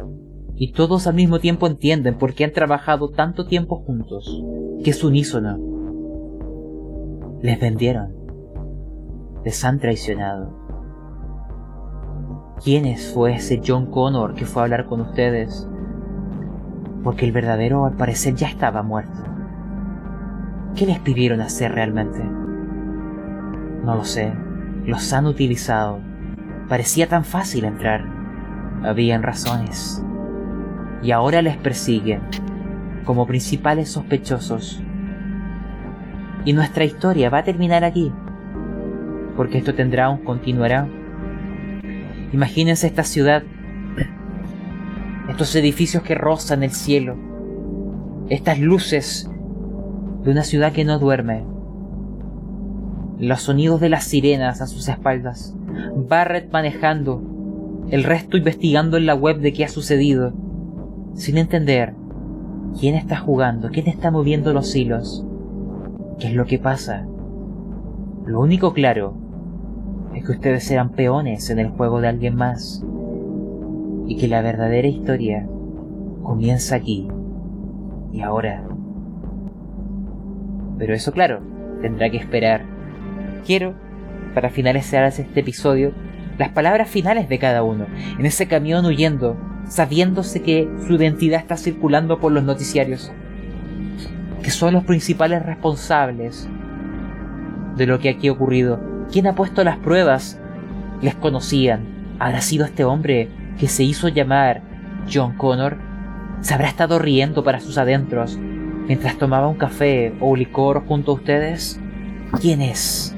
y 0.56 0.72
todos 0.72 1.08
al 1.08 1.16
mismo 1.16 1.40
tiempo 1.40 1.68
entienden 1.68 2.18
por 2.18 2.36
qué 2.36 2.44
han 2.44 2.54
trabajado 2.54 3.10
tanto 3.10 3.46
tiempo 3.46 3.78
juntos, 3.78 4.44
que 4.84 4.92
es 4.92 5.04
unísono. 5.04 5.58
Les 7.42 7.60
vendieron, 7.60 8.14
les 9.44 9.64
han 9.66 9.80
traicionado. 9.80 10.64
¿Quién 12.64 12.96
fue 12.98 13.36
ese 13.36 13.62
John 13.66 13.88
Connor 13.88 14.36
que 14.36 14.46
fue 14.46 14.62
a 14.62 14.66
hablar 14.66 14.86
con 14.86 15.02
ustedes? 15.02 15.68
Porque 17.04 17.26
el 17.26 17.34
verdadero 17.34 17.86
al 17.86 17.98
parecer 17.98 18.36
ya 18.36 18.48
estaba 18.48 18.84
muerto. 18.84 19.20
¿Qué 20.76 20.86
les 20.86 21.00
pidieron 21.00 21.42
hacer 21.42 21.74
realmente? 21.74 22.24
No 23.84 23.96
lo 23.96 24.06
sé. 24.06 24.34
Los 24.86 25.12
han 25.12 25.26
utilizado. 25.26 26.00
Parecía 26.70 27.08
tan 27.08 27.26
fácil 27.26 27.66
entrar. 27.66 28.06
Habían 28.84 29.24
razones. 29.24 30.04
Y 31.02 31.12
ahora 31.12 31.42
les 31.42 31.58
persiguen 31.58 32.22
como 33.04 33.28
principales 33.28 33.90
sospechosos. 33.90 34.82
Y 36.46 36.54
nuestra 36.54 36.86
historia 36.86 37.30
va 37.30 37.40
a 37.40 37.44
terminar 37.44 37.84
aquí. 37.84 38.14
Porque 39.36 39.58
esto 39.58 39.74
tendrá 39.74 40.10
un 40.10 40.20
continuará. 40.20 40.88
Imagínense 42.34 42.88
esta 42.88 43.04
ciudad, 43.04 43.44
estos 45.30 45.56
edificios 45.56 46.04
que 46.04 46.16
rozan 46.16 46.64
el 46.64 46.72
cielo, 46.72 47.16
estas 48.30 48.60
luces 48.60 49.30
de 50.24 50.32
una 50.32 50.44
ciudad 50.44 50.72
que 50.72 50.86
no 50.86 51.00
duerme, 51.00 51.44
los 53.20 53.42
sonidos 53.42 53.80
de 53.80 53.90
las 53.90 54.06
sirenas 54.06 54.62
a 54.62 54.68
sus 54.68 54.88
espaldas, 54.90 55.56
Barrett 55.96 56.52
manejando, 56.52 57.22
el 57.90 58.04
resto 58.04 58.38
investigando 58.38 58.98
en 58.98 59.06
la 59.06 59.16
web 59.16 59.40
de 59.40 59.54
qué 59.54 59.66
ha 59.66 59.70
sucedido, 59.70 60.34
sin 61.14 61.38
entender 61.38 61.94
quién 62.80 62.96
está 62.96 63.18
jugando, 63.18 63.70
quién 63.70 63.88
está 63.88 64.10
moviendo 64.10 64.54
los 64.54 64.76
hilos, 64.76 65.26
qué 66.20 66.30
es 66.30 66.34
lo 66.34 66.46
que 66.46 66.60
pasa. 66.60 67.06
Lo 68.26 68.40
único 68.40 68.74
claro 68.74 69.23
es 70.14 70.26
que 70.26 70.32
ustedes 70.32 70.70
eran 70.72 70.90
peones 70.90 71.50
en 71.50 71.60
el 71.60 71.70
juego 71.70 72.02
de 72.02 72.08
alguien 72.08 72.36
más 72.36 72.84
y 74.08 74.18
que 74.18 74.28
la 74.28 74.42
verdadera 74.42 74.88
historia 74.88 75.48
comienza 76.22 76.76
aquí 76.76 77.08
y 78.12 78.22
ahora. 78.22 78.64
Pero 80.78 80.94
eso 80.94 81.12
claro, 81.12 81.42
tendrá 81.82 82.10
que 82.10 82.18
esperar. 82.18 82.64
Quiero, 83.46 83.74
para 84.34 84.50
finalizar 84.50 85.04
este 85.04 85.40
episodio, 85.40 85.94
las 86.38 86.50
palabras 86.50 86.90
finales 86.90 87.30
de 87.30 87.40
cada 87.40 87.64
uno, 87.64 87.86
en 88.18 88.26
ese 88.26 88.48
camión 88.48 88.86
huyendo, 88.86 89.38
sabiéndose 89.68 90.42
que 90.42 90.70
su 90.88 90.94
identidad 90.94 91.40
está 91.40 91.58
circulando 91.58 92.20
por 92.20 92.32
los 92.32 92.44
noticiarios. 92.44 93.12
Que 94.42 94.50
son 94.50 94.74
los 94.74 94.84
principales 94.84 95.46
responsables 95.46 96.50
de 97.78 97.86
lo 97.86 98.00
que 98.00 98.10
aquí 98.10 98.28
ha 98.28 98.34
ocurrido. 98.34 98.93
¿Quién 99.14 99.28
ha 99.28 99.36
puesto 99.36 99.64
las 99.64 99.78
pruebas? 99.78 100.40
Les 101.04 101.14
conocían. 101.14 102.16
¿Habrá 102.18 102.42
sido 102.42 102.66
este 102.66 102.84
hombre 102.84 103.30
que 103.60 103.68
se 103.68 103.84
hizo 103.84 104.08
llamar 104.08 104.64
John 105.14 105.38
Connor? 105.38 105.78
¿Se 106.42 106.56
habrá 106.56 106.68
estado 106.68 106.98
riendo 106.98 107.44
para 107.44 107.60
sus 107.60 107.78
adentros 107.78 108.36
mientras 108.40 109.20
tomaba 109.20 109.48
un 109.48 109.58
café 109.58 110.16
o 110.20 110.36
licor 110.36 110.88
junto 110.88 111.12
a 111.12 111.14
ustedes? 111.14 111.80
¿Quién 112.42 112.60
es? 112.64 113.16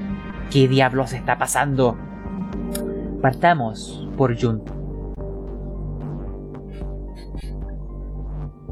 ¿Qué 0.51 0.67
diablos 0.67 1.13
está 1.13 1.37
pasando? 1.37 1.97
Partamos 3.21 4.05
por 4.17 4.37
Jun. 4.37 4.63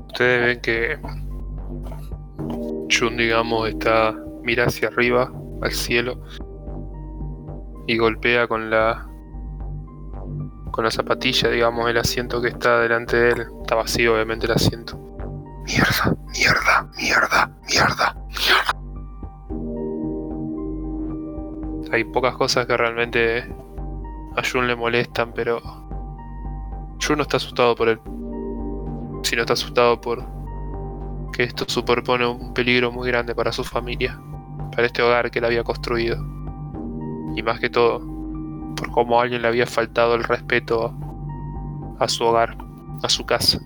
Ustedes 0.08 0.46
ven 0.46 0.60
que 0.60 0.98
Jun, 2.92 3.16
digamos, 3.16 3.70
está 3.70 4.14
mira 4.44 4.66
hacia 4.66 4.90
arriba, 4.90 5.32
al 5.62 5.72
cielo, 5.72 6.22
y 7.88 7.98
golpea 7.98 8.48
con 8.48 8.70
la 8.70 9.08
con 10.72 10.84
la 10.84 10.92
zapatilla, 10.92 11.50
digamos, 11.50 11.88
el 11.88 11.98
asiento 11.98 12.42
que 12.42 12.48
está 12.48 12.80
delante 12.80 13.16
de 13.16 13.30
él. 13.30 13.46
Está 13.62 13.76
vacío, 13.76 14.16
obviamente, 14.16 14.48
el 14.48 14.54
asiento. 14.54 14.98
Mierda, 15.66 16.16
mierda, 16.32 16.90
mierda, 16.98 17.52
mierda, 17.70 18.16
mierda. 18.28 18.74
Hay 21.92 22.04
pocas 22.06 22.36
cosas 22.36 22.66
que 22.66 22.76
realmente 22.76 23.44
a 24.36 24.42
Jun 24.44 24.66
le 24.66 24.76
molestan, 24.76 25.32
pero 25.34 25.62
Jun 27.00 27.18
no 27.18 27.22
está 27.22 27.38
asustado 27.38 27.76
por 27.76 27.88
él, 27.90 28.00
sino 29.22 29.42
está 29.42 29.54
asustado 29.54 30.02
por 30.02 30.26
que 31.34 31.44
esto 31.44 31.66
superpone 31.68 32.26
un 32.26 32.52
peligro 32.54 32.92
muy 32.92 33.08
grande 33.08 33.36
para 33.36 33.52
su 33.52 33.64
familia, 33.64 34.20
para 34.72 34.88
este 34.88 35.04
hogar 35.04 35.30
que 35.30 35.38
él 35.38 35.46
había 35.46 35.64
construido. 35.64 36.18
Y 37.36 37.44
más 37.44 37.60
que 37.60 37.70
todo, 37.70 38.00
por 38.76 38.92
cómo 38.92 39.20
alguien 39.20 39.42
le 39.42 39.48
había 39.48 39.66
faltado 39.66 40.16
el 40.16 40.24
respeto 40.24 40.94
a 42.00 42.08
su 42.08 42.24
hogar, 42.24 42.58
a 43.02 43.10
su 43.10 43.26
casa. 43.26 43.60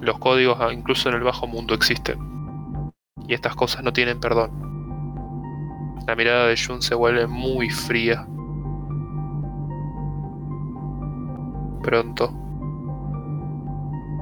Los 0.00 0.18
códigos 0.18 0.58
ah, 0.60 0.72
incluso 0.72 1.08
en 1.08 1.16
el 1.16 1.22
bajo 1.22 1.46
mundo 1.46 1.74
existen. 1.74 2.18
Y 3.26 3.34
estas 3.34 3.56
cosas 3.56 3.82
no 3.82 3.92
tienen 3.92 4.20
perdón. 4.20 4.50
La 6.06 6.14
mirada 6.14 6.46
de 6.46 6.56
Jun 6.56 6.80
se 6.80 6.94
vuelve 6.94 7.26
muy 7.26 7.70
fría. 7.70 8.26
Pronto. 11.82 12.32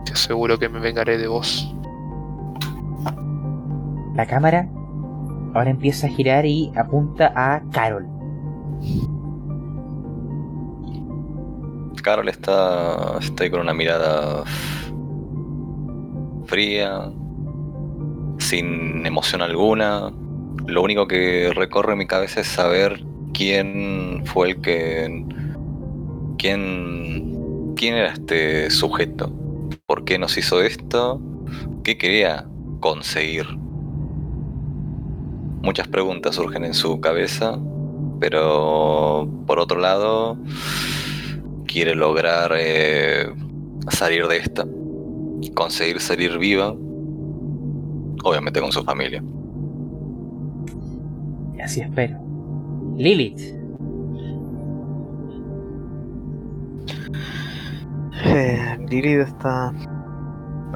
Te 0.07 0.13
aseguro 0.13 0.59
que 0.59 0.69
me 0.69 0.81
vengaré 0.81 1.19
de 1.19 1.27
vos. 1.27 1.75
La 4.15 4.27
cámara 4.27 4.69
ahora 5.55 5.71
empieza 5.71 6.09
a 6.09 6.11
girar 6.11 6.45
y 6.45 6.71
apunta 6.77 7.33
a 7.35 7.63
Carol. 7.71 8.07
Carol 12.03 12.29
está, 12.29 13.17
está 13.19 13.51
con 13.51 13.61
una 13.61 13.73
mirada 13.73 14.45
fría, 16.45 17.11
sin 18.39 19.07
emoción 19.07 19.41
alguna. 19.41 20.13
Lo 20.67 20.83
único 20.83 21.09
que 21.09 21.51
recorre 21.55 21.97
mi 21.97 22.07
cabeza 22.07 22.41
es 22.41 22.47
saber 22.47 23.03
quién 23.33 24.23
fue 24.27 24.51
el 24.51 24.61
que... 24.61 25.25
quién... 26.37 27.75
quién 27.75 27.95
era 27.95 28.13
este 28.13 28.71
sujeto. 28.71 29.33
¿Por 29.87 30.05
qué 30.05 30.19
nos 30.19 30.37
hizo 30.37 30.63
esto? 30.63 31.21
¿Qué 31.85 31.97
quería 31.97 32.47
conseguir? 32.81 33.47
Muchas 35.65 35.89
preguntas 35.89 36.35
surgen 36.35 36.67
en 36.67 36.75
su 36.75 37.01
cabeza, 37.01 37.59
pero 38.21 39.27
por 39.47 39.59
otro 39.59 39.81
lado 39.81 40.37
quiere 41.67 41.95
lograr 41.95 42.53
eh, 42.55 43.33
salir 43.89 44.27
de 44.29 44.37
esta, 44.37 44.67
conseguir 45.55 46.01
salir 46.01 46.37
viva, 46.37 46.75
obviamente 48.25 48.61
con 48.61 48.73
su 48.73 48.85
familia. 48.85 49.25
Así 51.63 51.81
espero. 51.81 52.19
Lilith. 52.99 53.41
Eh, 58.27 58.79
Lilith 58.91 59.21
está. 59.21 59.73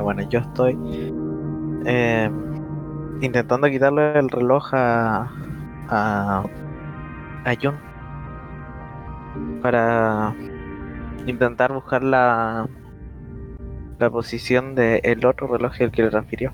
Bueno, 0.00 0.26
yo 0.30 0.38
estoy 0.38 0.78
eh, 1.84 2.30
intentando 3.20 3.68
quitarle 3.68 4.18
el 4.18 4.28
reloj 4.28 4.74
a. 4.74 5.30
a. 5.88 6.44
a 7.44 7.54
John. 7.60 7.76
Para 9.62 10.34
intentar 11.26 11.72
buscar 11.72 12.02
la. 12.02 12.68
la 13.98 14.10
posición 14.10 14.74
del 14.74 15.00
el 15.02 15.26
otro 15.26 15.46
reloj 15.46 15.72
al 15.80 15.90
que 15.90 16.02
le 16.02 16.10
refirió. 16.10 16.52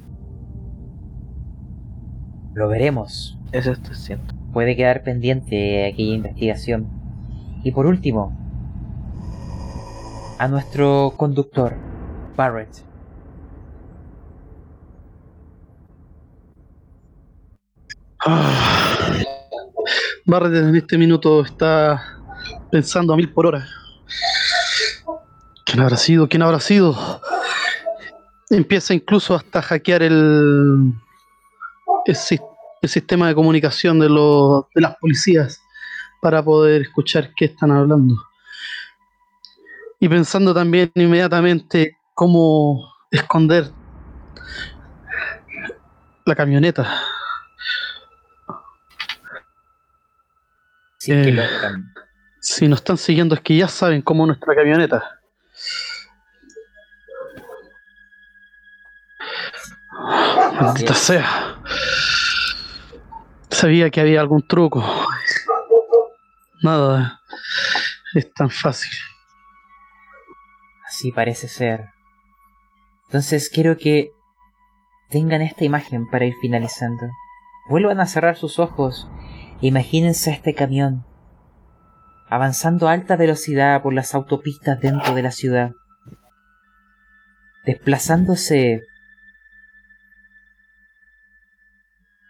Lo 2.55 2.69
veremos. 2.69 3.39
Eso 3.53 3.73
estoy 3.73 3.93
haciendo. 3.93 4.35
Puede 4.53 4.77
quedar 4.77 5.03
pendiente 5.03 5.87
aquella 5.87 6.15
investigación. 6.15 6.87
Y 7.65 7.73
por 7.73 7.87
último, 7.87 8.33
a 10.39 10.49
nuestro 10.49 11.15
conductor, 11.17 11.75
Barrett. 12.37 12.94
Ah. 18.27 19.21
Barrett 20.25 20.55
en 20.55 20.75
este 20.77 20.97
minuto 20.97 21.43
está 21.43 22.03
pensando 22.73 23.13
a 23.13 23.17
mil 23.17 23.31
por 23.31 23.47
hora. 23.47 23.67
¿Quién 25.67 25.81
habrá 25.81 25.97
sido? 25.97 26.29
¿Quién 26.29 26.43
habrá 26.43 26.59
sido? 26.61 27.21
Empieza 28.49 28.95
incluso 28.95 29.35
hasta 29.35 29.61
hackear 29.61 30.03
el, 30.03 30.95
el, 32.07 32.17
el 32.83 32.89
sistema 32.89 33.29
de 33.29 33.35
comunicación 33.35 33.99
de, 33.99 34.09
los, 34.09 34.65
de 34.75 34.81
las 34.81 34.97
policías 34.97 35.61
para 36.23 36.43
poder 36.43 36.83
escuchar 36.83 37.31
qué 37.37 37.47
están 37.47 37.71
hablando. 37.71 38.15
Y 40.01 40.09
pensando 40.09 40.55
también 40.55 40.91
inmediatamente 40.95 41.99
cómo 42.15 42.91
esconder 43.11 43.71
la 46.25 46.35
camioneta. 46.35 47.03
Si 51.05 51.13
es 51.13 51.23
que 51.23 51.31
Eh. 51.31 51.35
logran. 51.35 51.93
Si 52.41 52.67
nos 52.69 52.79
están 52.81 52.97
siguiendo 52.97 53.35
es 53.35 53.41
que 53.43 53.57
ya 53.57 53.69
saben 53.69 54.01
cómo 54.01 54.25
nuestra 54.27 54.55
camioneta. 54.55 55.21
Maldita 60.61 60.95
sea. 60.95 61.57
Sabía 63.51 63.91
que 63.91 64.01
había 64.01 64.21
algún 64.21 64.47
truco. 64.47 64.85
Nada 66.63 67.21
es 68.15 68.33
tan 68.33 68.51
fácil. 68.51 68.91
Así 70.87 71.13
parece 71.13 71.49
ser. 71.49 71.87
Entonces 73.07 73.51
quiero 73.53 73.77
que 73.77 74.11
tengan 75.11 75.43
esta 75.43 75.65
imagen 75.65 76.09
para 76.11 76.25
ir 76.25 76.35
finalizando. 76.41 77.07
Vuelvan 77.69 78.01
a 78.01 78.07
cerrar 78.07 78.37
sus 78.37 78.59
ojos. 78.59 79.09
Imagínense 79.61 80.31
a 80.31 80.35
este 80.35 80.55
camión 80.55 81.05
avanzando 82.29 82.89
a 82.89 82.93
alta 82.93 83.17
velocidad 83.17 83.81
por 83.83 83.93
las 83.93 84.15
autopistas 84.15 84.81
dentro 84.81 85.15
de 85.15 85.23
la 85.23 85.31
ciudad, 85.31 85.73
desplazándose, 87.65 88.83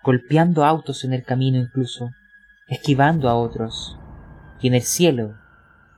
golpeando 0.02 0.64
autos 0.64 1.04
en 1.04 1.14
el 1.14 1.24
camino 1.24 1.58
incluso, 1.58 2.10
esquivando 2.68 3.30
a 3.30 3.34
otros, 3.34 3.98
y 4.60 4.68
en 4.68 4.74
el 4.74 4.82
cielo, 4.82 5.36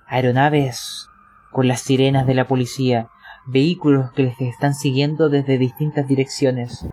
aeronaves 0.06 1.08
con 1.50 1.66
las 1.66 1.80
sirenas 1.80 2.28
de 2.28 2.34
la 2.34 2.46
policía, 2.46 3.08
vehículos 3.48 4.12
que 4.12 4.24
les 4.24 4.40
están 4.40 4.74
siguiendo 4.74 5.28
desde 5.28 5.58
distintas 5.58 6.06
direcciones, 6.06 6.86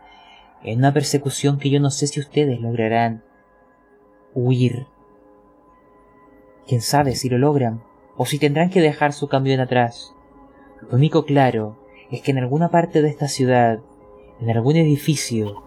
en 0.64 0.80
una 0.80 0.94
persecución 0.94 1.60
que 1.60 1.70
yo 1.70 1.80
no 1.80 1.92
sé 1.92 2.08
si 2.08 2.20
ustedes 2.20 2.60
lograrán 2.60 3.24
huir. 4.34 4.88
Quién 6.68 6.82
sabe 6.82 7.16
si 7.16 7.30
lo 7.30 7.38
logran, 7.38 7.84
o 8.16 8.26
si 8.26 8.40
tendrán 8.40 8.70
que 8.70 8.82
dejar 8.82 9.14
su 9.14 9.28
camión 9.28 9.60
atrás. 9.60 10.14
Lo 10.82 10.98
único 10.98 11.26
claro 11.26 11.76
es 12.12 12.22
que 12.22 12.32
en 12.32 12.38
alguna 12.38 12.70
parte 12.70 13.02
de 13.02 13.10
esta 13.10 13.28
ciudad, 13.28 13.80
en 14.40 14.50
algún 14.50 14.76
edificio, 14.76 15.64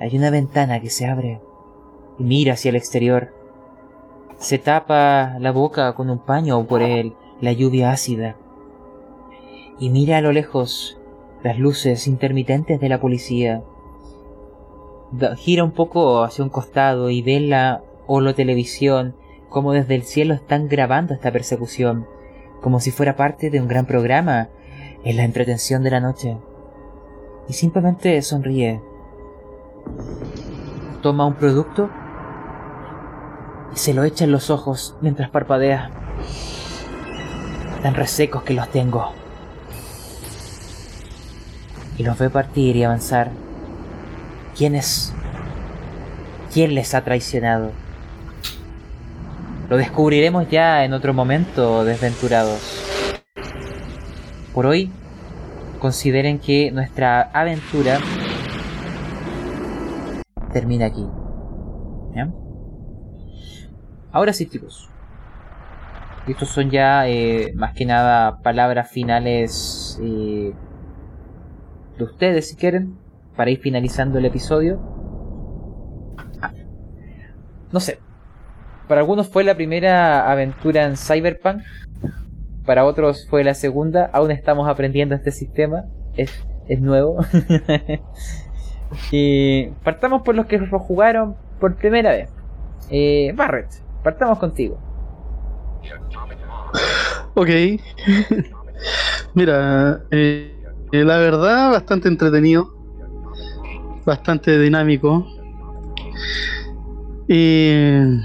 hay 0.00 0.16
una 0.16 0.30
ventana 0.30 0.80
que 0.80 0.90
se 0.90 1.06
abre 1.06 1.40
y 2.18 2.24
mira 2.24 2.54
hacia 2.54 2.70
el 2.70 2.76
exterior. 2.76 3.32
Se 4.38 4.58
tapa 4.58 5.36
la 5.38 5.52
boca 5.52 5.94
con 5.94 6.10
un 6.10 6.18
paño 6.18 6.66
por 6.66 6.82
el, 6.82 7.14
la 7.40 7.52
lluvia 7.52 7.92
ácida 7.92 8.36
y 9.78 9.90
mira 9.90 10.18
a 10.18 10.20
lo 10.20 10.32
lejos 10.32 10.98
las 11.42 11.58
luces 11.58 12.06
intermitentes 12.06 12.80
de 12.80 12.88
la 12.88 13.00
policía. 13.00 13.62
Gira 15.36 15.64
un 15.64 15.72
poco 15.72 16.22
hacia 16.22 16.44
un 16.44 16.50
costado 16.50 17.10
y 17.10 17.20
ve 17.20 17.40
en 18.02 18.14
la 18.14 18.14
holotelevisión 18.14 19.16
como 19.52 19.72
desde 19.72 19.94
el 19.94 20.02
cielo 20.02 20.34
están 20.34 20.68
grabando 20.68 21.12
esta 21.12 21.30
persecución, 21.30 22.06
como 22.62 22.80
si 22.80 22.90
fuera 22.90 23.16
parte 23.16 23.50
de 23.50 23.60
un 23.60 23.68
gran 23.68 23.86
programa 23.86 24.48
en 25.04 25.16
la 25.16 25.24
entretención 25.24 25.82
de 25.82 25.90
la 25.90 26.00
noche. 26.00 26.38
Y 27.48 27.52
simplemente 27.52 28.20
sonríe. 28.22 28.80
Toma 31.02 31.26
un 31.26 31.34
producto 31.34 31.90
y 33.74 33.76
se 33.76 33.92
lo 33.92 34.04
echa 34.04 34.24
en 34.24 34.32
los 34.32 34.48
ojos 34.48 34.96
mientras 35.02 35.28
parpadea. 35.28 35.90
Tan 37.82 37.94
resecos 37.94 38.42
que 38.44 38.54
los 38.54 38.70
tengo. 38.70 39.12
Y 41.98 42.04
los 42.04 42.18
ve 42.18 42.30
partir 42.30 42.76
y 42.76 42.84
avanzar. 42.84 43.32
¿Quién 44.56 44.76
es? 44.76 45.12
¿Quién 46.52 46.74
les 46.74 46.94
ha 46.94 47.02
traicionado? 47.04 47.81
Lo 49.72 49.78
descubriremos 49.78 50.50
ya 50.50 50.84
en 50.84 50.92
otro 50.92 51.14
momento, 51.14 51.82
desventurados. 51.82 52.84
Por 54.52 54.66
hoy, 54.66 54.92
consideren 55.78 56.40
que 56.40 56.70
nuestra 56.70 57.22
aventura 57.32 57.98
termina 60.52 60.84
aquí. 60.84 61.08
¿Ya? 62.14 62.30
Ahora 64.12 64.34
sí, 64.34 64.44
chicos. 64.46 64.90
Estos 66.28 66.50
son 66.50 66.68
ya 66.70 67.08
eh, 67.08 67.54
más 67.54 67.72
que 67.72 67.86
nada 67.86 68.42
palabras 68.42 68.90
finales 68.90 69.98
eh, 70.02 70.52
de 71.96 72.04
ustedes, 72.04 72.50
si 72.50 72.56
quieren, 72.56 72.98
para 73.36 73.50
ir 73.50 73.58
finalizando 73.58 74.18
el 74.18 74.26
episodio. 74.26 74.82
Ah, 76.42 76.52
no 77.72 77.80
sé. 77.80 78.00
Para 78.92 79.00
algunos 79.00 79.26
fue 79.26 79.42
la 79.42 79.54
primera 79.54 80.30
aventura 80.30 80.84
en 80.84 80.98
Cyberpunk. 80.98 81.62
Para 82.66 82.84
otros 82.84 83.26
fue 83.26 83.42
la 83.42 83.54
segunda. 83.54 84.10
Aún 84.12 84.30
estamos 84.30 84.68
aprendiendo 84.68 85.14
este 85.14 85.30
sistema. 85.30 85.84
Es, 86.14 86.30
es 86.68 86.78
nuevo. 86.78 87.16
partamos 89.82 90.20
por 90.20 90.34
los 90.34 90.44
que 90.44 90.58
lo 90.58 90.78
jugaron 90.78 91.36
por 91.58 91.76
primera 91.76 92.10
vez. 92.10 92.28
Eh, 92.90 93.32
Barrett, 93.34 93.70
partamos 94.04 94.38
contigo. 94.38 94.78
Ok. 97.32 97.48
Mira, 99.32 100.02
eh, 100.10 100.54
eh, 100.92 101.02
la 101.02 101.16
verdad, 101.16 101.70
bastante 101.70 102.08
entretenido. 102.08 102.68
Bastante 104.04 104.58
dinámico. 104.58 105.26
Y 107.26 108.20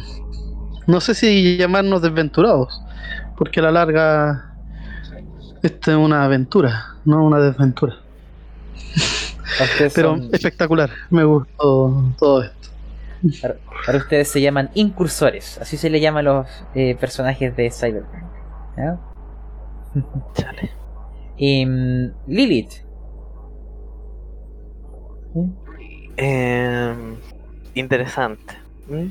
no 0.88 1.02
sé 1.02 1.14
si 1.14 1.58
llamarnos 1.58 2.02
desventurados, 2.02 2.82
porque 3.38 3.60
a 3.60 3.64
la 3.64 3.72
larga 3.72 4.54
esta 5.64 5.92
es 5.92 5.98
una 5.98 6.24
aventura, 6.24 6.96
no 7.06 7.24
una 7.26 7.40
desventura. 7.40 7.96
Pero 9.78 10.18
son- 10.18 10.30
espectacular, 10.34 10.90
me 11.10 11.24
gustó 11.24 12.14
todo 12.18 12.44
esto. 12.44 12.70
Ahora 13.44 13.58
ahora 13.88 13.98
ustedes 14.00 14.28
se 14.30 14.42
llaman 14.42 14.70
incursores, 14.76 15.58
así 15.60 15.78
se 15.78 15.90
le 15.90 16.00
llaman 16.00 16.26
los 16.26 16.48
eh, 16.76 16.96
personajes 16.96 17.56
de 17.56 17.72
Cyberpunk. 17.72 18.24
¿ya? 18.78 18.98
Chale. 20.36 20.72
Em, 21.38 22.12
Lilith. 22.28 22.74
¿Mm? 25.34 25.50
Eh, 26.18 26.96
interesante. 27.76 28.54
¿Mm? 28.88 29.08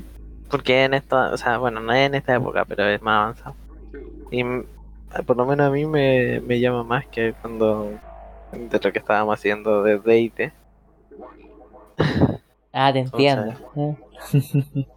Porque 0.49 0.83
en 0.83 0.93
esta, 0.93 1.31
o 1.31 1.37
sea, 1.37 1.57
bueno, 1.57 1.79
no 1.79 1.93
es 1.93 2.07
en 2.07 2.15
esta 2.15 2.35
época, 2.35 2.65
pero 2.65 2.85
es 2.85 3.01
más 3.01 3.21
avanzado. 3.37 3.55
Y 4.31 4.43
mm, 4.43 4.63
por 5.25 5.37
lo 5.37 5.45
menos 5.45 5.67
a 5.67 5.71
mí 5.71 5.85
me, 5.85 6.39
me 6.41 6.59
llama 6.59 6.83
más 6.83 7.05
que 7.07 7.33
cuando 7.41 7.91
de 8.51 8.79
lo 8.81 8.91
que 8.91 8.99
estábamos 8.99 9.37
haciendo 9.37 9.83
de 9.83 9.99
Deite. 9.99 10.53
Ah, 12.79 12.93
te 12.93 12.99
entiendo. 12.99 13.53
¿eh? 13.75 13.95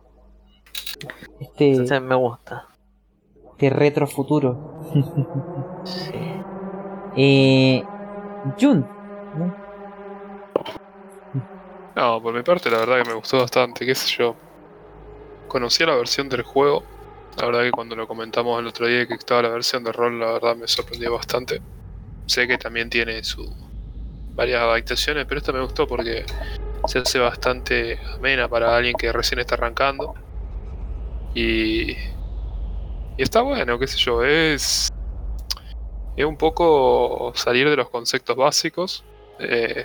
este, 1.40 1.70
Entonces 1.70 2.02
me 2.02 2.14
gusta. 2.14 2.66
este 3.52 3.70
retro 3.70 4.06
futuro. 4.06 4.59
Sí. 5.85 6.18
eh, 7.16 7.86
Jun. 8.60 8.86
¿no? 9.32 9.55
No, 11.97 12.20
por 12.22 12.35
mi 12.35 12.43
parte 12.43 12.70
la 12.70 12.78
verdad 12.78 13.02
que 13.02 13.09
me 13.09 13.14
gustó 13.14 13.39
bastante, 13.39 13.86
qué 13.86 13.94
sé 13.94 14.09
yo. 14.18 14.36
Conocía 15.51 15.86
la 15.86 15.97
versión 15.97 16.28
del 16.28 16.43
juego. 16.43 16.85
La 17.36 17.47
verdad 17.47 17.62
que 17.62 17.72
cuando 17.72 17.97
lo 17.97 18.06
comentamos 18.06 18.60
el 18.60 18.68
otro 18.68 18.86
día 18.86 19.05
que 19.09 19.14
estaba 19.14 19.43
la 19.43 19.48
versión 19.48 19.82
de 19.82 19.90
rol, 19.90 20.20
la 20.20 20.31
verdad 20.31 20.55
me 20.55 20.68
sorprendió 20.68 21.12
bastante. 21.12 21.60
Sé 22.27 22.47
que 22.47 22.56
también 22.56 22.89
tiene 22.89 23.24
su 23.24 23.52
varias 24.36 24.62
adaptaciones, 24.62 25.27
pero 25.27 25.39
esta 25.39 25.51
me 25.51 25.60
gustó 25.60 25.89
porque 25.89 26.24
se 26.86 27.01
hace 27.01 27.18
bastante 27.18 27.98
amena 28.14 28.48
para 28.48 28.77
alguien 28.77 28.94
que 28.97 29.10
recién 29.10 29.40
está 29.40 29.56
arrancando. 29.56 30.14
Y, 31.35 31.90
y 31.90 31.97
está 33.18 33.43
bueno, 33.43 33.77
qué 33.77 33.89
sé 33.89 33.98
yo, 33.98 34.22
es 34.24 34.89
es 36.16 36.24
un 36.24 36.36
poco 36.36 37.32
salir 37.35 37.68
de 37.68 37.77
los 37.77 37.90
conceptos 37.90 38.36
básicos. 38.36 39.05
eh, 39.40 39.85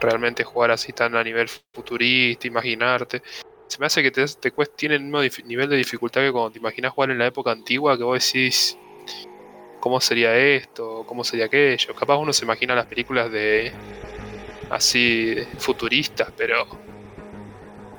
realmente 0.00 0.44
jugar 0.44 0.70
así 0.70 0.92
tan 0.92 1.14
a 1.14 1.22
nivel 1.22 1.48
futurista, 1.48 2.46
imaginarte. 2.46 3.22
Se 3.68 3.78
me 3.78 3.86
hace 3.86 4.02
que 4.02 4.10
te, 4.10 4.24
te 4.26 4.52
tiene 4.76 4.96
el 4.96 5.02
mismo 5.02 5.20
nivel 5.44 5.68
de 5.68 5.76
dificultad 5.76 6.20
que 6.20 6.32
cuando 6.32 6.50
te 6.50 6.58
imaginas 6.58 6.92
jugar 6.92 7.10
en 7.10 7.18
la 7.18 7.26
época 7.26 7.50
antigua, 7.50 7.96
que 7.96 8.04
vos 8.04 8.24
decís, 8.24 8.78
¿cómo 9.80 10.00
sería 10.00 10.36
esto? 10.36 11.04
¿Cómo 11.06 11.24
sería 11.24 11.46
aquello? 11.46 11.94
Capaz 11.94 12.16
uno 12.16 12.32
se 12.32 12.44
imagina 12.44 12.74
las 12.74 12.86
películas 12.86 13.30
de 13.30 13.72
así 14.70 15.36
futuristas, 15.58 16.32
pero 16.36 16.66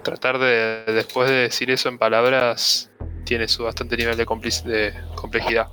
tratar 0.04 0.38
de, 0.38 0.86
después 0.94 1.30
de 1.30 1.36
decir 1.36 1.70
eso 1.72 1.90
en 1.90 1.98
palabras, 1.98 2.92
tiene 3.26 3.48
su 3.48 3.64
bastante 3.64 3.98
nivel 3.98 4.16
de, 4.16 4.26
complejidad. 4.26 5.68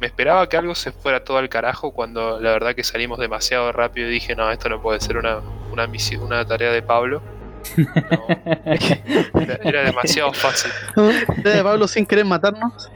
Me 0.00 0.06
esperaba 0.06 0.48
que 0.48 0.56
algo 0.56 0.74
se 0.74 0.92
fuera 0.92 1.24
todo 1.24 1.38
al 1.38 1.48
carajo 1.48 1.92
cuando 1.92 2.40
la 2.40 2.52
verdad 2.52 2.74
que 2.74 2.84
salimos 2.84 3.18
demasiado 3.18 3.72
rápido 3.72 4.08
y 4.08 4.12
dije, 4.12 4.36
no, 4.36 4.50
esto 4.50 4.68
no 4.68 4.80
puede 4.80 5.00
ser 5.00 5.16
una, 5.16 5.40
una 5.70 6.46
tarea 6.46 6.70
de 6.70 6.82
Pablo. 6.82 7.20
No, 7.76 8.26
era, 9.40 9.54
era 9.62 9.82
demasiado 9.84 10.32
fácil. 10.32 10.70
Eh, 11.44 11.60
Pablo 11.62 11.86
sin 11.88 12.06
querer 12.06 12.24
matarnos. 12.24 12.90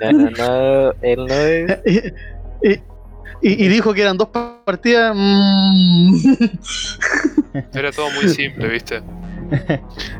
No, 0.00 0.12
no, 0.12 0.30
no, 0.30 0.92
él 1.02 1.26
no 1.26 1.34
es. 1.34 2.12
Y, 3.42 3.50
y- 3.52 3.64
y 3.66 3.68
dijo 3.68 3.92
que 3.92 4.00
eran 4.00 4.16
dos 4.16 4.28
partidas. 4.64 5.12
mm. 5.14 6.14
Era 7.74 7.92
todo 7.92 8.10
muy 8.12 8.28
simple, 8.30 8.66
¿viste? 8.68 9.02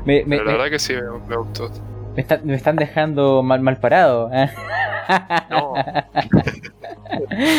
Me, 0.04 0.22
me- 0.26 0.36
Pero 0.36 0.44
la 0.44 0.52
me- 0.52 0.58
verdad 0.58 0.70
que 0.70 0.78
sí, 0.78 0.92
me, 0.94 1.02
me 1.26 1.36
gustó. 1.36 1.70
me 2.14 2.20
está- 2.22 2.40
me 2.44 2.54
están 2.54 2.76
dejando 2.76 3.42
mal, 3.42 3.60
mal 3.60 3.78
parado. 3.78 4.30
¿eh? 4.32 4.50
No. 5.50 5.72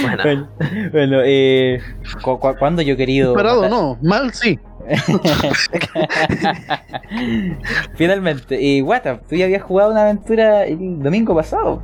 Bueno, 0.03 0.23
bueno, 0.23 0.49
bueno, 0.91 1.17
eh, 1.25 1.81
cu- 2.21 2.39
cu- 2.39 2.55
¿cuándo 2.59 2.81
yo 2.83 2.93
he 2.93 2.97
querido... 2.97 3.33
Parado 3.33 3.61
matar- 3.63 3.69
no, 3.71 3.97
mal 4.01 4.33
sí. 4.33 4.59
Finalmente, 7.95 8.61
y 8.61 8.81
Wata, 8.81 9.19
tú 9.21 9.35
ya 9.35 9.45
habías 9.45 9.63
jugado 9.63 9.91
una 9.91 10.03
aventura 10.03 10.65
el 10.65 11.01
domingo 11.01 11.35
pasado. 11.35 11.81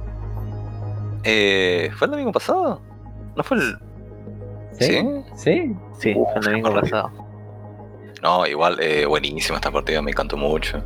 Eh, 1.23 1.89
¿Fue 1.97 2.05
el 2.05 2.11
domingo 2.11 2.31
pasado? 2.31 2.81
¿No 3.35 3.43
fue 3.43 3.57
el...? 3.57 3.77
¿Sí? 4.71 5.05
¿Sí? 5.35 5.75
sí, 5.99 6.13
fue 6.13 6.35
el 6.35 6.41
domingo 6.41 6.73
pasado. 6.73 7.11
No, 8.21 8.47
igual, 8.47 8.79
eh, 8.79 9.05
buenísima 9.05 9.57
esta 9.57 9.71
partida, 9.71 10.01
me 10.01 10.11
encantó 10.11 10.37
mucho. 10.37 10.81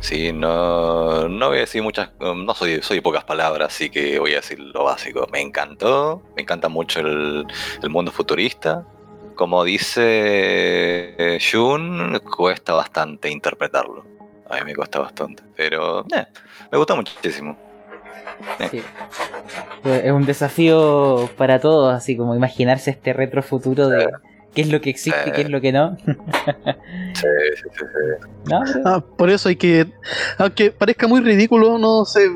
Sí, 0.00 0.32
no, 0.32 1.28
no 1.28 1.48
voy 1.48 1.58
a 1.58 1.60
decir 1.60 1.82
muchas, 1.82 2.10
no 2.20 2.54
soy, 2.54 2.80
soy 2.82 2.98
de 2.98 3.02
pocas 3.02 3.24
palabras, 3.24 3.74
así 3.74 3.90
que 3.90 4.18
voy 4.18 4.32
a 4.32 4.36
decir 4.36 4.60
lo 4.60 4.84
básico. 4.84 5.26
Me 5.32 5.40
encantó, 5.40 6.22
me 6.36 6.42
encanta 6.42 6.68
mucho 6.68 7.00
el, 7.00 7.46
el 7.82 7.90
mundo 7.90 8.12
futurista. 8.12 8.86
Como 9.36 9.62
dice 9.64 10.02
eh, 10.04 11.38
Jun, 11.52 12.18
cuesta 12.20 12.72
bastante 12.74 13.30
interpretarlo. 13.30 14.04
A 14.48 14.56
mí 14.56 14.60
me 14.64 14.74
cuesta 14.74 14.98
bastante, 14.98 15.42
pero 15.56 16.00
eh, 16.06 16.26
me 16.72 16.78
gusta 16.78 16.94
muchísimo. 16.94 17.56
Sí. 18.70 18.82
Pues 19.82 20.04
Es 20.04 20.12
un 20.12 20.24
desafío 20.26 21.28
para 21.36 21.60
todos, 21.60 21.94
así 21.94 22.16
como 22.16 22.34
imaginarse 22.34 22.90
este 22.90 23.12
retro 23.12 23.42
futuro 23.42 23.88
de 23.88 24.08
qué 24.54 24.62
es 24.62 24.70
lo 24.72 24.80
que 24.80 24.90
existe 24.90 25.28
y 25.28 25.32
qué 25.32 25.42
es 25.42 25.50
lo 25.50 25.60
que 25.60 25.72
no. 25.72 25.96
Sí, 27.14 27.26
sí, 27.56 27.62
sí, 27.72 27.78
sí. 27.78 28.28
No, 28.50 28.60
pero- 28.64 28.80
Ah, 28.84 29.00
por 29.16 29.30
eso 29.30 29.48
hay 29.48 29.56
que, 29.56 29.86
aunque 30.38 30.70
parezca 30.70 31.06
muy 31.06 31.20
ridículo, 31.20 31.76
no 31.78 32.04
se, 32.04 32.26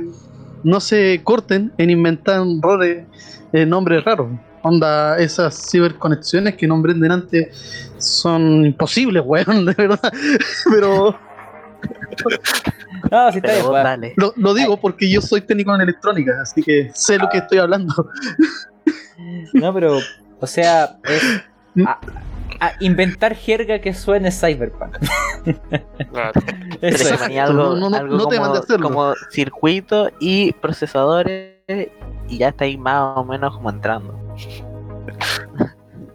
no 0.64 0.80
se 0.80 1.20
corten 1.24 1.72
en 1.78 1.90
inventar 1.90 2.42
roles, 2.60 3.04
eh, 3.52 3.64
nombres 3.66 4.04
raros. 4.04 4.28
Onda, 4.62 5.16
esas 5.18 5.70
ciberconexiones 5.70 6.56
que 6.56 6.66
nombré 6.66 6.94
antes 7.10 7.92
son 7.98 8.66
imposibles, 8.66 9.22
weón, 9.24 9.64
de 9.66 9.74
verdad. 9.74 10.12
Pero 10.70 11.18
No, 13.10 13.32
si 13.32 13.38
está 13.38 13.48
Pero 13.48 13.54
bien, 13.54 13.66
pues. 13.70 13.84
dale. 13.84 14.12
lo, 14.16 14.32
lo 14.36 14.54
digo 14.54 14.76
porque 14.78 15.10
yo 15.10 15.20
soy 15.22 15.40
técnico 15.40 15.74
en 15.74 15.80
electrónica, 15.80 16.32
así 16.42 16.62
que 16.62 16.90
sé 16.94 17.16
lo 17.18 17.28
que 17.30 17.38
estoy 17.38 17.58
hablando. 17.58 17.94
No, 19.54 19.72
pero, 19.72 19.98
o 20.40 20.46
sea, 20.46 20.98
es 21.04 21.42
a- 21.86 21.98
a 22.60 22.72
inventar 22.80 23.34
jerga 23.34 23.78
que 23.80 23.94
suene 23.94 24.30
cyberpunk. 24.30 24.98
Claro. 26.12 26.32
Algo, 27.40 27.52
No, 27.52 27.76
no, 27.76 27.90
no, 27.90 27.96
algo 27.96 28.16
no 28.18 28.26
te 28.26 28.36
como, 28.36 28.40
mandé 28.48 28.58
a 28.58 28.62
hacerlo. 28.62 28.88
como 28.88 29.14
circuito 29.30 30.10
y 30.20 30.52
procesadores 30.52 31.54
y 32.28 32.38
ya 32.38 32.48
está 32.48 32.64
ahí 32.66 32.76
más 32.76 33.16
o 33.16 33.24
menos 33.24 33.54
como 33.56 33.70
entrando. 33.70 34.19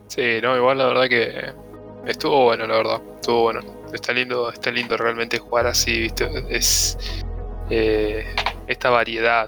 Sí, 0.07 0.39
no, 0.41 0.55
igual 0.55 0.77
la 0.77 0.85
verdad 0.87 1.09
que 1.09 1.53
estuvo 2.09 2.45
bueno, 2.45 2.65
la 2.67 2.77
verdad. 2.77 3.01
Estuvo 3.15 3.43
bueno. 3.43 3.61
Está 3.93 4.13
lindo, 4.13 4.51
está 4.51 4.71
lindo 4.71 4.97
realmente 4.97 5.37
jugar 5.39 5.67
así, 5.67 5.99
viste. 6.01 6.29
Es 6.49 6.97
eh, 7.69 8.25
esta 8.67 8.89
variedad, 8.89 9.47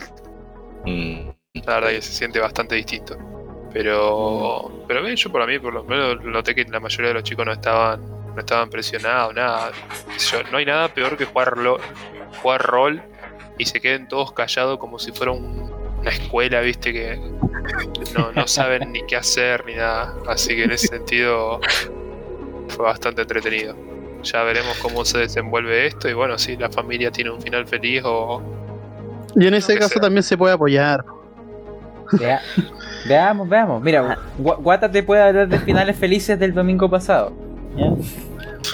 Mm, 0.86 1.30
la 1.66 1.74
verdad 1.76 1.90
que 1.90 2.02
se 2.02 2.14
siente 2.14 2.40
bastante 2.40 2.76
distinto. 2.76 3.18
Pero, 3.74 4.84
pero 4.88 5.04
bien, 5.04 5.16
yo 5.18 5.30
por 5.32 5.46
mí, 5.46 5.60
por 5.60 5.74
lo 5.74 5.84
menos 5.84 6.24
noté 6.24 6.56
que 6.56 6.64
la 6.64 6.80
mayoría 6.80 7.10
de 7.10 7.14
los 7.16 7.24
chicos 7.24 7.46
no 7.46 7.52
estaban, 7.52 8.00
no 8.34 8.40
estaban 8.40 8.70
presionados, 8.70 9.34
nada. 9.36 9.72
Yo, 10.32 10.44
no 10.52 10.58
hay 10.58 10.66
nada 10.66 10.88
peor 10.88 11.18
que 11.18 11.26
jugar, 11.26 11.58
lo- 11.58 11.78
jugar 12.42 12.62
rol 12.62 13.02
y 13.58 13.66
se 13.66 13.82
queden 13.82 14.08
todos 14.08 14.32
callados 14.32 14.78
como 14.80 14.98
si 14.98 15.12
fuera 15.12 15.34
un- 15.34 15.67
una 16.08 16.16
escuela, 16.16 16.62
viste, 16.62 16.94
que 16.94 17.20
no, 18.18 18.32
no 18.32 18.48
saben 18.48 18.92
ni 18.92 19.06
qué 19.06 19.18
hacer 19.18 19.66
ni 19.66 19.76
nada. 19.76 20.14
Así 20.28 20.56
que 20.56 20.64
en 20.64 20.72
ese 20.72 20.88
sentido 20.88 21.60
fue 22.70 22.86
bastante 22.86 23.22
entretenido. 23.24 23.76
Ya 24.24 24.44
veremos 24.44 24.78
cómo 24.82 25.06
se 25.06 25.20
desenvuelve 25.20 25.88
esto 25.88 26.10
y 26.10 26.14
bueno, 26.14 26.38
si 26.38 26.56
la 26.58 26.70
familia 26.70 27.12
tiene 27.12 27.30
un 27.32 27.42
final 27.42 27.68
feliz 27.68 28.02
o... 28.06 28.42
Y 29.36 29.46
en 29.48 29.54
ese 29.54 29.78
caso 29.78 29.90
sea. 29.94 30.02
también 30.02 30.24
se 30.24 30.38
puede 30.38 30.54
apoyar. 30.54 31.04
Vea- 32.14 32.42
veamos, 33.08 33.48
veamos. 33.48 33.82
Mira, 33.84 34.18
Gua- 34.40 34.58
Guata 34.58 34.90
te 34.90 35.04
puede 35.04 35.22
hablar 35.22 35.48
de 35.48 35.60
finales 35.60 35.96
felices 35.98 36.40
del 36.40 36.54
domingo 36.54 36.90
pasado. 36.90 37.34
¿ya? 37.76 37.86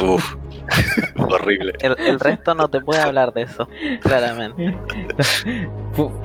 uf, 0.06 0.36
horrible. 1.18 1.74
El, 1.82 1.96
el 2.00 2.20
resto 2.20 2.56
no 2.56 2.68
te 2.70 2.82
puede 2.82 3.02
hablar 3.02 3.34
de 3.34 3.44
eso, 3.44 3.68
claramente. 4.02 4.76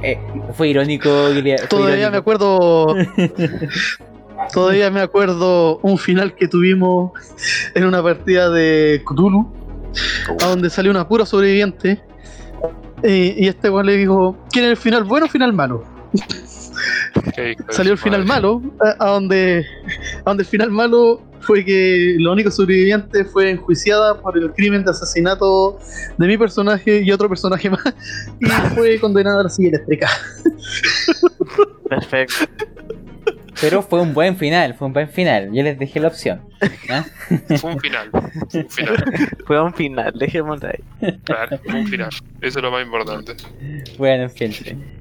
Eh, 0.02 0.18
Fue, 0.54 0.68
irónico, 0.68 1.10
fue 1.10 1.56
Todavía 1.68 2.08
irónico. 2.08 2.10
me 2.10 2.16
acuerdo. 2.16 2.96
Todavía 4.52 4.90
me 4.90 5.00
acuerdo 5.00 5.78
un 5.82 5.98
final 5.98 6.34
que 6.34 6.48
tuvimos 6.48 7.12
en 7.74 7.84
una 7.84 8.02
partida 8.02 8.48
de 8.48 9.02
Cthulhu, 9.04 9.52
a 10.42 10.46
donde 10.46 10.70
salió 10.70 10.90
una 10.90 11.06
pura 11.06 11.26
sobreviviente. 11.26 12.02
Y, 13.04 13.44
y 13.44 13.48
este 13.48 13.68
weón 13.68 13.84
le 13.86 13.96
dijo: 13.98 14.38
¿Quién 14.50 14.64
es 14.64 14.70
el 14.70 14.76
final 14.78 15.04
bueno 15.04 15.26
o 15.26 15.28
final 15.28 15.52
malo? 15.52 15.84
Salió 17.68 17.92
el 17.92 17.98
su 17.98 18.04
final 18.04 18.24
madre. 18.24 18.42
malo, 18.42 18.62
a, 18.80 19.04
a 19.04 19.10
donde, 19.10 19.66
a 20.20 20.22
donde 20.24 20.42
el 20.44 20.48
final 20.48 20.70
malo 20.70 21.27
fue 21.48 21.64
que 21.64 22.16
la 22.18 22.32
única 22.32 22.50
sobreviviente 22.50 23.24
fue 23.24 23.52
enjuiciada 23.52 24.20
por 24.20 24.36
el 24.36 24.52
crimen 24.52 24.84
de 24.84 24.90
asesinato 24.90 25.78
de 26.18 26.26
mi 26.26 26.36
personaje 26.36 27.00
y 27.02 27.10
otro 27.10 27.26
personaje 27.26 27.70
más, 27.70 27.82
y 28.38 28.46
fue 28.74 29.00
condenada 29.00 29.40
a 29.40 29.44
la 29.44 29.48
silla 29.48 29.70
eléctrica. 29.70 30.10
Perfecto. 31.88 32.34
Pero 33.62 33.80
fue 33.80 34.02
un 34.02 34.12
buen 34.12 34.36
final, 34.36 34.74
fue 34.74 34.88
un 34.88 34.92
buen 34.92 35.08
final. 35.08 35.50
Yo 35.54 35.62
les 35.62 35.78
dejé 35.78 36.00
la 36.00 36.08
opción. 36.08 36.42
Fue 37.58 37.72
un 37.72 37.80
final. 37.80 38.10
Fue 38.50 38.62
un 38.62 38.70
final. 38.70 39.04
Fue 39.46 39.62
un 39.62 39.72
final, 39.72 40.12
dejémoslo 40.18 40.68
ahí. 40.68 41.14
Claro, 41.24 41.58
fue 41.64 41.80
un 41.80 41.86
final. 41.88 42.10
Eso 42.42 42.58
es 42.58 42.62
lo 42.62 42.70
más 42.70 42.84
importante. 42.84 43.32
Bueno, 43.96 44.24
en 44.24 44.30
fin. 44.30 44.52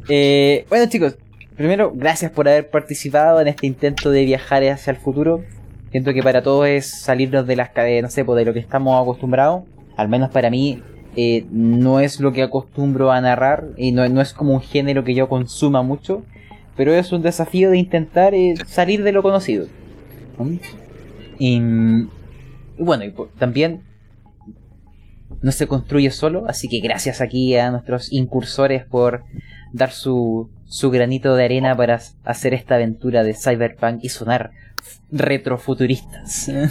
Eh, 0.08 0.66
bueno, 0.70 0.90
chicos, 0.90 1.18
primero, 1.58 1.92
gracias 1.94 2.32
por 2.32 2.48
haber 2.48 2.70
participado 2.70 3.42
en 3.42 3.50
este 3.50 3.68
intento 3.68 4.12
de 4.12 4.24
viajar 4.24 4.64
hacia 4.64 4.92
el 4.92 4.98
futuro. 4.98 5.44
Siento 5.92 6.14
que 6.14 6.22
para 6.22 6.42
todos 6.42 6.68
es 6.68 7.02
salirnos 7.02 7.48
de 7.48 7.56
las 7.56 7.70
cadenas, 7.70 8.12
no 8.12 8.14
sé, 8.14 8.26
pues, 8.26 8.38
de 8.38 8.46
lo 8.46 8.54
que 8.54 8.60
estamos 8.60 9.02
acostumbrados. 9.02 9.64
Al 9.96 10.10
menos 10.10 10.30
para 10.30 10.50
mí, 10.50 10.82
eh, 11.16 11.46
no 11.52 12.00
es 12.00 12.20
lo 12.20 12.34
que 12.34 12.44
acostumbro 12.44 13.12
a 13.12 13.22
narrar 13.22 13.70
y 13.78 13.92
no, 13.92 14.08
no 14.10 14.22
es 14.22 14.34
como 14.34 14.54
un 14.54 14.62
género 14.62 15.04
que 15.04 15.16
yo 15.16 15.30
consuma 15.30 15.82
mucho. 15.82 16.24
Pero 16.76 16.94
es 16.94 17.12
un 17.12 17.24
desafío 17.24 17.72
de 17.72 17.78
intentar 17.78 18.36
eh, 18.36 18.56
salir 18.68 19.04
de 19.04 19.12
lo 19.12 19.24
conocido. 19.24 19.68
Y, 21.40 21.56
y 21.56 22.84
bueno, 22.84 23.04
y 23.04 23.14
también 23.40 23.82
no 25.42 25.52
se 25.52 25.68
construye 25.68 26.12
solo, 26.12 26.46
así 26.48 26.68
que 26.68 26.80
gracias 26.80 27.22
aquí 27.22 27.56
a 27.56 27.72
nuestros 27.72 28.12
incursores 28.12 28.86
por 28.86 29.24
dar 29.74 29.92
su, 29.92 30.50
su 30.66 30.90
granito 30.90 31.36
de 31.36 31.46
arena 31.46 31.76
para 31.76 32.00
hacer 32.24 32.54
esta 32.54 32.76
aventura 32.76 33.24
de 33.24 33.34
Cyberpunk 33.34 34.04
y 34.04 34.10
sonar 34.10 34.52
retrofuturistas. 35.12 36.52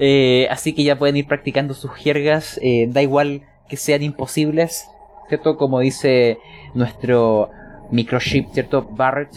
Eh, 0.00 0.48
así 0.50 0.72
que 0.72 0.82
ya 0.82 0.96
pueden 0.98 1.18
ir 1.18 1.26
practicando 1.26 1.74
sus 1.74 1.90
jergas, 1.92 2.58
eh, 2.62 2.88
da 2.90 3.02
igual 3.02 3.42
que 3.68 3.76
sean 3.76 4.02
imposibles, 4.02 4.88
¿cierto? 5.28 5.58
Como 5.58 5.80
dice 5.80 6.38
nuestro 6.72 7.50
microchip, 7.90 8.48
¿cierto? 8.54 8.88
Barrett, 8.90 9.36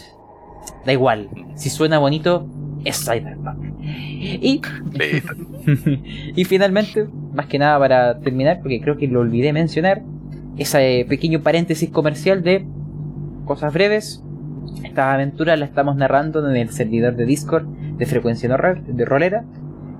da 0.86 0.92
igual, 0.94 1.28
si 1.54 1.68
suena 1.68 1.98
bonito, 1.98 2.48
es 2.84 3.04
Cyberpunk. 3.04 3.62
Y 3.82 4.62
y 6.36 6.44
finalmente, 6.44 7.06
más 7.34 7.46
que 7.46 7.58
nada 7.58 7.78
para 7.78 8.20
terminar, 8.20 8.60
porque 8.62 8.80
creo 8.80 8.96
que 8.96 9.06
lo 9.06 9.20
olvidé 9.20 9.52
mencionar, 9.52 10.02
ese 10.56 11.06
pequeño 11.08 11.42
paréntesis 11.42 11.90
comercial 11.90 12.42
de 12.42 12.66
cosas 13.44 13.72
breves. 13.72 14.22
Esta 14.84 15.12
aventura 15.12 15.56
la 15.56 15.64
estamos 15.64 15.96
narrando 15.96 16.48
en 16.48 16.56
el 16.56 16.70
servidor 16.70 17.16
de 17.16 17.24
Discord 17.26 17.66
de 17.66 18.06
frecuencia 18.06 18.48
de 18.48 19.04
rolera. 19.04 19.44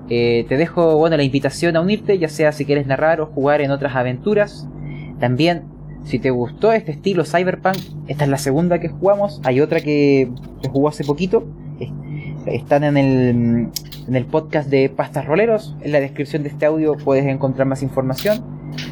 Eh, 0.08 0.44
te 0.48 0.56
dejo 0.56 0.96
bueno 0.96 1.16
la 1.16 1.22
invitación 1.22 1.76
a 1.76 1.80
unirte, 1.80 2.18
ya 2.18 2.28
sea 2.28 2.50
si 2.52 2.64
quieres 2.64 2.86
narrar 2.86 3.20
o 3.20 3.26
jugar 3.26 3.60
en 3.60 3.70
otras 3.70 3.94
aventuras. 3.94 4.66
También, 5.20 5.62
si 6.04 6.18
te 6.18 6.30
gustó 6.30 6.72
este 6.72 6.92
estilo 6.92 7.24
Cyberpunk, 7.24 7.76
esta 8.08 8.24
es 8.24 8.30
la 8.30 8.38
segunda 8.38 8.80
que 8.80 8.88
jugamos. 8.88 9.40
Hay 9.44 9.60
otra 9.60 9.80
que 9.80 10.30
se 10.62 10.68
jugó 10.70 10.88
hace 10.88 11.04
poquito. 11.04 11.44
Es- 11.78 11.90
Están 12.46 12.84
en 12.84 12.96
el, 12.96 13.68
en 14.08 14.16
el 14.16 14.24
podcast 14.24 14.68
de 14.70 14.88
Pastas 14.88 15.26
Roleros. 15.26 15.76
En 15.82 15.92
la 15.92 16.00
descripción 16.00 16.42
de 16.42 16.48
este 16.48 16.66
audio 16.66 16.96
puedes 16.96 17.26
encontrar 17.26 17.66
más 17.68 17.82
información. 17.82 18.42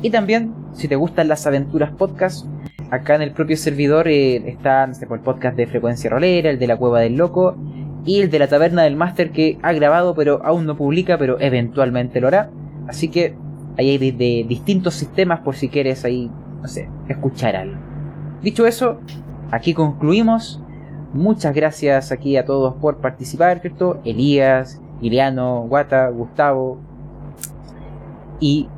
Y 0.03 0.11
también, 0.11 0.53
si 0.75 0.87
te 0.87 0.97
gustan 0.97 1.29
las 1.29 1.47
aventuras 1.47 1.91
podcast, 1.93 2.47
acá 2.91 3.15
en 3.15 3.23
el 3.23 3.33
propio 3.33 3.57
servidor 3.57 4.09
eh, 4.09 4.37
está 4.49 4.87
no 4.87 4.95
sé, 4.95 5.07
pues, 5.07 5.21
el 5.21 5.25
podcast 5.25 5.57
de 5.57 5.67
Frecuencia 5.67 6.11
Rolera, 6.11 6.51
el 6.51 6.59
de 6.59 6.67
la 6.67 6.77
Cueva 6.77 7.01
del 7.01 7.17
Loco 7.17 7.57
y 8.05 8.21
el 8.21 8.31
de 8.31 8.39
la 8.39 8.49
Taberna 8.49 8.83
del 8.83 8.97
Máster 8.97 9.31
que 9.31 9.59
ha 9.63 9.73
grabado 9.73 10.15
pero 10.15 10.41
aún 10.45 10.67
no 10.67 10.77
publica, 10.77 11.19
pero 11.19 11.39
eventualmente 11.41 12.21
lo 12.21 12.29
hará. 12.29 12.51
Así 12.87 13.09
que 13.09 13.35
ahí 13.77 13.91
hay 13.91 13.99
de, 13.99 14.13
de 14.13 14.47
distintos 14.49 14.95
sistemas 14.95 15.41
por 15.41 15.57
si 15.57 15.69
quieres 15.69 16.05
ahí, 16.05 16.31
no 16.63 16.69
sé, 16.69 16.89
escuchar 17.09 17.57
algo. 17.57 17.77
Dicho 18.43 18.67
eso, 18.67 19.01
aquí 19.51 19.75
concluimos. 19.75 20.63
Muchas 21.13 21.55
gracias 21.55 22.13
aquí 22.13 22.37
a 22.37 22.45
todos 22.45 22.75
por 22.75 22.99
participar, 22.99 23.61
¿cierto? 23.61 24.01
Elías, 24.05 24.81
Iliano, 25.01 25.67
Guata, 25.69 26.09
Gustavo. 26.11 26.79
Y 28.41 28.69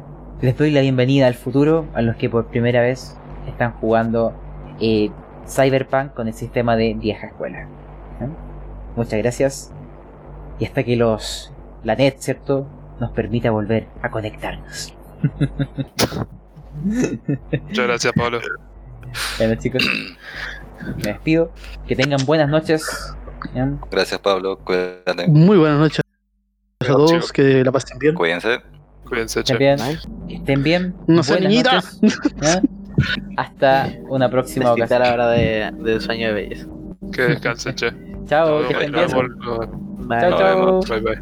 les 0.40 0.56
doy 0.56 0.70
la 0.70 0.80
bienvenida 0.80 1.26
al 1.26 1.34
futuro 1.34 1.86
a 1.92 2.02
los 2.02 2.16
que 2.16 2.30
por 2.30 2.46
primera 2.46 2.80
vez 2.80 3.19
están 3.60 3.78
jugando 3.78 4.32
eh, 4.80 5.10
Cyberpunk 5.46 6.14
con 6.14 6.28
el 6.28 6.34
sistema 6.34 6.76
de 6.76 6.94
vieja 6.94 7.26
escuela. 7.26 7.60
¿eh? 7.60 8.28
Muchas 8.96 9.18
gracias. 9.18 9.70
Y 10.58 10.64
hasta 10.64 10.82
que 10.82 10.96
los 10.96 11.52
la 11.84 11.94
net, 11.94 12.16
¿cierto? 12.18 12.66
Nos 13.00 13.10
permita 13.12 13.50
volver 13.50 13.86
a 14.00 14.10
conectarnos. 14.10 14.94
Muchas 16.82 17.86
gracias, 17.86 18.12
Pablo. 18.14 18.40
Bueno 19.36 19.54
chicos, 19.56 19.84
me 20.96 21.12
despido. 21.12 21.52
Que 21.86 21.96
tengan 21.96 22.24
buenas 22.24 22.48
noches. 22.48 23.14
Gracias, 23.90 24.20
Pablo. 24.20 24.58
Cuídate. 24.58 25.28
Muy 25.28 25.58
buenas 25.58 25.80
noches 25.80 26.00
a 26.80 26.84
todos, 26.86 27.30
que 27.30 27.62
la 27.62 27.72
pasen 27.72 27.98
bien. 27.98 28.14
Cuídense. 28.14 28.60
Cuídense, 29.06 29.40
Estén 29.40 29.58
che. 29.58 29.64
bien. 29.64 29.76
Nice. 29.76 30.08
Que 30.28 30.34
estén 30.36 30.62
bien. 30.62 30.94
No 31.08 31.22
sé, 31.22 31.40
niñita. 31.40 31.82
Hasta 33.36 33.88
una 34.08 34.30
próxima 34.30 34.72
ocasión. 34.72 35.00
la 35.00 35.12
hora 35.12 35.28
de, 35.30 35.70
del 35.78 36.00
sueño 36.00 36.28
de 36.28 36.32
belleza. 36.32 36.66
Que 37.12 37.22
descansen, 37.22 37.74
che. 37.74 37.92
Chao, 38.26 38.60
Nos 38.60 38.68
que 38.68 38.74
vemos, 38.76 38.82
estén 38.84 38.92
bien. 38.92 39.08
Chao, 40.20 40.38
chao. 40.38 40.80
Bye, 40.88 41.00
bye. 41.00 41.20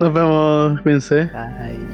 Nos 0.00 0.12
vemos, 0.12 0.80
cuídense. 0.80 1.30
Bye. 1.32 1.91